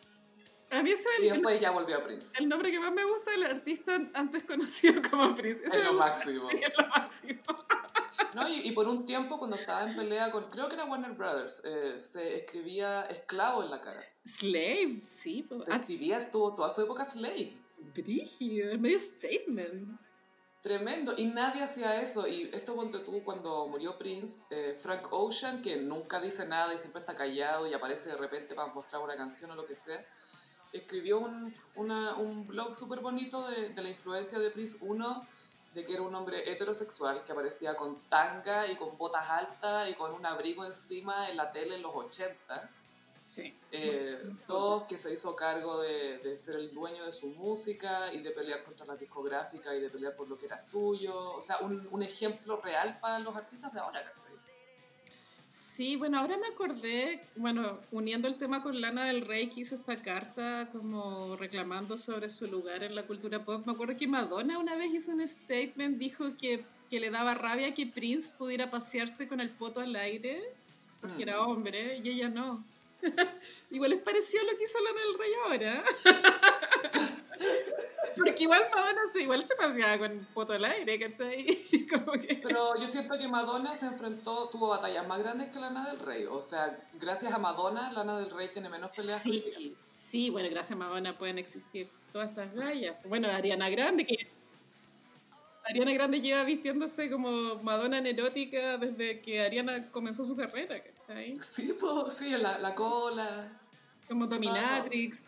A 0.73 0.83
mí 0.83 0.91
ese 0.91 1.09
Y 1.20 1.27
el, 1.27 1.35
después 1.35 1.61
ya 1.61 1.70
volvió 1.70 1.99
a 1.99 2.05
Prince. 2.05 2.35
el 2.39 2.49
nombre 2.49 2.70
que 2.70 2.81
más 2.81 2.93
me 2.93 3.05
gusta 3.05 3.31
del 3.33 3.45
artista 3.45 3.95
antes 4.14 4.45
conocido 4.45 5.03
como 5.11 5.35
Prince. 5.35 5.62
Ese 5.64 5.79
Es 5.79 5.85
lo 5.85 5.93
máximo. 5.95 6.49
sí, 6.51 6.61
es 6.62 6.73
lo 6.79 6.89
máximo. 6.89 7.43
¿No? 8.35 8.49
Y, 8.49 8.68
y 8.68 8.73
por 8.73 8.89
un 8.89 9.05
tiempo, 9.05 9.39
cuando 9.39 9.57
estaba 9.57 9.83
en 9.83 9.95
pelea 9.95 10.31
con, 10.31 10.45
creo 10.51 10.68
que 10.68 10.75
era 10.75 10.87
Warner 10.87 11.12
Brothers, 11.12 11.62
eh, 11.64 12.01
se 12.01 12.37
escribía 12.37 13.03
esclavo 13.03 13.62
en 13.62 13.70
la 13.70 13.83
cara. 13.83 14.03
Slave, 14.25 15.03
sí. 15.07 15.45
pues, 15.47 15.64
Se 15.64 15.73
ah, 15.73 15.77
escribía, 15.77 16.16
estuvo 16.16 16.55
toda 16.55 16.70
su 16.70 16.81
época 16.81 17.05
slave. 17.05 17.53
brígido, 17.95 18.70
el 18.70 18.79
medio 18.81 18.99
statement. 18.99 20.01
Tremendo. 20.62 21.12
Y 21.18 21.27
nadie 21.27 21.62
hacía 21.62 22.01
eso. 22.01 22.27
Y 22.27 22.49
esto 22.55 22.75
ponte 22.75 23.01
tú 23.01 23.23
cuando 23.25 23.66
murió 23.66 23.99
Prince, 23.99 24.43
eh, 24.49 24.77
Frank 24.81 25.09
Ocean, 25.11 25.61
que 25.61 25.77
nunca 25.77 26.20
dice 26.20 26.47
nada 26.47 26.73
y 26.73 26.79
siempre 26.79 27.01
está 27.01 27.14
callado 27.14 27.66
y 27.66 27.75
aparece 27.75 28.09
de 28.09 28.16
repente 28.16 28.55
para 28.55 28.73
mostrar 28.73 29.03
una 29.03 29.16
canción 29.16 29.51
o 29.51 29.57
lo 29.57 29.66
que 29.66 29.75
sea, 29.75 30.03
escribió 30.73 31.18
un, 31.18 31.55
una- 31.77 32.14
un 32.14 32.47
blog 32.47 32.75
súper 32.75 33.01
bonito 33.01 33.49
de, 33.49 33.70
de 33.70 33.83
la 33.83 33.91
influencia 33.91 34.39
de 34.39 34.51
Prince. 34.51 34.77
Uno, 34.81 35.27
de 35.75 35.87
que 35.87 35.95
era 35.95 36.03
un 36.03 36.14
hombre 36.14 36.51
heterosexual 36.51 37.25
que 37.25 37.33
aparecía 37.33 37.75
con 37.77 37.99
tanga 38.11 38.66
y 38.70 38.77
con 38.77 38.99
botas 38.99 39.29
altas 39.31 39.89
y 39.89 39.95
con 39.95 40.12
un 40.12 40.27
abrigo 40.27 40.64
encima 40.66 41.31
en 41.31 41.37
la 41.39 41.51
tele 41.51 41.77
en 41.77 41.83
los 41.83 41.93
80. 41.95 42.70
Sí. 43.18 43.57
Eh, 43.70 44.23
todos 44.47 44.83
que 44.83 44.99
se 44.99 45.11
hizo 45.14 45.35
cargo 45.35 45.81
de, 45.81 46.18
de, 46.18 46.37
ser 46.37 46.57
el 46.57 46.75
dueño 46.75 47.07
de 47.07 47.12
su 47.12 47.29
música 47.29 48.12
y 48.12 48.18
de 48.20 48.31
pelear 48.33 48.62
contra 48.64 48.85
las 48.85 48.99
discográficas 48.99 49.75
y 49.75 49.81
de 49.81 49.89
pelear 49.89 50.14
por 50.14 50.29
lo 50.29 50.37
que 50.37 50.45
era 50.45 50.59
suyo. 50.59 51.33
O 51.33 51.41
sea, 51.41 51.57
un, 51.61 51.89
un 51.91 52.03
ejemplo 52.03 52.61
real 52.61 52.99
para 53.01 53.18
los 53.20 53.35
artistas 53.35 53.73
de 53.73 53.81
ahora, 53.81 54.05
¿cachai? 54.05 54.32
Sí, 55.75 55.97
bueno, 55.97 56.18
ahora 56.18 56.37
me 56.37 56.49
acordé, 56.49 57.18
bueno, 57.35 57.81
uniendo 57.93 58.29
el 58.29 58.37
tema 58.37 58.62
con 58.62 58.79
Lana 58.79 59.07
del 59.07 59.23
Rey, 59.23 59.49
que 59.49 59.62
hizo 59.62 59.75
esta 59.75 60.03
carta 60.03 60.68
como 60.70 61.35
reclamando 61.37 61.97
sobre 61.97 62.29
su 62.29 62.47
lugar 62.47 62.83
en 62.83 62.95
la 62.95 63.05
cultura 63.05 63.43
pop. 63.43 63.64
Me 63.64 63.73
acuerdo 63.73 63.97
que 63.97 64.07
Madonna 64.07 64.59
una 64.59 64.77
vez 64.77 64.93
hizo 64.93 65.12
un 65.12 65.27
statement, 65.27 65.97
dijo 65.97 66.37
que, 66.37 66.62
que 66.91 67.01
le 67.01 67.09
daba 67.09 67.33
rabia 67.33 67.73
que 67.73 67.87
Prince 67.87 68.31
pudiera 68.37 68.70
pasearse 68.70 69.27
con 69.27 69.41
el 69.41 69.49
poto 69.49 69.81
al 69.81 69.97
aire, 69.97 70.43
porque 71.01 71.23
era 71.23 71.41
hombre, 71.41 71.99
y 72.05 72.11
ella 72.11 72.29
no. 72.29 72.62
igual 73.70 73.95
es 73.95 74.03
parecido 74.03 74.43
a 74.43 74.53
lo 74.53 74.59
que 74.59 74.64
hizo 74.64 74.79
Lana 74.79 75.01
del 75.01 75.18
Rey 75.18 75.33
ahora. 75.47 75.85
Porque 78.16 78.43
igual 78.43 78.62
Madonna 78.70 79.01
se, 79.11 79.22
igual 79.22 79.45
se 79.45 79.55
paseaba 79.57 79.99
con 79.99 80.26
poto 80.34 80.53
al 80.53 80.64
aire, 80.64 80.99
¿cachai? 80.99 81.47
Como 81.90 82.12
que... 82.12 82.40
Pero 82.43 82.78
yo 82.78 82.86
siento 82.86 83.18
que 83.18 83.28
Madonna 83.28 83.74
se 83.74 83.86
enfrentó, 83.86 84.49
tuvo 84.49 84.68
batallas 84.68 85.07
más 85.07 85.18
grandes 85.18 85.49
que 85.49 85.59
Lana 85.59 85.88
del 85.88 85.99
Rey. 85.99 86.26
O 86.26 86.40
sea, 86.40 86.78
gracias 86.95 87.32
a 87.32 87.38
Madonna, 87.38 87.93
Lana 87.93 88.18
del 88.18 88.30
Rey 88.30 88.49
tiene 88.53 88.68
menos 88.68 88.95
peleas. 88.95 89.22
Sí, 89.22 89.76
sí, 89.90 90.30
bueno, 90.30 90.49
gracias 90.51 90.72
a 90.72 90.76
Madonna 90.76 91.16
pueden 91.16 91.38
existir 91.38 91.88
todas 92.12 92.30
estas 92.30 92.55
gallas. 92.55 92.97
Bueno, 93.05 93.28
Ariana 93.28 93.70
Grande, 93.70 94.07
que 94.07 94.28
Ariana 95.64 95.93
Grande 95.93 96.20
lleva 96.20 96.45
vistiéndose 96.45 97.11
como 97.11 97.30
Madonna 97.62 97.99
en 97.99 98.07
erótica 98.07 98.78
desde 98.78 99.20
que 99.20 99.40
Ariana 99.40 99.90
comenzó 99.90 100.24
su 100.24 100.36
carrera, 100.36 100.82
¿cachai? 100.82 101.36
Sí, 101.36 101.74
pues, 101.78 102.14
sí, 102.14 102.30
la, 102.30 102.59
la 102.59 102.74
cola. 102.74 103.49
Como 104.09 104.26
Dominatrix. 104.26 105.24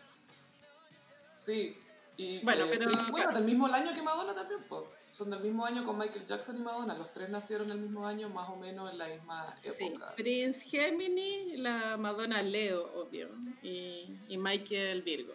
Sí, 1.33 1.77
y, 2.17 2.39
bueno, 2.43 2.65
eh, 2.65 2.71
pero... 2.71 2.91
Bueno, 3.11 3.31
del 3.33 3.43
mismo 3.43 3.67
año 3.67 3.93
que 3.93 4.01
Madonna 4.01 4.33
también, 4.33 4.63
pues. 4.67 4.87
Son 5.09 5.29
del 5.29 5.41
mismo 5.41 5.65
año 5.65 5.83
con 5.83 5.97
Michael 5.97 6.25
Jackson 6.25 6.57
y 6.57 6.61
Madonna. 6.61 6.93
Los 6.95 7.11
tres 7.11 7.29
nacieron 7.29 7.71
el 7.71 7.79
mismo 7.79 8.05
año, 8.07 8.29
más 8.29 8.49
o 8.49 8.57
menos 8.57 8.91
en 8.91 8.97
la 8.97 9.07
misma 9.07 9.55
sí. 9.55 9.85
época. 9.85 10.13
Prince 10.15 10.67
Gemini, 10.69 11.57
la 11.57 11.97
Madonna 11.97 12.41
Leo, 12.41 12.83
obvio. 13.01 13.29
Y, 13.63 14.17
y 14.27 14.37
Michael 14.37 15.01
Virgo. 15.01 15.33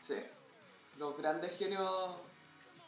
Sí. 0.00 0.14
Los 0.98 1.16
grandes 1.16 1.56
genios... 1.58 2.16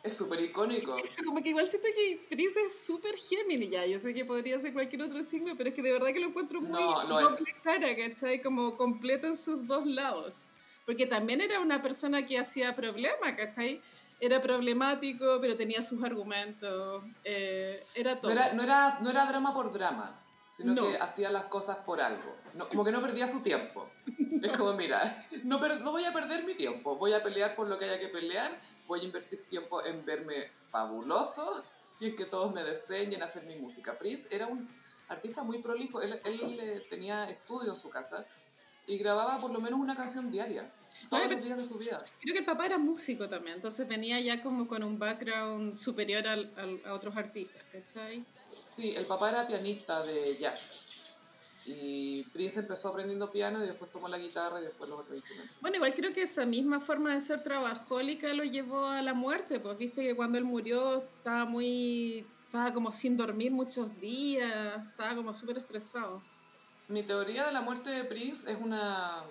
Es 0.03 0.15
súper 0.15 0.41
icónico. 0.41 0.97
Como 1.27 1.43
que 1.43 1.51
igual 1.51 1.69
siento 1.69 1.89
que 1.95 2.27
Prince 2.31 2.59
es 2.67 2.81
súper 2.81 3.15
Gemini 3.17 3.69
ya. 3.69 3.85
Yo 3.85 3.99
sé 3.99 4.15
que 4.15 4.25
podría 4.25 4.59
ser 4.59 4.73
cualquier 4.73 5.03
otro 5.03 5.23
signo, 5.23 5.55
pero 5.59 5.69
es 5.69 5.75
que 5.75 5.83
de 5.83 5.93
verdad 5.93 6.09
que 6.09 6.21
lo 6.21 6.29
encuentro 6.29 6.63
muy 6.63 6.81
No, 6.81 7.05
lo 7.05 7.29
es. 7.29 7.45
cara, 7.63 7.95
¿cachai? 7.95 8.41
Como 8.41 8.79
completo 8.79 9.27
en 9.27 9.37
sus 9.37 9.67
dos 9.67 9.85
lados. 9.87 10.37
Porque 10.87 11.07
también 11.07 11.41
era 11.41 11.61
una 11.61 11.83
persona 11.83 12.27
que 12.27 12.39
hacía 12.39 12.75
problema, 12.75 13.37
¿cachai? 13.37 13.81
Era 14.19 14.41
problemático, 14.43 15.39
pero 15.41 15.57
tenía 15.57 15.83
sus 15.83 16.03
argumentos. 16.05 17.05
eh, 17.25 17.85
era 17.95 18.21
todo. 18.21 18.35
No 18.35 18.41
era, 18.41 18.53
no, 18.55 18.63
era, 18.63 18.99
no 19.01 19.11
era 19.11 19.25
drama 19.27 19.55
por 19.55 19.73
drama, 19.73 20.21
sino 20.49 20.75
No. 20.75 20.83
que 20.83 20.97
hacía 20.99 21.31
las 21.31 21.45
cosas 21.45 21.77
por 21.79 22.01
algo. 22.01 22.37
No, 22.55 22.69
como 22.69 22.85
que 22.85 22.93
no 22.93 23.01
perdía 23.01 23.27
su 23.27 23.41
tiempo. 23.41 23.89
Es 24.43 24.57
como, 24.57 24.73
mira, 24.75 25.01
no, 25.45 25.59
no 25.59 25.91
voy 25.93 26.05
a 26.05 26.13
perder 26.13 26.45
mi 26.45 26.55
tiempo, 26.55 26.97
voy 26.97 27.13
a 27.13 27.23
pelear 27.23 27.55
por 27.55 27.69
lo 27.69 27.79
que 27.79 27.85
haya 27.85 27.99
que 27.99 28.09
pelear, 28.09 28.61
voy 28.87 29.01
a 29.01 29.05
invertir 29.05 29.47
tiempo 29.47 29.85
en 29.85 30.05
verme 30.05 30.51
fabuloso 30.71 31.63
y 32.01 32.07
en 32.09 32.17
que 32.17 32.25
todos 32.25 32.53
me 32.55 32.63
deseen 32.65 33.13
y 33.13 33.15
en 33.15 33.23
hacer 33.23 33.45
mi 33.45 33.57
música. 33.57 33.97
Prince 33.99 34.29
era 34.31 34.47
un 34.47 34.69
artista 35.09 35.43
muy 35.43 35.59
prolijo, 35.59 36.01
él, 36.03 36.21
él 36.25 36.59
eh, 36.61 36.87
tenía 36.89 37.25
estudio 37.29 37.71
en 37.71 37.77
su 37.77 37.91
casa 37.91 38.27
y 38.87 38.99
grababa 38.99 39.39
por 39.39 39.51
lo 39.53 39.61
menos 39.61 39.79
una 39.81 39.97
canción 39.97 40.31
diaria, 40.31 40.71
todos 41.09 41.25
Oye, 41.25 41.35
los 41.35 41.45
días 41.45 41.59
de 41.59 41.65
su 41.65 41.79
vida. 41.79 41.99
Creo 42.21 42.35
que 42.35 42.41
el 42.41 42.45
papá 42.45 42.67
era 42.67 42.79
músico 42.79 43.29
también, 43.29 43.57
entonces 43.57 43.87
venía 43.87 44.21
ya 44.21 44.43
como 44.43 44.67
con 44.67 44.83
un 44.83 44.99
background 44.99 45.77
superior 45.77 46.27
al, 46.27 46.53
al- 46.57 46.83
a 46.85 46.95
otros 46.95 47.17
artistas, 47.17 47.63
¿cachai? 47.73 48.25
Sí, 48.33 48.95
el 48.97 49.07
papá 49.07 49.31
era 49.31 49.47
pianista 49.47 50.03
de 50.05 50.37
jazz. 50.39 50.87
Y 51.67 52.23
Prince 52.33 52.61
empezó 52.61 52.89
aprendiendo 52.89 53.31
piano 53.31 53.63
y 53.63 53.67
después 53.67 53.91
tomó 53.93 54.09
la 54.09 54.19
guitarra 54.19 54.61
y 54.61 54.65
después 54.65 54.89
los 54.89 55.01
otros 55.01 55.17
instrumentos. 55.19 55.57
Bueno, 55.61 55.77
igual 55.77 55.95
creo 55.95 56.13
que 56.13 56.23
esa 56.23 56.47
misma 56.47 56.81
forma 56.81 57.13
de 57.15 57.21
ser 57.21 57.43
trabajólica 57.43 58.33
lo 58.33 58.45
llevó 58.45 58.87
a 58.87 59.03
la 59.03 59.13
muerte, 59.13 59.61
pues 59.61 59.77
viste 59.77 60.03
que 60.03 60.17
cuando 60.17 60.39
él 60.39 60.45
murió 60.45 61.05
estaba 61.19 61.45
muy, 61.45 62.27
estaba 62.47 62.73
como 62.73 62.91
sin 62.91 63.17
dormir 63.17 63.53
muchos 63.53 64.01
días, 64.01 64.83
estaba 64.91 65.15
como 65.15 65.35
súper 65.35 65.59
estresado. 65.59 66.23
Mi 66.91 67.05
teoría 67.05 67.47
de 67.47 67.53
la 67.53 67.61
muerte 67.61 67.89
de 67.91 68.03
Prince 68.03 68.51
es 68.51 68.59
una, 68.61 69.23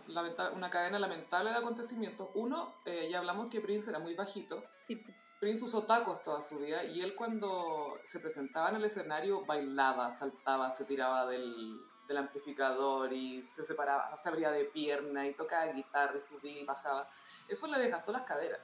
una 0.55 0.69
cadena 0.69 0.97
lamentable 0.97 1.51
de 1.51 1.57
acontecimientos. 1.57 2.29
Uno, 2.33 2.73
eh, 2.85 3.09
ya 3.11 3.19
hablamos 3.19 3.47
que 3.47 3.59
Prince 3.59 3.89
era 3.89 3.99
muy 3.99 4.13
bajito. 4.13 4.63
Sí. 4.75 5.03
Prince 5.41 5.65
usó 5.65 5.83
tacos 5.83 6.23
toda 6.23 6.39
su 6.39 6.57
vida 6.57 6.85
y 6.85 7.01
él 7.01 7.15
cuando 7.15 7.99
se 8.05 8.21
presentaba 8.21 8.69
en 8.69 8.77
el 8.77 8.85
escenario 8.85 9.45
bailaba, 9.45 10.09
saltaba, 10.09 10.71
se 10.71 10.85
tiraba 10.85 11.25
del, 11.25 11.81
del 12.07 12.17
amplificador 12.17 13.11
y 13.11 13.41
se 13.41 13.65
separaba, 13.65 14.17
se 14.17 14.29
abría 14.29 14.51
de 14.51 14.63
pierna 14.63 15.27
y 15.27 15.33
tocaba 15.33 15.69
guitarra 15.73 16.15
y 16.15 16.21
subía 16.21 16.61
y 16.61 16.63
bajaba. 16.63 17.09
Eso 17.49 17.67
le 17.67 17.77
desgastó 17.77 18.13
las 18.13 18.23
caderas. 18.23 18.61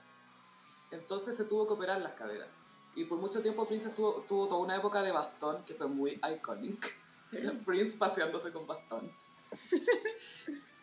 Entonces 0.91 1.35
se 1.35 1.43
tuvo 1.43 1.67
que 1.67 1.73
operar 1.73 1.99
las 1.99 2.13
caderas. 2.13 2.47
Y 2.95 3.03
por 3.03 3.17
mucho 3.17 3.41
tiempo 3.41 3.67
Prince 3.67 3.89
tuvo, 3.89 4.21
tuvo 4.21 4.47
toda 4.47 4.61
una 4.61 4.77
época 4.77 5.01
de 5.01 5.11
bastón 5.11 5.65
que 5.65 5.73
fue 5.73 5.87
muy 5.87 6.21
icónica. 6.33 6.87
Prince 7.65 7.97
paseándose 7.97 8.51
con 8.51 8.67
bastón. 8.67 9.11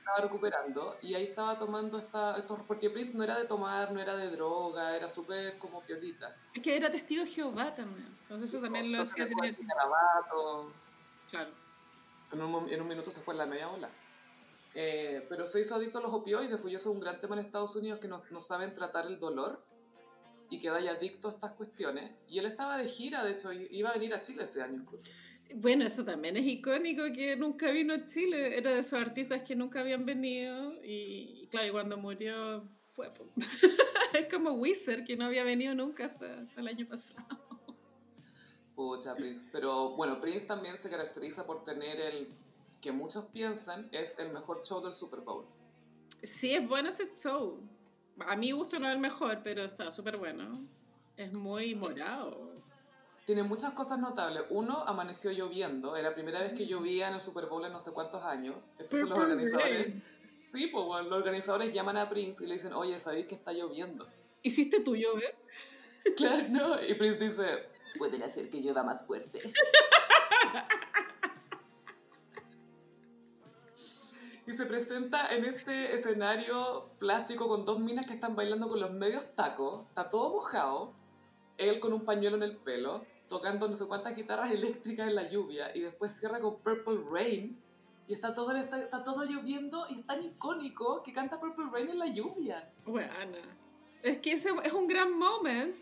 estaba 0.03 0.21
recuperando 0.21 0.97
y 1.01 1.15
ahí 1.15 1.25
estaba 1.25 1.59
tomando 1.59 1.99
esta, 1.99 2.37
estos, 2.37 2.61
porque 2.63 2.91
Prince 2.91 3.17
no 3.17 3.23
era 3.23 3.39
de 3.39 3.45
tomar, 3.45 3.93
no 3.93 4.01
era 4.01 4.17
de 4.17 4.31
droga, 4.31 4.97
era 4.97 5.09
súper 5.09 5.59
como 5.59 5.81
piolita. 5.83 6.37
Es 6.53 6.63
que 6.63 6.77
era 6.77 6.91
testigo 6.91 7.25
de 7.25 7.31
Jehová 7.31 7.75
también, 7.75 8.09
entonces 8.23 8.51
eso 8.51 8.61
también 8.61 8.91
lo 8.91 9.03
hacía 9.03 9.27
tener... 9.27 9.57
Claro. 11.31 11.51
en 12.33 12.43
un, 12.43 12.69
en 12.69 12.83
un 12.83 12.89
minuto 12.89 13.11
se 13.11 13.23
fue 13.23 13.33
en 13.33 13.39
la 13.39 13.47
media 13.47 13.69
ola. 13.71 13.89
Eh, 14.75 15.25
pero 15.29 15.47
se 15.47 15.61
hizo 15.61 15.75
adicto 15.75 15.99
a 15.99 16.03
los 16.03 16.13
opioides, 16.13 16.59
pues 16.59 16.75
eso 16.75 16.91
es 16.91 16.97
un 16.97 17.01
gran 17.01 17.21
tema 17.21 17.35
en 17.35 17.41
Estados 17.41 17.75
Unidos 17.77 18.01
que 18.01 18.09
no, 18.09 18.19
no 18.31 18.41
saben 18.41 18.75
tratar 18.75 19.07
el 19.07 19.19
dolor 19.19 19.65
y 20.51 20.59
que 20.59 20.69
vaya 20.69 20.93
adicto 20.93 21.29
a 21.29 21.31
estas 21.31 21.53
cuestiones. 21.53 22.13
Y 22.29 22.39
él 22.39 22.47
estaba 22.47 22.77
de 22.77 22.87
gira, 22.89 23.23
de 23.25 23.33
hecho, 23.33 23.51
iba 23.53 23.91
a 23.91 23.93
venir 23.95 24.13
a 24.15 24.21
Chile 24.21 24.45
ese 24.45 24.63
año 24.63 24.75
incluso. 24.75 25.09
Bueno, 25.57 25.85
eso 25.85 26.05
también 26.05 26.37
es 26.37 26.47
icónico 26.47 27.03
que 27.15 27.37
nunca 27.37 27.71
vino 27.71 27.95
a 27.95 28.07
Chile, 28.07 28.57
era 28.57 28.73
de 28.73 28.81
esos 28.81 29.01
artistas 29.01 29.43
que 29.43 29.55
nunca 29.55 29.81
habían 29.81 30.05
venido 30.05 30.75
y 30.85 31.47
claro, 31.51 31.69
y 31.69 31.71
cuando 31.71 31.97
murió 31.97 32.65
fue... 32.95 33.11
es 34.15 34.33
como 34.33 34.53
Wizard 34.53 35.05
que 35.05 35.17
no 35.17 35.27
había 35.27 35.45
venido 35.45 35.75
nunca 35.75 36.07
hasta, 36.07 36.41
hasta 36.41 36.61
el 36.61 36.69
año 36.69 36.87
pasado. 36.87 37.27
Pucha, 38.75 39.15
Prince. 39.15 39.47
Pero 39.53 39.91
bueno, 39.91 40.21
Prince 40.21 40.47
también 40.47 40.77
se 40.77 40.89
caracteriza 40.89 41.47
por 41.47 41.65
tener 41.65 42.01
el 42.01 42.29
que 42.81 42.93
muchos 42.93 43.27
piensan 43.27 43.89
es 43.93 44.19
el 44.19 44.33
mejor 44.33 44.63
show 44.65 44.83
del 44.83 44.93
Super 44.93 45.21
Bowl. 45.21 45.47
Sí, 46.23 46.53
es 46.53 46.69
bueno 46.69 46.89
ese 46.89 47.15
show. 47.17 47.61
A 48.19 48.37
mi 48.37 48.51
gusto 48.53 48.79
no 48.79 48.89
es 48.89 48.95
el 48.95 49.01
mejor, 49.01 49.41
pero 49.43 49.63
está 49.63 49.91
súper 49.91 50.17
bueno. 50.17 50.53
Es 51.17 51.33
muy 51.33 51.75
morado. 51.75 52.52
Tiene 53.25 53.43
muchas 53.45 53.73
cosas 53.73 53.99
notables. 53.99 54.43
Uno, 54.51 54.83
amaneció 54.87 55.31
lloviendo. 55.31 55.97
Era 55.97 56.11
la 56.11 56.15
primera 56.15 56.41
vez 56.41 56.53
que 56.55 56.67
llovía 56.67 57.09
en 57.09 57.15
el 57.15 57.21
Super 57.21 57.47
Bowl 57.47 57.65
en 57.65 57.73
no 57.73 57.79
sé 57.79 57.93
cuántos 57.93 58.23
años. 58.25 58.57
Entonces 58.79 59.09
los 59.09 59.19
organizadores... 59.19 59.93
Sí, 60.45 60.67
pues 60.67 60.85
bueno, 60.85 61.09
los 61.09 61.19
organizadores 61.19 61.73
llaman 61.73 61.97
a 61.97 62.09
Prince 62.09 62.43
y 62.43 62.47
le 62.47 62.55
dicen, 62.55 62.73
oye, 62.73 62.99
¿sabéis 62.99 63.27
que 63.27 63.35
está 63.37 63.53
lloviendo? 63.53 64.07
¿Hiciste 64.43 64.81
tú 64.81 64.97
llover? 64.97 65.37
Claro, 66.17 66.49
no. 66.49 66.83
Y 66.83 66.95
Prince 66.95 67.17
dice, 67.17 67.45
pueden 67.97 68.25
hacer 68.25 68.51
que 68.51 68.61
llueva 68.61 68.83
más 68.83 69.07
fuerte. 69.07 69.41
Y 74.45 74.51
se 74.51 74.67
presenta 74.67 75.29
en 75.29 75.45
este 75.45 75.95
escenario 75.95 76.91
plástico 76.99 77.47
con 77.47 77.65
dos 77.65 77.79
minas 77.79 78.07
que 78.07 78.15
están 78.15 78.35
bailando 78.35 78.69
con 78.69 78.81
los 78.81 78.91
medios 78.91 79.35
tacos. 79.37 79.87
Está 79.89 80.09
todo 80.09 80.31
mojado. 80.31 80.93
Él 81.59 81.79
con 81.79 81.93
un 81.93 82.05
pañuelo 82.05 82.37
en 82.37 82.43
el 82.43 82.57
pelo, 82.57 83.05
tocando 83.33 83.67
no 83.67 83.75
sé 83.75 83.87
cuántas 83.87 84.15
guitarras 84.15 84.53
eléctricas 84.53 85.09
en 85.09 85.15
la 85.15 85.29
lluvia. 85.29 85.75
Y 85.75 85.81
después 85.81 86.13
cierra 86.13 86.39
con 86.39 86.59
Purple 86.59 87.01
Rain. 87.11 87.59
Y 88.07 88.13
está 88.13 88.35
todo, 88.35 88.53
está, 88.53 88.81
está 88.81 89.03
todo 89.03 89.25
lloviendo 89.25 89.87
y 89.89 90.01
es 90.01 90.07
tan 90.07 90.23
icónico 90.23 91.03
que 91.03 91.13
canta 91.13 91.41
Purple 91.41 91.67
Rain 91.73 91.89
en 91.89 91.99
la 91.99 92.09
lluvia. 92.09 92.71
Buena. 92.85 93.41
Es 94.03 94.19
que 94.19 94.33
ese 94.33 94.51
es 94.65 94.73
un 94.73 94.87
gran 94.87 95.19
moment. 95.19 95.75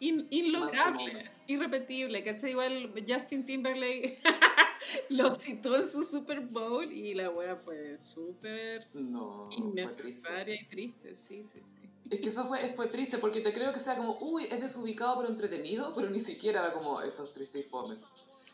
In, 0.00 0.26
inlograble, 0.30 1.30
irrepetible. 1.46 2.22
¿Cachai? 2.22 2.50
Igual 2.50 2.92
Justin 3.06 3.44
Timberlake 3.44 4.18
lo 5.10 5.34
citó 5.34 5.76
en 5.76 5.84
su 5.84 6.02
Super 6.04 6.40
Bowl 6.40 6.90
y 6.90 7.14
la 7.14 7.30
wea 7.30 7.56
fue 7.56 7.96
súper 7.98 8.88
No, 8.94 9.48
innecesaria 9.52 10.54
y 10.54 10.64
triste. 10.66 11.14
Sí, 11.14 11.44
sí, 11.44 11.60
sí. 11.66 11.79
Es 12.10 12.20
que 12.20 12.28
eso 12.28 12.44
fue, 12.46 12.58
fue 12.74 12.88
triste 12.88 13.18
porque 13.18 13.40
te 13.40 13.52
creo 13.52 13.72
que 13.72 13.78
sea 13.78 13.96
como, 13.96 14.18
uy, 14.20 14.46
es 14.50 14.60
desubicado 14.60 15.16
pero 15.18 15.28
entretenido, 15.28 15.92
pero 15.94 16.10
ni 16.10 16.18
siquiera 16.20 16.60
era 16.60 16.72
como, 16.72 17.00
esto 17.02 17.22
es 17.22 17.32
triste 17.32 17.60
y 17.60 17.62
fome. 17.62 17.96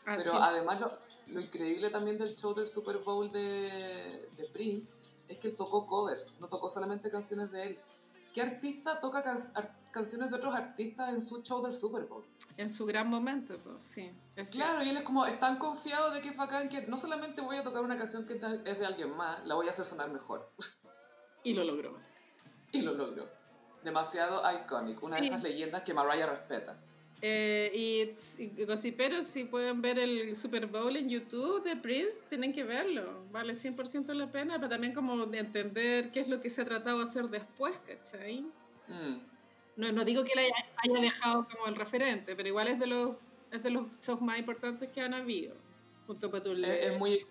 Ah, 0.05 0.13
Pero 0.17 0.31
sí. 0.31 0.37
además 0.39 0.79
lo, 0.79 0.91
lo 1.33 1.41
increíble 1.41 1.89
también 1.89 2.17
del 2.17 2.33
show 2.35 2.53
del 2.53 2.67
Super 2.67 2.97
Bowl 2.99 3.29
de, 3.31 4.29
de 4.37 4.45
Prince 4.53 4.97
es 5.27 5.37
que 5.39 5.49
él 5.49 5.55
tocó 5.57 5.85
covers, 5.85 6.35
no 6.39 6.47
tocó 6.47 6.69
solamente 6.69 7.09
canciones 7.11 7.51
de 7.51 7.63
él. 7.63 7.79
¿Qué 8.33 8.41
artista 8.41 8.99
toca 9.01 9.23
can- 9.23 9.39
ar- 9.55 9.75
canciones 9.91 10.29
de 10.29 10.35
otros 10.37 10.53
artistas 10.55 11.09
en 11.09 11.21
su 11.21 11.41
show 11.41 11.61
del 11.61 11.73
Super 11.75 12.05
Bowl? 12.05 12.23
En 12.55 12.69
su 12.69 12.85
gran 12.85 13.09
momento, 13.09 13.57
pues, 13.63 13.83
sí. 13.83 14.11
es 14.35 14.51
Claro, 14.51 14.81
y 14.83 14.89
él 14.89 14.97
es 14.97 15.03
como, 15.03 15.25
es 15.25 15.39
tan 15.39 15.57
confiado 15.57 16.11
de 16.11 16.21
que 16.21 16.29
es 16.29 16.37
bacán 16.37 16.69
que 16.69 16.83
no 16.87 16.95
solamente 16.95 17.41
voy 17.41 17.57
a 17.57 17.63
tocar 17.63 17.81
una 17.83 17.97
canción 17.97 18.25
que 18.27 18.35
es 18.65 18.79
de 18.79 18.85
alguien 18.85 19.09
más, 19.17 19.45
la 19.45 19.55
voy 19.55 19.67
a 19.67 19.71
hacer 19.71 19.85
sonar 19.85 20.09
mejor. 20.11 20.49
cierto. 20.59 20.89
Y 21.43 21.53
lo 21.53 21.63
logró. 21.63 21.97
Y 22.71 22.81
lo 22.81 22.93
logró. 22.93 23.27
Demasiado 23.83 24.41
iconic, 24.63 25.01
una 25.03 25.15
de 25.17 25.21
Sí. 25.23 25.27
esas 25.29 25.43
leyendas 25.43 25.81
que 25.83 25.93
Mariah 25.93 26.25
respeta. 26.27 26.77
Eh, 27.21 27.71
y, 27.73 28.43
y 28.43 28.65
gossiperos, 28.65 29.25
si 29.25 29.45
pueden 29.45 29.81
ver 29.81 29.97
el 29.97 30.35
Super 30.35 30.67
Bowl 30.67 30.95
en 30.95 31.09
YouTube 31.09 31.63
de 31.63 31.75
Prince, 31.75 32.21
tienen 32.29 32.53
que 32.53 32.63
verlo. 32.63 33.23
Vale 33.31 33.53
100% 33.53 34.13
la 34.13 34.31
pena, 34.31 34.57
pero 34.57 34.69
también 34.69 34.93
como 34.93 35.25
de 35.25 35.39
entender 35.39 36.11
qué 36.11 36.19
es 36.19 36.27
lo 36.27 36.39
que 36.41 36.49
se 36.49 36.61
ha 36.61 36.65
tratado 36.65 36.97
de 36.97 37.03
hacer 37.03 37.27
después, 37.29 37.79
¿cachai? 37.87 38.41
Mm. 38.87 39.17
No, 39.77 39.91
no 39.91 40.05
digo 40.05 40.23
que 40.23 40.33
él 40.33 40.39
haya, 40.39 40.53
haya 40.77 41.01
dejado 41.01 41.47
como 41.51 41.67
el 41.67 41.75
referente, 41.75 42.35
pero 42.35 42.49
igual 42.49 42.67
es 42.67 42.79
de 42.79 42.87
los, 42.87 43.15
es 43.51 43.63
de 43.63 43.69
los 43.71 43.85
shows 43.99 44.21
más 44.21 44.37
importantes 44.37 44.91
que 44.91 45.01
han 45.01 45.13
habido. 45.13 45.55
Junto 46.05 46.29
tu 46.29 46.51
Es, 46.53 46.83
es 46.85 46.97
muy... 46.99 47.25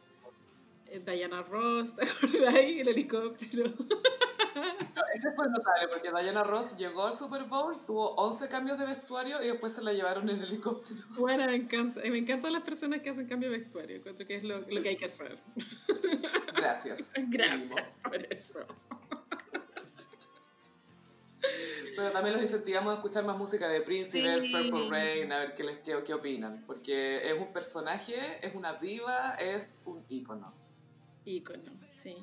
eh, 0.88 1.01
Diana 1.05 1.42
Ross, 1.42 1.94
¿te 2.32 2.47
ahí? 2.49 2.80
El 2.80 2.88
helicóptero. 2.88 3.64
No, 4.97 5.03
ese 5.12 5.30
fue 5.32 5.47
notable 5.47 5.88
porque 5.88 6.11
Diana 6.11 6.42
Ross 6.42 6.74
llegó 6.78 7.07
al 7.07 7.12
Super 7.12 7.44
Bowl, 7.44 7.84
tuvo 7.84 8.14
11 8.14 8.49
cambios 8.49 8.78
de 8.78 8.86
vestuario 8.86 9.42
y 9.42 9.49
después 9.49 9.74
se 9.74 9.82
la 9.82 9.92
llevaron 9.92 10.30
en 10.30 10.42
helicóptero. 10.42 11.03
Bueno, 11.18 11.44
me 11.44 11.55
encanta. 11.55 12.07
y 12.07 12.11
Me 12.11 12.16
encantan 12.16 12.55
las 12.55 12.62
personas 12.62 13.01
que 13.01 13.11
hacen 13.11 13.26
cambio 13.26 13.51
de 13.51 13.59
vestuario. 13.59 13.97
Encuentro 13.97 14.26
que 14.26 14.36
es 14.36 14.44
lo, 14.44 14.61
lo 14.61 14.82
que 14.82 14.88
hay 14.88 14.97
que 14.97 15.05
hacer. 15.05 15.38
Gracias. 16.57 17.11
Gracias 17.28 17.94
por 18.03 18.32
eso. 18.32 18.61
Pero 21.94 22.11
también 22.12 22.32
los 22.32 22.42
incentivamos 22.42 22.92
a 22.92 22.94
escuchar 22.94 23.24
más 23.26 23.36
música 23.36 23.68
de 23.68 23.82
Prince 23.82 24.18
y 24.18 24.22
ver. 24.22 24.40
Purple 24.40 24.88
Rain, 24.88 25.30
a 25.30 25.38
ver 25.40 25.55
qué, 25.55 25.64
les, 25.64 25.78
qué, 25.80 26.03
qué 26.05 26.14
opinan. 26.14 26.64
Porque 26.66 27.18
es 27.30 27.38
un 27.38 27.53
personaje, 27.53 28.14
es 28.40 28.55
una 28.55 28.72
diva, 28.74 29.34
es 29.34 29.82
un 29.84 30.03
ícono. 30.09 30.55
Ícono, 31.26 31.70
sí. 31.86 32.16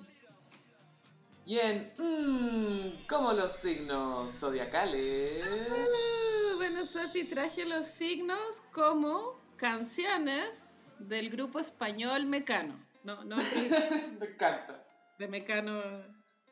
Y 1.46 1.60
en 1.60 1.94
mmm, 1.98 3.06
como 3.10 3.34
los 3.34 3.52
signos 3.52 4.32
zodiacales. 4.32 5.44
Uh, 5.46 6.56
bueno, 6.56 6.86
Sofi, 6.86 7.26
traje 7.26 7.66
los 7.66 7.86
signos 7.86 8.62
como 8.72 9.41
canciones 9.58 10.68
del 11.00 11.30
grupo 11.30 11.60
español 11.60 12.26
Mecano. 12.26 12.80
No, 13.04 13.26
no 13.26 13.36
Me 14.20 14.26
encanta, 14.28 14.86
de 15.20 15.28
Mecano, 15.28 15.82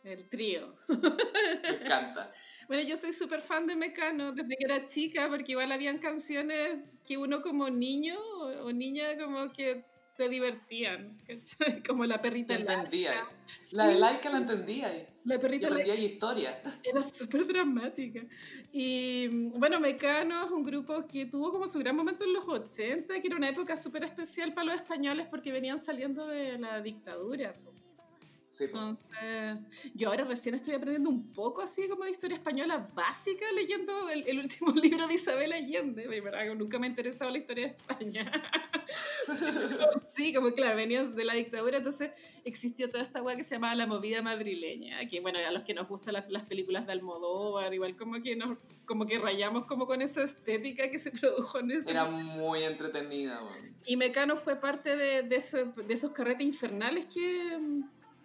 el 0.03 0.27
trío. 0.29 0.75
me 0.89 1.69
encanta. 1.69 2.33
Bueno, 2.67 2.83
yo 2.83 2.97
soy 2.97 3.13
súper 3.13 3.39
fan 3.39 3.67
de 3.67 3.77
Mecano 3.77 4.33
desde 4.33 4.57
que 4.57 4.65
era 4.65 4.85
chica, 4.85 5.29
porque 5.29 5.53
igual 5.53 5.71
habían 5.71 5.99
canciones 5.99 6.79
que 7.05 7.17
uno 7.17 7.41
como 7.41 7.69
niño 7.69 8.19
o 8.19 8.71
niña 8.73 9.17
como 9.17 9.51
que 9.53 9.85
te 10.15 10.29
divertían, 10.29 11.13
¿cachai? 11.25 11.81
Como 11.87 12.05
la 12.05 12.21
perrita 12.21 12.55
Te 12.55 12.61
entendía. 12.61 13.11
laica. 13.11 13.31
La 13.73 13.87
de 13.87 13.95
Laika 13.99 14.29
la 14.29 14.37
entendía. 14.37 14.93
Y 14.95 15.07
La 15.27 15.39
perrita 15.39 15.69
laica 15.69 15.83
aprendía 15.91 16.05
historia. 16.05 16.61
era 16.83 17.01
súper 17.01 17.47
dramática. 17.47 18.21
Y 18.71 19.27
bueno, 19.57 19.79
Mecano 19.79 20.45
es 20.45 20.51
un 20.51 20.63
grupo 20.63 21.07
que 21.07 21.25
tuvo 21.25 21.51
como 21.51 21.67
su 21.67 21.79
gran 21.79 21.95
momento 21.95 22.23
en 22.23 22.33
los 22.33 22.47
80, 22.47 23.19
que 23.19 23.27
era 23.27 23.35
una 23.37 23.49
época 23.49 23.75
súper 23.75 24.03
especial 24.03 24.53
para 24.53 24.65
los 24.65 24.75
españoles 24.75 25.27
porque 25.29 25.51
venían 25.51 25.79
saliendo 25.79 26.27
de 26.27 26.57
la 26.59 26.81
dictadura. 26.81 27.53
Sí. 28.49 28.65
Entonces, 28.65 29.59
yo 29.93 30.09
ahora 30.09 30.25
recién 30.25 30.55
estoy 30.55 30.73
aprendiendo 30.73 31.09
un 31.09 31.31
poco 31.31 31.61
así 31.61 31.87
como 31.87 32.03
de 32.03 32.11
historia 32.11 32.35
española 32.35 32.85
básica 32.93 33.45
leyendo 33.53 34.09
el, 34.09 34.27
el 34.27 34.39
último 34.39 34.71
libro 34.75 35.07
de 35.07 35.13
Isabel 35.13 35.53
Allende. 35.53 36.05
Nunca 36.57 36.77
me 36.77 36.87
ha 36.87 36.89
interesado 36.89 37.31
la 37.31 37.37
historia 37.37 37.67
de 37.67 37.73
España. 37.77 38.29
Sí, 39.99 40.33
como 40.33 40.51
claro, 40.51 40.75
venías 40.75 41.15
de 41.15 41.25
la 41.25 41.33
dictadura, 41.33 41.77
entonces 41.77 42.11
existió 42.45 42.89
toda 42.89 43.03
esta 43.03 43.21
weá 43.21 43.35
que 43.35 43.43
se 43.43 43.55
llamaba 43.55 43.75
la 43.75 43.87
movida 43.87 44.21
madrileña, 44.21 45.05
que 45.07 45.19
bueno, 45.21 45.39
a 45.45 45.51
los 45.51 45.63
que 45.63 45.73
nos 45.73 45.87
gustan 45.87 46.13
las, 46.13 46.29
las 46.29 46.43
películas 46.43 46.85
de 46.87 46.93
Almodóvar, 46.93 47.73
igual 47.73 47.95
como 47.95 48.21
que 48.21 48.35
nos 48.35 48.57
como 48.85 49.05
que 49.05 49.19
rayamos 49.19 49.65
como 49.65 49.87
con 49.87 50.01
esa 50.01 50.21
estética 50.21 50.89
que 50.91 50.99
se 50.99 51.11
produjo 51.11 51.59
en 51.59 51.71
eso. 51.71 51.89
Era 51.89 52.05
muy 52.05 52.63
entretenida. 52.63 53.41
weón. 53.41 53.75
Y 53.85 53.95
Mecano 53.95 54.35
fue 54.37 54.57
parte 54.59 54.95
de, 54.97 55.23
de, 55.23 55.35
ese- 55.37 55.65
de 55.65 55.93
esos 55.93 56.11
carretes 56.11 56.45
infernales 56.45 57.05
que, 57.05 57.57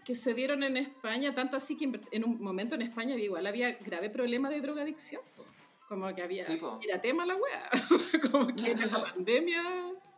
que 0.04 0.14
se 0.14 0.34
dieron 0.34 0.64
en 0.64 0.76
España, 0.76 1.34
tanto 1.34 1.56
así 1.56 1.76
que 1.76 2.00
en 2.10 2.24
un 2.24 2.40
momento 2.40 2.74
en 2.74 2.82
España 2.82 3.14
igual 3.16 3.46
había 3.46 3.72
grave 3.74 4.10
problema 4.10 4.50
de 4.50 4.60
drogadicción. 4.60 5.22
po. 5.36 5.44
Como 5.88 6.12
que 6.16 6.22
había... 6.22 6.42
Sí, 6.44 6.58
era 6.82 7.00
tema 7.00 7.24
la 7.24 7.36
wea. 7.36 7.70
como 8.32 8.48
que 8.48 8.72
era 8.72 8.86
la 8.86 9.04
pandemia, 9.14 9.62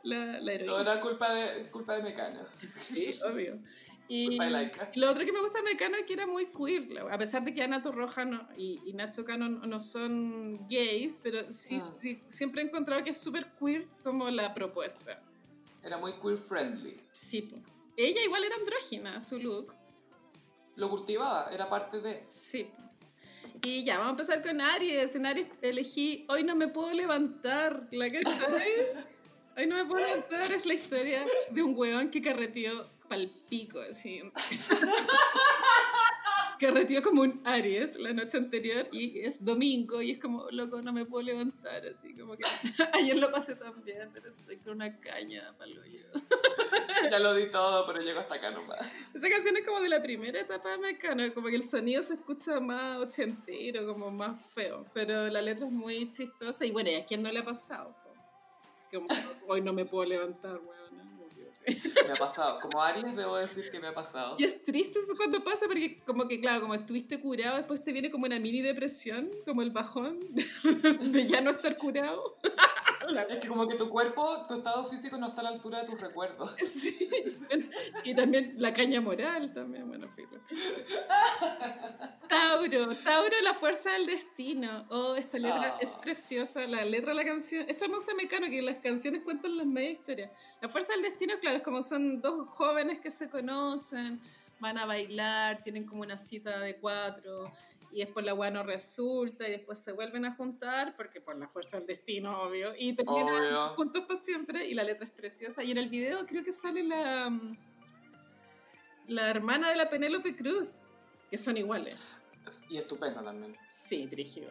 la, 0.03 0.41
la 0.41 0.41
Todo 0.41 0.51
heroína. 0.51 0.81
era 0.81 1.01
culpa 1.01 1.33
de, 1.35 1.71
culpa 1.71 1.95
de 1.97 2.03
Mecano. 2.03 2.41
Sí, 2.61 3.15
obvio. 3.29 3.59
Y, 4.11 4.39
lo 4.95 5.11
otro 5.11 5.23
que 5.27 5.33
me 5.33 5.41
gusta 5.43 5.59
de 5.59 5.65
Mecano 5.65 5.99
es 5.99 6.05
que 6.05 6.15
era 6.15 6.27
muy 6.27 6.47
queer, 6.47 6.99
a 7.11 7.19
pesar 7.19 7.45
de 7.45 7.53
que 7.53 7.63
Ana 7.63 7.83
Torroja 7.83 8.25
no- 8.25 8.49
y, 8.57 8.81
y 8.87 8.95
Nacho 8.95 9.23
Cano 9.23 9.51
no, 9.51 9.67
no 9.67 9.79
son 9.79 10.67
gays, 10.67 11.19
pero 11.23 11.51
sí, 11.51 11.79
sí, 12.01 12.19
siempre 12.27 12.63
he 12.63 12.65
encontrado 12.65 13.05
que 13.05 13.11
es 13.11 13.19
súper 13.21 13.53
queer 13.61 13.87
como 14.03 14.31
la 14.31 14.55
propuesta. 14.55 15.21
Era 15.83 15.99
muy 15.99 16.15
queer 16.15 16.39
friendly. 16.39 16.99
Sí, 17.13 17.43
po. 17.43 17.57
Ella 17.99 18.23
igual 18.25 18.45
era 18.45 18.57
andrógina, 18.57 19.21
su 19.21 19.39
look. 19.39 19.75
Lo 20.77 20.89
cultivaba, 20.89 21.51
era 21.53 21.69
parte 21.69 22.01
de. 22.01 22.25
Sí. 22.29 22.65
po. 22.65 22.83
Y 23.63 23.85
ya, 23.85 23.99
vamos 23.99 24.09
a 24.09 24.11
empezar 24.13 24.43
con 24.43 24.61
Aries. 24.61 25.15
En 25.17 25.27
Aries 25.27 25.49
elegí 25.61 26.25
Hoy 26.29 26.45
no 26.45 26.57
me 26.57 26.69
puedo 26.69 26.93
levantar. 26.93 27.89
¿La 27.91 28.09
que 28.11 28.23
Hoy 29.59 29.67
no 29.67 29.75
me 29.75 29.85
puedo 29.87 30.07
levantar 30.07 30.53
es 30.53 30.67
la 30.67 30.75
historia 30.75 31.25
de 31.51 31.63
un 31.65 31.77
huevón 31.77 32.13
que 32.13 32.23
carreteó 32.23 32.89
pal 33.09 33.29
pico, 33.49 33.81
así. 33.81 34.23
carreteó 36.61 37.03
como 37.03 37.23
un 37.23 37.43
Aries 37.45 37.97
la 37.97 38.13
noche 38.13 38.37
anterior 38.37 38.87
y 38.93 39.19
es 39.19 39.45
domingo 39.45 40.01
y 40.01 40.13
es 40.13 40.19
como, 40.19 40.49
loco, 40.53 40.81
no 40.81 40.93
me 40.93 41.07
puedo 41.07 41.25
levantar, 41.25 41.85
así 41.87 42.15
como 42.15 42.37
que 42.37 42.45
ayer 42.93 43.17
lo 43.17 43.33
pasé 43.33 43.57
tan 43.57 43.83
bien, 43.83 44.11
pero 44.13 44.29
estoy 44.29 44.59
con 44.59 44.75
una 44.75 45.01
caña 45.01 45.53
palo 45.59 45.85
yo. 45.85 46.07
Ya 47.11 47.19
lo 47.19 47.35
di 47.35 47.51
todo, 47.51 47.85
pero 47.87 48.01
llego 48.01 48.21
hasta 48.21 48.37
acá 48.37 48.53
nomás. 48.53 48.79
Esa 49.13 49.29
canción 49.29 49.57
es 49.57 49.67
como 49.67 49.81
de 49.81 49.89
la 49.89 50.01
primera 50.01 50.39
etapa 50.39 50.71
de 50.71 50.79
Mecano, 50.79 51.35
como 51.35 51.49
que 51.49 51.57
el 51.57 51.67
sonido 51.67 52.01
se 52.03 52.15
escucha 52.15 52.61
más 52.61 52.99
ochentero, 52.99 53.87
como 53.87 54.13
más 54.13 54.53
feo, 54.53 54.87
pero 54.95 55.27
la 55.29 55.43
letra 55.43 55.67
es 55.67 55.73
muy 55.73 56.09
chistosa 56.11 56.65
y 56.65 56.71
bueno, 56.71 56.91
¿y 56.91 56.95
a 56.95 57.05
quién 57.05 57.23
no 57.23 57.33
le 57.33 57.41
ha 57.41 57.45
pasado? 57.45 58.08
Hoy 59.47 59.61
no 59.61 59.73
me 59.73 59.85
puedo 59.85 60.09
levantar. 60.09 60.61
Me 62.07 62.13
ha 62.13 62.17
pasado. 62.17 62.59
Como 62.61 62.81
Aries, 62.83 63.15
debo 63.17 63.37
decir 63.37 63.71
que 63.71 63.81
me 63.81 63.89
ha 63.89 63.95
pasado. 63.95 64.37
Y 64.39 64.45
es 64.45 64.65
triste 64.65 64.99
eso 65.01 65.15
cuando 65.17 65.43
pasa 65.45 65.67
porque 65.67 65.99
como 66.07 66.27
que, 66.29 66.41
claro, 66.41 66.61
como 66.63 66.75
estuviste 66.75 67.21
curado, 67.21 67.57
después 67.57 67.83
te 67.85 67.93
viene 67.93 68.11
como 68.11 68.27
una 68.27 68.39
mini 68.39 68.63
depresión, 68.63 69.31
como 69.45 69.63
el 69.63 69.71
bajón 69.71 70.19
de 71.13 71.27
ya 71.27 71.41
no 71.41 71.51
estar 71.51 71.77
curado. 71.77 72.37
Es 73.31 73.39
que 73.39 73.49
como 73.49 73.67
que 73.67 73.77
tu 73.77 73.89
cuerpo, 73.89 74.43
tu 74.47 74.55
estado 74.55 74.85
físico 74.85 75.17
no 75.17 75.29
está 75.29 75.41
a 75.41 75.45
la 75.45 75.51
altura 75.51 75.81
de 75.81 75.87
tus 75.87 75.99
recuerdos. 76.01 76.55
Sí. 76.67 76.99
Y 78.05 78.15
también 78.15 78.53
la 78.59 78.75
caña 78.75 79.01
moral, 79.01 79.55
también, 79.55 79.89
bueno, 79.89 80.09
filo. 80.11 80.39
Tauro, 82.29 82.95
Tauro, 83.03 83.35
la 83.43 83.55
fuerza 83.55 83.93
del 83.93 84.07
destino. 84.07 84.85
Oh, 84.91 85.15
esta 85.15 85.39
letra 85.39 85.77
Ah. 85.77 85.79
es 85.81 85.97
preciosa, 85.97 86.67
la 86.67 86.85
letra 86.85 87.13
de 87.13 87.17
la 87.17 87.25
canción. 87.25 87.65
Esto 87.69 87.89
me 87.89 87.97
gusta 87.97 88.15
Mecano, 88.15 88.49
que 88.49 88.61
las 88.61 88.79
canciones 88.79 89.23
cuentan 89.23 89.57
las 89.57 89.67
media 89.67 89.91
historias. 89.91 90.31
La 90.61 90.69
fuerza 90.69 90.93
del 90.93 91.03
destino, 91.03 91.35
claro, 91.41 91.59
es 91.59 91.63
como 91.63 91.83
son 91.83 92.21
dos 92.21 92.49
jóvenes 92.51 92.99
que 92.99 93.11
se 93.11 93.31
conocen, 93.31 94.21
van 94.61 94.79
a 94.79 94.87
bailar, 94.87 95.63
tienen 95.63 95.87
como 95.87 96.03
una 96.03 96.19
cita 96.19 96.59
de 96.61 96.77
cuatro, 96.79 97.45
y 97.93 98.01
después 98.01 98.27
la 98.27 98.35
weá 98.35 98.51
no 98.51 98.63
resulta, 98.65 99.47
y 99.47 99.53
después 99.53 99.79
se 99.79 99.93
vuelven 99.93 100.25
a 100.25 100.35
juntar, 100.35 100.97
porque 100.97 101.21
por 101.21 101.37
la 101.37 101.47
fuerza 101.47 101.79
del 101.79 101.87
destino, 101.87 102.43
obvio, 102.43 102.73
y 102.77 102.93
terminan 102.93 103.29
Obvio. 103.29 103.69
juntos 103.77 104.05
para 104.07 104.19
siempre, 104.19 104.67
y 104.67 104.75
la 104.75 104.83
letra 104.83 105.07
es 105.07 105.13
preciosa. 105.13 105.63
Y 105.63 105.71
en 105.71 105.79
el 105.79 105.89
video 105.89 106.27
creo 106.27 106.43
que 106.43 106.53
sale 106.53 106.83
la, 106.83 107.31
la 109.07 109.31
hermana 109.31 109.71
de 109.71 109.77
la 109.77 109.89
Penélope 109.89 110.35
Cruz, 110.35 110.83
que 111.31 111.37
son 111.37 111.57
iguales. 111.57 111.97
Y 112.69 112.79
estupenda 112.79 113.23
también. 113.23 113.57
Sí. 113.67 114.07
Brígido. 114.07 114.51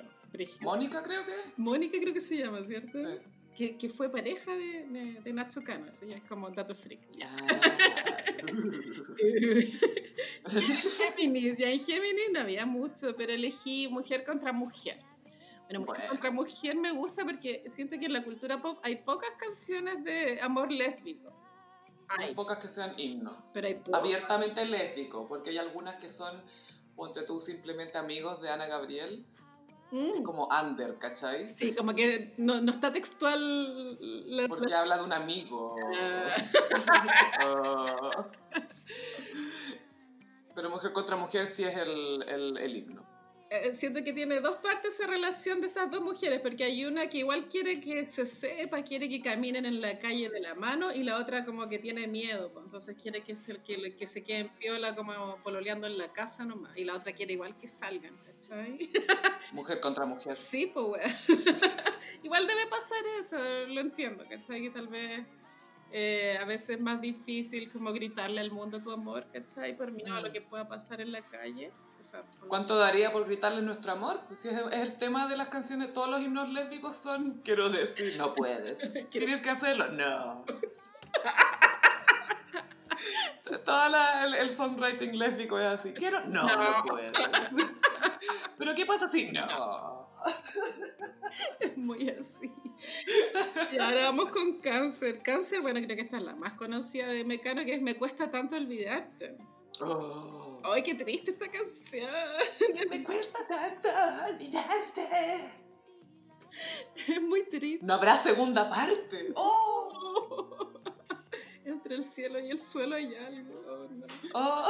Mónica 0.62 1.02
creo 1.02 1.26
que. 1.26 1.34
Mónica 1.58 1.98
creo 2.00 2.14
que 2.14 2.20
se 2.20 2.38
llama, 2.38 2.64
¿cierto? 2.64 3.00
Sí. 3.00 3.20
Que, 3.58 3.76
que 3.76 3.90
fue 3.90 4.12
pareja 4.12 4.56
de, 4.56 4.86
de, 4.88 5.20
de 5.24 5.34
Nacho 5.34 5.64
Cano, 5.64 5.88
eso 5.90 6.06
ya 6.06 6.18
es 6.18 6.22
como 6.30 6.48
dato 6.52 6.76
freak. 6.76 7.00
Ya. 7.18 7.28
Géminis, 10.46 11.58
ya 11.58 11.70
en 11.70 11.80
Géminis 11.80 12.30
no 12.34 12.40
había 12.42 12.66
mucho, 12.66 13.16
pero 13.16 13.34
elegí 13.34 13.88
mujer 13.88 14.24
contra 14.26 14.54
mujer. 14.54 15.00
Bueno, 15.66 15.82
mujer 15.82 15.96
Bueno. 15.98 16.10
contra 16.10 16.32
mujer 16.32 16.76
me 16.76 16.92
gusta 16.92 17.24
porque 17.26 17.64
siento 17.68 17.98
que 18.00 18.06
en 18.06 18.14
la 18.14 18.24
cultura 18.24 18.62
pop 18.62 18.80
hay 18.84 18.98
pocas 18.98 19.30
canciones 19.40 20.04
de 20.04 20.40
amor 20.42 20.72
lésbico. 20.72 21.34
Hay 22.10 22.30
Hay, 22.30 22.36
pocas 22.36 22.58
que 22.60 22.70
sean 22.70 22.94
himnos. 22.98 23.36
pero 23.54 23.68
hay 23.68 23.76
pocas. 23.76 24.00
Abiertamente 24.00 24.66
lésbico, 24.66 25.28
porque 25.28 25.50
hay 25.50 25.58
algunas 25.58 25.96
que 25.96 26.08
son, 26.08 26.42
ponte 26.96 27.24
tú, 27.24 27.40
simplemente 27.40 27.98
amigos 27.98 28.42
de 28.42 28.50
Ana 28.50 28.66
Gabriel, 28.68 29.26
Mm, 29.92 30.22
como 30.24 30.50
under, 30.50 30.98
¿cachai? 30.98 31.56
Sí, 31.56 31.74
como 31.74 31.96
que 31.96 32.34
no, 32.38 32.60
no 32.60 32.72
está 32.72 32.92
textual 32.92 33.98
la, 34.30 34.48
Porque 34.48 34.74
habla 34.74 34.98
de 34.98 35.04
un 35.04 35.14
amigo. 35.14 35.76
Ah. 35.96 36.36
Oh. 37.46 38.26
Pero 40.56 40.72
mujer 40.72 40.92
contra 40.92 41.16
mujer 41.16 41.46
sí 41.46 41.64
es 41.64 41.78
el, 41.78 42.26
el, 42.28 42.58
el 42.58 42.76
himno. 42.76 43.07
Eh, 43.50 43.72
siento 43.72 44.04
que 44.04 44.12
tiene 44.12 44.42
dos 44.42 44.58
partes 44.58 44.96
esa 44.96 45.08
relación 45.08 45.62
de 45.62 45.68
esas 45.68 45.90
dos 45.90 46.02
mujeres, 46.02 46.42
porque 46.42 46.66
hay 46.66 46.84
una 46.84 47.08
que 47.08 47.20
igual 47.20 47.48
quiere 47.48 47.80
que 47.80 48.06
se 48.06 48.26
sepa, 48.26 48.84
quiere 48.84 49.08
que 49.08 49.22
caminen 49.22 49.66
en 49.66 49.80
la 49.80 49.98
calle 50.00 50.30
de 50.30 50.42
la 50.42 50.54
mano, 50.54 50.92
y 50.94 51.04
la 51.04 51.18
otra 51.18 51.46
como 51.46 51.70
que 51.70 51.80
tiene 51.80 52.08
miedo, 52.08 52.52
pues, 52.52 52.66
entonces 52.66 52.98
quiere 53.02 53.22
que 53.22 53.38
se, 53.38 53.58
que, 53.62 53.96
que 53.96 54.06
se 54.06 54.24
queden 54.24 54.50
piola 54.58 54.96
como 54.96 55.42
pololeando 55.44 55.88
en 55.88 55.98
la 55.98 56.12
casa 56.12 56.44
nomás, 56.44 56.78
y 56.78 56.84
la 56.84 56.96
otra 56.96 57.14
quiere 57.14 57.34
igual 57.34 57.58
que 57.58 57.68
salgan, 57.68 58.18
¿cachai? 58.26 58.78
Mujer 59.54 59.80
contra 59.80 60.06
mujer. 60.06 60.36
Sí, 60.36 60.70
pues 60.74 61.26
igual 62.24 62.48
debe 62.48 62.68
pasar 62.68 63.00
eso, 63.18 63.38
lo 63.68 63.80
entiendo, 63.80 64.26
¿cachai? 64.30 64.62
Que 64.62 64.70
tal 64.72 64.88
vez... 64.90 65.26
eh, 65.92 66.38
a 66.38 66.44
veces 66.44 66.72
es 66.72 66.82
más 66.82 67.00
difícil 67.00 67.72
como 67.72 67.94
gritarle 67.94 68.42
al 68.42 68.52
mundo 68.52 68.82
tu 68.82 68.92
amor, 68.92 69.28
¿cachai? 69.32 69.78
Por 69.78 69.92
miedo 69.92 70.14
a 70.16 70.22
lo 70.22 70.34
que 70.34 70.42
pueda 70.42 70.68
pasar 70.68 71.00
en 71.00 71.14
la 71.14 71.22
calle. 71.26 71.72
¿Cuánto 72.48 72.78
daría 72.78 73.12
por 73.12 73.26
gritarle 73.26 73.62
nuestro 73.62 73.92
amor? 73.92 74.22
Pues 74.28 74.40
si 74.40 74.48
es, 74.48 74.54
es 74.56 74.82
el 74.82 74.96
tema 74.98 75.28
de 75.28 75.36
las 75.38 75.48
canciones, 75.48 75.92
todos 75.94 76.10
los 76.10 76.22
himnos 76.22 76.50
lésbicos 76.50 76.96
son 76.96 77.42
quiero 77.44 77.70
decir, 77.70 78.16
no 78.18 78.34
puedes. 78.34 78.94
¿Tienes 79.10 79.42
que 79.42 79.50
hacerlo? 79.50 79.90
No. 79.90 80.46
Todo 83.64 83.90
la- 83.90 84.26
el, 84.26 84.34
el 84.36 84.50
songwriting 84.50 85.18
lésbico 85.18 85.60
es 85.60 85.66
así. 85.68 85.94
Quiero, 85.94 86.22
no, 86.26 86.44
no, 86.48 86.56
No. 86.78 86.84
puedes. 86.86 87.12
Pero 88.58 88.74
¿qué 88.76 88.86
pasa 88.86 89.08
si 89.08 89.32
no? 89.32 90.08
Es 91.60 91.78
muy 91.78 92.10
así. 92.10 92.52
Y 93.72 93.78
ahora 93.80 94.04
vamos 94.04 94.32
con 94.32 94.60
cáncer. 94.60 95.22
Cáncer, 95.24 95.62
bueno, 95.62 95.80
creo 95.84 95.96
que 95.96 96.02
esta 96.04 96.18
es 96.18 96.24
la 96.24 96.36
más 96.36 96.54
conocida 96.56 97.08
de 97.08 97.24
Mecano, 97.24 97.64
que 97.66 97.76
es 97.76 97.82
Me 97.82 97.98
cuesta 97.98 98.30
tanto 98.30 98.56
olvidarte. 98.56 99.38
Oh. 99.82 100.47
¡Ay, 100.64 100.84
qué 100.84 100.96
triste 100.96 101.32
esta 101.32 101.50
canción! 101.50 102.10
Me 102.90 103.04
cuesta 103.04 103.40
tanto 103.48 103.90
olvidarte. 104.30 105.52
Es 107.08 107.22
muy 107.22 107.44
triste. 107.44 107.86
No 107.86 107.94
habrá 107.94 108.18
segunda 108.18 108.70
parte. 108.70 109.32
Oh. 109.36 110.74
Entre 111.66 111.96
el 111.96 112.04
cielo 112.04 112.40
y 112.40 112.50
el 112.50 112.60
suelo 112.60 112.96
hay 112.96 113.14
algo. 113.16 113.62
oh, 113.68 113.88
no. 113.92 114.06
Oh. 114.34 114.70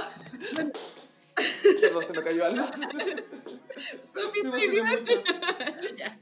Perdón, 1.82 2.04
se 2.04 2.14
me 2.14 2.24
cayó 2.24 2.46
algo. 2.46 2.66
Ya. 5.98 6.20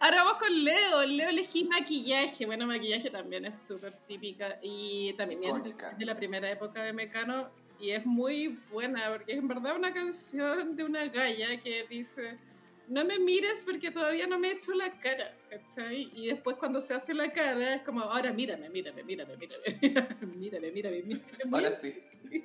Ahora 0.00 0.24
vamos 0.24 0.38
con 0.38 0.64
Leo. 0.64 1.06
Leo 1.06 1.28
elegí 1.28 1.64
maquillaje. 1.64 2.44
Bueno, 2.46 2.66
maquillaje 2.66 3.10
también 3.10 3.44
es 3.44 3.56
súper 3.56 3.96
típica 4.08 4.58
y 4.60 5.12
también 5.14 5.44
Icónica. 5.44 5.92
de 5.92 6.04
la 6.04 6.16
primera 6.16 6.50
época 6.50 6.82
de 6.82 6.92
Mecano 6.92 7.50
y 7.80 7.90
es 7.90 8.04
muy 8.06 8.58
buena 8.70 9.10
porque 9.10 9.32
es 9.32 9.38
en 9.38 9.48
verdad 9.48 9.76
una 9.76 9.92
canción 9.92 10.76
de 10.76 10.84
una 10.84 11.06
galla 11.06 11.60
que 11.60 11.84
dice 11.88 12.38
no 12.88 13.04
me 13.04 13.18
mires 13.18 13.62
porque 13.62 13.90
todavía 13.90 14.26
no 14.26 14.38
me 14.38 14.48
he 14.48 14.52
hecho 14.52 14.72
la 14.74 14.98
cara, 14.98 15.34
¿cachai? 15.48 16.10
Y 16.14 16.26
después 16.26 16.56
cuando 16.56 16.80
se 16.80 16.94
hace 16.94 17.14
la 17.14 17.32
cara 17.32 17.76
es 17.76 17.82
como, 17.82 18.00
ahora 18.00 18.32
mírame, 18.32 18.68
mírame, 18.68 19.02
mírame, 19.02 19.36
mírame, 19.36 19.64
mírame, 20.36 20.70
mírame, 20.70 21.02
mírame. 21.02 21.22
Ahora 21.52 21.70
sí. 21.72 21.94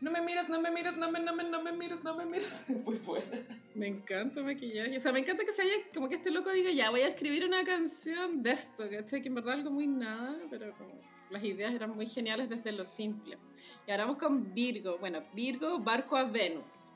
No 0.00 0.10
me 0.10 0.20
mires, 0.20 0.48
no 0.48 0.60
me 0.60 0.70
mires, 0.70 0.96
no 0.96 1.10
me, 1.10 1.20
no 1.20 1.34
me, 1.34 1.44
no 1.44 1.62
me 1.62 1.72
mires, 1.72 2.02
no 2.02 2.16
me 2.16 2.24
mires. 2.26 2.62
Muy 2.84 2.96
buena. 2.98 3.38
Me 3.74 3.86
encanta 3.86 4.42
maquillaje. 4.42 4.96
O 4.96 5.00
sea, 5.00 5.12
me 5.12 5.20
encanta 5.20 5.44
que 5.44 5.52
se 5.52 5.62
haya, 5.62 5.72
como 5.94 6.08
que 6.08 6.16
este 6.16 6.30
loco 6.30 6.50
diga, 6.50 6.70
ya, 6.70 6.90
voy 6.90 7.00
a 7.00 7.08
escribir 7.08 7.44
una 7.44 7.64
canción 7.64 8.42
de 8.42 8.50
esto, 8.50 8.88
¿cachai? 8.90 9.22
Que 9.22 9.28
en 9.28 9.36
verdad 9.36 9.54
algo 9.54 9.70
muy 9.70 9.86
nada, 9.86 10.36
pero 10.50 10.72
como 10.76 11.00
las 11.30 11.42
ideas 11.44 11.72
eran 11.74 11.90
muy 11.90 12.06
geniales 12.06 12.48
desde 12.48 12.72
lo 12.72 12.84
simple. 12.84 13.38
Y 13.86 13.90
ahora 13.90 14.04
vamos 14.04 14.18
con 14.18 14.54
Virgo. 14.54 14.98
Bueno, 14.98 15.24
Virgo, 15.34 15.78
Barco 15.78 16.16
a 16.16 16.24
Venus. 16.24 16.88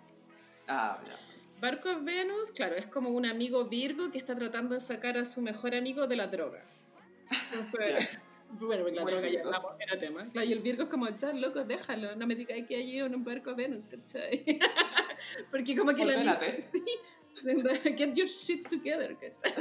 Ah, 0.69 1.01
ya. 1.07 1.17
Barco 1.61 1.89
a 1.89 1.95
Venus, 1.99 2.51
claro, 2.53 2.77
es 2.77 2.87
como 2.87 3.11
un 3.11 3.25
amigo 3.27 3.65
Virgo 3.65 4.11
que 4.11 4.19
está 4.19 4.35
tratando 4.35 4.75
de 4.75 4.81
sacar 4.81 5.17
a 5.17 5.25
su 5.25 5.41
mejor 5.41 5.75
amigo 5.75 6.07
de 6.07 6.17
la 6.17 6.27
droga. 6.27 6.63
Entonces, 7.31 8.19
bueno, 8.51 8.83
porque 8.83 8.97
la 8.97 9.03
Muy 9.03 9.13
droga 9.13 9.29
ya 9.29 9.37
Virgo. 9.39 9.47
hablamos, 9.55 9.73
era 9.81 9.99
tema. 9.99 10.29
Claro, 10.31 10.47
y 10.49 10.53
el 10.53 10.59
Virgo 10.61 10.83
es 10.85 10.89
como, 10.91 11.09
ya, 11.09 11.33
loco, 11.33 11.65
déjalo, 11.65 12.15
no 12.15 12.27
me 12.27 12.35
digáis 12.35 12.67
que 12.67 12.77
hay 12.77 12.99
en 12.99 13.15
un 13.15 13.25
barco 13.25 13.51
a 13.51 13.55
Venus, 13.55 13.87
¿cachai? 13.87 14.45
porque 15.51 15.77
como 15.77 15.95
que 15.95 16.05
la 16.05 16.15
amigo- 16.15 16.33
Ordénate. 16.33 16.65
Get 17.97 18.15
your 18.15 18.29
shit 18.29 18.69
together, 18.69 19.17
¿cachai? 19.17 19.53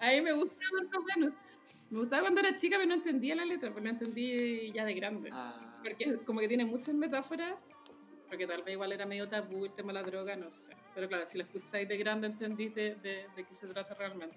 A 0.00 0.10
mí 0.10 0.20
me 0.20 0.32
gusta 0.32 0.56
Barco 0.72 0.98
a 0.98 1.14
Venus. 1.14 1.34
Me 1.90 2.00
gustaba 2.00 2.22
cuando 2.22 2.40
era 2.40 2.54
chica, 2.56 2.76
pero 2.76 2.88
no 2.88 2.94
entendía 2.94 3.34
la 3.34 3.44
letra, 3.44 3.70
pero 3.72 3.84
la 3.84 3.90
entendí 3.90 4.72
ya 4.72 4.84
de 4.84 4.94
grande. 4.94 5.30
Ah, 5.32 5.80
Porque 5.84 6.18
como 6.24 6.40
que 6.40 6.48
tiene 6.48 6.64
muchas 6.64 6.94
metáforas, 6.94 7.54
porque 8.28 8.46
tal 8.46 8.62
vez 8.62 8.72
igual 8.74 8.92
era 8.92 9.06
medio 9.06 9.28
tabú 9.28 9.64
el 9.66 9.72
tema 9.74 9.92
de 9.92 10.00
la 10.00 10.02
droga, 10.02 10.34
no 10.36 10.50
sé. 10.50 10.76
Pero 10.94 11.08
claro, 11.08 11.24
si 11.26 11.38
la 11.38 11.44
escucháis 11.44 11.86
de 11.88 11.96
grande 11.96 12.26
entendís 12.26 12.74
de, 12.74 12.94
de, 12.96 13.26
de 13.36 13.44
qué 13.44 13.54
se 13.54 13.66
trata 13.68 13.94
realmente. 13.94 14.36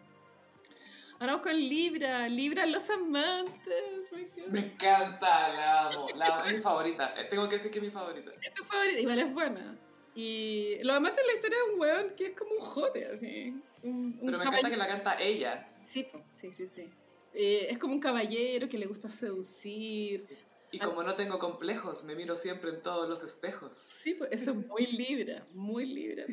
Ahora 1.20 1.34
vamos 1.34 1.48
con 1.48 1.56
Libra, 1.58 2.30
Libra 2.30 2.66
los 2.68 2.88
amantes. 2.92 4.12
me 4.52 4.60
encanta. 4.60 5.50
la 5.50 5.88
amo. 5.88 6.08
La 6.16 6.26
amo. 6.28 6.46
Es 6.46 6.54
mi 6.54 6.60
favorita. 6.60 7.16
Eh, 7.18 7.24
Tengo 7.28 7.50
que 7.50 7.56
decir 7.56 7.72
que 7.72 7.80
es 7.80 7.84
mi 7.86 7.90
favorita. 7.90 8.32
Es 8.40 8.54
tu 8.54 8.64
favorita, 8.64 9.00
igual 9.00 9.20
es 9.20 9.34
buena. 9.34 9.78
Y 10.14 10.78
los 10.84 10.96
amantes 10.96 11.24
la 11.26 11.34
historia 11.34 11.58
de 11.58 11.74
un 11.74 11.80
weón 11.80 12.10
que 12.16 12.28
es 12.28 12.34
como 12.38 12.52
un 12.52 12.60
jote, 12.60 13.08
así. 13.08 13.50
Un, 13.82 14.18
un 14.20 14.26
Pero 14.26 14.38
me 14.38 14.44
encanta 14.46 14.70
que 14.70 14.78
la 14.78 14.88
canta 14.88 15.16
ella. 15.20 15.70
Sí, 15.84 16.06
sí, 16.34 16.52
sí, 16.56 16.68
sí. 16.68 16.90
Eh, 17.40 17.68
es 17.70 17.78
como 17.78 17.94
un 17.94 18.00
caballero 18.00 18.68
que 18.68 18.80
le 18.80 18.88
gusta 18.88 19.10
seducir. 19.10 20.26
Y 20.72 20.80
como 20.80 21.04
no 21.04 21.14
tengo 21.14 21.38
complejos, 21.38 22.04
me 22.04 22.16
miro 22.16 22.36
siempre 22.36 22.72
en 22.72 22.82
todos 22.82 23.08
los 23.08 23.22
espejos. 23.22 23.72
Sí, 23.88 24.16
pues 24.16 24.32
eso 24.32 24.52
es 24.52 24.66
muy 24.68 24.88
Libra, 24.88 25.46
muy 25.54 25.86
Libra. 25.86 26.26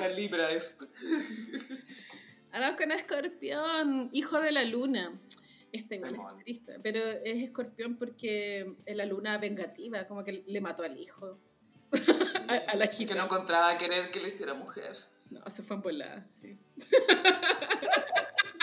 La 0.00 0.08
libra 0.16 0.50
esto. 0.50 0.88
Ahora 2.50 2.74
con 2.76 2.90
Escorpión, 2.90 4.10
hijo 4.12 4.40
de 4.40 4.50
la 4.50 4.64
luna. 4.64 5.20
Este 5.70 5.94
igual 5.96 6.16
es 6.16 6.44
triste, 6.44 6.80
pero 6.82 6.98
es 7.00 7.42
Escorpión 7.44 7.96
porque 7.96 8.74
es 8.84 8.96
la 8.96 9.06
luna 9.06 9.38
vengativa, 9.38 10.06
como 10.08 10.24
que 10.24 10.42
le 10.46 10.60
mató 10.60 10.82
al 10.82 10.98
hijo. 10.98 11.38
a, 12.48 12.54
a 12.54 12.74
la 12.76 12.86
Y 12.86 12.88
que 12.88 12.94
chica. 12.96 13.14
no 13.14 13.24
encontraba 13.24 13.78
querer 13.78 14.10
que 14.10 14.18
lo 14.18 14.26
hiciera 14.26 14.52
mujer. 14.54 14.96
No, 15.30 15.48
se 15.48 15.62
fue 15.62 15.76
en 15.76 15.82
volada, 15.82 16.26
sí. 16.26 16.58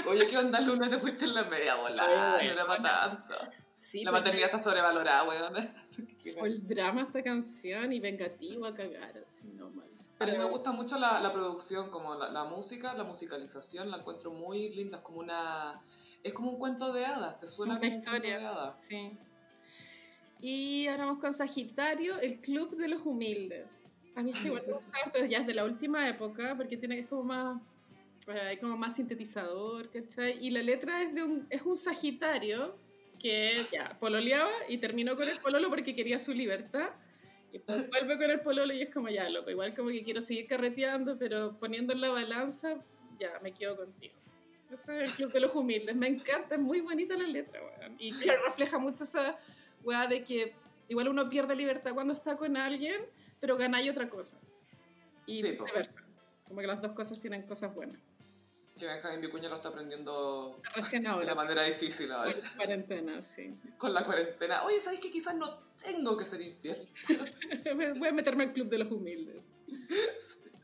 Oye, 0.08 0.28
¿qué 0.28 0.38
onda, 0.38 0.62
Luna? 0.62 0.90
Te 0.90 0.98
fuiste 0.98 1.26
en 1.26 1.34
la 1.34 1.44
media 1.46 1.76
volada. 1.76 2.38
No 2.44 2.52
era 2.52 2.66
para 2.68 2.82
tanto. 2.84 3.34
Sí, 3.74 4.04
La 4.04 4.12
pues, 4.12 4.22
maternidad 4.22 4.46
está 4.54 4.58
sobrevalorada, 4.58 5.24
weón. 5.24 5.54
Fue 6.40 6.48
el 6.48 6.68
drama 6.68 7.02
esta 7.02 7.22
canción 7.24 7.92
y 7.94 8.00
vengativo 8.00 8.66
a 8.66 8.74
cagar, 8.74 9.18
así, 9.18 9.48
no 9.54 9.70
mal. 9.70 9.90
A 10.20 10.26
mí 10.26 10.32
me 10.32 10.38
Pero- 10.38 10.50
gusta 10.50 10.72
mucho 10.72 10.98
la, 10.98 11.20
la 11.20 11.34
producción, 11.34 11.90
como 11.90 12.16
la, 12.16 12.30
la 12.32 12.46
música, 12.46 12.94
la 12.94 13.04
musicalización, 13.04 13.92
la 13.92 13.98
encuentro 13.98 14.32
muy 14.32 14.70
linda. 14.70 14.98
Es 14.98 15.04
como 15.04 15.20
una... 15.20 15.82
Es 16.24 16.34
como 16.34 16.52
un 16.52 16.58
cuento 16.58 16.92
de 16.94 17.06
hadas, 17.06 17.38
¿te 17.38 17.48
suena 17.48 17.74
Una 17.74 17.82
como 17.82 17.94
un 17.96 18.02
cuento 18.02 18.12
historia. 18.18 18.40
de 18.40 18.46
hadas? 18.46 18.76
Sí. 18.84 19.18
Y 20.42 20.88
ahora 20.88 21.06
vamos 21.06 21.20
con 21.22 21.34
Sagitario, 21.34 22.18
el 22.20 22.40
Club 22.42 22.76
de 22.78 22.88
los 22.88 23.02
Humildes. 23.06 23.82
A 24.16 24.24
mí 24.24 24.32
este 24.32 24.48
igual 24.48 24.64
me 24.66 24.74
gusta 24.74 24.92
harto, 25.06 25.24
ya 25.26 25.40
es 25.40 25.48
de 25.48 25.54
la 25.54 25.66
última 25.66 26.08
época, 26.10 26.56
porque 26.58 26.78
tiene 26.78 26.96
que 26.96 27.02
es 27.02 27.08
como 27.08 27.24
más, 27.24 27.62
eh, 28.28 28.40
hay 28.40 28.58
como 28.58 28.78
más 28.78 28.96
sintetizador, 28.96 29.90
¿cachai? 29.90 30.38
Y 30.46 30.52
la 30.52 30.62
letra 30.62 31.02
es 31.02 31.14
de 31.14 31.24
un, 31.24 31.48
es 31.50 31.62
un 31.64 31.76
Sagitario 31.76 32.78
que 33.20 33.56
ya 33.72 33.98
pololeaba 34.00 34.52
y 34.68 34.78
terminó 34.78 35.16
con 35.16 35.28
el 35.28 35.40
pololo 35.40 35.70
porque 35.70 35.96
quería 35.96 36.20
su 36.20 36.34
libertad. 36.34 36.90
Y 37.52 37.58
después 37.58 37.90
vuelve 37.90 38.18
con 38.18 38.30
el 38.30 38.42
pololo 38.42 38.74
y 38.74 38.82
es 38.82 38.94
como 38.94 39.10
ya, 39.10 39.30
loco, 39.30 39.50
igual 39.50 39.74
como 39.74 39.90
que 39.90 40.04
quiero 40.04 40.22
seguir 40.22 40.48
carreteando, 40.48 41.18
pero 41.18 41.58
poniendo 41.60 41.94
en 41.94 42.02
la 42.02 42.10
balanza, 42.10 42.78
ya, 43.20 43.40
me 43.42 43.54
quedo 43.54 43.76
contigo. 43.76 44.14
Ese 44.72 44.98
es 44.98 45.04
el 45.04 45.12
Club 45.12 45.32
de 45.32 45.40
los 45.40 45.56
Humildes. 45.56 45.96
Me 45.96 46.08
encanta, 46.08 46.56
es 46.56 46.62
muy 46.62 46.82
bonita 46.82 47.16
la 47.16 47.28
letra, 47.28 47.62
weón. 47.64 47.96
Y 48.00 48.12
claro, 48.14 48.42
refleja 48.46 48.78
mucho 48.80 49.04
esa 49.04 49.36
weá 49.84 50.08
de 50.08 50.24
que 50.24 50.54
igual 50.88 51.08
uno 51.08 51.30
pierde 51.30 51.56
libertad 51.56 51.94
cuando 51.94 52.14
está 52.14 52.36
con 52.36 52.58
alguien, 52.58 53.02
pero 53.40 53.58
ganáis 53.58 53.90
otra 53.92 54.10
cosa. 54.10 54.40
Y 55.26 55.38
Sí, 55.38 55.52
po. 55.54 55.66
viceversa. 55.66 56.02
Como 56.48 56.62
que 56.62 56.68
las 56.68 56.82
dos 56.82 56.92
cosas 56.92 57.20
tienen 57.20 57.44
cosas 57.44 57.74
buenas. 57.74 58.00
Que 58.78 58.86
Benjamín 58.88 59.22
Vicuña 59.22 59.48
lo 59.48 59.56
está 59.56 59.70
aprendiendo 59.70 60.60
Recién 60.76 61.02
de 61.04 61.26
la 61.26 61.34
manera 61.36 61.64
difícil 61.64 62.12
ahora. 62.12 62.34
Con 62.34 62.42
la 62.44 62.50
cuarentena, 62.58 63.22
sí. 63.22 63.54
Con 63.78 63.94
la 63.94 64.04
cuarentena. 64.04 64.64
Oye, 64.64 64.80
¿sabes 64.82 65.00
que 65.00 65.10
quizás 65.10 65.34
no 65.36 65.48
tengo 65.82 66.18
que 66.18 66.26
ser 66.26 66.42
infiel? 66.42 66.86
Voy 67.98 68.08
a 68.10 68.12
meterme 68.12 68.44
al 68.46 68.54
club 68.54 68.68
de 68.68 68.80
los 68.80 68.92
humildes. 68.92 69.46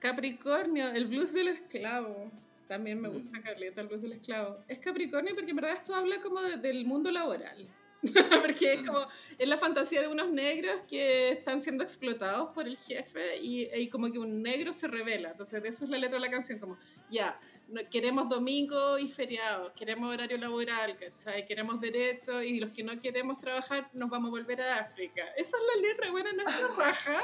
Capricornio, 0.00 0.88
el 0.90 1.06
blues 1.06 1.32
del 1.32 1.48
esclavo. 1.48 2.30
También 2.68 3.00
me 3.00 3.08
gusta, 3.08 3.40
Carleta, 3.42 3.80
el 3.80 3.88
blues 3.88 4.02
del 4.02 4.12
esclavo. 4.12 4.58
Es 4.68 4.78
Capricornio 4.78 5.34
porque 5.34 5.50
en 5.50 5.56
verdad 5.56 5.72
esto 5.72 5.94
habla 5.94 6.20
como 6.20 6.42
de- 6.42 6.58
del 6.58 6.84
mundo 6.84 7.10
laboral. 7.10 7.66
porque 8.42 8.74
es 8.74 8.86
como, 8.86 9.06
es 9.38 9.48
la 9.48 9.56
fantasía 9.56 10.00
de 10.02 10.08
unos 10.08 10.28
negros 10.30 10.82
que 10.88 11.30
están 11.30 11.60
siendo 11.60 11.82
explotados 11.82 12.52
por 12.52 12.66
el 12.68 12.76
jefe 12.76 13.38
y, 13.38 13.68
y 13.74 13.88
como 13.88 14.10
que 14.12 14.18
un 14.18 14.42
negro 14.42 14.72
se 14.72 14.86
revela. 14.86 15.30
Entonces, 15.30 15.62
de 15.62 15.68
eso 15.68 15.84
es 15.84 15.90
la 15.90 15.98
letra 15.98 16.18
de 16.18 16.24
la 16.26 16.30
canción, 16.30 16.58
como, 16.58 16.78
ya, 17.10 17.38
no- 17.68 17.80
queremos 17.90 18.28
domingo 18.28 18.98
y 18.98 19.08
feriados, 19.08 19.72
queremos 19.72 20.12
horario 20.12 20.38
laboral, 20.38 20.96
¿cachai? 20.96 21.44
Queremos 21.44 21.80
derechos 21.80 22.44
y 22.44 22.60
los 22.60 22.70
que 22.70 22.82
no 22.84 22.98
queremos 23.00 23.40
trabajar 23.40 23.90
nos 23.92 24.08
vamos 24.08 24.28
a 24.28 24.30
volver 24.30 24.62
a 24.62 24.78
África. 24.78 25.24
Esa 25.36 25.56
es 25.56 25.62
la 25.74 25.88
letra, 25.88 26.10
bueno, 26.10 26.30
no 26.32 26.42
es 26.48 26.56
raja. 26.78 27.20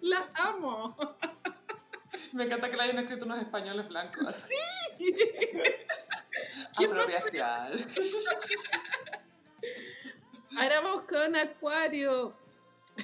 La 0.00 0.30
amo. 0.34 0.96
Me 2.32 2.44
encanta 2.44 2.70
que 2.70 2.76
la 2.76 2.84
hayan 2.84 2.98
escrito 3.00 3.24
unos 3.26 3.38
españoles 3.38 3.88
blancos. 3.88 4.28
¿Qué 6.78 6.84
Apropiación. 6.86 7.72
Ahora 10.58 10.80
vamos 10.80 11.02
con 11.02 11.36
Acuario. 11.36 12.34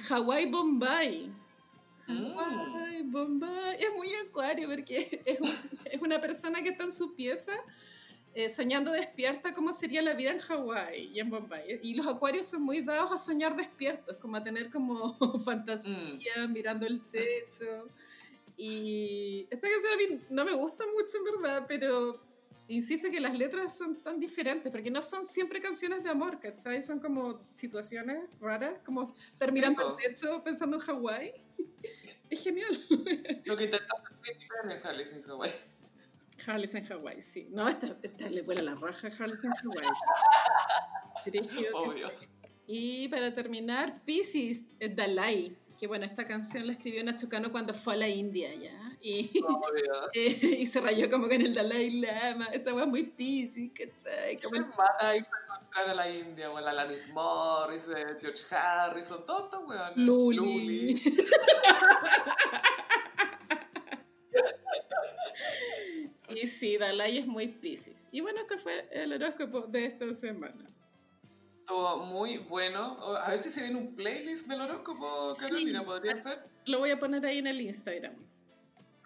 Hawái 0.07 0.45
Bombay. 0.51 1.31
Mm. 2.07 2.33
Hawái 2.35 3.01
Bombay. 3.03 3.77
Es 3.83 3.93
muy 3.95 4.07
Acuario 4.27 4.67
porque 4.69 5.21
es, 5.25 5.39
un- 5.39 5.69
es 5.85 6.01
una 6.01 6.19
persona 6.21 6.61
que 6.61 6.69
está 6.69 6.83
en 6.83 6.91
su 6.91 7.15
pieza 7.15 7.53
eh, 8.35 8.47
soñando 8.47 8.91
despierta 8.91 9.53
cómo 9.55 9.73
sería 9.73 10.01
la 10.03 10.13
vida 10.13 10.31
en 10.31 10.39
Hawái 10.39 11.09
y 11.13 11.19
en 11.19 11.29
Bombay. 11.31 11.79
Y 11.81 11.95
los 11.95 12.05
acuarios 12.07 12.45
son 12.45 12.61
muy 12.61 12.81
dados 12.81 13.11
a 13.11 13.17
soñar 13.17 13.55
despiertos, 13.55 14.15
como 14.17 14.37
a 14.37 14.43
tener 14.43 14.69
como 14.71 15.17
fantasía, 15.43 16.47
mirando 16.47 16.85
el 16.85 17.01
techo. 17.09 17.87
Y 18.55 19.47
esta 19.49 19.67
canción 19.67 19.93
a 19.93 19.97
mí 19.97 20.21
no 20.29 20.45
me 20.45 20.53
gusta 20.53 20.83
mucho 20.87 21.17
en 21.17 21.23
verdad, 21.41 21.65
pero 21.67 22.21
insisto 22.69 23.09
que 23.11 23.19
las 23.19 23.37
letras 23.37 23.77
son 23.77 24.01
tan 24.01 24.19
diferentes, 24.19 24.71
porque 24.71 24.89
no 24.89 25.01
son 25.01 25.25
siempre 25.25 25.59
canciones 25.59 26.03
de 26.03 26.09
amor, 26.09 26.39
¿cachai? 26.39 26.81
Son 26.81 26.99
como 26.99 27.41
situaciones 27.53 28.23
raras, 28.39 28.75
como 28.85 29.13
estar 29.31 29.51
mirando 29.51 29.95
techo 29.95 30.43
pensando 30.43 30.77
en 30.77 30.81
Hawái. 30.81 31.33
Es 32.29 32.43
genial. 32.43 32.69
Lo 33.45 33.57
que 33.57 33.63
intentamos 33.63 34.03
es 34.29 34.85
Harley 34.85 35.05
en 35.11 35.23
Hawaii. 35.31 35.51
Harley's 36.45 36.75
en 36.75 36.85
Hawái, 36.85 37.21
sí. 37.21 37.47
No, 37.49 37.67
esta, 37.67 37.97
esta 38.03 38.29
le 38.29 38.43
vuela 38.43 38.61
la 38.61 38.75
raja 38.75 39.07
a 39.07 39.11
Harley's 39.11 39.43
en 39.43 39.51
Hawái. 39.51 39.87
Obvio. 41.73 42.11
Y 42.67 43.07
para 43.07 43.33
terminar, 43.33 44.01
Pisces, 44.05 44.65
eh, 44.79 44.89
Dalai. 44.89 45.57
Que 45.79 45.87
bueno, 45.87 46.05
esta 46.05 46.27
canción 46.27 46.67
la 46.67 46.73
escribió 46.73 47.03
Nacho 47.03 47.29
Cano 47.29 47.51
cuando 47.51 47.73
fue 47.73 47.93
a 47.93 47.97
la 47.97 48.07
India 48.07 48.53
ya. 48.53 48.88
Y, 50.13 50.65
se 50.65 50.81
rayó 50.81 51.09
como 51.09 51.27
con 51.29 51.41
el 51.41 51.53
Dalai 51.53 51.89
Lama. 52.01 52.45
Esta 52.47 52.73
wea 52.73 52.83
es 52.83 52.89
muy 52.89 53.03
Pisces, 53.03 53.71
¿cachai? 53.73 54.37
¿Qué 54.37 54.43
Como 54.43 54.55
el- 54.57 54.67
mata 54.67 55.15
irse 55.15 55.31
a 55.31 55.43
encontrar 55.55 55.89
a 55.89 55.93
la 55.93 56.09
India? 56.11 56.51
O 56.51 56.57
a 56.57 56.61
la 56.61 56.71
Alanis 56.71 57.07
Morris, 57.13 57.87
eh, 57.95 58.17
George 58.19 58.43
Harrison, 58.53 59.25
todos 59.25 59.45
estos 59.45 59.67
weones. 59.67 59.95
Luli. 59.97 60.95
Y 66.29 66.45
sí, 66.45 66.77
Dalai 66.77 67.17
es 67.17 67.27
muy 67.27 67.47
Pisces. 67.47 68.07
Y 68.11 68.21
bueno, 68.21 68.39
este 68.39 68.57
fue 68.57 68.87
el 68.91 69.11
horóscopo 69.13 69.61
de 69.61 69.85
esta 69.85 70.13
semana. 70.13 70.69
Estuvo 71.59 71.97
muy 72.05 72.37
bueno. 72.37 72.97
A 73.17 73.29
ver 73.31 73.39
si 73.39 73.49
se 73.49 73.61
viene 73.63 73.77
un 73.77 73.95
playlist 73.95 74.47
del 74.47 74.61
horóscopo, 74.61 75.33
Sí. 75.35 75.41
Carolina, 75.41 75.83
podría 75.83 76.17
ser. 76.21 76.43
Lo 76.65 76.79
voy 76.79 76.91
a 76.91 76.99
poner 76.99 77.25
ahí 77.25 77.39
en 77.39 77.47
el 77.47 77.61
Instagram. 77.61 78.13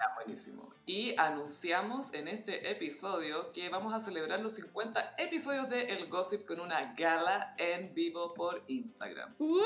Ah, 0.03 0.15
buenísimo. 0.15 0.67
Y 0.85 1.15
anunciamos 1.17 2.13
en 2.13 2.27
este 2.27 2.69
episodio 2.69 3.53
que 3.53 3.69
vamos 3.69 3.93
a 3.93 3.99
celebrar 4.01 4.41
los 4.41 4.53
50 4.53 5.15
episodios 5.17 5.69
de 5.69 5.83
El 5.83 6.09
Gossip 6.09 6.45
con 6.45 6.59
una 6.59 6.93
gala 6.93 7.55
en 7.57 7.93
vivo 7.93 8.33
por 8.33 8.63
Instagram. 8.67 9.33
¡Wow! 9.39 9.61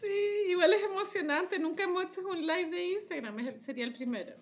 Sí, 0.00 0.44
igual 0.46 0.72
es 0.74 0.84
emocionante. 0.84 1.58
Nunca 1.58 1.84
hemos 1.84 2.04
hecho 2.04 2.20
un 2.20 2.40
live 2.46 2.70
de 2.70 2.84
Instagram. 2.92 3.58
sería 3.58 3.84
el 3.84 3.94
primero. 3.94 4.36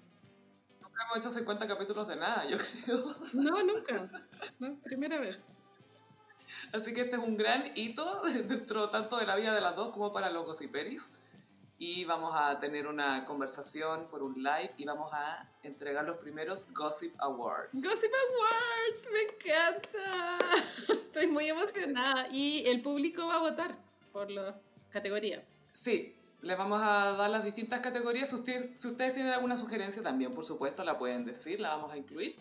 Nunca 0.82 1.02
hemos 1.05 1.16
hecho 1.19 1.31
50 1.31 1.66
capítulos 1.66 2.06
de 2.06 2.16
nada, 2.16 2.47
yo 2.47 2.59
creo. 2.59 3.05
No, 3.32 3.62
nunca. 3.62 4.06
No, 4.59 4.78
primera 4.82 5.19
vez. 5.19 5.40
Así 6.74 6.93
que 6.93 7.02
este 7.02 7.16
es 7.16 7.23
un 7.23 7.39
gran 7.39 7.73
hito 7.74 8.05
dentro 8.48 8.90
tanto 8.90 9.16
de 9.16 9.24
la 9.24 9.36
vida 9.36 9.55
de 9.55 9.62
las 9.62 9.77
dos 9.77 9.94
como 9.94 10.12
para 10.12 10.28
los 10.28 10.44
gossiperis. 10.44 11.09
Y 11.78 12.05
vamos 12.05 12.32
a 12.36 12.60
tener 12.60 12.86
una 12.86 13.24
conversación 13.24 14.06
por 14.09 14.22
un 14.22 14.34
live 14.42 14.72
y 14.78 14.84
vamos 14.84 15.12
a 15.12 15.48
entregar 15.62 16.05
los 16.05 16.16
primeros 16.18 16.72
Gossip 16.72 17.14
Awards. 17.20 17.82
Gossip 17.82 18.12
Awards, 18.12 19.09
me 19.12 19.22
encanta. 19.22 20.38
Estoy 21.02 21.26
muy 21.26 21.48
emocionada. 21.48 22.28
Y 22.30 22.64
el 22.68 22.80
público 22.80 23.26
va 23.26 23.36
a 23.36 23.38
votar 23.40 23.76
por 24.12 24.30
las 24.30 24.55
categorías. 24.90 25.52
Sí, 25.72 26.14
les 26.42 26.56
vamos 26.56 26.80
a 26.80 27.12
dar 27.16 27.28
las 27.30 27.44
distintas 27.44 27.80
categorías. 27.80 28.28
Si, 28.28 28.36
usted- 28.36 28.72
si 28.76 28.86
ustedes 28.88 29.14
tienen 29.14 29.32
alguna 29.32 29.56
sugerencia 29.56 30.01
también, 30.02 30.32
por 30.32 30.44
supuesto, 30.44 30.84
la 30.84 30.96
pueden 30.96 31.24
decir, 31.24 31.59
la 31.60 31.70
vamos 31.70 31.92
a 31.92 31.96
incluir. 31.96 32.36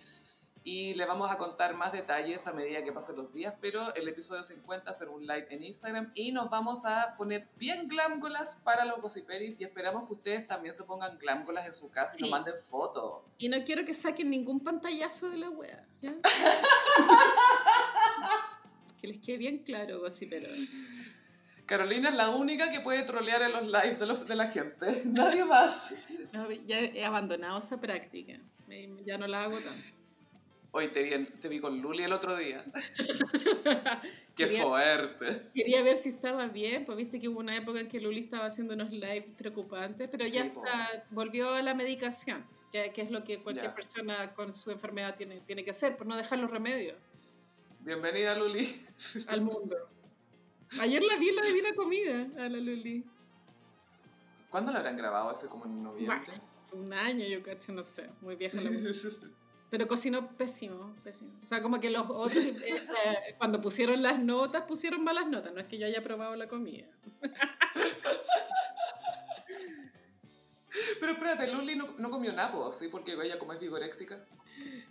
Y 0.65 0.93
les 0.95 1.05
vamos 1.07 1.29
a 1.29 1.37
contar 1.37 1.75
más 1.75 1.91
detalles 1.91 2.47
a 2.47 2.53
medida 2.53 2.81
que 2.85 2.93
pasen 2.93 3.17
los 3.17 3.33
días, 3.33 3.53
pero 3.59 3.93
el 3.95 4.07
episodio 4.07 4.43
50 4.43 4.93
será 4.93 5.11
un 5.11 5.27
live 5.27 5.45
en 5.49 5.61
Instagram 5.61 6.11
y 6.15 6.31
nos 6.31 6.49
vamos 6.49 6.85
a 6.85 7.15
poner 7.17 7.49
bien 7.57 7.89
glamgolas 7.89 8.55
para 8.63 8.85
los 8.85 9.01
gossiperis 9.01 9.59
y 9.59 9.65
esperamos 9.65 10.07
que 10.07 10.13
ustedes 10.13 10.47
también 10.47 10.73
se 10.73 10.85
pongan 10.85 11.17
glamgolas 11.19 11.65
en 11.65 11.73
su 11.73 11.91
casa 11.91 12.13
y 12.15 12.19
Sí. 12.19 12.21
nos 12.23 12.31
manden 12.31 12.53
fotos. 12.57 13.23
Y 13.37 13.49
no 13.49 13.61
quiero 13.65 13.83
que 13.83 13.93
saquen 13.93 14.29
ningún 14.29 14.61
pantallazo 14.61 15.29
de 15.29 15.37
la 15.37 15.49
wea. 15.49 15.85
¿ya? 16.01 16.13
que 19.01 19.07
les 19.07 19.19
quede 19.19 19.37
bien 19.37 19.57
claro, 19.63 20.01
pero 20.29 20.47
Carolina 21.65 22.07
es 22.09 22.15
la 22.15 22.29
única 22.29 22.71
que 22.71 22.79
puede 22.79 23.03
trolear 23.03 23.41
en 23.41 23.51
los 23.51 23.63
lives 23.67 23.99
de, 23.99 24.05
los- 24.05 24.25
de 24.25 24.35
la 24.35 24.47
gente. 24.47 25.01
Nadie 25.07 25.43
más. 25.43 25.93
No, 26.31 26.49
ya 26.51 26.79
he 26.79 27.03
abandonado 27.03 27.59
esa 27.59 27.81
práctica. 27.81 28.39
Ya 29.05 29.17
no 29.17 29.27
la 29.27 29.43
hago 29.43 29.59
tanto. 29.59 29.83
Hoy 30.75 30.87
te 30.87 31.03
vi, 31.03 31.13
en- 31.13 31.27
te 31.31 31.49
vi 31.49 31.59
con 31.59 31.79
Luli 31.79 32.01
el 32.03 32.11
otro 32.13 32.35
día. 32.35 32.63
Qué 34.35 34.45
Quería- 34.47 34.63
fuerte. 34.63 35.49
Quería 35.53 35.83
ver 35.83 35.97
si 35.97 36.09
estaba 36.09 36.47
bien, 36.47 36.83
pues 36.83 36.97
viste 36.97 37.19
que 37.19 37.27
hubo 37.29 37.39
una 37.39 37.55
época 37.55 37.79
en 37.79 37.87
que 37.87 38.01
Luli 38.01 38.21
estaba 38.21 38.45
haciendo 38.45 38.73
unos 38.73 38.91
lives 38.91 39.25
preocupantes, 39.37 40.09
pero 40.11 40.25
ya 40.25 40.41
Sí, 40.41 40.47
está, 40.47 41.03
volvió 41.11 41.49
a 41.53 41.61
la 41.61 41.75
medicación, 41.75 42.43
que, 42.71 42.91
que 42.91 43.03
es 43.03 43.11
lo 43.11 43.23
que 43.23 43.43
cualquier 43.43 43.67
Ya. 43.67 43.75
persona 43.75 44.33
con 44.33 44.51
su 44.51 44.71
enfermedad 44.71 45.15
tiene, 45.15 45.41
tiene 45.41 45.63
que 45.63 45.69
hacer, 45.69 45.95
por 45.95 46.07
no 46.07 46.17
dejar 46.17 46.39
los 46.39 46.49
remedios 46.49 46.97
Bienvenida, 47.81 48.35
Luli. 48.35 48.67
al 49.27 49.41
mundo. 49.43 49.75
Ayer 50.79 51.03
la 51.03 51.17
vi 51.17 51.29
en 51.29 51.35
la 51.35 51.45
Divina 51.45 51.75
Comida, 51.75 52.27
a 52.37 52.49
la 52.49 52.57
Luli. 52.57 53.03
¿Cuándo 54.49 54.71
lo 54.71 54.79
habrán 54.79 54.97
grabado? 54.97 55.29
¿Hace 55.29 55.45
como 55.45 55.65
en 55.65 55.83
noviembre? 55.83 56.17
Bah, 56.27 56.41
un 56.71 56.91
año, 56.93 57.27
yo 57.27 57.43
cacho, 57.43 57.71
no 57.73 57.83
sé, 57.83 58.09
muy 58.21 58.35
vieja 58.37 58.57
la. 58.59 58.69
Pero 59.73 59.87
cocinó 59.87 60.37
pésimo, 60.37 60.95
pésimo. 61.03 61.31
O 61.41 61.47
sea, 61.47 61.63
como 61.63 61.79
que 61.79 61.89
los 61.89 62.07
otros, 62.07 62.35
eh, 62.61 62.75
eh, 63.05 63.35
cuando 63.39 63.59
pusieron 63.59 64.03
las 64.03 64.19
notas, 64.19 64.65
pusieron 64.67 65.03
malas 65.03 65.27
notas. 65.27 65.51
No 65.51 65.59
es 65.59 65.65
que 65.65 65.79
yo 65.79 65.87
haya 65.87 66.03
probado 66.03 66.35
la 66.35 66.47
comida. 66.47 66.85
Pero 70.99 71.13
espérate, 71.13 71.47
Luli 71.51 71.75
no, 71.75 71.95
no 71.97 72.11
comió 72.11 72.31
napo, 72.33 72.71
¿sí? 72.71 72.87
Porque 72.87 73.13
ella 73.13 73.39
como 73.39 73.51
es 73.53 73.59
vigoréxica. 73.59 74.23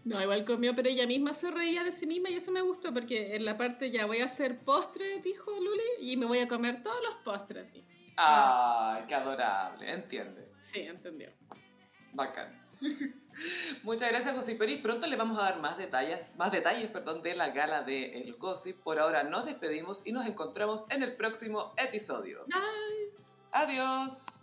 No, 0.04 0.20
igual 0.20 0.44
comió, 0.44 0.74
pero 0.74 0.88
ella 0.88 1.06
misma 1.06 1.32
se 1.32 1.52
reía 1.52 1.84
de 1.84 1.92
sí 1.92 2.08
misma 2.08 2.30
y 2.30 2.34
eso 2.34 2.50
me 2.50 2.62
gustó 2.62 2.92
porque 2.92 3.36
en 3.36 3.44
la 3.44 3.56
parte 3.56 3.92
ya 3.92 4.06
voy 4.06 4.18
a 4.18 4.24
hacer 4.24 4.64
postre, 4.64 5.20
dijo 5.20 5.52
Luli, 5.52 6.10
y 6.10 6.16
me 6.16 6.26
voy 6.26 6.40
a 6.40 6.48
comer 6.48 6.82
todos 6.82 7.00
los 7.04 7.14
postres. 7.18 7.72
dijo. 7.72 7.86
Ay, 8.16 9.04
qué 9.06 9.14
adorable, 9.14 9.92
entiende. 9.92 10.50
Sí, 10.60 10.80
entendió. 10.80 11.30
Bacán. 12.12 12.60
Muchas 13.82 14.10
gracias, 14.10 14.34
Gossiperis. 14.34 14.80
Pronto 14.80 15.06
les 15.06 15.18
vamos 15.18 15.38
a 15.38 15.42
dar 15.42 15.60
más 15.60 15.78
detalles, 15.78 16.20
más 16.36 16.52
detalles 16.52 16.88
perdón, 16.88 17.22
de 17.22 17.34
la 17.34 17.50
gala 17.50 17.82
de 17.82 18.22
El 18.22 18.34
Gossip. 18.34 18.80
Por 18.82 18.98
ahora 18.98 19.24
nos 19.24 19.46
despedimos 19.46 20.06
y 20.06 20.12
nos 20.12 20.26
encontramos 20.26 20.84
en 20.90 21.02
el 21.02 21.16
próximo 21.16 21.72
episodio. 21.76 22.44
Bye. 22.46 23.12
Adiós. 23.52 24.41